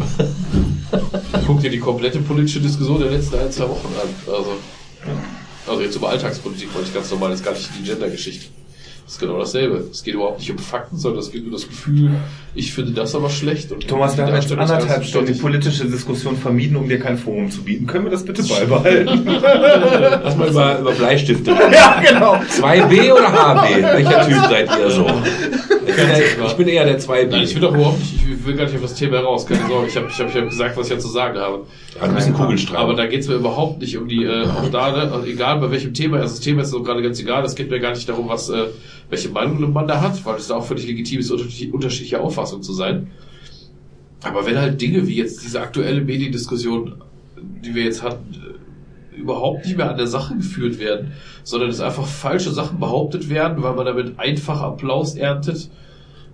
[1.47, 4.33] Guck dir die komplette politische Diskussion der letzten ein, zwei Wochen an.
[4.33, 4.51] Also,
[5.67, 8.47] also jetzt über Alltagspolitik wollte ich ganz normal, jetzt gar nicht die Gender-Geschichte.
[9.11, 9.83] Das ist genau dasselbe.
[9.91, 12.11] Es geht überhaupt nicht um Fakten, sondern es geht um das Gefühl,
[12.55, 13.69] ich finde das aber schlecht.
[13.73, 17.51] Und Thomas, wir haben jetzt anderthalb Stunden die politische Diskussion vermieden, um dir kein Forum
[17.51, 17.87] zu bieten.
[17.87, 19.25] Können wir das bitte beibehalten?
[20.23, 21.51] Lass mal über, über Bleistifte.
[21.51, 21.73] reden.
[21.73, 22.35] ja, genau.
[22.35, 23.83] 2B oder HB?
[23.83, 25.05] Welcher Typ seid ihr so?
[25.85, 27.27] Ich bin, der, ich bin eher der 2B.
[27.27, 29.67] Nein, ich will doch überhaupt nicht, ich will gar nicht auf das Thema heraus, keine
[29.67, 29.87] Sorge.
[29.87, 31.65] Ich habe ich hab, ich hab gesagt, was ich ja zu sagen habe.
[32.13, 32.83] Bist ein Kugelstrahl.
[32.83, 35.71] Aber da geht's mir überhaupt nicht um die, äh, auch da, ne, also egal bei
[35.71, 38.07] welchem Thema, also das Thema ist so gerade ganz egal, es geht mir gar nicht
[38.07, 38.67] darum, was, äh,
[39.09, 42.61] welche Meinung man da hat, weil es da auch völlig legitim ist, unterschiedliche, unterschiedliche Auffassung
[42.61, 43.07] zu sein.
[44.23, 47.01] Aber wenn halt Dinge wie jetzt diese aktuelle Mediendiskussion,
[47.37, 48.35] die wir jetzt hatten,
[49.21, 53.63] überhaupt nicht mehr an der Sache geführt werden, sondern es einfach falsche Sachen behauptet werden,
[53.63, 55.69] weil man damit einfach Applaus erntet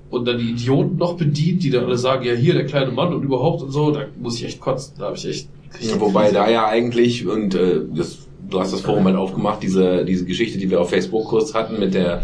[0.10, 3.14] und dann die Idioten noch bedient, die dann alle sagen, ja hier der kleine Mann
[3.14, 5.50] und überhaupt und so, da muss ich echt kotzen, da habe ich echt
[5.82, 8.20] Ja, Wobei da ja eigentlich, und äh, das,
[8.50, 11.80] du hast das Forum halt aufgemacht, diese, diese Geschichte, die wir auf Facebook kurz hatten
[11.80, 12.24] mit der,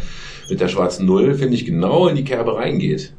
[0.49, 3.13] mit der schwarzen Null, finde ich genau in die Kerbe reingeht.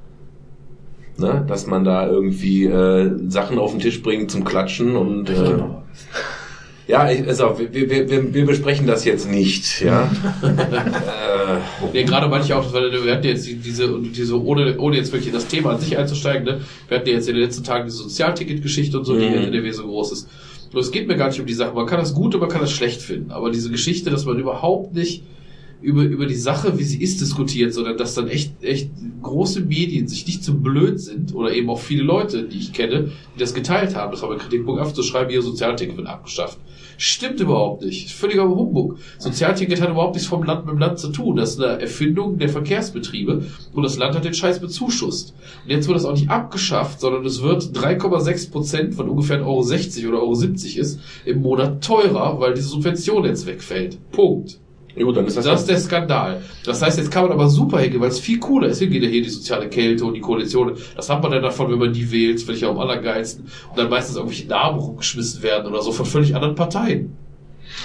[1.16, 1.45] Ne?
[1.47, 5.62] Dass man da irgendwie äh, Sachen auf den Tisch bringt zum Klatschen und äh,
[6.86, 10.11] ja, ich, also, wir, wir, wir, wir besprechen das jetzt nicht, ja.
[10.43, 14.97] äh, Nee, gerade meine ich auch, weil wir hatten jetzt die- diese, diese ohne, ohne
[14.97, 16.61] jetzt wirklich in das Thema an sich einzusteigen, ne?
[16.89, 19.35] wir hatten ja jetzt in den letzten Tagen diese Sozialticket-Geschichte und so, die Mhm.
[19.35, 20.28] in NRW so groß ist.
[20.73, 21.73] Nur es geht mir gar nicht um die Sache.
[21.74, 23.31] Man kann das gut und man kann das schlecht finden.
[23.31, 25.23] Aber diese Geschichte, dass man überhaupt nicht
[25.85, 28.90] über, über die Sache, wie sie ist, diskutiert, sondern dass dann echt, echt
[29.23, 33.12] große Medien sich nicht zu blöd sind oder eben auch viele Leute, die ich kenne,
[33.35, 34.11] die das geteilt haben.
[34.11, 36.59] Das war mein Kritikpunkt einfach zu schreiben, ihr Sozialticket wird abgeschafft.
[36.97, 38.11] Stimmt überhaupt nicht.
[38.11, 38.98] Völliger Humbug.
[39.19, 41.36] Sozialticket hat überhaupt nichts vom Land mit dem Land zu tun.
[41.36, 45.35] Das ist eine Erfindung der Verkehrsbetriebe und das Land hat den Scheiß bezuschusst.
[45.65, 50.05] Und jetzt wird das auch nicht abgeschafft, sondern es wird 3,6 Prozent von ungefähr 1,60
[50.05, 53.98] Euro oder Euro 70 ist im Monat teurer, weil diese Subvention jetzt wegfällt.
[54.11, 54.61] Punkt.
[55.03, 56.43] Gut, dann ist das, Das ist der Skandal.
[56.65, 58.79] Das heißt, jetzt kann man aber super hingehen, weil es viel cooler ist.
[58.79, 60.77] Hier geht ja hier die soziale Kälte und die Koalition.
[60.95, 63.45] Das hat man dann davon, wenn man die wählt, finde ich ja am allergeilsten.
[63.71, 67.16] Und dann meistens irgendwelche Namen rumgeschmissen werden oder so von völlig anderen Parteien.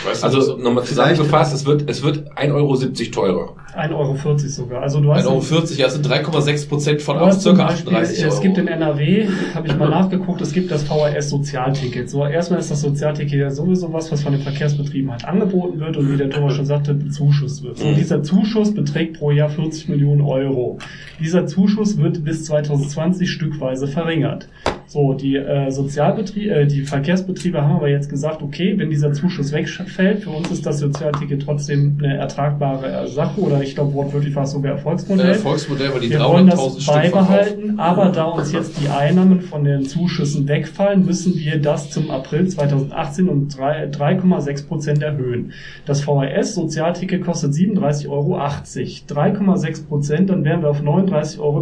[0.06, 2.76] Weißt du, also so- nochmal zusammengefasst, es wird, es wird 1,70 Euro
[3.12, 3.56] teurer.
[3.76, 4.82] 1,40 Euro sogar.
[4.82, 8.34] Also du hast 1,40 Euro, sind 3,6 Prozent von zum circa Beispiel, 38 Euro.
[8.34, 12.10] es gibt in NRW, habe ich mal nachgeguckt, es gibt das VHS-Sozialticket.
[12.10, 15.98] So, erstmal ist das Sozialticket ja sowieso was, was von den Verkehrsbetrieben halt angeboten wird
[15.98, 17.78] und wie der Thomas schon sagte, bezuschusst wird.
[17.78, 17.96] So, Mhm.
[17.96, 20.80] dieser Zuschuss beträgt pro Jahr 40 Millionen Euro.
[21.20, 24.48] Dieser Zuschuss wird bis 2020 stückweise verringert.
[24.90, 29.54] So, die äh, Sozialbetriebe, äh, die Verkehrsbetriebe haben aber jetzt gesagt, okay, wenn dieser Zuschuss
[29.54, 34.46] wegfällt, für uns ist das Sozialticket trotzdem eine ertragbare Sache oder ich glaube wortwörtlich war
[34.46, 35.28] es sogar Erfolgsmodell.
[35.28, 39.42] Äh, Erfolgsmodell, weil die Wir wollen 300.000 das beibehalten, aber da uns jetzt die Einnahmen
[39.42, 45.54] von den Zuschüssen wegfallen, müssen wir das zum April 2018 um drei- 3,6 Prozent erhöhen.
[45.86, 48.40] Das VHS-Sozialticket kostet 37,80 Euro.
[48.40, 51.62] 3,6 Prozent, dann wären wir auf 39,20 Euro.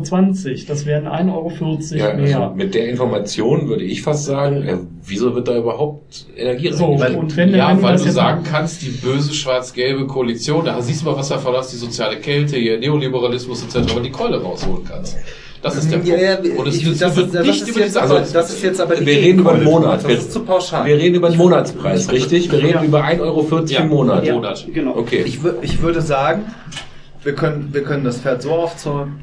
[0.67, 2.41] Das wären 1,40 Euro Ja, mehr.
[2.41, 6.85] also mit der Information würde ich fast sagen, äh, wieso wird da überhaupt Energie So,
[6.85, 7.17] reingesteckt?
[7.19, 11.01] und wenn, Ja, wenn weil das du sagen kannst, die böse schwarz-gelbe Koalition, da siehst
[11.01, 14.83] du mal, was davon hast, die soziale Kälte, hier Neoliberalismus etc., aber die Keule rausholen
[14.85, 15.17] kannst.
[15.61, 16.57] Das ist der Ja, ja, Punkt.
[16.59, 18.13] Und es ich- wird das ist- das nicht ist über die jetzt- Sache.
[18.15, 20.03] also das ist jetzt aber die wir reden über einen Gegenkeule, Monat.
[20.03, 20.85] Das ist zu pauschal.
[20.85, 22.51] Wir reden über den Monatspreis, richtig?
[22.51, 22.83] Wir reden Ja.
[22.83, 23.79] über 1,40 Euro Ja.
[23.81, 24.25] im Monat.
[24.25, 24.33] Ja.
[24.35, 24.67] Monat.
[24.71, 24.95] Genau.
[24.97, 25.23] Okay.
[25.25, 26.45] Ich, ich würde sagen,
[27.23, 29.21] wir können, wir können das Pferd so aufzäumen,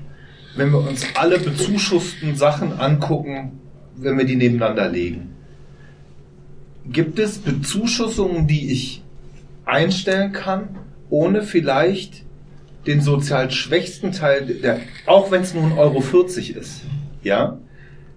[0.56, 3.60] wenn wir uns alle bezuschussten Sachen angucken,
[3.96, 5.30] wenn wir die nebeneinander legen.
[6.86, 9.02] Gibt es Bezuschussungen, die ich
[9.64, 10.68] einstellen kann,
[11.08, 12.24] ohne vielleicht
[12.86, 16.00] den sozial schwächsten Teil, der, auch wenn es nur 1,40 Euro
[16.60, 16.82] ist,
[17.22, 17.58] ja,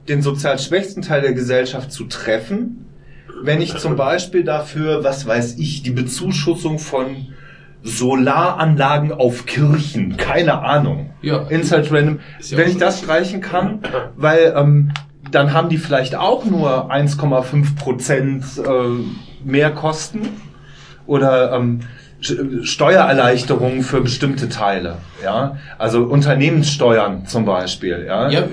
[0.09, 2.85] den sozial schwächsten Teil der Gesellschaft zu treffen,
[3.43, 7.27] wenn ich zum Beispiel dafür, was weiß ich, die Bezuschussung von
[7.83, 11.47] Solaranlagen auf Kirchen, keine Ahnung, Ja.
[11.47, 13.79] Inside Random, ja wenn ich das streichen kann,
[14.15, 14.91] weil ähm,
[15.31, 20.29] dann haben die vielleicht auch nur 1,5 Prozent äh, mehr Kosten
[21.05, 21.81] oder ähm,
[22.63, 28.47] Steuererleichterungen für bestimmte Teile, ja, also Unternehmenssteuern zum Beispiel, ja, Ja, äh,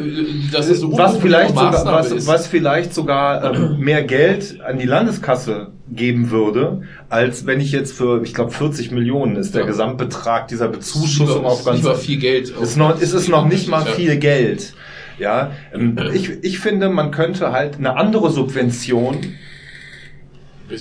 [0.53, 4.87] das ist eine was vielleicht sogar, was, was vielleicht sogar ähm, mehr Geld an die
[4.87, 9.67] Landeskasse geben würde, als wenn ich jetzt für, ich glaube, 40 Millionen ist der Ja.
[9.67, 12.51] Gesamtbetrag dieser Bezuschussung auf ganz viel Geld.
[12.51, 14.75] ist noch, ist es noch nicht mal viel Geld.
[15.19, 19.35] Ja, ähm, ich, ich finde, man könnte halt eine andere Subvention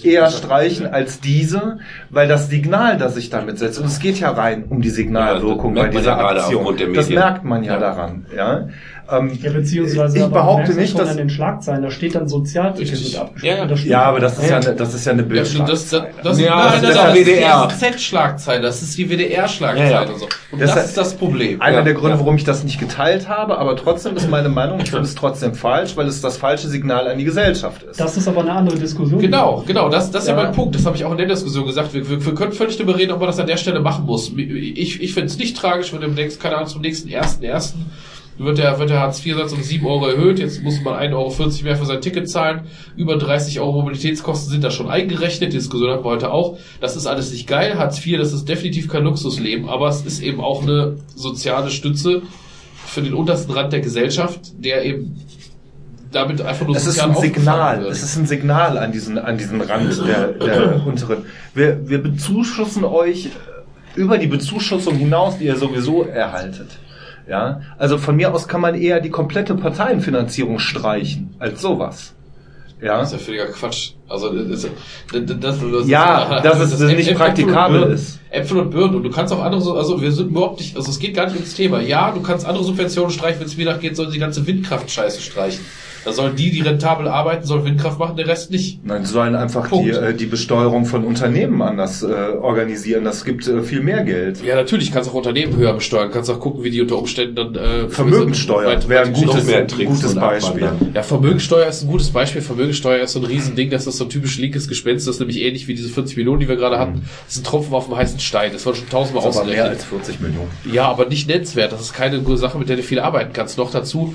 [0.03, 1.79] eher streichen als diese,
[2.09, 5.75] weil das Signal, das ich damit setze, und es geht ja rein um die Signalwirkung
[5.75, 6.77] Ja, bei dieser ja Aktion.
[6.93, 7.79] Das merkt man ja, Ja.
[7.79, 8.25] daran.
[8.35, 8.69] Ja,
[9.17, 12.15] ähm, Ja, beziehungsweise ich aber behaupte du nicht, schon dass an den Schlagzeilen, da steht
[12.15, 13.55] dann Sozialticket mit abgeschrieben.
[13.57, 13.65] Ja, ja.
[13.65, 16.39] Das aber das ist ja, eine, das ist ja eine Ja, stimmt, das, das, das,
[16.39, 17.67] Ja, nein, das nein, ist nein, das WDR.
[17.69, 20.07] ist die Z-Schlagzeile, das ist die WDR-Schlagzeile Ja, ja.
[20.17, 20.25] so.
[20.51, 21.61] Und Deshalb- das ist das Problem.
[21.61, 24.79] Einer Ja, der Gründe, warum ich das nicht geteilt habe, aber trotzdem ist meine Meinung,
[24.79, 27.99] ich finde es trotzdem falsch, weil es das falsche Signal an die Gesellschaft ist.
[27.99, 29.19] Das ist aber eine andere Diskussion.
[29.19, 30.43] Genau, genau, das, das ist ja Ja.
[30.43, 30.75] mein Punkt.
[30.75, 31.93] Das habe ich auch in der Diskussion gesagt.
[31.93, 34.31] Wir, wir, wir können völlig darüber reden, ob man das an der Stelle machen muss.
[34.37, 37.85] Ich, ich finde es nicht tragisch, wenn demnächst, keine Ahnung, zum nächsten ersten ersten
[38.37, 40.39] wird der, wird der Hartz-IV-Satz um 7 Euro erhöht.
[40.39, 42.61] Jetzt muss man 1,40 Euro mehr für sein Ticket zahlen.
[42.95, 45.53] Über 30 Euro Mobilitätskosten sind da schon eingerechnet.
[45.53, 46.57] Die Diskussion hatten wir heute auch.
[46.81, 47.77] Das ist alles nicht geil.
[47.77, 52.23] Hartz IV, das ist definitiv kein Luxusleben, aber es ist eben auch eine soziale Stütze
[52.85, 55.19] für den untersten Rand der Gesellschaft, der eben
[56.11, 59.61] damit einfach nur Es ist ein Signal, es ist ein Signal an diesen, an diesen
[59.61, 61.25] Rand der, der unteren.
[61.53, 63.29] Wir, wir bezuschussen euch
[63.95, 66.67] über die Bezuschussung hinaus, die ihr sowieso erhaltet.
[67.27, 72.13] Ja, also von mir aus kann man eher die komplette Parteienfinanzierung streichen als sowas.
[72.81, 73.91] Ja, Das ist ja völliger Quatsch.
[74.09, 78.19] Also das, das, das, das Ja, dass es Äpfel- nicht Äpfel praktikabel und Birnen, ist.
[78.29, 78.95] Äpfel und Birnen.
[78.95, 81.25] Und du kannst auch andere, so- also wir sind überhaupt nicht, also es geht gar
[81.27, 81.79] nicht ums Thema.
[81.79, 85.21] Ja, du kannst andere Subventionen streichen, wenn es mir nachgeht, sollen sie die ganze Windkraft-Scheiße
[85.21, 85.63] streichen.
[86.05, 88.85] Da sollen die, die rentabel arbeiten, sollen Windkraft machen, der Rest nicht.
[88.85, 93.05] Nein, sie sollen einfach die, äh, die Besteuerung von Unternehmen anders äh, organisieren.
[93.05, 94.43] Das gibt äh, viel mehr Geld.
[94.43, 97.55] Ja, natürlich, kannst auch Unternehmen höher besteuern, kannst auch gucken, wie die unter Umständen dann
[97.55, 100.69] äh, Vermögensteuer wäre ein gutes, Tricks gutes Beispiel.
[100.93, 102.41] Ja, Vermögensteuer ist ein gutes Beispiel.
[102.41, 105.41] Vermögensteuer ist so ein Riesending, das ist so ein typisch linkes Gespenst, das ist nämlich
[105.41, 107.03] ähnlich wie diese 40 Millionen, die wir gerade hatten.
[107.25, 108.51] Das ist ein Tropfen auf dem heißen Stein.
[108.53, 109.91] Das war schon tausendmal Das ist aber mehr ausgerechnet.
[109.93, 110.49] als 40 Millionen.
[110.71, 111.71] Ja, aber nicht nennenswert.
[111.71, 113.57] Das ist keine gute Sache, mit der du viel arbeiten kannst.
[113.57, 114.13] Noch dazu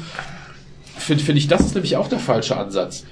[1.09, 3.05] finde find ich, das ist nämlich auch der falsche Ansatz.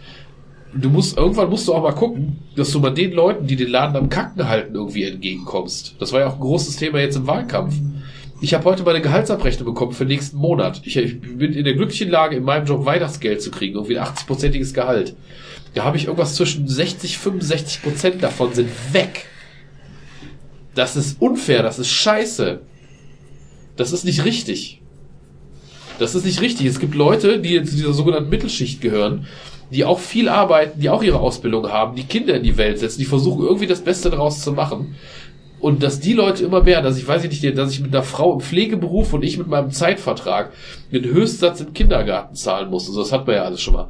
[0.74, 3.68] Du musst, irgendwann musst du auch mal gucken, dass du mal den Leuten, die den
[3.70, 5.96] Laden am Kacken halten, irgendwie entgegenkommst.
[5.98, 7.74] Das war ja auch ein großes Thema jetzt im Wahlkampf.
[8.42, 10.82] Ich habe heute meine Gehaltsabrechnung bekommen für nächsten Monat.
[10.84, 14.06] Ich, ich bin in der glücklichen Lage, in meinem Job Weihnachtsgeld zu kriegen, irgendwie ein
[14.06, 15.16] 80-prozentiges Gehalt.
[15.72, 19.24] Da habe ich irgendwas zwischen 60, 65 Prozent davon sind weg.
[20.74, 22.60] Das ist unfair, das ist scheiße.
[23.76, 24.82] Das ist nicht richtig.
[25.98, 26.66] Das ist nicht richtig.
[26.66, 29.26] Es gibt Leute, die zu dieser sogenannten Mittelschicht gehören,
[29.70, 32.98] die auch viel arbeiten, die auch ihre Ausbildung haben, die Kinder in die Welt setzen,
[32.98, 34.94] die versuchen irgendwie das Beste daraus zu machen.
[35.58, 38.04] Und dass die Leute immer mehr, dass ich weiß ich nicht, dass ich mit einer
[38.04, 40.52] Frau im Pflegeberuf und ich mit meinem Zeitvertrag
[40.92, 42.86] den Höchstsatz im Kindergarten zahlen muss.
[42.88, 43.88] Also das hat man ja alles schon mal.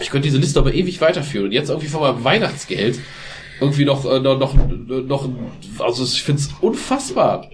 [0.00, 1.46] Ich könnte diese Liste aber ewig weiterführen.
[1.46, 2.98] Und jetzt irgendwie von meinem Weihnachtsgeld
[3.60, 4.54] irgendwie noch, äh, noch, noch,
[5.06, 5.28] noch
[5.78, 7.48] also ich finde es unfassbar.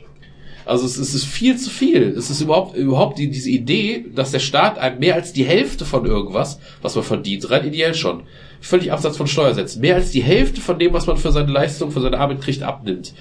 [0.64, 2.14] Also es, es ist viel zu viel.
[2.16, 5.84] Es ist überhaupt überhaupt die, diese Idee, dass der Staat einem mehr als die Hälfte
[5.84, 8.22] von irgendwas, was man verdient, rein ideell schon,
[8.60, 11.90] völlig abseits von Steuersätzen, mehr als die Hälfte von dem, was man für seine Leistung,
[11.90, 13.14] für seine Arbeit kriegt, abnimmt.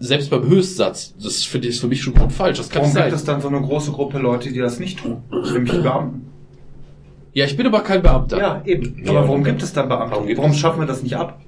[0.00, 2.58] Selbst beim Höchstsatz, das finde ich für mich schon grundfalsch.
[2.58, 5.22] Das kann Warum gibt es dann so eine große Gruppe Leute, die das nicht tun?
[5.30, 6.28] Nämlich die Beamten.
[7.32, 8.38] Ja, ich bin aber kein Beamter.
[8.38, 9.02] Ja, eben.
[9.04, 10.16] Ja, Aber warum gibt es dann Beamte?
[10.16, 11.40] Warum Warum, schaffen wir das nicht ab?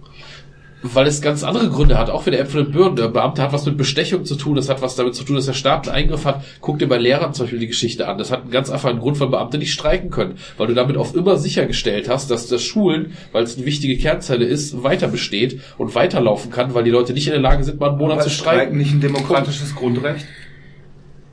[0.82, 2.96] Weil es ganz andere Gründe hat, auch wieder Äpfel und Birnen.
[2.96, 5.44] Der Beamte hat was mit Bestechung zu tun, das hat was damit zu tun, dass
[5.44, 6.42] der Staat einen Eingriff hat.
[6.62, 8.16] Guck dir bei Lehrern zum Beispiel die Geschichte an.
[8.16, 10.36] Das hat einen ganz einfachen Grund, weil Beamte nicht streiken können.
[10.56, 14.46] Weil du damit auf immer sichergestellt hast, dass das Schulen, weil es eine wichtige Kernzelle
[14.46, 17.90] ist, weiter besteht und weiterlaufen kann, weil die Leute nicht in der Lage sind, mal
[17.90, 18.78] einen Monat Aber zu Streiken streiken.
[18.78, 20.24] nicht ein demokratisches Grundrecht?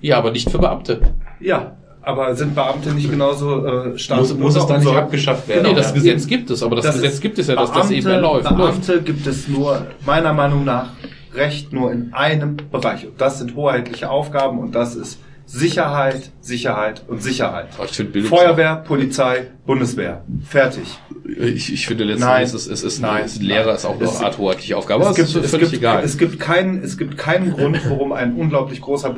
[0.02, 1.02] Ja, aber nicht für Beamte.
[1.40, 4.21] Ja, aber sind Beamte nicht genauso äh, stark?
[4.21, 5.63] Muss, muss es dann nicht abgeschafft werden?
[5.63, 5.93] nee, das ja.
[5.95, 8.49] Gesetz gibt es, aber das, Das Gesetz gibt es ja, dass das eben mehr läuft.
[8.49, 8.88] läuft.
[8.88, 10.91] Beamte gibt es nur, meiner Meinung nach,
[11.34, 13.05] Recht nur in einem Bereich.
[13.05, 17.67] Und das sind hoheitliche Aufgaben und das ist Sicherheit, Sicherheit und Sicherheit.
[17.73, 20.23] Feuerwehr, Polizei, Bundeswehr.
[20.45, 20.88] Fertig.
[21.30, 22.44] Ich, ich finde letztendlich, Nein.
[22.45, 23.24] es ist, es ist, Nein.
[23.26, 26.02] es ist Lehrer ist auch Es- eine Art hoheitliche Aufgabe, es, ist völlig gibt, egal.
[26.04, 29.14] Es gibt, keinen, es gibt keinen Grund, warum ein unglaublich großer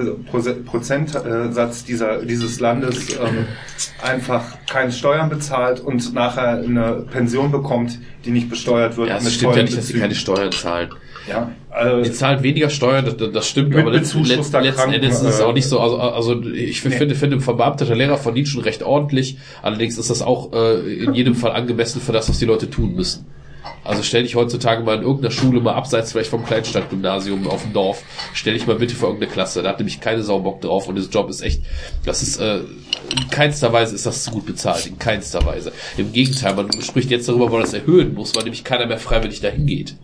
[0.65, 3.45] Prozentsatz dieser, dieses Landes ähm,
[4.01, 9.09] einfach keine Steuern bezahlt und nachher eine Pension bekommt, die nicht besteuert wird.
[9.09, 10.89] ja, es stimmt ja nicht, dass sie keine Steuern zahlen.
[11.29, 15.41] Ja, also, Die zahlen weniger Steuern, das, das stimmt, aber letzten Kranken- Endes ist es
[15.41, 16.91] auch nicht so, also, also ich Nee.
[16.91, 21.13] finde, finde, ein verbeamteter Lehrer verdient schon recht ordentlich, allerdings ist das auch äh, in
[21.13, 23.25] jedem Fall angemessen für das, was die Leute tun müssen.
[23.83, 27.73] Also stell dich heutzutage mal in irgendeiner Schule mal abseits vielleicht vom Kleinstadtgymnasium auf dem
[27.73, 28.03] Dorf,
[28.33, 30.97] stell dich mal bitte für irgendeine Klasse, da hat nämlich keine Sau Bock drauf und
[30.97, 31.61] das Job ist echt,
[32.05, 35.71] das ist, äh, in keinster Weise ist das zu gut bezahlt, in keinster Weise.
[35.97, 38.97] Im Gegenteil, man spricht jetzt darüber, weil man das erhöhen muss, weil nämlich keiner mehr
[38.99, 39.95] freiwillig dahin geht.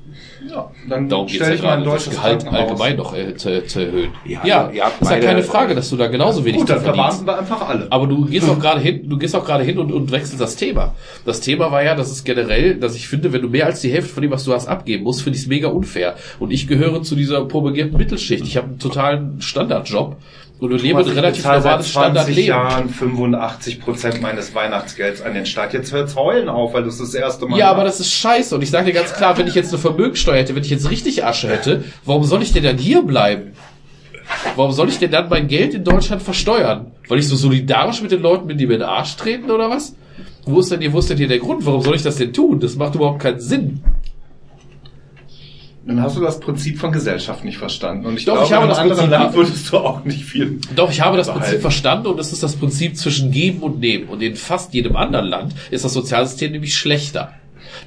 [0.50, 2.70] Ja, dann Darum geht es stell ja ich mal ein gerade, das Gehalt Krankenhaus.
[2.70, 4.12] allgemein noch äh, zu, zu erhöhen.
[4.26, 6.84] Ja, Ja, habt ist ja keine Frage, dass du da genauso wenig Gut, zu dann
[6.84, 7.18] verdienst.
[7.18, 7.88] verbeamten wir einfach alle.
[7.90, 10.56] Aber du gehst auch gerade hin, du gehst auch gerade hin und, und wechselst das
[10.56, 10.94] Thema.
[11.26, 13.92] Das Thema war ja, dass es generell, dass ich finde, wenn du mehr als die
[13.92, 16.16] Hälfte von dem, was du hast, abgeben musst, finde ich es mega unfair.
[16.40, 18.44] Und ich gehöre zu dieser propagierten Mittelschicht.
[18.46, 20.18] Ich habe einen totalen Standardjob
[20.62, 22.44] leben ein Ich relativ normales seit 20 Standardleben.
[22.46, 25.74] Jahren 85 Prozent meines Weihnachtsgelds an den Staat.
[25.74, 27.72] Jetzt hört's heulen auf, weil das das erste Mal Ja, war.
[27.76, 28.56] aber das ist scheiße.
[28.56, 30.90] Und ich sage dir ganz klar, wenn ich jetzt eine Vermögensteuer hätte, wenn ich jetzt
[30.90, 33.52] richtig Asche hätte, warum soll ich denn dann hier bleiben?
[34.56, 36.88] Warum soll ich denn dann mein Geld in Deutschland versteuern?
[37.08, 39.70] Weil ich so solidarisch mit den Leuten bin, die mir in den Arsch treten oder
[39.70, 39.96] was?
[40.46, 41.66] Wo ist denn hier, wo ist denn hier der Grund?
[41.66, 42.60] Warum soll ich das denn tun?
[42.60, 43.84] Das macht überhaupt keinen Sinn.
[45.88, 48.08] Dann hast du das Prinzip von Gesellschaft nicht verstanden.
[48.08, 50.04] Und ich Doch, glaube, ich habe in das einem anderen Prinzip- Land würdest du auch
[50.04, 50.60] nicht viel.
[50.76, 51.62] Doch, ich habe das Prinzip Behalten.
[51.62, 54.06] verstanden und es ist das Prinzip zwischen Geben und Nehmen.
[54.10, 57.34] Und in fast jedem anderen Land ist das Sozialsystem nämlich schlechter.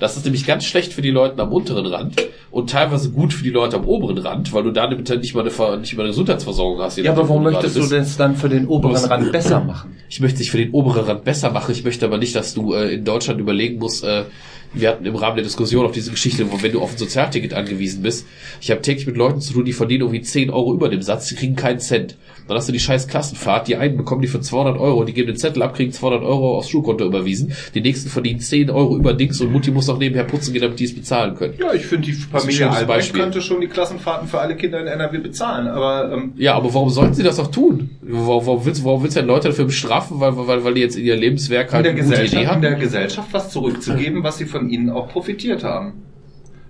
[0.00, 2.14] Das ist nämlich ganz schlecht für die Leute am unteren Rand
[2.50, 5.40] und teilweise gut für die Leute am oberen Rand, weil du da nämlich nicht mal
[5.40, 6.98] eine, nicht mal eine Gesundheitsversorgung hast.
[6.98, 8.96] Ja, aber warum wo möchtest du das dann für den oberen?
[8.96, 9.96] Rand besser machen?
[10.10, 11.72] Ich möchte dich für den oberen Rand besser machen.
[11.72, 14.24] Ich möchte aber nicht, dass du äh, in Deutschland überlegen musst, äh,
[14.72, 17.54] wir hatten im Rahmen der Diskussion auf diese Geschichte, wo wenn du auf ein Sozialticket
[17.54, 18.26] angewiesen bist,
[18.60, 21.28] ich habe täglich mit Leuten zu tun, die verdienen irgendwie 10 Euro über dem Satz,
[21.28, 22.16] die kriegen keinen Cent.
[22.48, 25.28] Dann hast du die scheiß Klassenfahrt, die einen bekommen die für 200 Euro, die geben
[25.28, 29.12] den Zettel ab, kriegen 200 Euro aufs Schulkonto überwiesen, die nächsten verdienen 10 Euro über
[29.12, 31.54] Dings und Mutti muss noch nebenher putzen gehen, damit die es bezahlen können.
[31.58, 35.18] Ja, ich finde, die Familie Albrecht könnte schon die Klassenfahrten für alle Kinder in NRW
[35.18, 35.68] bezahlen.
[35.68, 37.90] Aber ähm, Ja, aber warum sollten sie das auch tun?
[38.00, 40.96] Warum, warum willst, warum willst du denn Leute dafür bestrafen, weil, weil, weil die jetzt
[40.96, 44.38] in ihr Lebenswerk in halt der, gute Idee Gesellschaft, in der Gesellschaft was zurückzugeben, was
[44.38, 46.02] sie von ihnen auch profitiert haben.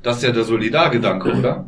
[0.02, 1.66] Das ist ja der Solidargedanke, oder?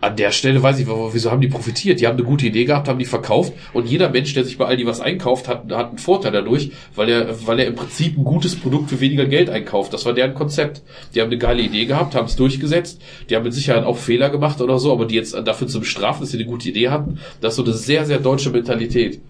[0.00, 2.00] An der Stelle weiß ich, wieso haben die profitiert?
[2.00, 4.64] Die haben eine gute Idee gehabt, haben die verkauft und jeder Mensch, der sich bei
[4.64, 8.24] Aldi was einkauft, hat, hat einen Vorteil dadurch, weil er, weil er im Prinzip ein
[8.24, 9.92] gutes Produkt für weniger Geld einkauft.
[9.92, 10.82] Das war deren Konzept.
[11.14, 13.02] Die haben eine geile Idee gehabt, haben es durchgesetzt.
[13.28, 16.22] Die haben mit Sicherheit auch Fehler gemacht oder so, aber die jetzt dafür zu bestrafen,
[16.22, 19.20] dass sie eine gute Idee hatten, das ist so eine sehr, sehr deutsche Mentalität.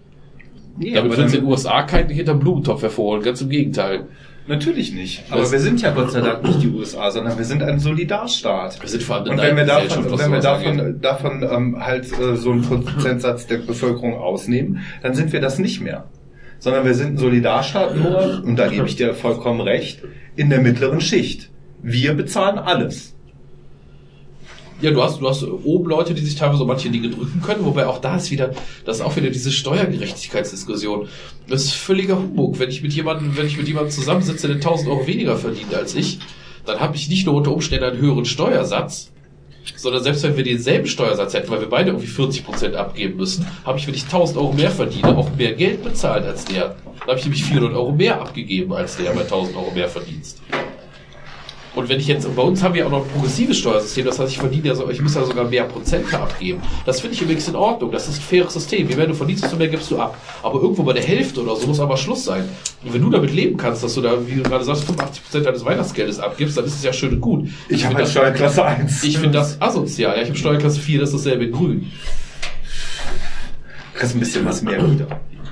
[0.77, 4.07] Nee, Damit sie in den USA keinen hinterm Blumentopf hervorholen, ganz im Gegenteil.
[4.47, 5.23] Natürlich nicht.
[5.29, 8.81] Aber wir sind ja Gott sei Dank nicht die USA, sondern wir sind ein Solidarstaat.
[8.81, 12.35] Wir sind vor allem Und wenn wir davon, wenn wir davon, davon ähm, halt äh,
[12.35, 16.05] so einen Prozentsatz der Bevölkerung ausnehmen, dann sind wir das nicht mehr.
[16.59, 20.01] Sondern wir sind ein Solidarstaat nur, und da gebe ich dir vollkommen recht,
[20.35, 21.49] in der mittleren Schicht.
[21.81, 23.15] Wir bezahlen alles.
[24.81, 27.85] Ja, du hast, du hast oben Leute, die sich teilweise manche Dinge drücken können, wobei
[27.85, 28.51] auch da ist wieder,
[28.83, 31.07] das ist auch wieder diese Steuergerechtigkeitsdiskussion.
[31.47, 32.57] Das ist völliger Humbug.
[32.57, 35.93] Wenn ich mit jemandem, wenn ich mit jemandem zusammensitze, der 1000 Euro weniger verdient als
[35.93, 36.19] ich,
[36.65, 39.11] dann habe ich nicht nur unter Umständen einen höheren Steuersatz,
[39.75, 43.45] sondern selbst wenn wir denselben Steuersatz hätten, weil wir beide irgendwie 40 Prozent abgeben müssen,
[43.63, 46.75] habe ich, wenn ich 1000 Euro mehr verdiene, auch mehr Geld bezahlt als der.
[47.01, 50.41] Dann habe ich nämlich 400 Euro mehr abgegeben als der bei 1000 Euro mehr Verdienst.
[51.73, 54.31] Und wenn ich jetzt, bei uns haben wir auch noch ein progressives Steuersystem, das heißt,
[54.33, 56.61] ich verdiene ja so, ich muss ja sogar mehr Prozente abgeben.
[56.85, 57.91] Das finde ich übrigens in Ordnung.
[57.91, 58.89] Das ist ein faires System.
[58.89, 60.17] Je mehr du verdienst, desto mehr gibst du ab.
[60.43, 62.43] Aber irgendwo bei der Hälfte oder so muss aber Schluss sein.
[62.83, 65.45] Und wenn du damit leben kannst, dass du da, wie du gerade sagst, 85 Prozent
[65.45, 67.47] deines Weihnachtsgeldes abgibst, dann ist es ja schön und gut.
[67.69, 69.03] Ich habe find halt das- Steuerklasse 1.
[69.05, 70.15] Ich finde das asozial.
[70.17, 71.91] Ja, ich habe Steuerklasse 4, das ist dasselbe in grün.
[74.01, 75.07] Kriegst ein bisschen was mehr wieder.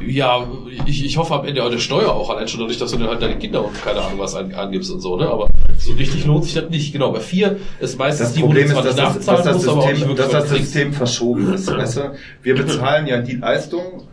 [0.05, 0.47] Ja,
[0.85, 3.09] ich, ich hoffe am Ende auch der Steuer auch, allein schon dadurch, dass du dann
[3.09, 5.27] halt deine Kinder und keine Ahnung was an, angibst und so, ne?
[5.27, 6.93] Aber so richtig lohnt sich das nicht.
[6.93, 9.61] Genau, bei vier ist meistens Das die, wo Problem du ist, dass das, dass das,
[9.61, 10.49] System, wirklich dass das.
[10.49, 11.67] System verschoben ist.
[11.77, 12.13] Weißt du?
[12.41, 14.03] Wir bezahlen ja die Leistung,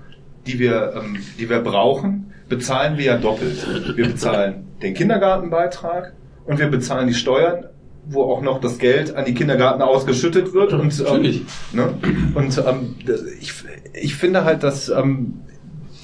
[0.46, 3.96] die wir, ähm, die wir brauchen, bezahlen wir ja doppelt.
[3.96, 6.14] Wir bezahlen den Kindergartenbeitrag
[6.46, 7.66] und wir bezahlen die Steuern,
[8.08, 10.72] wo auch noch das Geld an die Kindergarten ausgeschüttet wird.
[10.72, 11.42] Und, ähm, Natürlich.
[11.72, 11.94] ne?
[12.34, 12.94] und ähm,
[13.40, 13.52] ich,
[13.94, 15.34] ich finde halt, dass ähm,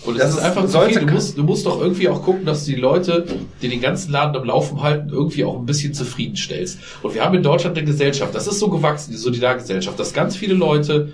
[0.04, 1.06] Und es Das ist einfach sollte viel.
[1.06, 3.24] Du musst, du musst doch irgendwie auch gucken, dass du die Leute,
[3.60, 6.78] die den ganzen Laden am Laufen halten, irgendwie auch ein bisschen zufriedenstellst.
[7.02, 10.34] Und wir haben in Deutschland eine Gesellschaft, das ist so gewachsen, die Solidargesellschaft, dass ganz
[10.36, 11.12] viele Leute,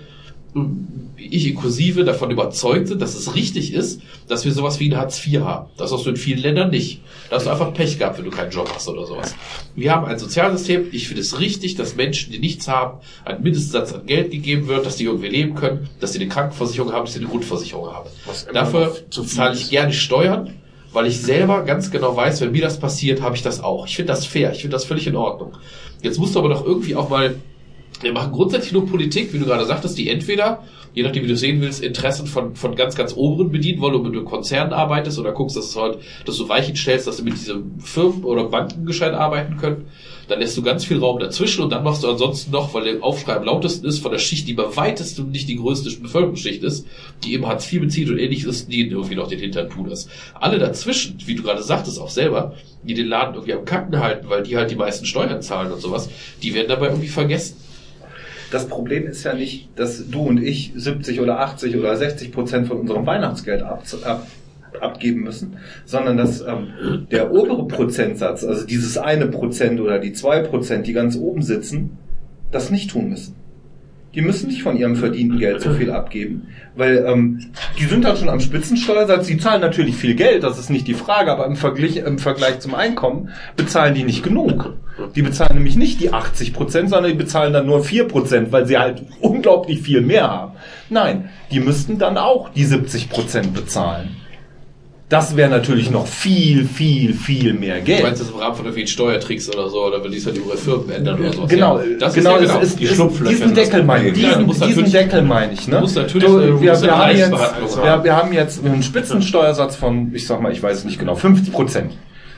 [1.19, 5.25] ich inklusive, davon überzeugt sind, dass es richtig ist, dass wir sowas wie ein Hartz
[5.25, 5.69] IV haben.
[5.77, 7.01] Das hast du in vielen Ländern nicht.
[7.29, 9.35] Da hast du einfach Pech gehabt, wenn du keinen Job hast oder sowas.
[9.75, 13.93] Wir haben ein Sozialsystem, ich finde es richtig, dass Menschen, die nichts haben, ein Mindestsatz
[13.93, 17.13] an Geld gegeben wird, dass die irgendwie leben können, dass sie eine Krankenversicherung haben, dass
[17.13, 18.09] sie eine Grundversicherung haben.
[18.53, 20.53] Dafür zahle ich gerne Steuern,
[20.91, 23.85] weil ich selber ganz genau weiß, wenn mir das passiert, habe ich das auch.
[23.87, 25.53] Ich finde das fair, ich finde das völlig in Ordnung.
[26.01, 27.35] Jetzt musst du aber doch irgendwie auch mal,
[28.01, 30.63] wir machen grundsätzlich nur Politik, wie du gerade sagtest, die entweder,
[30.93, 34.11] je nachdem wie du sehen willst, Interessen von, von ganz, ganz oberen bedienen wollen, wenn
[34.11, 37.23] du mit Konzernen arbeitest oder guckst, dass es halt, dass du Weichen stellst, dass du
[37.23, 39.87] mit diesen Firmen oder Banken gescheit arbeiten können.
[40.27, 43.03] Dann lässt du ganz viel Raum dazwischen und dann machst du ansonsten noch, weil der
[43.03, 46.85] Aufschrei am lautesten ist, von der Schicht, die bei weitestem nicht die größte Bevölkerungsschicht ist,
[47.23, 50.07] die eben Hartz IV bezieht und ähnliches, die irgendwie noch den Hintern tun das.
[50.35, 52.53] Alle dazwischen, wie du gerade sagtest, auch selber,
[52.83, 55.81] die den Laden irgendwie am Kacken halten, weil die halt die meisten Steuern zahlen und
[55.81, 56.09] sowas,
[56.43, 57.57] die werden dabei irgendwie vergessen.
[58.51, 62.67] Das Problem ist ja nicht, dass du und ich 70 oder 80 oder 60 Prozent
[62.67, 64.27] von unserem Weihnachtsgeld ab, ab,
[64.79, 70.41] abgeben müssen, sondern dass ähm, der obere Prozentsatz, also dieses eine Prozent oder die zwei
[70.41, 71.97] Prozent, die ganz oben sitzen,
[72.51, 73.35] das nicht tun müssen.
[74.15, 78.17] Die müssen nicht von ihrem verdienten Geld so viel abgeben, weil ähm, die sind dann
[78.17, 79.27] schon am Spitzensteuersatz.
[79.27, 82.59] Sie zahlen natürlich viel Geld, das ist nicht die Frage, aber im Vergleich, im Vergleich
[82.59, 84.73] zum Einkommen bezahlen die nicht genug.
[85.15, 88.65] Die bezahlen nämlich nicht die 80 Prozent, sondern die bezahlen dann nur 4 Prozent, weil
[88.65, 90.53] sie halt unglaublich viel mehr haben.
[90.89, 94.15] Nein, die müssten dann auch die 70 Prozent bezahlen.
[95.09, 98.03] Das wäre natürlich noch viel, viel, viel mehr Du Geld.
[98.03, 100.55] meinst das im Rahmen von irgendwelchen Steuertricks oder so, oder wenn die es halt über
[100.55, 101.47] Firmen ändern oder so.
[101.47, 102.59] Genau, das genau, ist ja genau.
[102.59, 103.31] ist, die ist, Schlupflöcher.
[103.33, 104.13] diesen Deckel meine ich.
[104.13, 105.67] Du Diesen, diesen Deckel meine ich.
[105.67, 105.75] Ne?
[105.77, 108.03] du musst natürlich, du, du wir, wir, haben jetzt, wir, haben.
[108.03, 111.51] wir haben jetzt einen Spitzensteuersatz von, ich sag mal, ich weiß es nicht genau, 50
[111.51, 111.93] Prozent.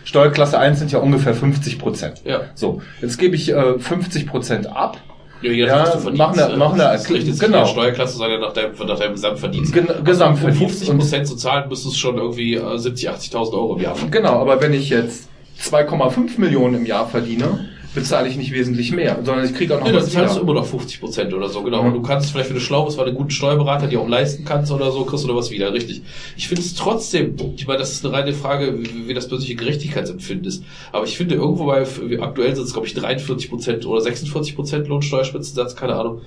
[0.05, 2.21] Steuerklasse 1 sind ja ungefähr 50 Prozent.
[2.23, 2.41] Ja.
[2.55, 4.97] So, jetzt gebe ich äh, 50 Prozent ab.
[5.41, 7.65] Ja, je Ja, du mach eine- äh, mach eine das richtet sich genau.
[7.65, 9.73] Steuerklasse ja nach deinem, nach deinem Gesamtverdienst.
[9.73, 10.61] Gen- Also, Gesamtverdienst.
[10.61, 13.95] Um 50 Prozent zu zahlen, müsstest du schon irgendwie äh, 70, 80.000 Euro im Jahr
[13.95, 14.11] verdienen.
[14.11, 19.19] Genau, aber wenn ich jetzt 2,5 Millionen im Jahr verdiene, bezahle ich nicht wesentlich mehr,
[19.23, 21.61] sondern ich kriege auch noch Nee, dann zahlst du immer noch 50 Prozent oder so,
[21.61, 21.81] genau.
[21.81, 21.87] Mhm.
[21.89, 24.07] Und du kannst vielleicht, wenn du schlau bist, weil du einen guten Steuerberater dir auch
[24.07, 26.01] leisten kannst oder so, kriegst du da was wieder, richtig.
[26.37, 29.55] Ich finde es trotzdem, ich meine, das ist eine reine Frage, wie, wie das persönliche
[29.55, 30.63] Gerechtigkeitsempfinden ist.
[30.91, 31.85] Aber ich finde irgendwo bei,
[32.21, 36.21] aktuell sind es, glaube ich, 43 Prozent oder 46 Prozent Lohnsteuerspitzensatz, keine Ahnung.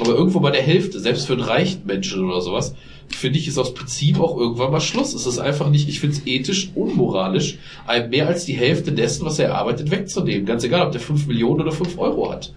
[0.00, 2.74] Aber irgendwo bei der Hälfte, selbst für einen reichen Menschen oder sowas,
[3.16, 5.14] finde ich, ist aus Prinzip auch irgendwann mal Schluss.
[5.14, 9.24] Es ist einfach nicht, ich finde es ethisch unmoralisch, einem mehr als die Hälfte dessen,
[9.24, 10.46] was er erarbeitet, wegzunehmen.
[10.46, 12.54] Ganz egal, ob der 5 Millionen oder 5 Euro hat.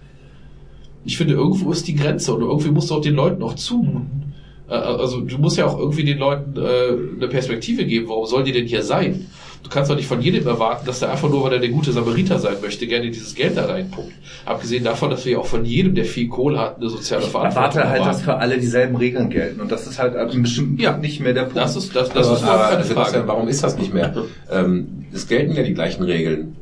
[1.04, 4.34] Ich finde, irgendwo ist die Grenze und irgendwie musst du auch den Leuten auch zumuten.
[4.68, 8.44] Äh, Also du musst ja auch irgendwie den Leuten äh, eine Perspektive geben, warum sollen
[8.44, 9.26] die denn hier sein?
[9.64, 11.90] Du kannst doch nicht von jedem erwarten, dass der einfach nur, weil er der gute
[11.90, 14.12] Samariter sein möchte, gerne dieses Geld da reinpumpt.
[14.44, 17.30] Abgesehen davon, dass wir ja auch von jedem, der viel Kohle hat, eine soziale Ich
[17.30, 18.24] Verantwortung erwarte halt, dass erwarten.
[18.24, 19.60] für alle dieselben Regeln gelten.
[19.62, 20.96] Und das ist halt ab einem bestimmten Ja.
[20.98, 21.56] Nicht mehr der Punkt.
[21.56, 23.28] Das ist, das, das ist aber, keine Sebastian, Frage.
[23.28, 24.14] warum ist das nicht mehr?
[24.52, 26.56] Ähm, es gelten ja die gleichen Regeln.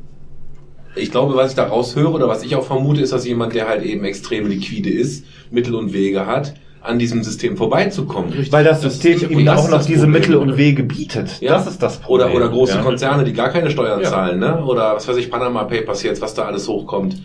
[0.95, 3.67] Ich glaube, was ich da raushöre oder was ich auch vermute, ist, dass jemand, der
[3.67, 6.53] halt eben extrem liquide ist, Mittel und Wege hat,
[6.83, 8.33] an diesem System vorbeizukommen.
[8.51, 10.21] Weil das Das System ist- ihm das auch noch das diese Problem.
[10.21, 11.39] Mittel und Wege bietet.
[11.39, 11.53] Ja.
[11.53, 12.27] Das ist das Problem.
[12.27, 12.81] Oder, oder große ja.
[12.81, 14.09] Konzerne, die gar keine Steuern Ja.
[14.09, 14.63] zahlen, ne?
[14.63, 17.15] Oder was weiß ich, Panama Papers jetzt, was da alles hochkommt.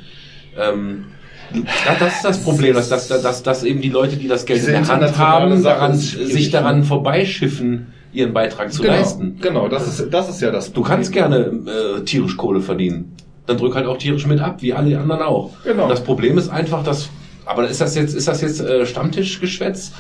[0.56, 1.06] Ähm,
[1.52, 4.60] das, das ist das Problem, dass, dass, dass, dass eben die Leute, die das Geld
[4.60, 6.84] Diese in der Hand haben, daran, sich daran ne?
[6.84, 9.38] vorbeischiffen, ihren Beitrag zu genau, leisten.
[9.40, 11.52] Genau, das ist, das ist ja das Du kannst gerne
[11.98, 13.16] äh, tierisch Kohle verdienen.
[13.46, 15.52] Dann drück halt auch tierisch mit ab, wie alle anderen auch.
[15.64, 15.84] Genau.
[15.84, 17.08] Und das Problem ist einfach, dass,
[17.48, 19.92] aber ist das jetzt, ist das jetzt äh, Stammtischgeschwätz?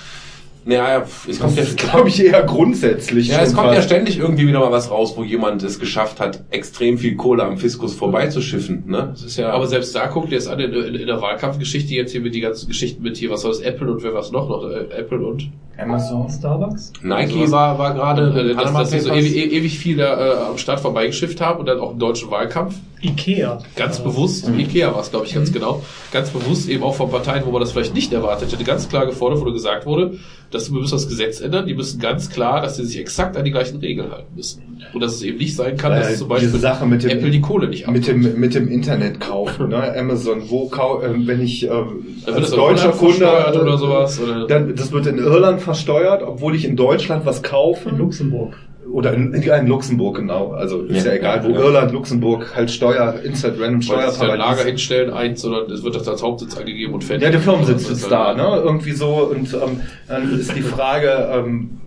[0.68, 3.28] Ja, ja, es kommt ja, Glaube ich eher grundsätzlich.
[3.28, 6.44] ja, es kommt ja ständig irgendwie wieder mal was raus, wo jemand es geschafft hat,
[6.50, 8.84] extrem viel Kohle am Fiskus vorbeizuschiffen.
[8.86, 9.08] Ne?
[9.12, 9.50] Das ist ja.
[9.50, 12.34] Aber selbst da guckt ihr es an in, in, in der Wahlkampfgeschichte jetzt hier mit
[12.34, 14.68] die ganzen Geschichten mit hier, was soll es, Apple und wer was noch noch?
[14.68, 16.28] Äh, Apple und Amazon.
[16.28, 16.92] Starbucks?
[17.02, 17.52] Nike sowas.
[17.52, 20.58] war, war gerade äh, in dass, dass die so ewig, ewig viel da äh, am
[20.58, 22.74] Start vorbeigeschifft haben und dann auch im deutschen Wahlkampf.
[23.02, 23.58] Ikea.
[23.76, 24.04] Ganz Ja.
[24.04, 27.50] bewusst, Ikea war es, glaube ich, ganz genau, ganz bewusst eben auch von Parteien, wo
[27.50, 30.18] man das vielleicht nicht erwartet hätte, ganz klar gefordert, wo gesagt wurde,
[30.50, 33.44] dass wir müssen das Gesetz ändern, die müssen ganz klar, dass sie sich exakt an
[33.44, 34.62] die gleichen Regeln halten müssen.
[34.92, 36.50] Und dass es eben nicht sein kann, dass Äh, zum Beispiel
[36.86, 38.24] mit dem, Apple die Kohle nicht mit abnimmt.
[38.26, 39.94] dem mit dem Internet kaufen, ne?
[39.96, 43.26] Amazon, wo kau äh, wenn ich äh, Dann als deutscher Kunde
[43.60, 44.20] oder sowas.
[44.20, 48.56] Oder dann das wird in Irland versteuert, obwohl ich in Deutschland was kaufe In Luxemburg.
[48.90, 50.52] Oder in, in Luxemburg genau.
[50.52, 51.60] Also ist ja, Ja, egal, wo ja.
[51.60, 55.94] Irland, Luxemburg halt Steuer, Instant Random weil es dann Lager hinstellen, eins, sondern es wird
[55.94, 57.24] das als Hauptsitz angegeben und fertig.
[57.24, 58.62] Ja, der Firmensitz Das ist da, ne?
[58.64, 59.30] Irgendwie so.
[59.30, 61.80] Und ähm, dann ist die Frage, ähm,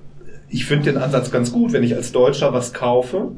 [0.49, 3.31] ich finde den Ansatz ganz gut, wenn ich als Deutscher was kaufe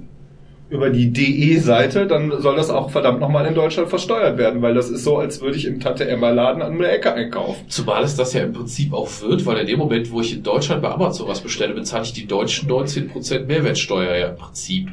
[0.74, 4.90] über die DE-Seite, dann soll das auch verdammt nochmal in Deutschland versteuert werden, weil das
[4.90, 7.66] ist so, als würde ich im Tante-Emma-Laden an der Ecke einkaufen.
[7.70, 10.44] Zumal es das ja im Prinzip auch wird, weil in dem Moment, wo ich in
[10.44, 14.90] Deutschland bei Amazon was bestelle, bezahle ich die deutschen 19% Mehrwertsteuer ja im Prinzip.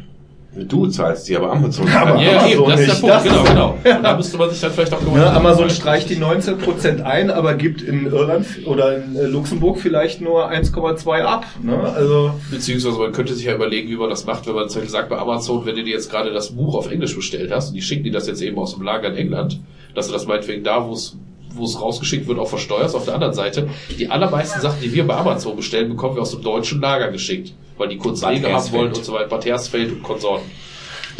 [0.52, 1.86] Du zahlst die, aber Amazon.
[1.88, 2.20] Aber- zahlt.
[2.22, 3.96] Ja, Amazon eben, das ist der nicht, Punkt, das genau, genau.
[3.96, 7.54] Und da müsste man sich dann vielleicht auch Ne, Amazon streicht die 19% ein, aber
[7.54, 11.46] gibt in Irland oder in äh, Luxemburg vielleicht nur 1,2 ab.
[11.62, 11.78] Ne?
[11.78, 14.90] Also Beziehungsweise man könnte sich ja überlegen, wie man das macht, wenn man zum Beispiel
[14.90, 17.74] sagt, bei Amazon, wenn du dir jetzt gerade das Buch auf Englisch bestellt hast und
[17.74, 19.60] die schicken dir das jetzt eben aus dem Lager in England,
[19.94, 21.16] dass du das meinetwegen da, wo es
[21.60, 22.94] wo es rausgeschickt wird, auch versteuerst.
[22.94, 23.68] Auf der anderen Seite,
[23.98, 27.52] die allermeisten Sachen, die wir bei Amazon bestellen, bekommen wir aus dem deutschen Lager geschickt,
[27.78, 30.50] weil die kurz Bad Regel haben wollen und so weiter, Bad Hersfeld und Konsorten.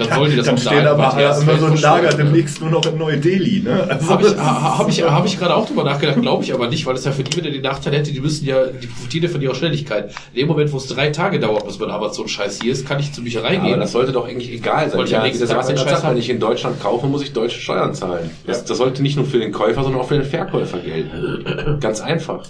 [0.09, 2.61] Dann wollen die das dann der stehen alten aber Bad immer so ein Lager demnächst
[2.61, 3.61] nur noch in Neu-Delhi.
[3.61, 3.87] Ne?
[3.89, 6.69] Also Habe ich, das hab ich, hab ich gerade auch drüber nachgedacht, glaube ich aber
[6.69, 9.25] nicht, weil es ja für die wieder den Nachteil hätte, die müssen ja, die profitieren
[9.25, 10.13] ja von ihrer Schnelligkeit.
[10.33, 13.13] In dem Moment, wo es drei Tage dauert, bis mein Amazon-Scheiß hier ist, kann ich
[13.13, 13.81] zur Bücherei Aber gehen.
[13.81, 15.07] das sollte doch eigentlich egal sein.
[15.07, 16.11] Ja, das meinen Scheiß Sache.
[16.11, 18.31] Wenn ich in Deutschland kaufe, muss ich deutsche Steuern zahlen.
[18.47, 21.79] Das, das sollte nicht nur für den Käufer, sondern auch für den Verkäufer gelten.
[21.81, 22.43] Ganz einfach.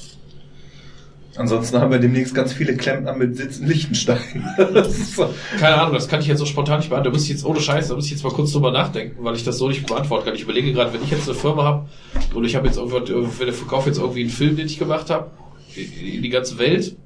[1.36, 3.69] Ansonsten haben wir demnächst ganz viele Klempner mit Sitz in
[4.89, 5.31] ist so.
[5.59, 7.12] Keine Ahnung, das kann ich jetzt so spontan nicht beantworten.
[7.12, 9.36] Da muss ich jetzt, ohne Scheiß, da muss ich jetzt mal kurz drüber nachdenken, weil
[9.36, 10.35] ich das so nicht beantworten kann.
[10.35, 11.89] Ich überlege gerade, wenn ich jetzt eine Firma habe
[12.35, 13.09] und ich habe jetzt irgendwas,
[13.39, 15.31] wenn ich verkaufe jetzt irgendwie einen Film, den ich gemacht habe,
[15.77, 16.97] in die ganze Welt.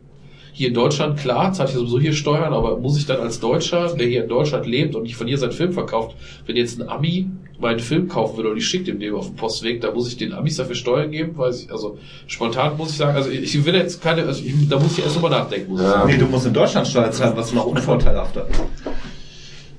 [0.56, 3.92] Hier in Deutschland, klar, zahle ich sowieso hier Steuern, aber muss ich dann als Deutscher,
[3.92, 6.14] der hier in Deutschland lebt und nicht von hier seinen Film verkauft,
[6.46, 7.26] wenn jetzt ein Ami
[7.58, 10.16] meinen Film kaufen will und ich schicke dem den auf dem Postweg, da muss ich
[10.16, 11.98] den Amis dafür Steuern geben, weiß ich, also
[12.28, 15.16] spontan muss ich sagen, also ich will jetzt keine, also ich, da muss ich erst
[15.16, 15.72] drüber nachdenken.
[15.72, 16.04] Muss ich Ja.
[16.06, 18.62] Nee, du musst in Deutschland Steuer zahlen, was noch unvorteilhafter ist.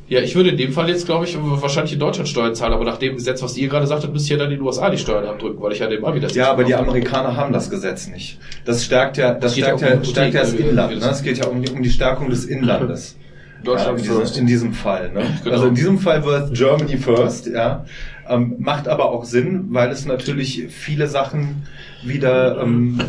[0.07, 2.85] Ja, ich würde in dem Fall jetzt, glaube ich, wahrscheinlich in Deutschland Steuern zahlen, aber
[2.85, 5.25] nach dem Gesetz, was ihr gerade sagtet, müsst ihr dann in den USA die Steuern
[5.25, 6.87] abdrücken, weil ich ja dem Abi das Ja, aber die habe.
[6.87, 8.37] Amerikaner haben das Gesetz nicht.
[8.65, 10.99] Das stärkt ja, das ja stärkt um ja, die stärkt ja das Hypothek, Inland.
[10.99, 11.09] Ne?
[11.09, 13.17] Es geht ja um die, um die Stärkung des Inlandes.
[13.63, 15.11] Deutschland ja, in, diesem, in diesem Fall.
[15.11, 15.23] Ne?
[15.43, 15.55] Genau.
[15.55, 17.83] Also in diesem Fall wird Germany first, ja.
[18.27, 21.67] Ähm, macht aber auch Sinn, weil es natürlich viele Sachen
[22.03, 22.99] wieder ähm,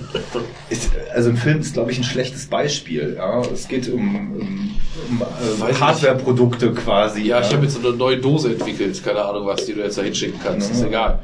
[0.69, 3.15] ist, also ein Film ist glaube ich ein schlechtes Beispiel.
[3.17, 4.75] Ja, es geht um, um,
[5.09, 5.23] um
[5.69, 7.23] äh, Hardware-Produkte quasi.
[7.23, 10.03] Ja, ich habe jetzt eine neue Dose entwickelt, keine Ahnung was, die du jetzt da
[10.03, 10.89] hinschicken kannst, ist Ja.
[10.89, 11.19] egal.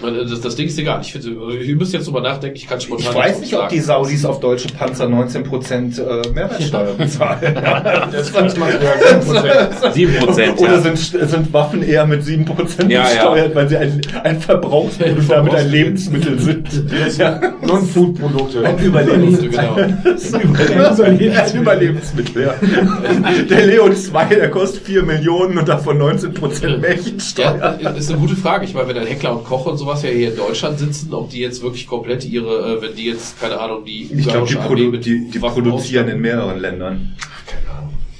[0.00, 1.00] Das, das Ding ist egal.
[1.02, 3.80] Ich finde, wir müssen jetzt drüber nachdenken, ich kann spontan Ich weiß nicht, ob die.
[3.80, 7.40] Saudis auf deutsche Panzer 19% äh, Mehrwertsteuer bezahlen.
[7.62, 9.92] Ja, Das kann ich mal ja, 5%.
[9.92, 10.80] 7%, Oder ja.
[10.80, 13.04] sind, sind Waffen eher mit 7% Ja, ja.
[13.04, 16.68] besteuert, weil sie ein, ein Verbrauchsmittel und damit ein Lebensmittel sind?
[17.18, 17.40] Ja.
[17.60, 18.64] Non-Food-Produkte.
[18.64, 19.50] Ein Überlebensmittel.
[19.50, 19.76] Genau.
[20.04, 21.32] Das ist ein Überlebensmittel.
[21.36, 22.54] Ein Überlebensmittel, ja.
[23.50, 27.78] Der Leon 2, der kostet 4 Millionen und davon 19% Märchensteuer.
[27.80, 28.64] Ja, ist eine gute Frage.
[28.64, 31.30] Ich meine, wenn ein Heckler und Koch und sowas ja hier in Deutschland sitzen, ob
[31.30, 34.54] die jetzt wirklich komplett ihre, äh, wenn die jetzt, keine Ahnung, die Ich glaube, die,
[34.54, 37.16] produ die, die produzieren in mehreren Ländern.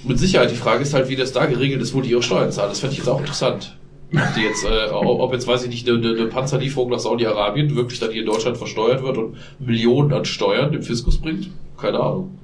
[0.04, 0.50] Mit Sicherheit.
[0.50, 2.70] Die Frage ist halt, wie das da geregelt ist, wo die ihre Steuern zahlen.
[2.70, 3.76] Das fände ich jetzt auch interessant.
[4.12, 7.74] Ob die jetzt, äh, ob jetzt, weiß ich nicht, eine, eine eine Panzerlieferung nach Saudi-Arabien
[7.76, 11.48] wirklich dann hier in Deutschland versteuert wird und Millionen an Steuern dem Fiskus bringt?
[11.80, 12.38] Keine Ahnung.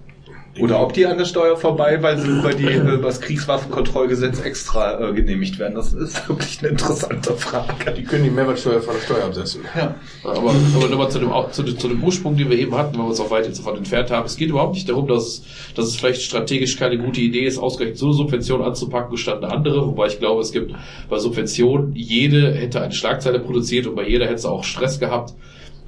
[0.60, 4.40] Oder ob die an der Steuer vorbei, weil sie über, die, äh, über das Kriegswaffenkontrollgesetz
[4.40, 5.74] extra äh, genehmigt werden.
[5.74, 7.92] Das ist wirklich eine interessante Frage.
[7.96, 9.62] Die können die Mehrwertsteuer von der Steuer absetzen.
[9.76, 9.94] Ja.
[10.24, 13.04] Aber, aber nochmal zu dem, zu, dem, zu dem Ursprung, den wir eben hatten, weil
[13.04, 14.26] wir uns auch weit jetzt davon entfernt haben.
[14.26, 15.42] Es geht überhaupt nicht darum, dass, es-
[15.74, 19.52] dass es vielleicht strategisch keine gute Idee ist, ausgerechnet so eine Subvention anzupacken, gestatt eine
[19.52, 19.86] andere.
[19.86, 20.72] Wobei ich glaube, es gibt
[21.08, 25.34] bei Subventionen, jede hätte eine Schlagzeile produziert und bei jeder hätte es auch Stress gehabt.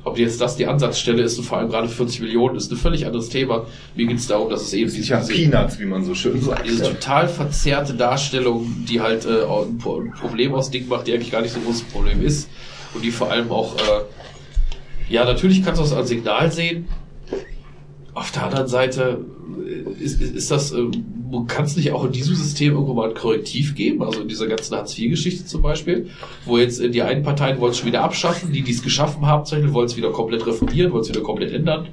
[0.02, 3.04] Ob jetzt das die Ansatzstelle ist und vor allem gerade 40 Millionen ist ein völlig
[3.04, 3.66] anderes Thema.
[3.94, 6.40] Mir geht es darum, dass es eben Das ist ja Peanuts, wie man so schön
[6.40, 6.66] sagt.
[6.66, 11.42] diese total verzerrte Darstellung, die halt äh, ein Problem aus Ding macht, die eigentlich gar
[11.42, 12.48] nicht so ein großes Problem ist
[12.94, 16.88] und die vor allem auch, äh, ja, natürlich kannst du es als Signal sehen,
[18.14, 19.24] auf der anderen Seite
[19.66, 20.84] äh, ist, ist, ist das, äh,
[21.46, 24.02] kann es nicht auch in diesem System irgendwo mal ein Korrektiv geben?
[24.02, 26.08] Also in dieser ganzen Hartz-IV-Geschichte zum Beispiel,
[26.44, 29.26] wo jetzt äh, die einen Parteien wollen es schon wieder abschaffen, die, die es geschaffen
[29.26, 31.88] haben, wollen es wieder komplett reformieren, wollen es wieder komplett ändern.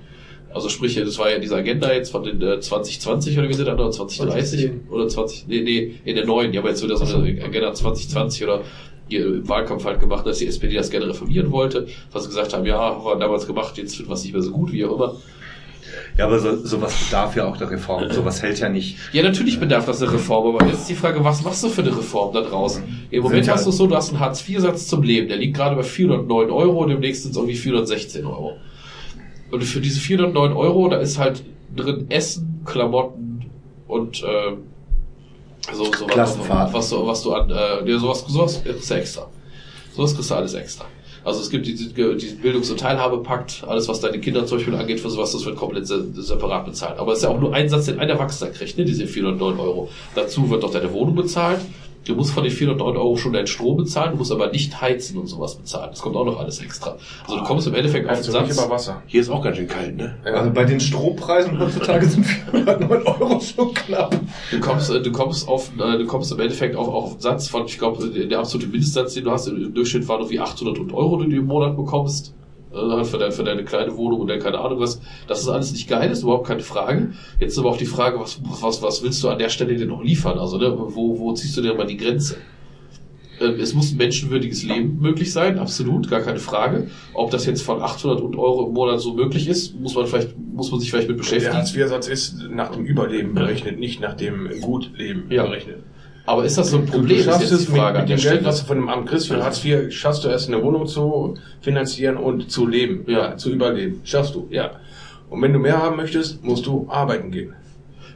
[0.54, 3.64] Also sprich, das war ja diese Agenda jetzt von den äh, 2020 oder wie sie
[3.64, 4.90] da oder 2030 2010.
[4.90, 8.44] oder 20, nee, nee, in der neuen, die haben jetzt wieder so eine Agenda 2020
[8.44, 8.62] oder
[9.10, 12.66] im Wahlkampf halt gemacht, dass die SPD das gerne reformieren wollte, was sie gesagt haben,
[12.66, 14.96] ja, haben wir damals gemacht, jetzt finden wir es nicht mehr so gut, wie auch
[14.96, 15.16] immer.
[16.18, 18.12] Ja, aber so, sowas bedarf ja auch der Reform.
[18.12, 18.98] Sowas hält ja nicht.
[19.14, 21.82] Ja, natürlich bedarf das eine Reform, aber jetzt ist die Frage, was machst du für
[21.82, 22.84] eine Reform da draußen?
[23.12, 25.56] Im Moment Sind hast du es so, du hast einen Hartz-IV-Satz zum Leben, der liegt
[25.56, 28.58] gerade bei 409 Euro und demnächst sind es irgendwie 416 Euro.
[29.52, 31.44] Und für diese 409 Euro, da ist halt
[31.76, 33.46] drin Essen, Klamotten
[33.88, 34.58] und äh,
[35.72, 36.38] so, so was,
[36.74, 39.30] was, du, was du an, äh, sowas, sowas kriegst du extra.
[39.96, 40.86] Sowas kriegst du alles extra.
[41.28, 45.02] Also es gibt diesen, diesen Bildungs- und Teilhabepakt, alles was deine Kinder zum Beispiel angeht,
[45.02, 46.98] für sowas, das wird komplett se separat bezahlt.
[47.00, 49.60] Aber es ist ja auch nur ein Satz, den ein Erwachsener kriegt, ne, diese 409
[49.60, 49.90] Euro.
[50.16, 51.60] Dazu wird doch deine Wohnung bezahlt.
[52.08, 55.18] Du musst von den 409 Euro schon deinen Strom bezahlen, du musst aber nicht heizen
[55.18, 55.90] und sowas bezahlen.
[55.92, 56.98] Das kommt auch noch alles extra.
[57.26, 58.54] Also du kommst im Endeffekt auf den Satz.
[58.54, 59.02] über Wasser.
[59.08, 60.16] Hier ist auch ganz schön kalt, ne?
[60.24, 64.18] Also bei den Strompreisen heutzutage sind 409 Euro schon knapp.
[64.52, 67.50] Du kommst, äh, du kommst auf, äh, du kommst im Endeffekt auf, auf einen Satz
[67.50, 70.94] von, ich glaube, der absolute Mindestsatz, den du hast, im Durchschnitt war noch wie 800
[70.94, 72.34] Euro, die du im Monat bekommst.
[72.74, 75.00] Halt für, dein, für deine kleine Wohnung und dann keine Ahnung was.
[75.28, 77.12] Das ist alles nicht geil, ist überhaupt keine Frage.
[77.40, 79.88] Jetzt ist aber auch die Frage, was, was, was willst du an der Stelle denn
[79.88, 80.38] noch liefern?
[80.38, 82.36] Also, ne, wo, wo ziehst du denn mal die Grenze?
[83.40, 86.90] Ähm, Es muss ein menschenwürdiges Leben möglich sein, absolut, gar keine Frage.
[87.14, 90.38] Ob das jetzt von 800 und Euro im Monat so möglich ist, muss man vielleicht,
[90.38, 91.54] muss man sich vielleicht mit Der beschäftigen.
[91.56, 95.44] Hartz-IV-Satz ist nach dem Überleben berechnet, nicht nach dem Gutleben Ja.
[95.46, 95.84] berechnet.
[96.28, 97.18] Aber ist das so ein Du, Problem?
[97.18, 98.90] du schaffst ist jetzt es die mit, Frage mit dem Geld, was du von dem
[98.90, 103.06] Amt kriegst für Hartz IV, schaffst du erst eine Wohnung zu finanzieren und zu leben,
[103.08, 103.38] Ja.
[103.38, 104.02] zu überleben.
[104.04, 104.72] Schaffst du, ja.
[105.30, 107.54] Und wenn du mehr haben möchtest, musst du arbeiten gehen.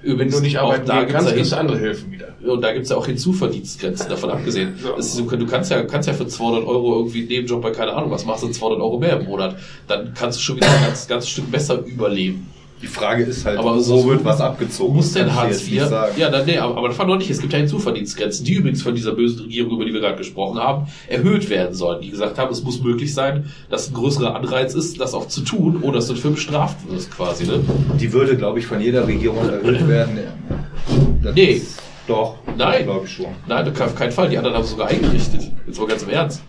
[0.04, 2.30] Wenn du nicht arbeiten da gehen kannst, ja du andere Hilfen wieder.
[2.46, 4.74] Und da gibt's ja auch Hinzuverdienstgrenzen, davon abgesehen.
[4.84, 4.98] Ja.
[4.98, 8.12] Ist, du kannst ja, kannst ja für 200 Euro irgendwie einen Nebenjob bei keine Ahnung
[8.12, 9.56] was machst du 200 Euro mehr im Monat.
[9.88, 12.48] Dann kannst du schon wieder ein ganz, ganz Stück besser überleben.
[12.82, 14.96] Die Frage ist halt, Aber wo so- wird was abgezogen?
[14.96, 15.84] Muss denn Hartz IV?
[15.88, 16.14] sagen.
[16.18, 17.30] Ja, dann, nee, aber, aber davon noch nicht.
[17.30, 20.60] Es gibt ja Hinzuverdienstgrenzen, die übrigens von dieser bösen Regierung, über die wir gerade gesprochen
[20.60, 22.02] haben, erhöht werden sollen.
[22.02, 25.42] Die gesagt haben, es muss möglich sein, dass ein größerer Anreiz ist, das auch zu
[25.42, 27.60] tun, ohne dass du dafür bestraft wirst, quasi, ne?
[28.00, 30.20] Die würde, glaube ich, von jeder Regierung erhöht werden.
[31.24, 31.62] Das Nee.
[32.08, 32.36] Doch.
[32.58, 32.86] Nein.
[32.86, 33.28] Glaube ich schon.
[33.48, 34.28] Nein, auf keinen Fall.
[34.30, 35.52] Die anderen haben es sogar eingerichtet.
[35.68, 36.42] Jetzt mal ganz im Ernst.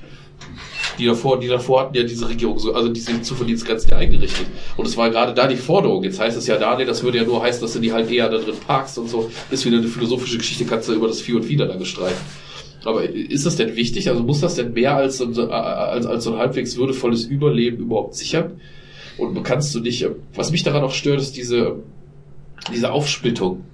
[0.99, 4.47] Die davor, die davor hatten ja diese Regierung, so, also diese Zuverdienstgrenzen ja eingerichtet.
[4.77, 6.05] Und es war gerade da die Forderung.
[6.05, 8.11] Jetzt heißt es ja da, nee, das würde ja nur heißen, dass du die halt
[8.11, 9.31] eher da drin parkst und so.
[9.51, 12.21] Ist wieder eine philosophische Geschichte, kannst du über das Für und Wider da gestreifen.
[12.85, 14.11] Aber ist das denn wichtig?
[14.11, 18.15] Also muss das denn mehr als, so- als, als so ein halbwegs würdevolles Überleben überhaupt
[18.15, 18.61] sichern?
[19.19, 21.77] Und kannst du nicht, was mich daran auch stört, ist diese,
[22.73, 23.65] diese Aufsplittung.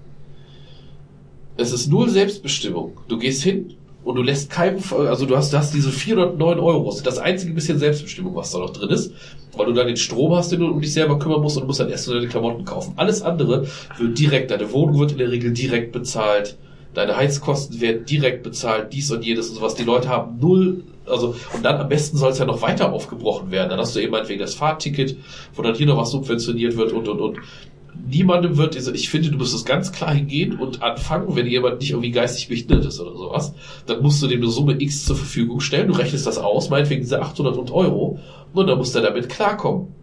[1.56, 2.98] Es ist null Selbstbestimmung.
[3.08, 3.74] Du gehst hin
[4.08, 6.86] und du lässt keinem, also du hast, du hast diese 409 Euro.
[6.86, 9.12] Das ist das einzige bisschen Selbstbestimmung, was da noch drin ist.
[9.54, 11.80] Weil du dann den Strom hast, den du um dich selber kümmern musst und musst
[11.80, 12.94] dann und deine Klamotten kaufen.
[12.96, 13.66] Alles andere
[13.98, 16.56] wird direkt, deine Wohnung wird in der Regel direkt bezahlt.
[16.94, 19.74] Deine Heizkosten werden direkt bezahlt, dies und jenes und sowas.
[19.74, 23.50] Die Leute haben null, also, und dann am besten soll es ja noch weiter aufgebrochen
[23.50, 23.68] werden.
[23.68, 25.18] Dann hast du eben meinetwegen das Fahrticket,
[25.54, 27.38] wo dann hier noch was subventioniert wird und, und, und
[28.08, 31.80] niemandem wird diese, ich finde, du musst es ganz klar hingehen und anfangen, wenn jemand
[31.80, 33.54] nicht irgendwie geistig behindert ist oder sowas,
[33.86, 37.02] dann musst du dem eine Summe X zur Verfügung stellen, du rechnest das aus, meinetwegen
[37.02, 38.18] diese 800 und Euro,
[38.52, 39.94] und dann muss der damit klarkommen.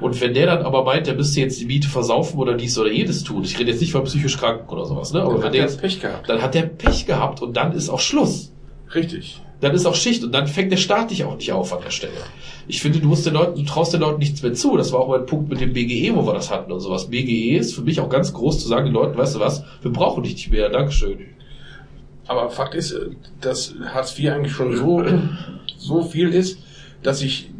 [0.00, 2.90] Und wenn der dann aber meint, der müsste jetzt die Miete versaufen oder dies oder
[2.90, 5.62] jedes tun, ich rede jetzt nicht von psychisch Kranken oder sowas, ne, aber wenn der
[5.62, 6.28] jetzt, Pech gehabt.
[6.28, 8.54] dann hat der Pech gehabt und dann ist auch Schluss
[8.94, 9.40] Richtig.
[9.64, 11.90] Dann ist auch Schicht und dann fängt der Staat dich auch nicht auf an der
[11.90, 12.12] Stelle.
[12.66, 14.76] Ich finde, du musst den Leuten, du traust den Leuten nichts mehr zu.
[14.76, 17.08] Das war auch mein Punkt mit dem BGE, wo wir das hatten und sowas.
[17.08, 19.92] BGE ist für mich auch ganz groß zu sagen, den Leuten, weißt du was, wir
[19.92, 21.18] brauchen dich nicht mehr, Dankeschön.
[22.26, 22.94] Aber Fakt ist,
[23.40, 25.04] dass Hartz IV eigentlich schon so,
[25.76, 26.58] so viel ist,
[27.02, 27.50] dass sich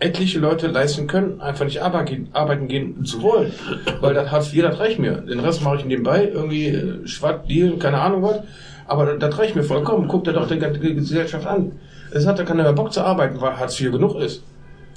[0.00, 3.52] etliche Leute leisten können, einfach nicht arbeiten, arbeiten gehen zu wollen.
[4.00, 5.12] Weil das Hartz IV, das reicht mir.
[5.12, 8.40] Den Rest mache ich nebenbei, irgendwie äh, Schwatt, Deal, keine Ahnung was.
[8.86, 10.08] Aber das, reicht mir vollkommen.
[10.08, 11.72] Guck dir doch die ganze Gesellschaft an.
[12.12, 14.42] Es hat ja keiner mehr Bock zu arbeiten, weil Hartz IV genug ist.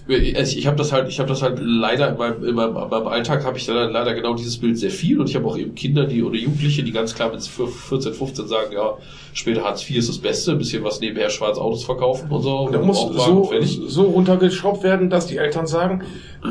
[0.10, 2.90] Ich, ich habe das halt, ich habe das halt leider in meinem, in meinem, in
[2.90, 5.58] meinem Alltag habe ich leider, leider genau dieses Bild sehr viel und ich habe auch
[5.58, 8.94] eben Kinder, die oder Jugendliche, die ganz klar mit 14, 15 sagen, ja,
[9.34, 12.60] später Hartz IV ist das Beste, ein bisschen was nebenher schwarz Autos verkaufen und so.
[12.60, 13.52] Und da muss so,
[13.88, 16.04] so runtergeschraubt werden, dass die Eltern sagen,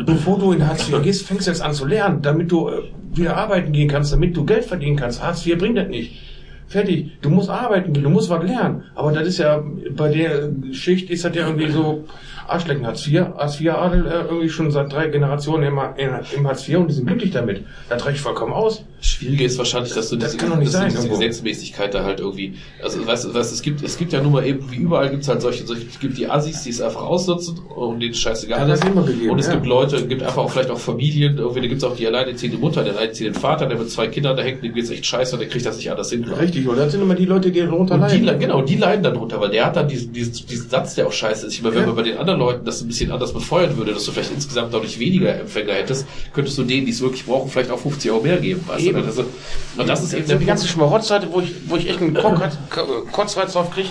[0.05, 2.83] bevor du in Hartz IV gehst, fängst du jetzt an zu lernen, damit du äh,
[3.15, 5.23] wieder arbeiten gehen kannst, damit du Geld verdienen kannst.
[5.23, 6.13] Hartz IV bringt das nicht.
[6.69, 7.13] Fertig.
[7.23, 8.85] Du musst arbeiten gehen, du musst was lernen.
[8.95, 12.05] Aber das ist ja, bei der Schicht ist das ja irgendwie so,
[12.49, 16.47] Arschlecken Hartz IV, Hartz IV Adel äh, irgendwie schon seit drei Generationen im, im, im
[16.47, 17.65] Hartz IV und die sind glücklich damit.
[17.89, 18.85] Das reicht vollkommen aus.
[19.01, 21.09] Schwierige ist wahrscheinlich, dass du Das diese, kann doch nicht dass sein, diese.
[21.09, 24.47] Gesetzmäßigkeit da halt irgendwie, also weißt du, weißt, es gibt, es gibt ja nun mal
[24.47, 27.03] eben, wie überall gibt es halt solche, solche, es gibt die Assis, die es einfach
[27.03, 28.85] ausnutzen und denen scheißegal ist.
[28.85, 29.55] immer gegeben, Und es ja.
[29.55, 32.59] gibt Leute, gibt einfach auch vielleicht auch Familien, irgendwie, da gibt es auch die alleinerziehende
[32.59, 35.41] Mutter, den alleinerziehenden Vater, der mit zwei Kindern da hängt, dem geht's echt scheiße und
[35.41, 36.25] der kriegt das nicht anders hin.
[36.25, 36.83] Richtig, oder?
[36.85, 38.25] Das sind immer die Leute, die darunter Und die, leiden.
[38.27, 41.13] le- genau, die leiden darunter, weil der hat dann diesen, diesen, diesen Satz, der auch
[41.13, 41.55] scheiße ist.
[41.55, 41.87] Ich meine, wenn Ja.
[41.89, 44.73] man bei den anderen Leuten das ein bisschen anders befeuern würde, dass du vielleicht insgesamt
[44.73, 48.23] dadurch weniger Empfänger hättest, könntest du denen, die es wirklich brauchen, vielleicht auch 50 Euro
[48.23, 48.61] mehr geben.
[48.67, 48.99] Weißt Eben.
[49.01, 49.05] du?
[49.05, 49.25] Also,
[49.77, 52.57] und das ist eben der die ganze Schmarotzseite, wo ich, wo ich echt einen Kotzreiz,
[53.13, 53.89] Kotzreiz drauf kriege,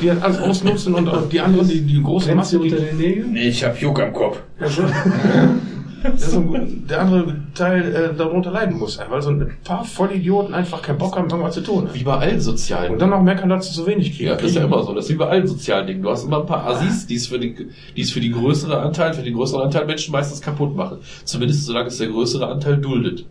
[0.00, 2.96] die das alles ausnutzen und auch die anderen, die, die große Masse, die, unter den
[2.96, 3.32] Nägeln?
[3.32, 4.38] Nee, ich hab Juck am Kopf.
[6.12, 10.54] das ist ein, der andere Teil äh, darunter leiden muss, weil so ein paar Vollidioten
[10.54, 11.88] einfach keinen Bock haben, irgendwas zu tun.
[11.92, 14.30] wie bei allen sozialen Und dann noch meckern, dass sie zu wenig kriegen.
[14.30, 14.94] Ja, das ist ja immer so.
[14.94, 16.02] Das ist wie bei allen sozialen Dingen.
[16.02, 17.54] Du hast immer ein paar Assis, die es für die,
[17.96, 20.98] die es für die größere Anteil, für den größeren Anteil Menschen meistens kaputt machen.
[21.24, 23.26] Zumindest solange es der größere Anteil duldet.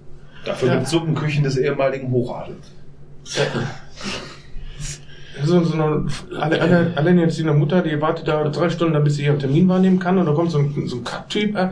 [0.46, 0.76] Dafür Ja.
[0.76, 2.72] gibt's Suppenküchen des ehemaligen Hochadels.
[5.44, 6.06] So, so eine
[6.40, 10.18] alle, alle, alleinerziehende Mutter, die wartet da drei Stunden, bis sie ihren Termin wahrnehmen kann
[10.18, 11.70] und da kommt so ein, so ein Kacktyp, äh,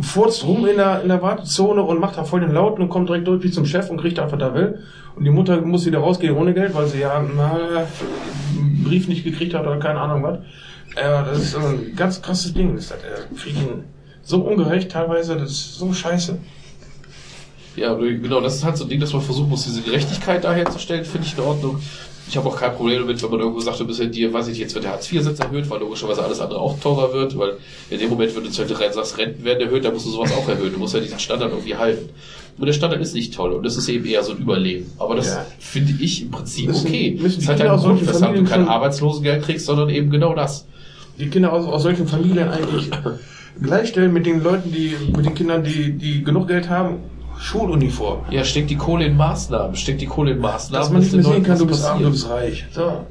[0.00, 3.08] furzt rum in der, in der Wartezone und macht da voll den Lauten und kommt
[3.08, 4.78] direkt durch zum Chef und kriegt einfach da will.
[5.14, 9.24] Und die Mutter muss wieder rausgehen ohne Geld, weil sie ja na, einen Brief nicht
[9.24, 10.38] gekriegt hat oder keine Ahnung was.
[10.96, 12.74] Äh, das ist ein ganz krasses Ding.
[12.74, 13.84] Das ist, äh, kriegen
[14.22, 16.38] so ungerecht teilweise, das ist so scheiße.
[17.76, 20.52] Ja, genau, das ist halt so ein Ding, dass man versuchen muss, diese Gerechtigkeit da
[20.54, 21.80] herzustellen, finde ich in Ordnung.
[22.28, 24.48] Ich habe auch kein Problem damit, wenn man irgendwo sagt, du bist ja dir, weiß
[24.48, 27.52] ich jetzt wird der Hartz-IV-Sitz erhöht, weil logischerweise alles andere auch teurer wird, weil
[27.88, 30.32] in dem Moment, wenn du zum Beispiel sagst, Renten werden erhöht, dann musst du sowas
[30.32, 30.72] auch erhöhen.
[30.72, 32.08] Du musst ja diesen Standard irgendwie halten.
[32.58, 34.90] Und der Standard ist nicht toll und das ist eben eher so ein Überleben.
[34.98, 35.46] Aber das Ja.
[35.60, 37.10] finde ich im Prinzip Müssen- okay.
[37.20, 39.90] müssen Das die ist halt Kinder ein aus Grund, weshalb du kein Arbeitslosengeld kriegst, sondern
[39.90, 40.66] eben genau das.
[41.18, 42.90] die Kinder aus, aus solchen Familien eigentlich
[43.62, 46.96] gleichstellen mit den Leuten, die, mit den Kindern, die, die genug Geld haben,
[47.38, 48.20] Schuluniform.
[48.30, 50.82] Ja, steckt die Kohle in Maßnahmen, steckt die Kohle in Maßnahmen.
[50.82, 52.64] Dass man nicht mehr den sehen kann, du bist arm, du bist reich.
[52.72, 53.06] So.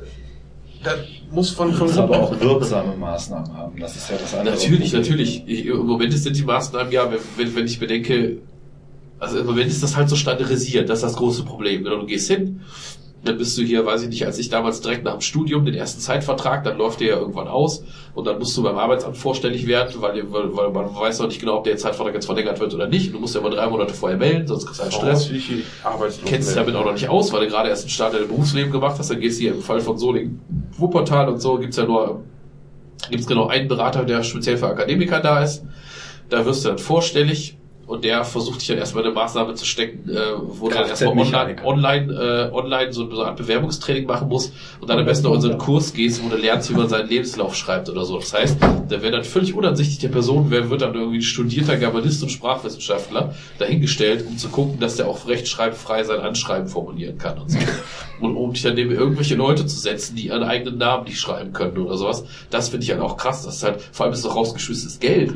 [0.84, 1.00] Das
[1.32, 3.80] muss von, von Das aber auch wirksame Maßnahmen haben.
[3.80, 4.56] Das ist ja das andere.
[4.56, 5.02] Natürlich, Problem.
[5.02, 5.44] natürlich.
[5.48, 8.38] Ich, Im Moment sind die Maßnahmen ja, wenn, wenn, wenn ich bedenke,
[9.20, 11.84] also im Moment ist das halt so standardisiert, das ist das große Problem.
[11.84, 12.62] Du gehst hin,
[13.26, 15.74] dann bist du hier, weiß ich nicht, als ich damals direkt nach dem Studium den
[15.74, 19.66] ersten Zeitvertrag, dann läuft der ja irgendwann aus und dann musst du beim Arbeitsamt vorstellig
[19.66, 22.74] werden, weil, weil, weil man weiß noch nicht genau, ob der Zeitvertrag jetzt verlängert wird
[22.76, 23.08] oder nicht.
[23.08, 25.30] Und du musst ja immer drei Monate vorher melden, sonst kriegst du halt Stress.
[25.84, 26.26] Arbeitslosen.
[26.26, 28.30] kennst dich damit auch noch nicht aus, weil du gerade erst einen Start in deinem
[28.30, 29.10] Berufsleben gemacht hast.
[29.10, 30.40] Dann gehst du hier im Fall von Solingen,
[30.78, 32.22] Wuppertal und so, gibt's ja nur,
[33.10, 35.66] gibt's genau einen Berater, der speziell für Akademiker da ist.
[36.30, 37.58] Da wirst du dann vorstellig
[37.88, 41.18] und der versucht dich dann erstmal eine Maßnahme zu stecken, äh, wo du dann erstmal
[41.18, 45.36] online, online, äh, online so, eine Art Bewerbungstraining machen musst und dann am besten noch
[45.36, 48.18] in so einen Kurs gehst, wo du lernst, wie man seinen Lebenslauf schreibt oder so.
[48.18, 51.78] Das heißt, da wäre dann völlig unansichtig der Person, wer wird dann irgendwie ein studierter
[51.78, 57.38] Germanist und Sprachwissenschaftler dahingestellt, um zu gucken, dass der auch rechtschreibfrei sein Anschreiben formulieren kann
[57.38, 57.60] und so.
[58.22, 61.52] Und um dich dann neben irgendwelche Leute zu setzen, die ihren eigenen Namen nicht schreiben
[61.52, 63.44] können oder sowas, das finde ich halt auch krass.
[63.44, 65.36] Das ist halt, vor allem ist es doch rausgeschmissenes Geld.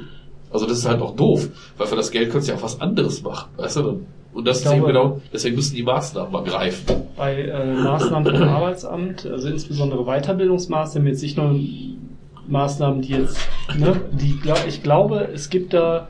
[0.52, 1.48] Also das ist halt auch doof,
[1.78, 4.02] weil für das Geld könntest du ja auch was anderes machen, weißt du?
[4.34, 6.86] Und das Ich ist eben glaube- genau, deswegen müssen die Maßnahmen mal greifen.
[7.18, 11.60] bei äh, Maßnahmen vom Arbeitsamt, also insbesondere Weiterbildungsmaßnahmen, jetzt nicht nur
[12.48, 13.38] Maßnahmen, die jetzt,
[13.78, 16.08] ne, die, ich glaube, es gibt da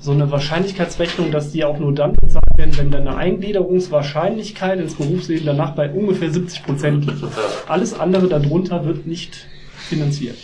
[0.00, 4.94] so eine Wahrscheinlichkeitsrechnung, dass die auch nur dann bezahlt werden, wenn dann eine Eingliederungswahrscheinlichkeit ins
[4.94, 7.22] Berufsleben danach bei ungefähr 70 Prozent liegt.
[7.68, 9.46] Alles andere darunter wird nicht
[9.76, 10.36] finanziert.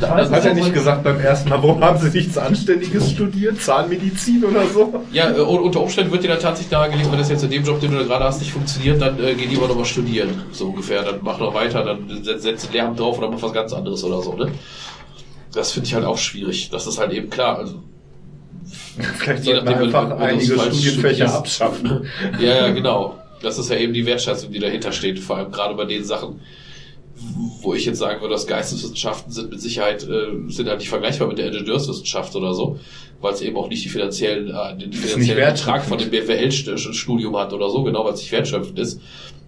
[0.00, 3.60] Hat er nicht gesagt beim ersten Mal, warum haben Sie nichts Anständiges studiert?
[3.60, 5.02] Zahnmedizin oder so?
[5.12, 7.64] Ja, äh, un- unter Umständen wird dir dann tatsächlich nahegelegt, wenn das jetzt in dem
[7.64, 10.42] Job, den du gerade hast, nicht funktioniert, dann äh, geh lieber nochmal studieren.
[10.52, 11.02] So ungefähr.
[11.02, 14.02] Dann mach noch weiter, dann setz, setz ein Lehramt drauf oder mach was ganz anderes
[14.04, 14.50] oder so, ne?
[15.52, 16.70] Das finde ich halt auch schwierig.
[16.70, 17.58] Das ist halt eben klar.
[17.58, 17.74] Also,
[19.18, 22.06] Vielleicht Je sollte man nachdem, wenn- einfach wenn du einige Studienfächer abschaffen.
[22.40, 23.18] ja, ja, genau.
[23.42, 25.18] Das ist ja eben die Wertschätzung, die dahinter steht.
[25.18, 26.40] Vor allem gerade bei den Sachen,
[27.62, 31.28] wo ich jetzt sagen würde, dass Geisteswissenschaften sind mit Sicherheit, äh, sind halt nicht vergleichbar
[31.28, 32.78] mit der Ingenieurswissenschaft oder so,
[33.20, 35.54] weil es eben auch nicht die finanziellen, äh, den finanziellen.
[35.54, 39.00] Betrag von dem BWL-Studium hat oder so, genau, weil es nicht wertschöpfend ist.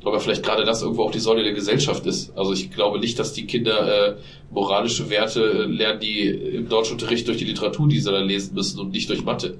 [0.04, 2.36] Aber vielleicht gerade das irgendwo auch die Säule der Gesellschaft ist.
[2.36, 4.16] Also ich glaube nicht, dass die Kinder äh,
[4.50, 8.78] moralische Werte äh, lernen, die im Deutschunterricht durch die Literatur, die sie dann lesen müssen
[8.80, 9.56] und nicht durch Mathe.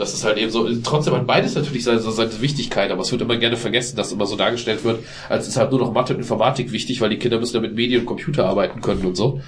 [0.00, 3.20] Das ist halt eben so, trotzdem hat beides natürlich seine, seine Wichtigkeit, aber es wird
[3.20, 6.20] immer gerne vergessen, dass immer so dargestellt wird, als ist halt nur noch Mathe und
[6.20, 9.42] Informatik wichtig, weil die Kinder müssen ja mit Medien und Computer arbeiten können und so.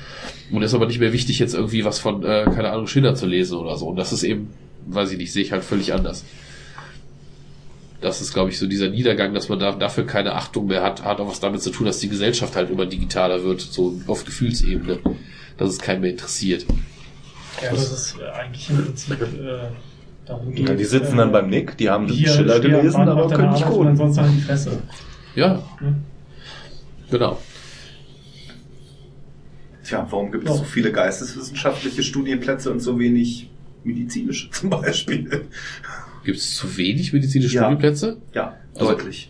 [0.50, 3.14] Und es ist aber nicht mehr wichtig, jetzt irgendwie was von, äh, keine Ahnung, Schiller
[3.14, 3.86] zu lesen oder so.
[3.86, 4.50] Und das ist eben,
[4.88, 6.22] weiß ich nicht, sehe ich halt völlig anders.
[8.02, 11.02] Das ist, glaube ich, so dieser Niedergang, dass man da, dafür keine Achtung mehr hat,
[11.02, 14.26] hat auch was damit zu tun, dass die Gesellschaft halt immer digitaler wird, so auf
[14.26, 14.98] Gefühlsebene.
[15.56, 16.66] Dass es keinen mehr interessiert.
[17.62, 19.70] Ja, das ist eigentlich im Prinzip äh,
[20.32, 20.68] darum geht.
[20.68, 23.52] Ja, die sitzen äh, dann beim Nick, die haben hier, Schiller gelesen, Band, aber können
[23.52, 23.88] nicht coden.
[23.88, 24.82] ansonsten halt die Fresse.
[25.34, 25.62] Ja.
[25.78, 25.96] Hm.
[27.10, 27.38] Genau.
[29.84, 30.56] Tja, warum gibt es Ja.
[30.56, 33.50] so viele geisteswissenschaftliche Studienplätze und so wenig
[33.84, 35.46] medizinische zum Beispiel?
[36.24, 37.62] Gibt es zu wenig medizinische Ja.
[37.62, 38.18] Studienplätze?
[38.34, 39.28] Ja, Also- deutlich.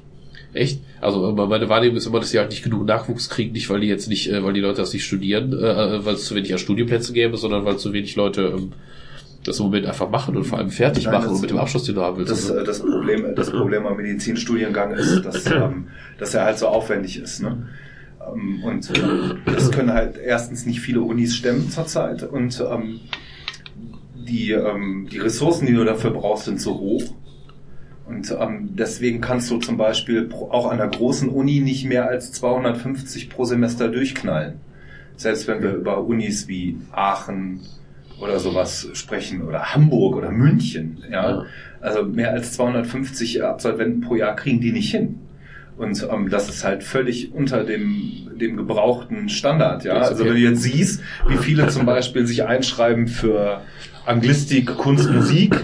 [0.54, 0.80] Echt?
[1.00, 3.80] Also aber meine Wahrnehmung ist immer, dass die halt nicht genug Nachwuchs kriegen, nicht weil
[3.80, 6.52] die jetzt nicht, äh, weil die Leute das nicht studieren, äh, weil es zu wenig
[6.52, 8.72] an Studienplätze gäbe, sondern weil zu wenig Leute ähm,
[9.44, 11.84] das im Moment einfach machen und vor allem fertig Nein, machen und mit dem Abschluss,
[11.84, 12.30] den du haben willst.
[12.30, 15.88] Das, Also, äh, das, Problem, das Problem am Medizinstudiengang ist, dass, ähm,
[16.18, 17.42] dass er halt so aufwendig ist.
[17.42, 17.68] Ne?
[18.32, 23.00] Ähm, Und äh, das können halt erstens nicht viele Unis stemmen zurzeit und ähm,
[24.14, 27.02] die, ähm, die Ressourcen, die du dafür brauchst, sind so hoch.
[28.06, 32.32] Und ähm, deswegen kannst du zum Beispiel auch an der großen Uni nicht mehr als
[32.32, 34.60] 250 pro Semester durchknallen.
[35.16, 37.60] Selbst wenn wir über Unis wie Aachen
[38.22, 41.44] oder sowas sprechen oder Hamburg oder München, ja.
[41.80, 45.18] Also mehr als 250 Absolventen pro Jahr kriegen die nicht hin.
[45.76, 49.84] Und ähm, das ist halt völlig unter dem, dem gebrauchten Standard.
[49.84, 49.94] Ja?
[49.94, 50.26] Also okay.
[50.26, 53.62] wenn du jetzt siehst, wie viele zum Beispiel sich einschreiben für
[54.06, 55.56] Anglistik, Kunst, Musik,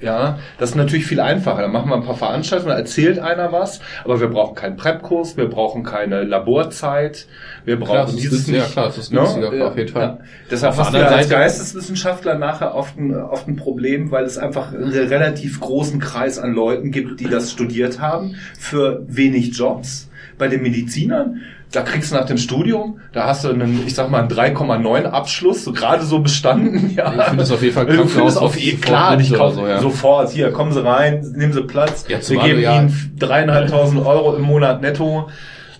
[0.00, 1.62] ja, das ist natürlich viel einfacher.
[1.62, 5.36] Da machen wir ein paar Veranstaltungen, da erzählt einer was, aber wir brauchen keinen Prep-Kurs,
[5.36, 7.26] wir brauchen keine Laborzeit,
[7.64, 8.72] wir brauchen Klar, das ist dieses günstiger, nicht.
[8.72, 9.20] klar, das ist Ne?
[9.20, 10.02] günstiger, Ja, auf jeden Fall.
[10.02, 10.18] Ja.
[10.50, 14.72] Deshalb hast du ja als Geisteswissenschaftler nachher oft ein, oft ein Problem, weil es einfach
[14.72, 20.08] einen relativ großen Kreis an Leuten gibt, die das studiert haben, für wenig Jobs.
[20.38, 21.40] Bei den Medizinern,
[21.72, 25.04] da kriegst du nach dem Studium, da hast du einen, ich sag mal, einen 3,9
[25.04, 26.92] Abschluss, so gerade so bestanden.
[26.96, 27.12] Ja.
[27.14, 29.66] Ich finde das auf jeden Fall Du findest auf jeden klar, ich oder kauf so,
[29.66, 29.80] ja.
[29.80, 34.34] sofort, hier, kommen Sie rein, nehmen Sie Platz, Ja, wir geben ja- Ihnen dreieinhalbtausend Euro
[34.36, 35.28] im Monat netto,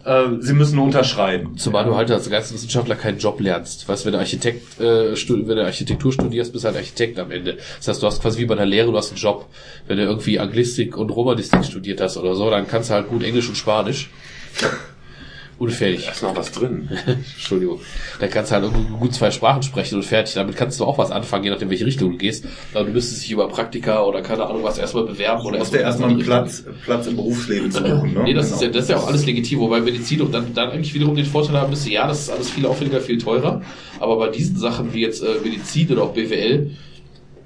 [0.05, 1.57] äh, Sie müssen nur unterschreiben.
[1.57, 3.89] Zumal du halt als Geisteswissenschaftler keinen Job lernst.
[3.89, 7.31] Weißt du, wenn du Architekt, äh, wenn du Architektur studierst, bist du halt Architekt am
[7.31, 7.57] Ende.
[7.79, 9.47] Das heißt, du hast quasi wie bei einer Lehre, du hast einen Job.
[9.87, 13.23] Wenn du irgendwie Anglistik und Romanistik studiert hast oder so, dann kannst du halt gut
[13.25, 14.11] Englisch und Spanisch.
[15.59, 16.05] Und fertig.
[16.05, 16.91] Da ist noch was drin.
[17.07, 17.81] Entschuldigung.
[18.21, 18.71] Dann kannst du halt
[19.01, 20.35] gut zwei Sprachen sprechen und fertig.
[20.35, 22.45] Damit kannst du auch was anfangen, je nachdem, welche Richtung du gehst.
[22.75, 25.73] Aber du müsstest dich über Praktika oder keine Ahnung was erstmal bewerben oder Du musst
[25.73, 27.87] ja erstmal einen Platz, Platz im Berufsleben suchen.
[28.17, 28.23] Ne?
[28.25, 28.75] Nee, das ist ja, Genau.
[28.75, 31.57] das ist ja auch alles legitim, wobei Medizin und dann, dann eigentlich wiederum den Vorteil
[31.57, 33.63] haben müsste, ja, das ist alles viel aufwendiger, viel teurer,
[33.99, 36.71] aber bei diesen Sachen wie jetzt äh, Medizin oder auch BWL,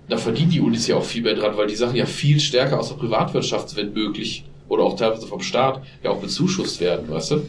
[0.08, 2.78] da verdienen die Unis ja auch viel mehr dran, weil die Sachen ja viel stärker
[2.80, 7.30] aus der Privatwirtschaft, wenn möglich, oder auch teilweise vom Staat, ja auch bezuschusst werden, weißt
[7.32, 7.42] du?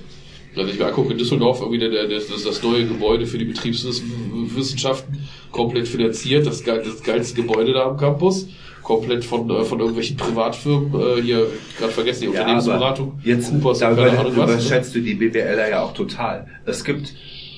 [0.54, 3.46] Wenn ich mir angucke, in Düsseldorf irgendwie der, der, das, das neue Gebäude für die
[3.46, 5.18] Betriebswissenschaften
[5.52, 8.48] komplett finanziert, das, das geilste Gebäude da am Campus,
[8.84, 11.48] komplett von, äh, von irgendwelchen Privatfirmen, äh, hier,
[11.78, 14.48] gerade vergessen, die Ja, Unternehmensberatung, jetzt Coopers da und keine über, Ahnung was.
[14.48, 14.54] ne?
[14.56, 16.48] überschätzt du die BWLer ja auch total.
[16.66, 17.14] Es gibt,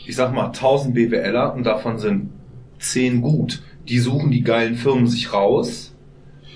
[0.06, 2.30] ich sag mal, 1000 BWLer und davon sind
[2.80, 3.62] 10 gut.
[3.90, 5.93] Die suchen die geilen Firmen sich raus.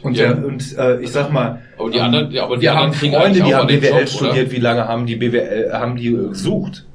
[0.04, 0.34] Und, Ja.
[0.34, 2.94] der, und äh, ich sag mal, Aber die ähm, anderen- ja, aber die wir anderen
[2.94, 4.34] haben Freunde, die haben BWL Job, studiert.
[4.48, 4.52] oder?
[4.52, 6.86] Wie lange haben die BWL, haben die äh, gesucht?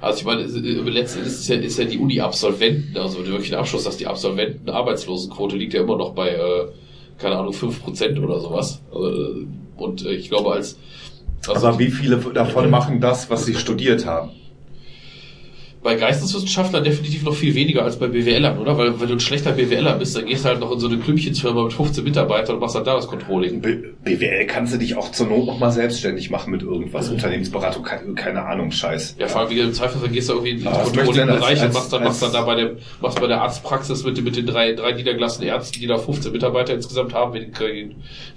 [0.00, 3.52] Also ich meine, äh, letztendlich ist ja, ist ja die Uni-Absolventen, also wenn du wirklich
[3.52, 6.66] einen Abschluss hast, die Absolventen-Arbeitslosenquote liegt ja immer noch bei, äh,
[7.18, 8.82] keine Ahnung, 5% oder sowas.
[8.92, 10.78] Also, und äh, ich glaube als...
[11.48, 14.30] Also Aber wie viele davon machen das, was sie studiert haben?
[15.84, 18.76] Bei Geisteswissenschaftlern definitiv noch viel weniger als bei BWLern, oder?
[18.78, 20.96] Weil wenn du ein schlechter BWLer bist, dann gehst du halt noch in so eine
[20.98, 23.60] Klümpchensfirma mit 15 Mitarbeitern und machst halt da das Controlling.
[23.60, 27.10] B BWL kannst du dich auch zur Not noch mal selbstständig machen mit irgendwas.
[27.10, 29.16] Unternehmensberatung, keine, Ahnung, Scheiß.
[29.18, 31.92] Ja, vor allem, wie im Zweifelsfall gehst du irgendwie in den du Controlling-Bereich und machst
[31.92, 34.72] dann, machst dann da bei der, machst bei der Arztpraxis mit, den- mit den drei,
[34.72, 37.52] drei niedergelassenen Ärzten, die da 15 Mitarbeiter insgesamt haben, wegen,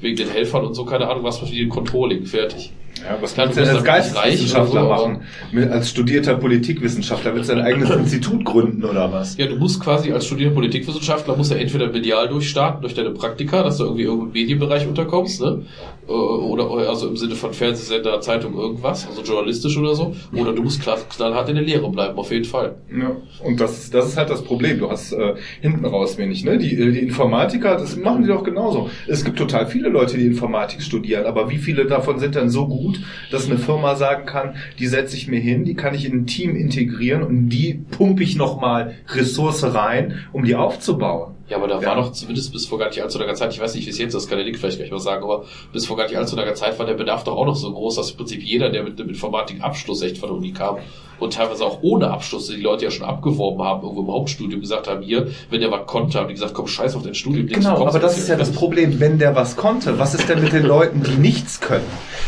[0.02, 2.72] wegen den Helfern und so, keine Ahnung, was für die Controlling, fertig.
[3.04, 5.22] Ja, was Klar, willst du denn als Geisteswissenschaftler so, machen?
[5.52, 9.38] Mit, als studierter Politikwissenschaftler willst du dein eigenes Institut gründen oder was?
[9.38, 13.64] Ja, du musst quasi als studierender Politikwissenschaftler musst du entweder medial durchstarten durch deine Praktika,
[13.64, 15.64] dass du irgendwie irgendeinen Medienbereich unterkommst, ne?
[16.08, 20.16] Äh, Oder also im Sinne von Fernsehsender, Zeitung, irgendwas, also journalistisch oder so.
[20.34, 22.76] Oder du musst klar, knallhart in der Lehre bleiben, auf jeden Fall.
[22.90, 24.80] Ja, und das, das ist halt das Problem.
[24.80, 26.46] Du hast äh, hinten raus wenig.
[26.46, 26.58] Ne?
[26.58, 28.90] Die, äh, die Informatiker, das machen die doch genauso.
[29.08, 32.68] Es gibt total viele Leute, die Informatik studieren, aber wie viele davon sind dann so
[32.68, 32.87] gut,
[33.32, 36.28] dass eine Firma sagen kann, die setze ich mir hin, die kann ich in ein
[36.28, 41.37] Team integrieren und die pumpe ich nochmal Ressource rein, um die aufzubauen.
[41.50, 41.88] Ja, aber da Ja.
[41.90, 43.98] war doch zumindest bis vor gar nicht allzu langer Zeit, ich weiß nicht, wie es
[43.98, 46.18] jetzt ist, das kann der Nick vielleicht gleich mal sagen, aber bis vor gar nicht
[46.18, 48.70] allzu langer Zeit war der Bedarf doch auch noch so groß, dass im Prinzip jeder,
[48.70, 50.78] der mit einem Informatik-Abschluss echt von der Uni kam
[51.20, 54.88] und teilweise auch ohne Abschluss, die Leute ja schon abgeworben haben, irgendwo im Hauptstudium gesagt
[54.90, 57.48] haben, hier, wenn der was konnte, haben die gesagt, komm, scheiß auf dein Studium.
[57.48, 59.00] Genau, aber das ist ja das Problem.
[59.00, 61.86] Wenn der was konnte, was ist denn mit den Leuten, die nichts können?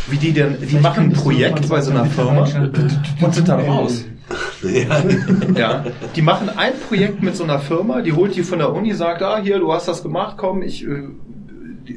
[0.08, 2.48] Wie die denn, die machen ein Projekt bei so einer Firma
[3.22, 4.06] und sind dann raus.
[5.58, 8.94] Ja, die machen ein Projekt mit so einer Firma, die holt die von der Uni,
[8.94, 11.08] sagt, ah, hier, du hast das gemacht, komm, ich äh,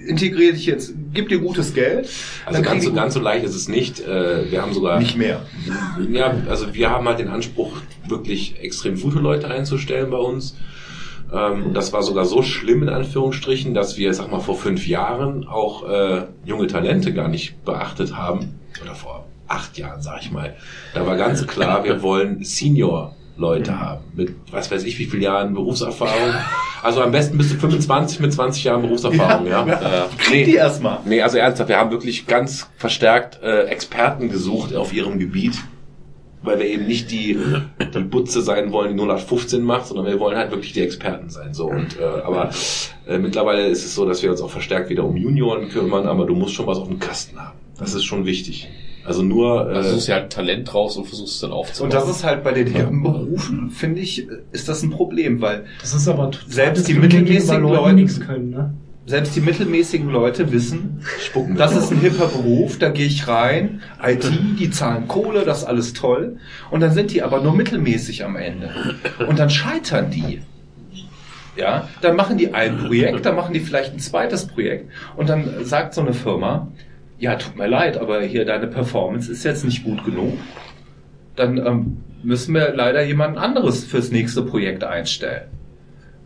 [0.06, 2.08] integriere dich jetzt, gib dir gutes Geld.
[2.46, 4.00] Also ganz so, ganz so leicht ist es nicht.
[4.00, 5.42] Äh, Wir haben sogar Nicht mehr.
[6.10, 7.72] Ja, also wir haben halt den Anspruch,
[8.06, 10.56] wirklich extrem gute Leute einzustellen bei uns.
[11.32, 14.86] Ähm, und das war sogar so schlimm in Anführungsstrichen, dass wir, sag mal, vor fünf
[14.86, 18.58] Jahren auch äh, junge Talente gar nicht beachtet haben.
[18.82, 20.54] Oder vor acht Jahren, sag ich mal.
[20.94, 23.14] Da war ganz klar, wir wollen Senior.
[23.38, 26.34] Leute haben mit was weiß ich wie viele Jahren Berufserfahrung.
[26.82, 29.66] Also am besten bis zu 25 mit 20 Jahren Berufserfahrung, ja.
[29.66, 30.98] Ja, Äh, Krieg die erstmal.
[31.06, 35.54] Nee, also ernsthaft, wir haben wirklich ganz verstärkt äh, Experten gesucht auf ihrem Gebiet,
[36.42, 37.38] weil wir eben nicht die,
[37.94, 41.54] die Butze sein wollen, die 0815 macht, sondern wir wollen halt wirklich die Experten sein.
[41.54, 42.50] So und äh, aber
[43.08, 46.26] äh, mittlerweile ist es so, dass wir uns auch verstärkt wieder um Junioren kümmern, aber
[46.26, 47.58] du musst schon was auf dem Kasten haben.
[47.78, 48.68] Das ist schon wichtig.
[49.04, 51.90] Also nur äh, Also suchst ja halt Talent raus und versuchst es dann aufzubauen.
[51.90, 55.64] Und das ist halt bei den hippen Berufen, finde ich, ist das ein Problem, weil
[55.80, 58.74] Das ist aber Selbst die mittelmäßigen Leute- nichts können, ne?
[59.04, 61.56] selbst die mittelmäßigen Leute wissen, spucken.
[61.56, 65.64] das ist ein hipper Beruf, da gehe ich rein, IT, die zahlen Kohle, das ist
[65.64, 66.36] alles toll.
[66.70, 68.70] Und dann sind die aber nur mittelmäßig am Ende.
[69.28, 70.42] Und dann scheitern die.
[71.56, 75.64] Ja, dann machen die ein Projekt, dann machen die vielleicht ein zweites Projekt und dann
[75.64, 76.68] sagt so eine Firma,
[77.22, 80.32] ja, tut mir leid, aber hier deine Performance ist jetzt nicht gut genug.
[81.36, 85.46] Dann ähm, müssen wir leider jemand anderes fürs nächste Projekt einstellen.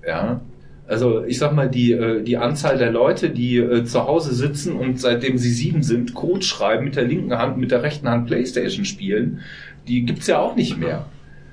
[0.06, 0.40] Ja,
[0.88, 4.74] also ich sag mal, die, äh, die Anzahl der Leute, die äh, zu Hause sitzen
[4.74, 8.26] und seitdem sie sieben sind, Code schreiben, mit der linken Hand, mit der rechten Hand
[8.28, 9.40] Playstation spielen,
[9.86, 11.04] die gibt's ja auch nicht mehr.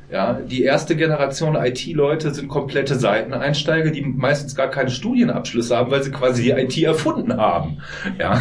[0.10, 6.04] Ja, die erste Generation IT-Leute sind komplette Seiteneinsteiger, die meistens gar keine Studienabschlüsse haben, weil
[6.04, 7.80] sie quasi die IT erfunden haben.
[8.18, 8.40] Ja.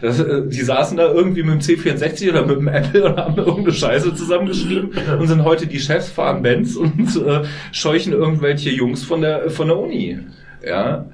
[0.00, 3.36] Das, äh, die saßen da irgendwie mit dem C64 oder mit dem Apple und haben
[3.36, 7.42] irgendeine Scheiße zusammengeschrieben und sind heute die Chefs, fahren Benz und äh,
[7.72, 10.18] scheuchen irgendwelche Jungs von der, von der Uni.
[10.66, 11.06] Ja.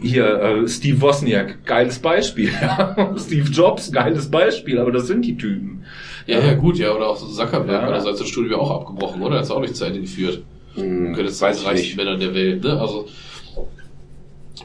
[0.00, 2.50] Hier, äh, Steve Wozniak, geiles Beispiel.
[2.60, 3.14] Ja.
[3.16, 5.84] Steve Jobs, geiles Beispiel, aber das sind die Typen.
[6.26, 7.88] ja, ja, gut, ja, oder auch Zuckerberg, Ja.
[7.88, 9.36] oder so hat Studium ja auch abgebrochen, oder?
[9.36, 10.42] Hat es auch nicht zu Ende geführt.
[10.74, 11.96] Hm, Du könntest weiß weiß ich reichsten nicht.
[11.96, 12.78] Männern der Welt, ne?
[12.80, 13.06] Also,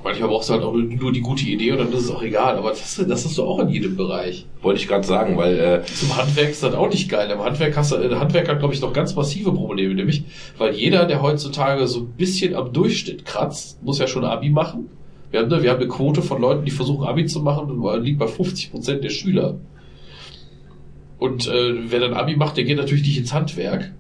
[0.04, 2.22] manchmal brauchst du halt auch nur, nur die gute Idee und dann ist es auch
[2.22, 2.58] egal.
[2.58, 4.46] Aber das, das hast du auch in jedem Bereich.
[4.62, 7.30] Wollte ich gerade sagen, weil äh, Zum Handwerk ist das auch nicht geil.
[7.32, 10.24] Im Handwerk hast du, äh, Handwerk hat, glaube ich, noch ganz massive Probleme, nämlich,
[10.58, 14.90] weil jeder, der heutzutage so ein bisschen am Durchschnitt kratzt, muss ja schon Abi machen.
[15.32, 18.04] Wir haben, ne, wir haben eine Quote von Leuten, die versuchen Abi zu machen, und
[18.04, 19.60] liegt bei 50 Prozent der Schüler.
[21.20, 23.92] Und äh, wer dann Abi macht, der geht natürlich nicht ins Handwerk.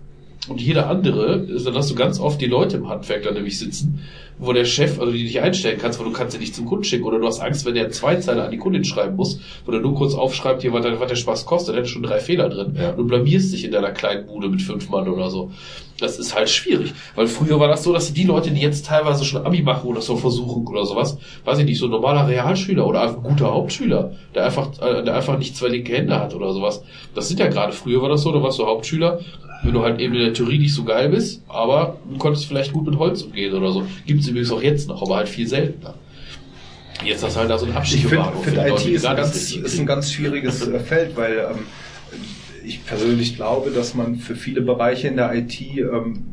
[0.49, 3.99] Und jeder andere, dann hast du ganz oft die Leute im Handwerk da nämlich sitzen,
[4.39, 6.83] wo der Chef, also die dich einstellen kannst, weil du kannst sie nicht zum Kunden
[6.83, 9.71] schicken oder du hast Angst, wenn der zwei Zeilen an die Kundin schreiben muss, wo
[9.71, 12.75] der nur kurz aufschreibt, hier, was der, Spaß kostet, der hat schon drei Fehler drin.
[12.75, 12.93] Ja.
[12.93, 15.51] Du blamierst dich in deiner kleinen Bude mit fünf Mann oder so.
[15.99, 19.25] Das ist halt schwierig, weil früher war das so, dass die Leute, die jetzt teilweise
[19.25, 22.85] schon Abi machen oder so versuchen oder sowas, weiß ich nicht, so ein normaler Realschüler
[22.87, 26.53] oder ein guter Hauptschüler, der einfach, äh, der einfach nicht zwei linke Hände hat oder
[26.53, 26.83] sowas.
[27.15, 29.19] Das sind ja gerade, früher war das so, da warst du Hauptschüler,
[29.63, 32.71] wenn du halt eben in der Theorie nicht so geil bist, aber du konntest vielleicht
[32.71, 33.83] gut mit Holz umgehen oder so.
[34.05, 35.95] Gibt's übrigens auch jetzt noch, aber halt viel seltener.
[37.03, 39.51] Jetzt hast du halt da so einen Ich Abstieg finde find IT ist ein, ganz,
[39.51, 41.65] ist ein ganz schwieriges äh, Feld, weil ähm,
[42.69, 46.23] ich persönlich glaube, dass man für viele Bereiche in der IT ähm,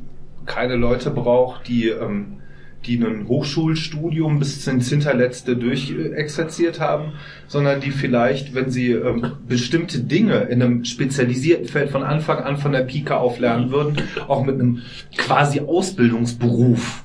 [0.44, 2.36] keine Leute braucht, die, ähm,
[2.84, 7.12] die ein Hochschulstudium bis ins Hinterletzte durchexerziert haben,
[7.48, 12.58] sondern die vielleicht, wenn sie ähm, bestimmte Dinge in einem spezialisierten Feld von Anfang an
[12.58, 13.96] von der Pika auf lernen würden,
[14.28, 14.82] auch mit einem
[15.16, 17.04] quasi Ausbildungsberuf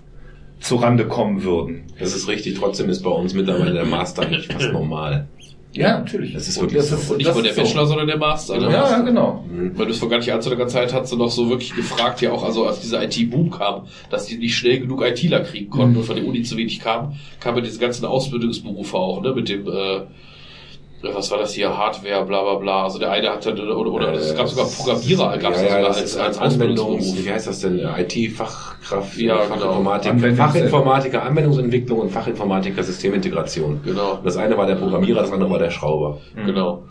[0.60, 1.86] zurande kommen würden.
[1.98, 2.56] das ist richtig.
[2.60, 5.28] Trotzdem ist bei uns mittlerweile der Master eigentlich fast normal.
[5.74, 6.34] Ja, natürlich.
[6.34, 6.96] Das ist wirklich so.
[7.14, 7.64] Und nicht nur der ist so.
[7.64, 8.58] Bachelor, sondern der Master.
[8.58, 8.72] Ne?
[8.72, 9.46] Ja, ja, genau.
[9.50, 9.78] Mhm.
[9.78, 12.22] Weil du es vor gar nicht allzu langer Zeit hast du noch so wirklich gefragt,
[12.22, 15.98] ja auch, also als dieser IT-Boom kam, dass die nicht schnell genug ITler kriegen konnten
[15.98, 19.68] und von der Uni zu wenig kam, kamen diese ganzen Ausbildungsberufe auch, ne, mit dem,
[19.68, 20.02] äh,
[21.04, 22.84] was war das hier, Hardware, bla bla bla.
[22.84, 26.18] Also der eine hatte, oder, oder es gab sogar Programmierer, gab es ja, ja, als,
[26.18, 27.26] als Anwendungs, Ausbildungsberuf.
[27.26, 27.80] wie heißt das denn?
[27.80, 29.48] IT-Fachkraft, Ja, genau.
[29.48, 33.82] Fachinformatiker, Anwendungs- Fachinformatiker, Anwendungsentwicklung und Fachinformatiker, Systemintegration.
[33.84, 36.20] Genau, Das eine war der Programmierer, das andere war der Schrauber.
[36.46, 36.84] genau.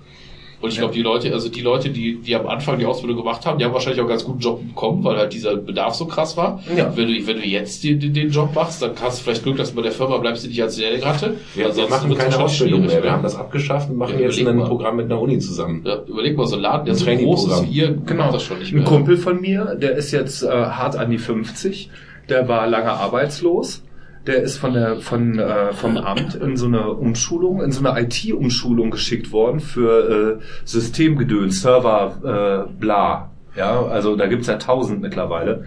[0.61, 3.47] Und ich glaube, die Leute, also die Leute, die, die am Anfang die Ausbildung gemacht
[3.47, 6.37] haben, die haben wahrscheinlich auch ganz guten Job bekommen, weil halt dieser Bedarf so krass
[6.37, 6.63] war.
[6.77, 6.93] Ja.
[6.95, 9.57] Wenn du, wenn du jetzt den, den, den Job machst, dann hast du vielleicht Glück,
[9.57, 11.37] dass du bei der Firma bleibst, die dich als Lehrlingratte.
[11.55, 12.91] Wir, wir Ansonsten machen keine Ausbildung mehr.
[12.91, 13.13] Wir werden.
[13.13, 14.69] haben das abgeschafft und machen Ja, jetzt ein mal.
[14.69, 15.83] Programm mit einer Uni zusammen.
[15.87, 18.25] Ja, überleg mal, so ein Laden, der Ein so groß ist wie ihr, Genau.
[18.25, 18.85] macht das schon nicht Ein mehr.
[18.85, 21.89] Kumpel von mir, der ist jetzt äh, hart an die 50,
[22.29, 23.83] der war lange arbeitslos.
[24.27, 28.01] Der ist von der von äh, vom Amt in so eine Umschulung, in so eine
[28.03, 33.31] IT-Umschulung geschickt worden für äh, Systemgedöns, Server, äh, bla.
[33.57, 35.65] Ja, also da gibt's ja tausend mittlerweile.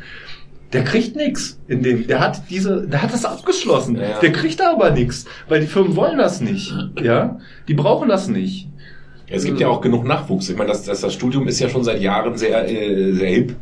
[0.73, 2.07] Der kriegt nix in dem.
[2.07, 3.95] Der hat diese, der hat das abgeschlossen.
[3.95, 4.19] Ja.
[4.19, 6.73] Der kriegt da aber nix, weil die Firmen wollen das nicht.
[7.01, 8.69] Ja, die brauchen das nicht.
[9.27, 10.49] Es gibt ja auch genug Nachwuchs.
[10.49, 13.55] Ich meine, das, das, das Studium ist ja schon seit Jahren sehr, äh, sehr hip.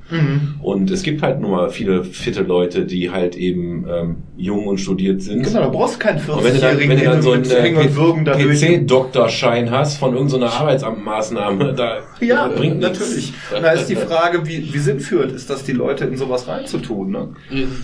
[0.62, 4.80] Und es gibt halt nur mal viele fitte Leute, die halt eben ähm, jung und
[4.80, 5.44] studiert sind.
[5.44, 8.14] Genau, da brauchst du keinen Und wenn du dann, 40-Jährigen, wenn du dann den so
[8.14, 13.00] einen äh, PC-Doktorschein hast von irgendeiner Arbeitsamtmaßnahme, da Ja, das bringt nichts.
[13.00, 13.34] natürlich.
[13.56, 17.12] Und da ist die Frage, wie, wie sinnführend ist das, die Leute in sowas reinzutun,
[17.12, 17.30] ne?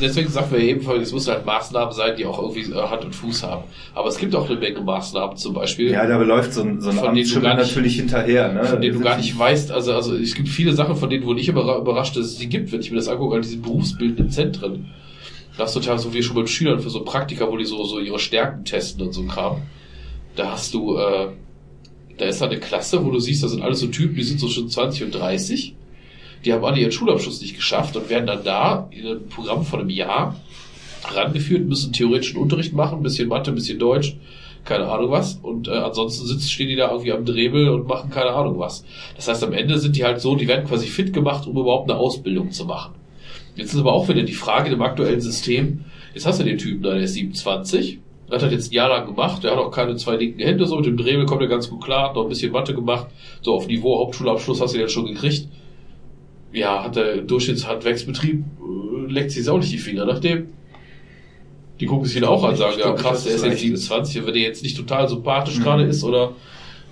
[0.02, 3.16] Deswegen sagen wir eben, es müssen halt Maßnahmen sein, die auch irgendwie äh, Hand und
[3.16, 3.64] Fuß haben.
[3.96, 6.90] Aber es gibt auch eine Menge Maßnahmen, zum Beispiel, Ja, da läuft so ein, so
[6.90, 7.16] ein Von
[7.78, 8.66] natürlich hinterher, ne?
[8.66, 9.72] von denen du gar nicht weißt.
[9.72, 12.48] Also, also es gibt viele Sachen, von denen wo ich überra- überrascht, dass es sie
[12.48, 14.88] gibt, wenn ich mir das angucke, an diesen berufsbildenden Zentren.
[15.58, 17.84] Da hast du teilweise so wie schon mit Schülern für so Praktika, wo die so,
[17.84, 19.62] so ihre Stärken testen und so Kram.
[20.36, 21.30] Da hast du, äh,
[22.18, 24.40] da ist da eine Klasse, wo du siehst, da sind alles so Typen, die sind
[24.40, 25.76] so schon 20 und 30.
[26.46, 29.80] Die haben alle ihren Schulabschluss nicht geschafft und werden dann da in einem Programm von
[29.80, 30.40] einem Jahr
[31.10, 34.16] rangeführt, müssen theoretischen Unterricht machen, ein bisschen Mathe, ein bisschen Deutsch,
[34.68, 35.40] keine Ahnung was.
[35.42, 38.86] Und äh, ansonsten sitzen, stehen die da irgendwie am Drehbel und machen keine Ahnung was.
[39.16, 41.90] Das heißt, am Ende sind die halt so, die werden quasi fit gemacht, um überhaupt
[41.90, 42.94] eine Ausbildung zu machen.
[43.56, 46.84] Jetzt ist aber auch wieder die Frage im aktuellen System, jetzt hast du den Typen
[46.84, 49.96] da, der ist 27, hat das jetzt ein Jahr lang gemacht, der hat auch keine
[49.96, 52.30] zwei linken Hände, so mit dem Drehbel kommt er ganz gut klar, hat noch ein
[52.30, 53.08] bisschen Mathe gemacht,
[53.42, 55.48] so auf Niveau Hauptschulabschluss hast du den schon gekriegt.
[56.54, 60.50] Ja, hat der Durchschnittshandwerksbetrieb, äh, leckt sich auch nicht die Finger nach dem.
[61.80, 63.62] Die gucken sich ihn auch an, sagen, ja krass, der ist jetzt leicht.
[63.62, 65.64] 27, wenn der jetzt nicht total sympathisch Mhm.
[65.64, 66.32] gerade ist oder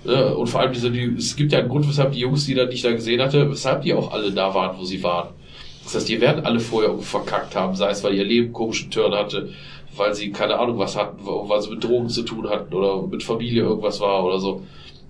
[0.06, 2.54] äh, und vor allem diese, die, es gibt ja einen Grund, weshalb die Jungs, die,
[2.54, 5.30] da, die ich da gesehen hatte, weshalb die auch alle da waren, wo sie waren.
[5.82, 9.12] Das heißt, die werden alle vorher verkackt haben, sei es, weil ihr Leben komischen Turn
[9.14, 9.50] hatte,
[9.96, 13.22] weil sie keine Ahnung was hatten, weil sie mit Drogen zu tun hatten oder mit
[13.22, 14.62] Familie irgendwas war oder so.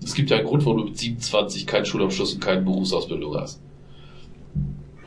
[0.03, 3.59] Es gibt ja einen Grund, warum du mit 27 keinen Schulabschluss und keine Berufsausbildung hast.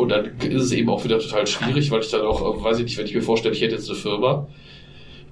[0.00, 2.78] Und dann ist es eben auch wieder total schwierig, weil ich dann auch, äh, weiß
[2.78, 4.46] ich nicht, wenn ich mir vorstelle, ich hätte jetzt eine Firma,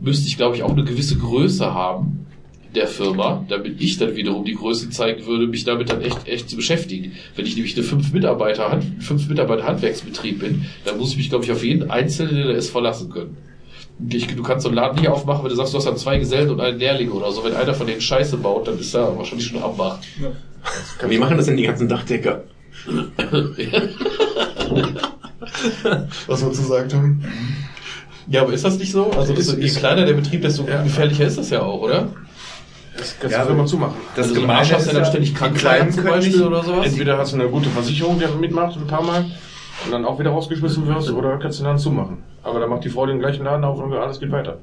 [0.00, 2.26] müsste ich, glaube ich, auch eine gewisse Größe haben
[2.74, 6.50] der Firma, damit ich dann wiederum die Größe zeigen würde, mich damit dann echt, echt
[6.50, 7.12] zu beschäftigen.
[7.34, 11.44] Wenn ich nämlich eine fünf Mitarbeiter, fünf Mitarbeiter Handwerksbetrieb bin, dann muss ich mich, glaube
[11.44, 13.36] ich, auf jeden Einzelnen, der ist, verlassen können.
[14.10, 16.18] Ich, du kannst so einen Laden nicht aufmachen, wenn du sagst, du hast dann zwei
[16.18, 17.42] Gesellen und einen Lehrling oder so.
[17.42, 19.98] Wenn einer von denen Scheiße baut, dann ist er wahrscheinlich schon am Bach.
[21.08, 22.44] Wie machen das denn die ganzen Dachdecker?
[26.26, 27.24] Was wir zu sagen haben.
[28.28, 29.10] Ja, aber ist das nicht so?
[29.12, 30.82] Also, Ist- desto, je kleiner der Betrieb, desto Ja.
[30.82, 32.08] gefährlicher ist das ja auch, oder?
[32.96, 33.94] Das kannst Ja, du immer zumachen.
[34.16, 36.04] Das Also so ein Gemeine Arsch hast ist du dann ja, ständig krank Kleinen zum
[36.04, 36.86] Beispiel nicht, oder sowas?
[36.86, 39.24] Entweder hast du eine gute Versicherung, die mitmacht ein paar Mal
[39.84, 42.18] und dann auch wieder rausgeschmissen wirst, oder kannst du dann zumachen.
[42.42, 44.58] Aber dann macht die Frau den gleichen Laden auf und alles geht weiter.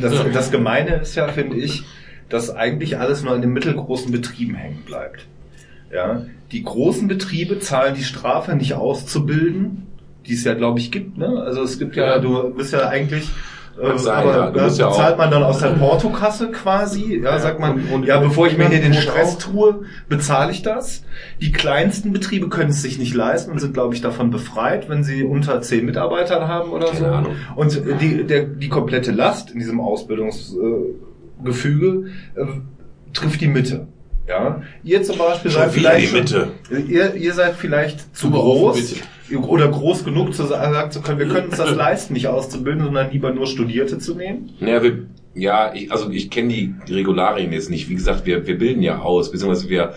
[0.00, 1.82] das, das Gemeine ist ja, finde ich,
[2.28, 5.26] dass eigentlich alles nur an den mittelgroßen Betrieben hängen bleibt.
[5.92, 9.86] Ja, die großen Betriebe zahlen die Strafe nicht auszubilden,
[10.26, 11.18] die es ja, glaube ich, gibt.
[11.18, 11.42] Ne?
[11.44, 12.18] Also es gibt ja, Ja.
[12.18, 13.28] du bist ja eigentlich,
[13.80, 14.66] äh, sein, aber ja.
[14.68, 17.16] Ja zahlt man dann aus der Portokasse quasi.
[17.22, 20.50] Ja, Ja, sagt man, und- und- ja, bevor ich mir hier den Stress tue, bezahle
[20.52, 21.02] ich das.
[21.40, 25.02] Die kleinsten Betriebe können es sich nicht leisten und sind, glaube ich, davon befreit, wenn
[25.02, 27.06] sie unter zehn Mitarbeitern haben oder Keine so.
[27.06, 27.32] Ahnung.
[27.56, 32.44] Und die, der, die komplette Last in diesem Ausbildungsgefüge äh,
[33.12, 33.86] trifft die Mitte.
[34.30, 36.48] Ja, ihr zum Beispiel Schon seid vielleicht die Mitte.
[36.68, 38.94] Schon, ihr, ihr seid vielleicht zu groß
[39.42, 43.10] oder groß genug zu sagen zu können, wir können uns das leisten, nicht auszubilden, sondern
[43.10, 44.50] lieber nur Studierte zu nehmen.
[44.60, 44.98] Naja, wir,
[45.34, 47.88] ja, ich, also ich kenne die Regularien jetzt nicht.
[47.88, 49.94] Wie gesagt, wir, wir bilden ja aus, beziehungsweise wir,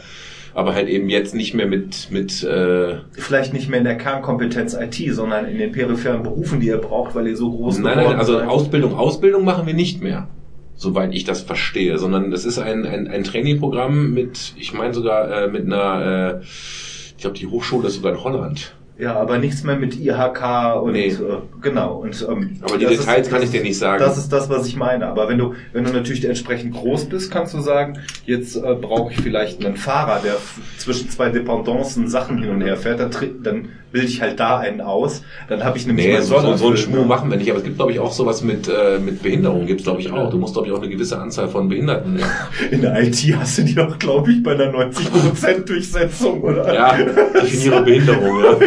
[0.55, 4.73] aber halt eben jetzt nicht mehr mit, mit äh, Vielleicht nicht mehr in der Kernkompetenz
[4.73, 8.09] IT, sondern in den peripheren Berufen, die ihr braucht, weil ihr so groß Nein, geworden
[8.09, 8.47] nein, also seid.
[8.47, 10.27] Ausbildung, Ausbildung machen wir nicht mehr,
[10.75, 15.29] soweit ich das verstehe, sondern das ist ein, ein, ein Trainingprogramm mit, ich meine sogar
[15.43, 18.75] äh, mit einer, äh, ich glaube die Hochschule ist sogar in Holland.
[18.95, 21.07] Ja, aber nichts mehr mit IHK und Nee.
[21.07, 21.17] äh,
[21.61, 21.95] genau.
[21.95, 23.99] Und, ähm, Aber die Details kann das ich dir nicht sagen.
[23.99, 25.07] Das ist das, was ich meine.
[25.07, 29.11] Aber wenn du, wenn du natürlich entsprechend groß bist, kannst du sagen, jetzt äh, brauche
[29.11, 30.35] ich vielleicht einen Fahrer, der
[30.77, 33.09] zwischen zwei Dependancen Sachen hin und her fährt, dann,
[33.41, 35.21] dann bilde ich halt da einen aus.
[35.47, 37.05] Dann habe ich nämlich Nee, meinen so, so, so einen Schmuh ja.
[37.05, 37.49] machen wir nicht.
[37.49, 39.67] Aber es gibt, glaube ich, auch sowas mit, äh, mit Behinderung.
[39.67, 40.31] Gibt es, glaube ich, auch.
[40.31, 42.19] Du musst, glaube ich, auch eine gewisse Anzahl von Behinderten.
[42.71, 46.73] In der IT hast du die doch, glaube ich, bei einer 90% Durchsetzung, oder?
[46.73, 46.97] Ja,
[47.41, 48.57] definiere Behinderung, ja.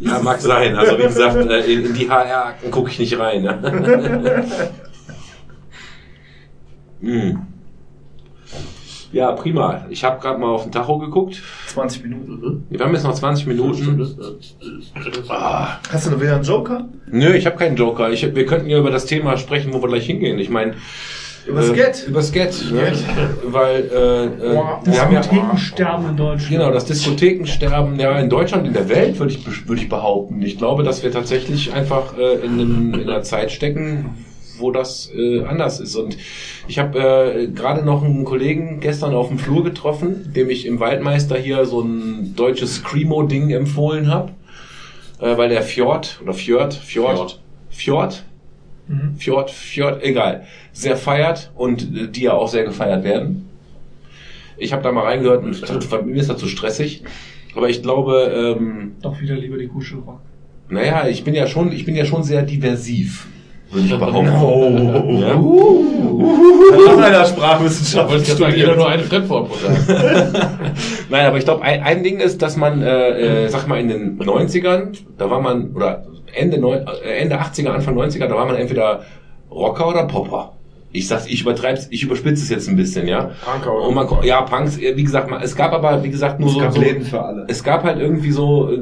[0.00, 0.76] Ja, mag sein.
[0.76, 3.42] Also wie gesagt, äh, in, in die HR-Akten gucke ich nicht rein.
[3.42, 4.44] Ne?
[9.12, 9.86] Ja, prima.
[9.90, 11.42] Ich habe gerade mal auf den Tacho geguckt.
[11.66, 12.66] 20 Minuten.
[12.70, 14.16] Wir haben jetzt noch 20 Minuten.
[15.28, 15.78] Ah.
[15.90, 16.88] Hast du noch wieder einen Joker?
[17.06, 18.10] Nö, ich habe keinen Joker.
[18.10, 20.38] Ich, wir könnten ja über das Thema sprechen, wo wir gleich hingehen.
[20.38, 20.76] Ich meine,
[21.46, 22.06] Übers äh, Get.
[22.08, 22.72] Übers Get.
[22.72, 22.92] Ne?
[23.44, 26.50] Weil äh, äh, wir haben ja Diskothekensterben in Deutschland.
[26.50, 30.40] Genau, das Diskothekensterben ja in Deutschland, in der Welt, würde ich, würde ich behaupten.
[30.42, 34.10] Ich glaube, dass wir tatsächlich einfach äh, in, einem, in einer Zeit stecken,
[34.62, 35.96] wo das äh, anders ist.
[35.96, 36.16] Und
[36.68, 40.80] ich habe äh, gerade noch einen Kollegen gestern auf dem Flur getroffen, dem ich im
[40.80, 44.30] Waldmeister hier so ein deutsches Screamo-Ding empfohlen habe,
[45.20, 47.40] äh, weil der Fjord oder Fjord, Fjord, Fjord.
[47.70, 48.24] Fjord,
[48.88, 49.16] Mhm.
[49.16, 53.48] Fjord, Fjord, egal, sehr feiert und äh, die ja auch sehr gefeiert werden.
[54.56, 57.04] Ich habe da mal reingehört und dachte, mir ist das zu stressig.
[57.54, 60.20] Aber ich glaube, ähm, Doch wieder lieber die Kuschelrock.
[60.68, 63.28] naja, ich bin ja schon, ich bin ja schon sehr diversiv,
[63.72, 64.32] würde ich behaupten.
[64.42, 65.20] Oh.
[65.20, 65.34] Ja?
[66.86, 69.76] Nach einer Da Sprachwissenschaft wollte ich jetzt sagen, jeder nur eine Fremdwort sagen.
[71.10, 73.88] Nein, aber ich glaube, ein, ein Ding ist, dass man, äh, äh, sag mal, in
[73.88, 78.46] den 90ern, da war man, oder Ende, neun, äh, Ende 80er, Anfang 90er, da war
[78.46, 79.02] man entweder
[79.50, 80.52] Rocker oder Popper.
[80.94, 83.30] Ich sag's, ich übertreib's, ich überspitze es jetzt ein bisschen, ja.
[83.44, 86.54] Punker oder Und man, ja, Punks, wie gesagt, es gab aber, wie gesagt, nur Es
[86.54, 87.46] so, gab so Läden für alle.
[87.48, 88.80] es gab halt irgendwie so äh,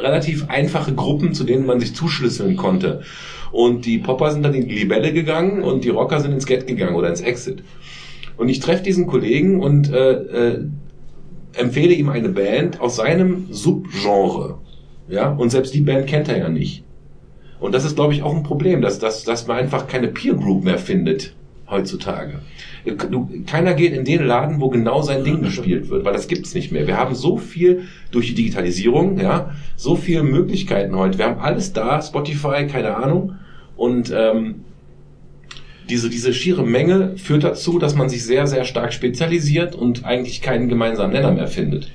[0.00, 3.00] relativ einfache Gruppen, zu denen man sich zuschlüsseln konnte.
[3.50, 6.66] Und die Popper sind dann in die Libelle gegangen und die Rocker sind ins Get
[6.66, 7.62] gegangen oder ins Exit.
[8.36, 10.64] Und ich treffe diesen Kollegen und äh, äh,
[11.54, 14.58] empfehle ihm eine Band aus seinem Subgenre.
[15.08, 16.84] Ja, und selbst die Band kennt er ja nicht.
[17.58, 20.34] Und das ist, glaube ich, auch ein Problem, dass, dass, dass man einfach keine Peer
[20.34, 21.34] Group mehr findet
[21.70, 22.40] heutzutage.
[23.46, 26.72] Keiner geht in den Laden, wo genau sein Ding gespielt wird, weil das gibt's nicht
[26.72, 26.86] mehr.
[26.86, 31.18] Wir haben so viel durch die Digitalisierung, ja, so viele Möglichkeiten heute.
[31.18, 33.34] Wir haben alles da, Spotify, keine Ahnung.
[33.76, 34.64] Und ähm,
[35.88, 40.42] diese, diese schiere Menge führt dazu, dass man sich sehr, sehr stark spezialisiert und eigentlich
[40.42, 41.90] keinen gemeinsamen Nenner mehr findet.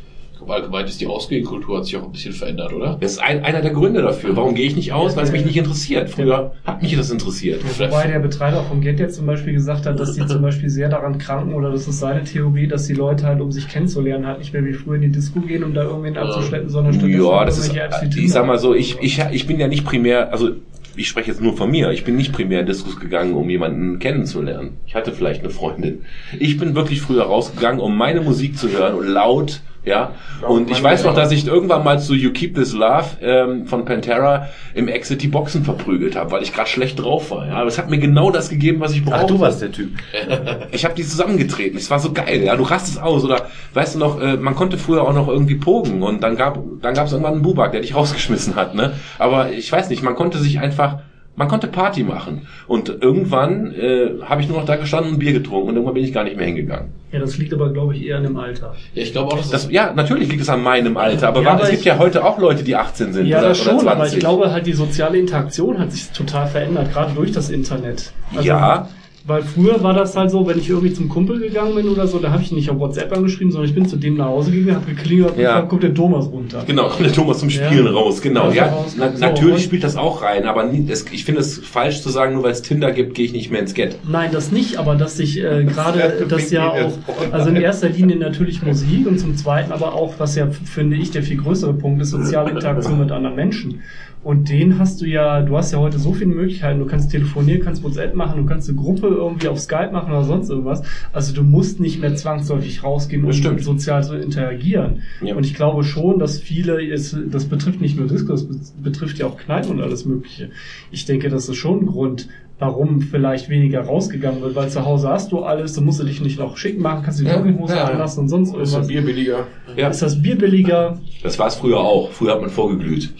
[0.47, 2.97] Allgemein ist die Ausgehkultur hat sich auch ein bisschen verändert, oder?
[2.99, 4.35] Das ist ein, einer der Gründe dafür.
[4.35, 5.15] Warum gehe ich nicht aus?
[5.15, 6.09] Weil es mich nicht interessiert.
[6.09, 7.61] Früher hat mich das interessiert.
[7.79, 10.89] Wobei der Betreiber von Get jetzt zum Beispiel gesagt hat, dass die zum Beispiel sehr
[10.89, 14.39] daran kranken, oder das ist seine Theorie, dass die Leute halt, um sich kennenzulernen, halt
[14.39, 17.45] nicht mehr wie früher in die Disco gehen, um da irgendwen abzuschleppen, sondern stattdessen Ja,
[17.45, 20.31] das ist, Apps wie ich sag mal so, ich, ich, ich bin ja nicht primär,
[20.31, 20.51] also
[20.95, 23.99] ich spreche jetzt nur von mir, ich bin nicht primär in Diskus gegangen, um jemanden
[23.99, 24.77] kennenzulernen.
[24.85, 26.03] Ich hatte vielleicht eine Freundin.
[26.39, 30.11] Ich bin wirklich früher rausgegangen, um meine Musik zu hören und laut, ja.
[30.47, 33.85] Und ich weiß noch, dass ich irgendwann mal zu You Keep This Love ähm, von
[33.85, 37.47] Pantera im Exit die Boxen verprügelt habe, weil ich gerade schlecht drauf war.
[37.47, 39.23] Ja, aber es hat mir genau das gegeben, was ich brauchte.
[39.23, 39.91] Ach, du warst der Typ.
[40.71, 41.77] Ich habe die zusammengetreten.
[41.77, 42.43] Es war so geil.
[42.43, 45.55] Ja, du rastest aus oder weißt du noch, äh, man konnte früher auch noch irgendwie
[45.55, 48.75] pogen und dann gab dann gab es irgendwann einen Bubak, der dich rausgeschmissen hat.
[48.75, 48.93] Ne?
[49.19, 50.99] Aber ich weiß nicht, man konnte sich einfach
[51.35, 52.47] man konnte Party machen.
[52.67, 56.03] Und irgendwann äh, habe ich nur noch da gestanden und Bier getrunken und irgendwann bin
[56.03, 56.89] ich gar nicht mehr hingegangen.
[57.11, 58.75] Ja, das liegt aber, glaube ich, eher an dem Alter.
[58.93, 61.51] Ja, ich glaube auch, dass Das, ja, natürlich liegt es an meinem Alter, aber, Ja,
[61.51, 63.69] aber es gibt ich- ja heute auch Leute, die 18 sind Ja, oder, das oder
[63.71, 63.91] schon, 20.
[63.91, 68.11] aber ich glaube halt, die soziale Interaktion hat sich total verändert, gerade durch das Internet.
[68.35, 68.87] Also, Ja.
[69.25, 72.19] Weil früher war das halt so, wenn ich irgendwie zum Kumpel gegangen bin oder so,
[72.19, 74.51] da habe ich ihn nicht auf WhatsApp angeschrieben, sondern ich bin zu dem nach Hause
[74.51, 75.59] gegangen, habe geklingelt, Ja.
[75.61, 76.63] und kommt der Thomas runter.
[76.67, 77.91] Genau, kommt der Thomas zum Spielen Ja.
[77.91, 78.51] raus, genau.
[78.51, 78.95] Ja, raus.
[78.97, 82.33] na, natürlich spielt das auch rein, aber nie, es, ich finde es falsch zu sagen,
[82.33, 83.95] nur weil es Tinder gibt, gehe ich nicht mehr ins Get.
[84.05, 86.91] Nein, das nicht, aber dass sich äh, gerade Das das ja auch,
[87.31, 91.11] also in erster Linie natürlich Musik und zum zweiten aber auch, was ja finde ich
[91.11, 93.81] der viel größere Punkt ist, soziale Interaktion mit anderen Menschen.
[94.23, 96.79] Und den hast du ja, du hast ja heute so viele Möglichkeiten.
[96.79, 100.23] Du kannst telefonieren, kannst WhatsApp machen, du kannst eine Gruppe irgendwie auf Skype machen oder
[100.23, 100.81] sonst irgendwas.
[101.11, 103.61] Also du musst nicht mehr zwangsläufig rausgehen, um Das stimmt.
[103.63, 105.01] sozial zu interagieren.
[105.21, 105.35] Ja.
[105.35, 109.17] Und ich glaube schon, dass viele, es, das betrifft nicht nur Disco, das be- betrifft
[109.19, 110.51] ja auch Kneipen und alles Mögliche.
[110.89, 112.29] Ich denke, das ist schon ein Grund,
[112.59, 116.21] warum vielleicht weniger rausgegangen wird, weil zu Hause hast du alles, du musst du dich
[116.21, 117.83] nicht noch schicken machen, kannst die Ja, Jogginghose ja.
[117.85, 118.87] anlassen und sonst Ist das irgendwas.
[118.87, 119.47] Bier billiger?
[119.75, 120.97] Ja, Ist das Bier billiger?
[121.23, 122.11] das war es früher auch.
[122.11, 123.13] Früher hat man vorgeglüht.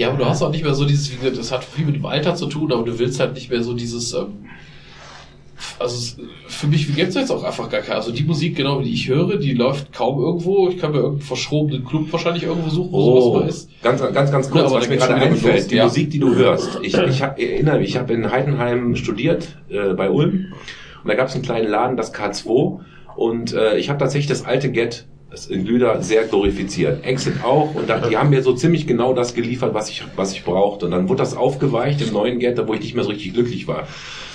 [0.00, 1.94] Ja, aber du hast auch nicht mehr so dieses, wie gesagt, das hat viel mit
[1.94, 4.46] dem Alter zu tun, aber du willst halt nicht mehr so dieses, ähm,
[5.78, 8.94] also es, für mich gibt's jetzt auch einfach gar keine, also die Musik, genau, die
[8.94, 10.70] ich höre, die läuft kaum irgendwo.
[10.70, 13.68] Ich kann mir irgendeinen verschrobenen Club wahrscheinlich irgendwo suchen, wo sowas mal ist.
[13.68, 15.84] Oh, ganz, ganz, ganz Ja, kurz, aber was mir gerade einfällt, los, die ja.
[15.84, 16.78] Musik, die du hörst.
[16.80, 20.54] Ich, ich hab, erinnere mich, ich habe in Heidenheim studiert, äh, bei Ulm,
[21.04, 22.80] und da gab es einen kleinen Laden, das K2,
[23.16, 27.04] und äh, ich habe tatsächlich das alte Get Das ist in Glüder sehr glorifiziert.
[27.04, 27.74] Exit auch.
[27.76, 30.86] Und dann, die haben mir so ziemlich genau das geliefert, was ich, was ich brauchte.
[30.86, 33.68] Und dann wurde das aufgeweicht im neuen Ghetto, wo ich nicht mehr so richtig glücklich
[33.68, 33.86] war.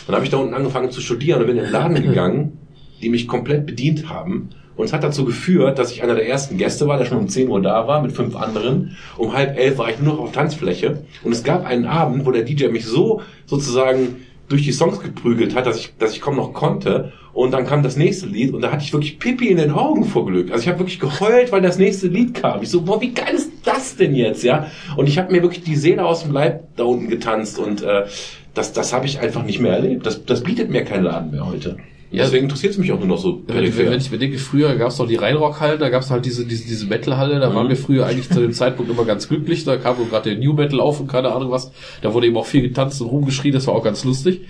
[0.08, 2.60] Dann habe ich da unten angefangen zu studieren und bin in den Laden gegangen,
[3.02, 4.52] die mich komplett bedient haben.
[4.78, 7.28] Und es hat dazu geführt, dass ich einer der ersten Gäste war, der schon um
[7.28, 8.96] 10 Uhr da war, mit fünf anderen.
[9.18, 11.04] Um halb elf war ich nur noch auf Tanzfläche.
[11.24, 15.56] Und es gab einen Abend, wo der DJ mich so sozusagen durch die Songs geprügelt
[15.56, 17.12] hat, dass ich, dass ich kaum noch konnte.
[17.36, 20.06] Und dann kam das nächste Lied und da hatte ich wirklich Pipi in den Augen
[20.06, 20.52] vor Glück.
[20.52, 22.62] Also ich habe wirklich geheult, weil das nächste Lied kam.
[22.64, 24.72] Ich so, boah, wie geil ist das denn jetzt, ja?
[24.96, 28.06] Und ich habe mir wirklich die Seele aus dem Leib da unten getanzt und äh,
[28.54, 30.06] das, das habe ich einfach nicht mehr erlebt.
[30.06, 31.76] Das, das bietet mir kein Laden mehr heute.
[32.12, 32.24] Ja.
[32.24, 34.90] Deswegen interessiert es mich auch nur noch so Wenn ich, wenn ich bedenke, früher gab
[34.90, 37.76] es noch die Rheinrock-Halle, da gab es halt diese, diese, diese Metal-Halle, da waren wir
[37.76, 40.80] früher eigentlich zu dem Zeitpunkt immer ganz glücklich, da kam wohl gerade der New Metal
[40.80, 43.76] auf und keine Ahnung was, da wurde eben auch viel getanzt und rumgeschrien, das war
[43.76, 44.42] auch ganz lustig.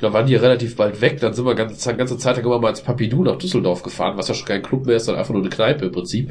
[0.00, 2.70] Da waren die relativ bald weg, dann sind wir ganze, ganze Zeit lang immer mal
[2.70, 5.42] ins Papidou nach Düsseldorf gefahren, was ja schon kein Club mehr ist, sondern einfach nur
[5.42, 6.30] eine Kneipe im Prinzip.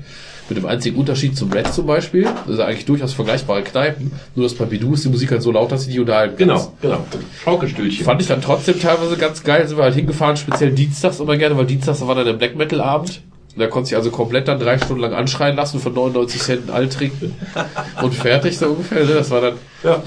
[0.50, 4.46] Mit dem einzigen Unterschied zum Red zum Beispiel, das ist eigentlich durchaus vergleichbare Kneipen, nur
[4.46, 6.36] das Papidou ist die Musik halt so laut, dass sie die unterhalten.
[6.38, 7.06] Genau, genau.
[7.44, 8.06] Schaukelstühlchen.
[8.06, 11.58] Fand ich dann trotzdem teilweise ganz geil, sind wir halt hingefahren, speziell dienstags immer gerne,
[11.58, 13.22] weil dienstags war dann der Black Metal Abend.
[13.56, 16.94] Da konnte sich also komplett dann drei Stunden lang anschreien lassen für 99 Cent Alt
[16.94, 17.36] trinken
[18.02, 19.06] und fertig so ungefähr.
[19.06, 19.14] ne?
[19.14, 20.02] Das war dann, ja.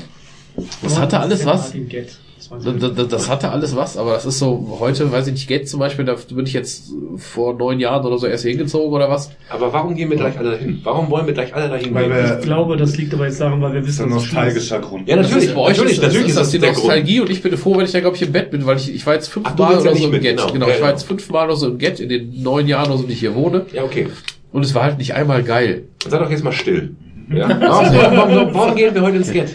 [0.82, 1.66] das hatte alles was.
[1.66, 2.18] Martin Gett.
[2.50, 5.48] Das Das, das, das hatte alles was, aber das ist so, heute, weiß ich nicht,
[5.48, 9.10] Geld zum Beispiel, da bin ich jetzt vor neun Jahren oder so erst hingezogen oder
[9.10, 9.30] was.
[9.48, 10.80] Aber warum gehen wir gleich alle dahin?
[10.84, 13.60] Warum wollen wir gleich alle dahin Weil wir- Ich glaube, das liegt aber jetzt daran,
[13.62, 14.54] weil wir Das ist ein wissen, dass es schlimm ist.
[14.54, 15.08] nostalgischer Grund.
[15.08, 16.84] Ja, natürlich, bei euch natürlich, ist, natürlich ist das die der Grund.
[16.84, 18.94] Nostalgie und ich bin froh, wenn ich da, glaube ich, im Bett bin, weil ich,
[18.94, 20.36] ich war jetzt fünfmal willst ja oder nicht so im mit, Get.
[20.36, 20.52] genau.
[20.52, 20.94] Genau, Ja, ich war ja.
[20.94, 23.34] jetzt fünfmal oder so im Get in den neun Jahren oder so, die ich hier
[23.34, 23.66] wohne.
[23.72, 24.08] Ja, okay.
[24.52, 25.84] Und es war halt nicht einmal geil.
[26.06, 26.94] Sei doch jetzt mal still.
[27.34, 27.48] Ja?
[27.48, 29.48] Warum, warum, warum, warum gehen wir heute ins Get?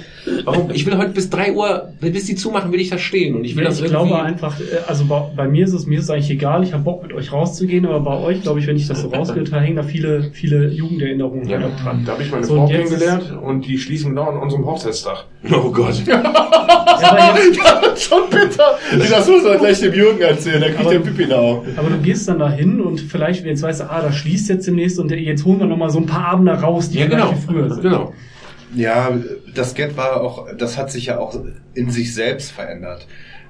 [0.46, 0.70] Warum?
[0.72, 3.36] Ich will heute bis 3 Uhr, bis die zumachen, will ich da stehen.
[3.36, 4.08] Und ich will das Ich irgendwie...
[4.10, 6.74] glaube einfach, äh, also bei, bei mir ist es mir ist es eigentlich egal, ich
[6.74, 9.52] habe Bock mit euch rauszugehen, aber bei euch, glaube ich, wenn ich das so rausgehört
[9.52, 11.60] habe, hängen da viele, viele Jugenderinnerungen Ja.
[11.60, 12.04] halt auch dran.
[12.06, 15.26] Da habe ich meine So, Frau kennengelernt und die schließen genau an unserem Hochzeitstag.
[15.52, 16.04] Oh Gott.
[16.06, 17.40] Ja, aber,
[17.94, 18.78] jetzt, Schon bitter.
[19.10, 21.68] Das muss man gleich dem Jürgen erzählen, der kriegt Aber- den Pipi in die Augen.
[21.76, 25.00] aber du gehst dann dahin und vielleicht, jetzt weißt du, ah, da schließt jetzt demnächst
[25.00, 27.42] und jetzt holen wir nochmal so ein paar Abende raus, die Ja, vielleicht genau.
[27.46, 27.82] früher sind.
[27.84, 28.14] Genau.
[28.74, 29.12] Ja,
[29.54, 31.36] das Get war auch, das hat sich ja auch
[31.74, 33.08] in sich selbst verändert.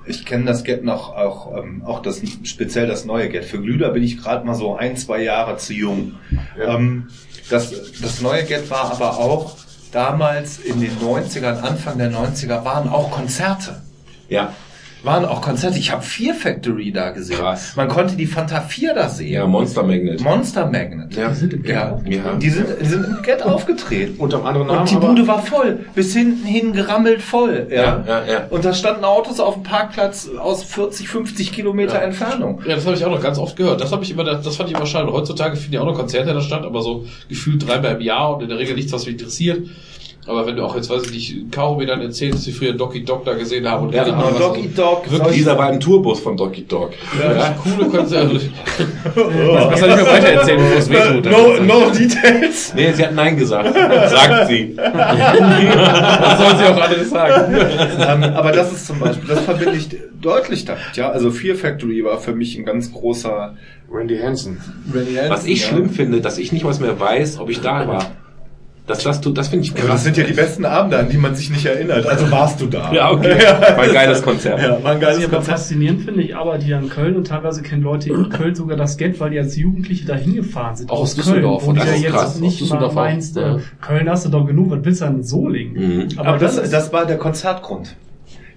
[0.07, 3.45] Ich kenne das Get noch auch, ähm, auch das speziell das neue Get.
[3.45, 6.15] Für Glüder bin ich gerade mal so ein, zwei Jahre zu jung.
[6.57, 6.75] Ja.
[6.75, 7.09] Ähm,
[7.49, 9.57] das, das neue Get war aber auch
[9.91, 13.81] damals in den 90ern, Anfang der 90er waren auch Konzerte.
[14.29, 14.53] Ja.
[15.03, 15.79] Waren auch Konzerte.
[15.79, 17.37] Ich habe Fear Factory da gesehen.
[17.37, 17.73] Krass.
[17.75, 19.33] Man konnte die Fanta 4 da sehen.
[19.33, 20.21] Ja, Monster Magnet.
[20.21, 21.15] Monster Magnet.
[21.15, 21.29] Ja.
[21.29, 22.03] Die sind im Ja, Keller.
[22.05, 22.33] Ja.
[22.35, 24.15] die sind, die sind im Get aufgetreten.
[24.19, 24.79] Unter einem anderen Namen.
[24.81, 27.67] Und die Bude war voll, bis hinten hin gerammelt voll.
[27.71, 27.75] Ja.
[27.77, 28.47] Ja, ja, ja.
[28.51, 32.01] Und da standen Autos auf dem Parkplatz aus 40, 50 Kilometer Ja.
[32.01, 32.61] Entfernung.
[32.67, 33.81] Ja, das habe ich auch noch ganz oft gehört.
[33.81, 35.11] Das habe ich immer, das fand ich immer schade.
[35.11, 38.35] Heutzutage finden ja auch noch Konzerte in der Stadt, aber so gefühlt dreimal im Jahr
[38.35, 39.67] und in der Regel nichts, was mich interessiert.
[40.27, 42.73] Aber wenn du auch jetzt, weiß ich nicht, Caro mir dann erzählst, dass sie früher
[42.73, 45.09] Doki Dog da gesehen haben und Ja, genau, was so- Dog.
[45.11, 46.91] Wirklich Dieser war im Tourbus von Doggy Dog.
[47.19, 48.35] Ja, coole Konzerte.
[49.15, 51.25] Was soll ich mir weiter erzählen, bevor es wehtut?
[51.25, 52.71] no, no details.
[52.75, 53.73] Nee, sie hat Nein gesagt.
[53.73, 54.75] Sagt sie.
[54.77, 57.55] Was soll sie auch alles sagen?
[57.99, 59.89] ähm, aber das ist zum Beispiel, das verbinde ich
[60.21, 60.81] deutlich damit.
[60.93, 63.55] Ja, also Fear Factory war für mich ein ganz großer
[63.91, 64.61] Randy Hansen.
[64.93, 65.67] Randy Hansen, Was ich ja.
[65.69, 68.11] schlimm finde, dass ich nicht was mehr weiß, ob ich da war.
[68.87, 69.95] Das, das, das finde ich Ja, aber krass.
[69.97, 72.05] das sind ja die besten Abende, an die man sich nicht erinnert.
[72.07, 72.91] Also warst du da.
[72.93, 73.37] Ja, okay.
[73.75, 74.59] War ein geiles Konzert.
[74.59, 75.59] Ja, war ein Was geiles ich aber Konzert.
[75.59, 78.97] faszinierend finde, ich arbeite ja in Köln und teilweise kennen Leute in Köln sogar das
[78.97, 80.89] Geld, weil die als Jugendliche da hingefahren sind.
[80.89, 81.59] Auch aus Düsseldorf.
[81.63, 82.25] Köln, Und das ja ist jetzt krass.
[82.35, 82.95] Aus nicht mal Düsseldorf auch.
[82.95, 83.55] meinst, Ja.
[83.55, 85.97] äh, Köln hast du doch genug, was willst du an Solingen?
[86.09, 86.19] Mhm.
[86.19, 87.95] Aber das, ist- das war der Konzertgrund.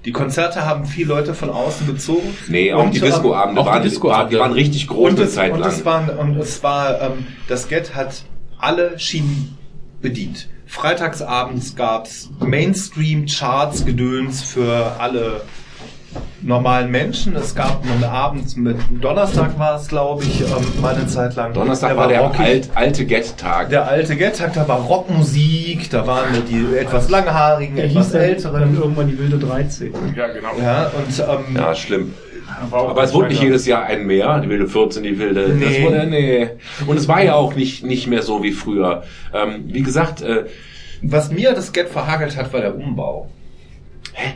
[0.07, 2.35] Die Konzerte haben viele Leute von außen gezogen.
[2.49, 4.19] Nee, auch Und, die ähm, Discoabende auch die waren, Discoabende.
[4.23, 5.69] waren, die waren richtig groß und eine es, Zeit und lang.
[5.71, 8.23] es waren und es war ähm, das Get hat
[8.59, 9.57] alle Schienen
[10.05, 10.49] bedient.
[10.67, 15.41] Freitagsabends gab's Mainstream Charts Gedöns für alle
[16.43, 17.35] normalen Menschen.
[17.37, 20.47] Es gab einen Abend mit Donnerstag war es, glaube ich, ähm,
[20.81, 21.55] mal eine Zeit lang.
[21.55, 22.41] Donnerstag war der rockig.
[22.41, 23.71] alt, alte Get-Tag.
[23.71, 28.21] der alte Get-Tag, da war Rockmusik, da waren die etwas langhaarigen, Der hieß etwas dann,
[28.21, 28.31] dann
[28.63, 28.77] älteren.
[28.77, 29.93] irgendwann die wilde 13.
[30.15, 30.51] Ja, genau.
[30.63, 32.15] Ja, und ähm, Ja, schlimm.
[32.71, 35.49] Auch Aber es wurde nicht jedes Jahr ein mehr, die wilde 14, die wilde.
[35.49, 35.85] Das Nee.
[35.85, 36.49] wurde, nee.
[36.87, 39.03] Und es war ja auch nicht, nicht mehr so wie früher.
[39.33, 40.45] Ähm, wie gesagt, äh,
[41.03, 43.29] was mir das Get verhagelt hat, war der Umbau.
[44.13, 44.35] Hä?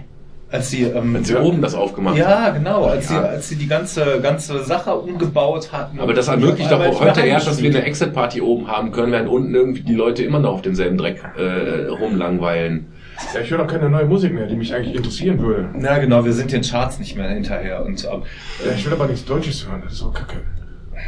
[0.50, 2.30] Als sie, ähm, wenn sie oben das aufgemacht haben.
[2.30, 3.20] Ja, genau, als, Ja.
[3.20, 6.00] Sie, als sie die ganze, ganze Sache umgebaut hatten.
[6.00, 7.82] Aber das ermöglicht doch einmal heute erst, dass wir eine.
[7.84, 11.88] Exit-Party oben haben können, während unten irgendwie die Leute immer noch auf denselben Dreck äh,
[11.88, 12.86] rumlangweilen.
[13.34, 15.68] Ja, ich höre doch keine neue Musik mehr, die mich eigentlich interessieren würde.
[15.74, 17.84] Na genau, wir sind den Charts nicht mehr hinterher.
[17.84, 18.22] Und ähm,
[18.64, 20.36] Ja, ich will aber nichts Deutsches hören, das ist so kacke.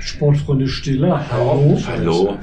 [0.01, 1.79] Sportfreunde Stiller, hallo.
[1.87, 2.39] Hallo.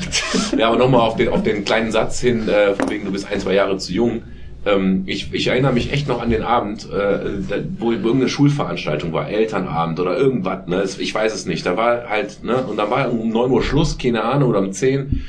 [0.57, 3.31] Ja, aber nochmal auf den, auf den kleinen Satz hin, äh, von wegen du bist
[3.31, 4.23] ein, zwei Jahre zu jung.
[4.65, 9.13] Ähm, ich, ich erinnere mich echt noch an den Abend, äh, da, wo irgendeine Schulveranstaltung
[9.13, 10.83] war, Elternabend oder irgendwas, ne?
[10.99, 11.65] Ich weiß es nicht.
[11.65, 14.71] Da war halt, ne, und dann war um 9 Uhr Schluss, keine Ahnung, oder um
[14.71, 15.23] 10.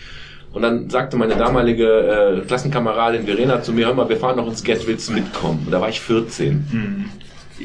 [0.53, 4.47] Und dann sagte meine damalige äh, Klassenkameradin Verena zu mir, hör mal, wir fahren noch
[4.49, 5.63] ins Get, willst du mitkommen?
[5.67, 7.11] Und da war ich 14.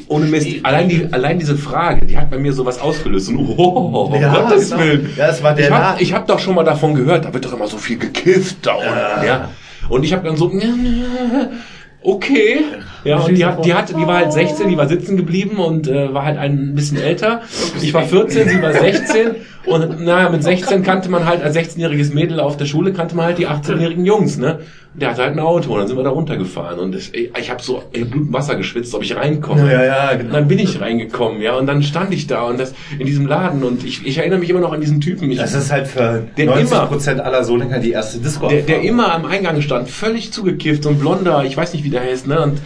[0.07, 3.29] Ohne Mist, allein, die, allein diese Frage, die hat bei mir sowas ausgelöst.
[3.29, 4.81] Und, oh, um Ja, Gottes genau.
[4.81, 5.09] Willen.
[5.15, 5.67] Ja, es war der
[5.99, 8.57] ich habe hab doch schon mal davon gehört, da wird doch immer so viel gekifft
[8.63, 9.25] da unten.
[9.25, 9.49] Ja.
[9.89, 10.51] Und ich habe dann so,
[12.01, 12.65] okay.
[13.03, 15.87] Ja, und die, hat, die, hat, die war halt 16, die war sitzen geblieben und
[15.87, 17.41] äh, war halt ein bisschen älter.
[17.81, 19.35] Ich war 14, sie war 16.
[19.65, 23.25] Und naja, mit 16 kannte man halt als 16-jähriges Mädel auf der Schule, kannte man
[23.25, 24.59] halt die 18-jährigen Jungs, ne?
[24.93, 26.79] Und Der hatte halt ein Auto und dann sind wir da runtergefahren.
[26.79, 29.71] Und ich, ich habe so ich hab Blut und Wasser geschwitzt, ob ich reinkomme.
[29.71, 30.33] Ja, ja, Und genau.
[30.33, 33.63] dann bin ich reingekommen, ja, und dann stand ich da und das in diesem Laden
[33.63, 35.31] und ich, ich erinnere mich immer noch an diesen Typen.
[35.31, 38.61] Ich, Das ist halt für Der 90 immer- Prozent aller Solinger die erste disco der,
[38.61, 42.27] der immer am Eingang stand, völlig zugekifft und blonder, ich weiß nicht, wie der heißt,
[42.27, 42.39] ne?
[42.41, 42.59] Und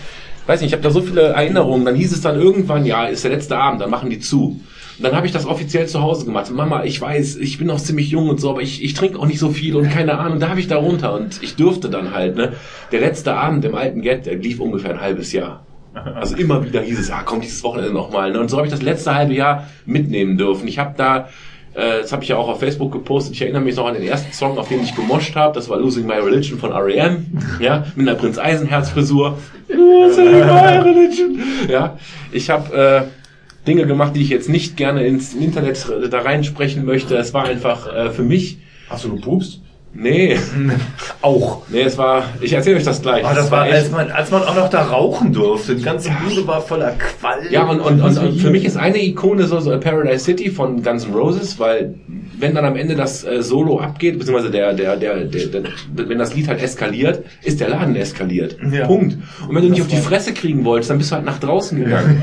[0.48, 1.86] weiß nicht, ich habe da so viele Erinnerungen.
[1.86, 4.60] Dann hieß es dann irgendwann, ja, ist der letzte Abend, dann machen die zu.
[4.98, 6.50] Und dann habe ich das offiziell zu Hause gemacht.
[6.52, 9.28] Mama, ich weiß, ich bin noch ziemlich jung und so, aber ich, ich trinke auch
[9.28, 10.40] nicht so viel und keine Ahnung.
[10.40, 12.54] Da habe ich da runter und ich durfte dann halt, ne?
[12.92, 15.66] Der letzte Abend im alten Get, der lief ungefähr ein halbes Jahr.
[15.94, 18.32] Also immer wieder hieß es, ah, komm dieses Wochenende nochmal.
[18.32, 18.40] Ne?
[18.40, 20.68] Und so habe ich das letzte halbe Jahr mitnehmen dürfen.
[20.68, 21.30] Ich habe da,
[21.78, 24.04] äh, das habe ich ja auch auf Facebook gepostet, ich erinnere mich noch an den
[24.04, 25.54] ersten Song, auf den ich gemoscht habe.
[25.54, 27.26] Das war Losing My Religion von R.E.M.
[27.60, 29.38] Ja, mit einer Prinz Eisenherz Frisur.
[29.70, 31.40] Losing My Religion.
[31.70, 31.98] Ja,
[32.32, 32.76] ich habe
[33.06, 37.16] äh, Dinge gemacht, die ich jetzt nicht gerne ins Internet da reinsprechen möchte.
[37.16, 39.62] Es war einfach äh, für mich, Hast du gepupst?
[39.98, 40.38] Nee,
[41.22, 41.64] auch.
[41.70, 43.26] nee, es war, ich erzähle euch das gleich.
[43.26, 45.76] Oh, das Es war, echt- als man, als man auch noch da rauchen durfte.
[45.76, 47.46] Die ganze Bude war voller Qualm.
[47.50, 50.82] Ja, und, und, und, und für mich ist eine Ikone so, so Paradise City von
[50.84, 51.96] Guns N' Roses, weil
[52.40, 55.64] wenn dann am Ende das äh, Solo abgeht, beziehungsweise der, der, der, der, der,
[55.96, 58.58] wenn das Lied halt eskaliert, ist der Laden eskaliert.
[58.72, 58.86] Ja.
[58.86, 59.18] Punkt.
[59.48, 61.78] Und wenn du nicht auf die Fresse kriegen wolltest, dann bist du halt nach draußen
[61.84, 62.22] gegangen.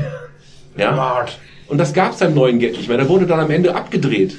[0.77, 0.95] Ja.
[0.95, 1.37] Hart.
[1.67, 2.97] Und das gab's beim neuen Get nicht mehr.
[2.97, 4.35] Da wurde dann am Ende abgedreht.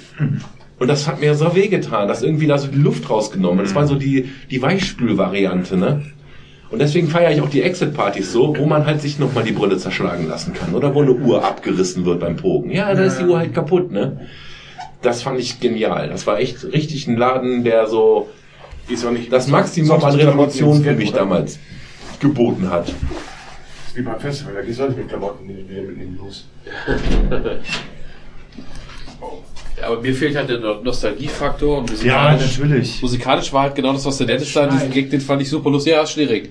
[0.79, 3.65] Und das hat mir so wehgetan, dass irgendwie da so die Luft rausgenommen.
[3.65, 6.03] Das war so die, die Weichspül-Variante, ne?
[6.71, 9.79] Und deswegen feiere ich auch die Exit-Partys so, wo man halt sich nochmal die Brille
[9.79, 10.75] zerschlagen lassen kann.
[10.75, 12.71] Oder wo eine Uhr abgerissen wird beim Pogen.
[12.73, 14.27] Ja, da ist die Uhr halt kaputt, ne?
[15.01, 16.09] Das fand ich genial.
[16.09, 18.29] Das war echt richtig ein Laden, der so
[18.89, 21.59] Ist das Maximum an Revolution für mich damals
[22.21, 22.93] geboten hat.
[23.95, 26.49] Wie beim Festival, da gehst du nicht mit Klamotten die- die mitnehmen los.
[27.31, 27.41] Ja,
[29.83, 31.95] aber mir fehlt halt der No- Nostalgiefaktor und Ja,
[32.35, 32.59] musikalisch.
[32.59, 33.03] natürlich.
[33.03, 35.71] Musikalisch war halt genau das, was der Dennis da, diesen Gag, den fand ich super
[35.71, 35.93] lustig.
[35.93, 36.51] Ja, schwierig.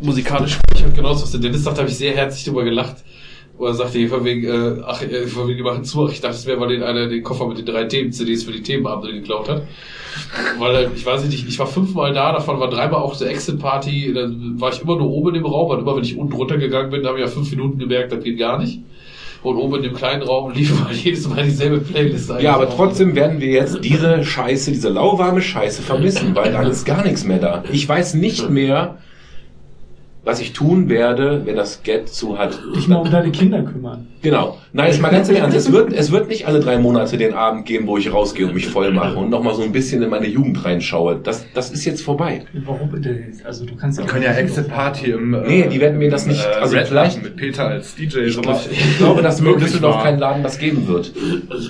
[0.00, 2.64] Musikalisch war ich halt genau das, was der Dennis sagt, habe ich sehr herzlich drüber
[2.64, 2.96] gelacht.
[3.58, 6.08] Wo er sagte, von wegen, äh, ach, äh, von wegen, die machen zu.
[6.08, 8.62] Ich dachte, es wäre, weil den einer den Koffer mit den drei Themen-CDs für die
[8.62, 9.62] Themenabende geklaut hat.
[10.58, 14.60] Weil, ich weiß nicht, ich war fünfmal da, davon war dreimal auch zur Exit-Party, dann
[14.60, 17.18] war ich immer nur oben im Raum, und immer wenn ich unten runtergegangen bin, habe
[17.18, 18.80] ich ja fünf Minuten gemerkt, das geht gar nicht.
[19.42, 22.30] Und oben in dem kleinen Raum lief halt jedes Mal dieselbe Playlist.
[22.40, 26.84] Ja, aber trotzdem werden wir jetzt diese Scheiße, diese lauwarme Scheiße vermissen, weil dann ist
[26.84, 27.64] gar nichts mehr da.
[27.72, 28.96] Ich weiß nicht mehr,
[30.24, 32.56] was ich tun werde, wenn das Get zu hat.
[32.76, 34.06] Dich mal um deine Kinder kümmern.
[34.22, 34.58] Genau.
[34.72, 35.56] Nein, ist mal ganz im Ernst.
[35.56, 38.54] Es wird, es wird nicht alle drei Monate den Abend geben, wo ich rausgehe und
[38.54, 41.18] mich voll mache und nochmal so ein bisschen in meine Jugend reinschaue.
[41.20, 42.44] Das, das ist jetzt vorbei.
[42.64, 43.18] Warum bitte?
[43.44, 45.34] Also du kannst ja Wir können ja Exit Party im.
[45.34, 48.18] äh, Nee, die werden mir das nicht- also Red vielleicht- mit Peter als DJ.
[48.20, 48.68] Ich, so glaub, was.
[48.70, 50.02] ich glaube, dass in Möglich Düsseldorf war.
[50.04, 51.12] keinen Laden das geben wird.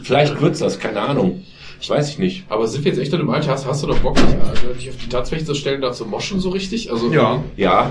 [0.03, 1.43] Vielleicht wird's das, keine Ahnung.
[1.81, 2.45] Ich weiß ich nicht.
[2.49, 3.51] Aber sind wir jetzt echt an dem Alter?
[3.51, 6.05] Hast, hast du doch Bock, dich, äh, dich auf die Tanzfläche zu stellen, da zu
[6.05, 6.93] moschen so richtig?
[6.93, 7.43] Also, Ja.
[7.57, 7.91] Ja,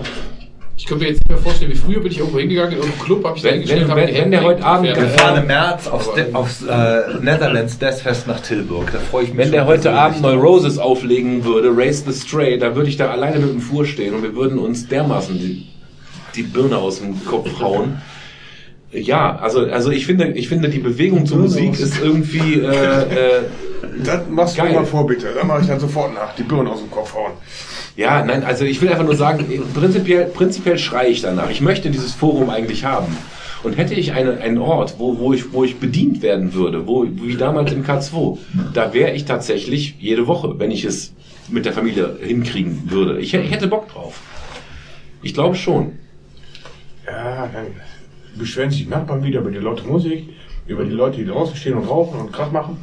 [0.82, 3.04] Ich könnte mir jetzt nicht mehr vorstellen, wie früher bin ich irgendwo hingegangen in irgendeinem
[3.06, 4.88] Club, habe ich da Wenn- hingestellt, wenn- wenn- wenn der heute Abend.
[4.98, 8.92] Wir fahren im März aufs, aufs äh, Netherlands Deathfest nach Tilburg.
[8.92, 10.34] Da freue ich mich Wenn schon der heute Abend drauf.
[10.34, 13.86] Neu Roses auflegen würde, Race the Stray, da würde ich da alleine mit dem Fuhr
[13.86, 15.68] stehen und wir würden uns dermaßen die,
[16.36, 18.02] die Birne aus dem Kopf hauen.
[18.92, 22.66] Ja, also, also ich finde, ich finde, die Bewegung zur Birne Musik ist irgendwie, äh,
[22.66, 23.42] äh,
[24.04, 24.70] Das machst Geil.
[24.70, 25.28] du mal vor, bitte.
[25.38, 26.34] Dann mache ich dann sofort nach.
[26.36, 27.34] Die Birnen aus dem Kopf hauen.
[28.02, 31.50] Ja, nein, also ich will einfach nur sagen, prinzipiell, prinzipiell schreie ich danach.
[31.50, 33.16] Ich möchte dieses Forum eigentlich haben.
[33.64, 37.06] Und hätte ich eine, einen Ort, wo, wo, ich, wo ich bedient werden würde, wo,
[37.08, 38.38] wie damals im K2,
[38.74, 41.14] da wäre ich tatsächlich jede Woche, wenn ich es
[41.48, 43.20] mit der Familie hinkriegen würde.
[43.20, 44.20] Ich, hätte- ich hätte Bock drauf.
[45.22, 45.92] Ich glaube schon.
[47.06, 47.68] Ja, dann
[48.36, 50.30] beschweren sich Nachbarn wieder über die laute Musik,
[50.66, 52.78] über die Leute, die draußen stehen und rauchen und Krach machen.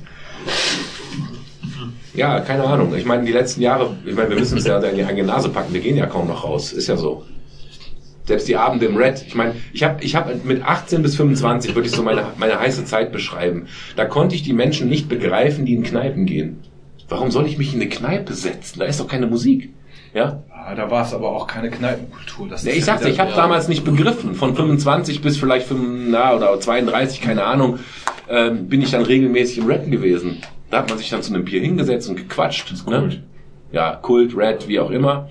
[2.19, 2.93] Ja, keine Ahnung.
[2.97, 5.51] Ich meine, die letzten Jahre, ich meine, wir müssen uns ja in die eigene Nase
[5.51, 5.73] packen.
[5.73, 6.73] Wir gehen ja kaum noch raus.
[6.73, 7.25] Ist ja so.
[8.25, 9.25] Selbst die Abende im Red.
[9.25, 12.59] Ich meine, ich habe ich hab mit 18 bis 25, würde ich so meine, meine
[12.59, 13.69] heiße Zeit beschreiben.
[13.95, 16.59] Da konnte ich die Menschen nicht begreifen, die in Kneipen gehen.
[17.09, 18.81] Warum soll ich mich in eine Kneipe setzen?
[18.81, 19.71] Da ist doch keine Musik.
[20.13, 20.43] Ja?
[20.53, 22.49] Ah, da war es aber auch keine Kneipenkultur.
[22.49, 24.35] Das Ja, ich sagte, ich habe damals nicht begriffen.
[24.35, 27.79] Von 25 bis vielleicht 5, na, oder 32, keine Ahnung,
[28.29, 30.39] ähm, bin ich dann regelmäßig im Red gewesen.
[30.71, 32.73] Da hat man sich dann zu einem Bier hingesetzt und gequatscht.
[32.87, 32.99] Ne?
[33.01, 33.23] Kult.
[33.73, 35.29] Ja, Kult, Red, wie auch immer.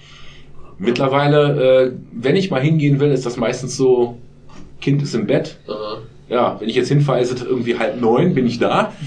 [0.79, 4.17] Mittlerweile, äh, wenn ich mal hingehen will, ist das meistens so,
[4.81, 5.57] Kind ist im Bett.
[5.67, 8.93] Äh, Ja, wenn ich jetzt hinfahre, ist es irgendwie halb neun, bin ich da.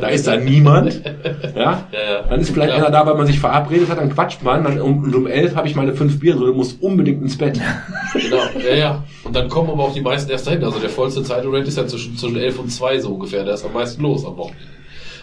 [0.00, 1.02] Da ist da niemand.
[1.04, 2.22] Ja, Ja, ja.
[2.30, 2.76] dann ist vielleicht Ja.
[2.78, 4.64] einer da, weil man sich verabredet hat, dann quatscht man.
[4.64, 7.60] Dann um, und um elf habe ich meine fünf Bier, du musst unbedingt ins Bett.
[8.14, 9.04] Genau, ja, ja.
[9.24, 10.64] Und dann kommen aber auch die meisten erst dahin.
[10.64, 13.44] Also der vollste Zeitrate ist ja zwischen, zwischen 11 und 2 so ungefähr.
[13.44, 14.64] Da ist am meisten los am Wochenende.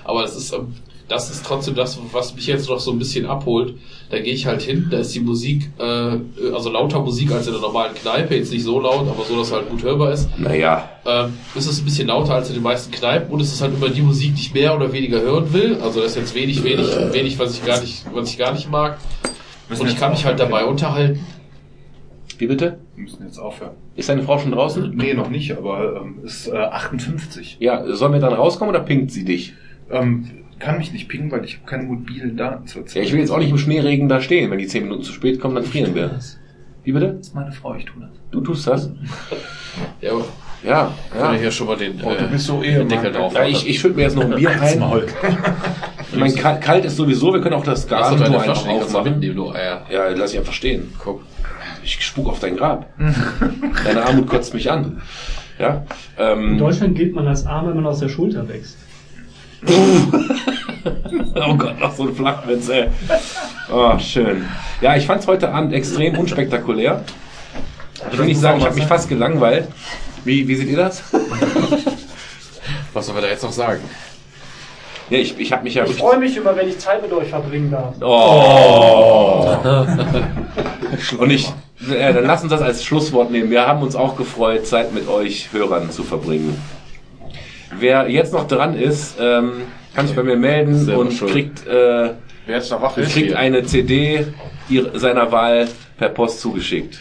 [0.04, 0.74] Aber das ist, ähm,
[1.10, 3.76] das ist trotzdem das, was mich jetzt noch so ein bisschen abholt.
[4.10, 6.18] Da gehe ich halt hin, da ist die Musik, äh,
[6.54, 8.36] also lauter Musik als in der normalen Kneipe.
[8.36, 10.30] Jetzt nicht so laut, aber so, dass halt gut hörbar ist.
[10.40, 13.62] Naja, Ähm, es ist ein bisschen lauter als in den meisten Kneipen und es ist
[13.62, 15.78] halt immer die Musik, die ich mehr oder weniger hören will.
[15.82, 18.72] Also das ist jetzt wenig, wenig, wenig, was ich gar nicht, was ich gar nicht
[18.72, 18.98] mag.
[19.78, 21.20] Und ich kann mich halt dabei unterhalten.
[22.38, 22.80] wie bitte?
[22.96, 23.72] Wir müssen jetzt aufhören.
[23.96, 24.92] Ist deine Frau schon draußen?
[24.96, 27.58] Nee, noch nicht, aber ähm, ist äh, 58.
[27.60, 29.54] Ja, sollen wir dann rauskommen oder pinkt sie dich?
[29.92, 30.26] Ähm,
[30.60, 32.96] kann mich nicht pingen, weil ich habe keine mobilen Daten zur Zeit.
[32.96, 34.50] Ja, ich will jetzt auch nicht im Schneeregen da stehen.
[34.52, 36.20] Wenn die zehn Minuten zu spät kommen, dann frieren wir.
[36.84, 37.14] Wie bitte?
[37.18, 38.12] Das ist meine Frau, ich tue das.
[38.32, 38.90] Du tust das?
[40.02, 40.26] Ja, aber
[40.64, 41.46] Ja, kann ich ja.
[41.46, 42.90] ja schon mal den, Oh, du äh, bist so Ehemann.
[42.90, 43.34] Deckel drauf.
[43.34, 44.80] ja ich, ich schütte mir jetzt noch ein Bier ein.
[44.80, 45.08] Maul.
[46.12, 49.12] Ich meine, kalt, kalt ist sowieso, wir können auch das Garagentor deine einfach aufmachen.
[49.14, 49.82] mitnehmen, du Eier.
[49.90, 50.94] Ja, lass ich einfach stehen.
[51.04, 51.24] Guck.
[51.84, 52.88] Ich spuck auf dein Grab.
[53.84, 55.02] Deine Armut kotzt mich an.
[55.58, 55.84] Ja.
[56.20, 58.78] In Ähm, Deutschland gilt man als arm, wenn man aus der Schulter wächst.
[61.36, 62.88] Oh Gott, noch so ein Flachwitz, ey.
[63.72, 64.46] Oh, schön.
[64.82, 67.04] Ja, ich fand's heute Abend extrem unspektakulär.
[68.12, 69.68] Ich will nicht sagen, ich habe mich fast gelangweilt.
[70.26, 71.04] Wie, wie seht ihr das?
[72.94, 73.82] Was soll wir da jetzt noch sagen?
[75.10, 77.30] Ja, ich, ich habe mich ja Ich freue mich immer, wenn ich Zeit mit euch
[77.30, 77.96] verbringen darf.
[78.02, 79.58] Oh.
[81.18, 81.52] Und ich,
[81.90, 83.50] äh, dann lass uns das als Schlusswort nehmen.
[83.50, 86.62] Wir haben uns auch gefreut, Zeit mit euch Hörern zu verbringen.
[87.80, 89.64] Wer jetzt noch dran ist, ähm,
[89.96, 91.32] kann sich bei mir melden Selber und schuld.
[91.32, 92.12] kriegt, äh,
[92.46, 94.26] Wer jetzt noch wach ist, kriegt eine CD
[94.70, 96.98] ihrer- seiner Wahl per Post zugeschickt.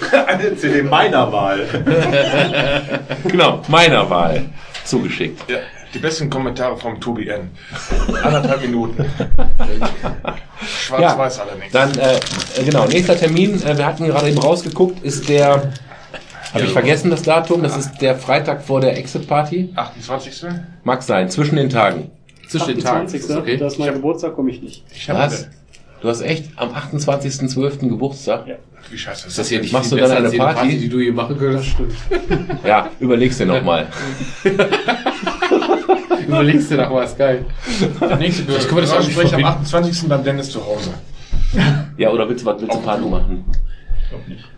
[0.28, 1.66] Eine CD meiner Wahl.
[3.28, 4.44] Genau, meiner Wahl
[4.84, 5.50] zugeschickt.
[5.50, 5.56] ja,
[5.92, 7.50] die besten Kommentare vom Tobi N.
[8.22, 9.04] Anderthalb Minuten.
[10.86, 11.72] Schwarz-Weiß allerdings.
[11.72, 12.20] Dann, äh,
[12.64, 15.72] genau, nächster Termin, äh, wir hatten gerade eben rausgeguckt, ist der,
[16.54, 19.70] habe ich vergessen das Datum, das ist der Freitag vor der Exit-Party.
[19.74, 20.50] 28.
[20.84, 22.10] Mag sein, zwischen den Tagen.
[22.48, 23.06] Zwischen den Tagen.
[23.06, 23.20] 28.
[23.20, 23.56] Ist das okay?
[23.56, 24.84] Das ist mein Geburtstag, komme ich nicht.
[24.94, 25.48] Ich Was?
[26.00, 27.88] Du hast echt am 28.12.
[27.88, 28.46] Geburtstag?
[28.46, 28.54] Ja.
[28.90, 30.78] Wie scheiße Ist das hier nicht Machst du dann eine jede Party?
[30.78, 31.74] die du hier machen könntest?
[32.64, 33.88] Ja, überleg's dir nochmal.
[36.26, 37.44] Überlegst dir doch was, geil.
[38.18, 39.62] Nächste Das können wir das Gespräch am verbinden.
[39.62, 40.08] 28.
[40.08, 40.94] beim Dennis zu Hause.
[41.96, 43.44] Ja, oder willst du was willst du Party machen?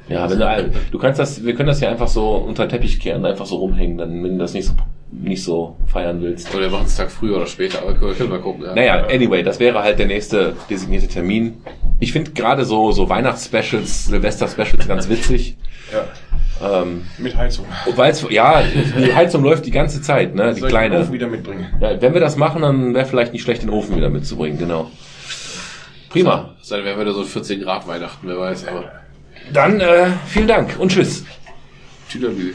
[0.09, 2.99] Ja, wenn du, du kannst das, wir können das ja einfach so unter den Teppich
[2.99, 4.75] kehren, einfach so rumhängen, dann, wenn du das nicht so,
[5.13, 6.53] nicht so feiern willst.
[6.55, 8.65] Oder wir machen es Tag früher oder später, aber können wir mal gucken.
[8.65, 8.75] Ja.
[8.75, 11.59] Naja, anyway, das wäre halt der nächste designierte Termin.
[12.01, 15.57] Ich finde gerade so, so Weihnachtsspecials, Silvester-Specials ganz witzig.
[15.93, 17.65] Ja, Ähm, mit Heizung.
[17.97, 20.43] Weil's, ja, die Heizung läuft die ganze Zeit, ne?
[20.43, 21.01] Die Soll ich den kleine.
[21.01, 21.67] Ofen wieder mitbringen.
[21.81, 24.89] Ja, wenn wir das machen, dann wäre vielleicht nicht schlecht, den Ofen wieder mitzubringen, genau.
[26.11, 26.55] Prima.
[26.69, 29.00] Dann wären wir so 14 Grad Weihnachten, wer weiß, aber.
[29.53, 31.25] Dann äh, vielen Dank und tschüss.
[32.09, 32.55] Tüdelü.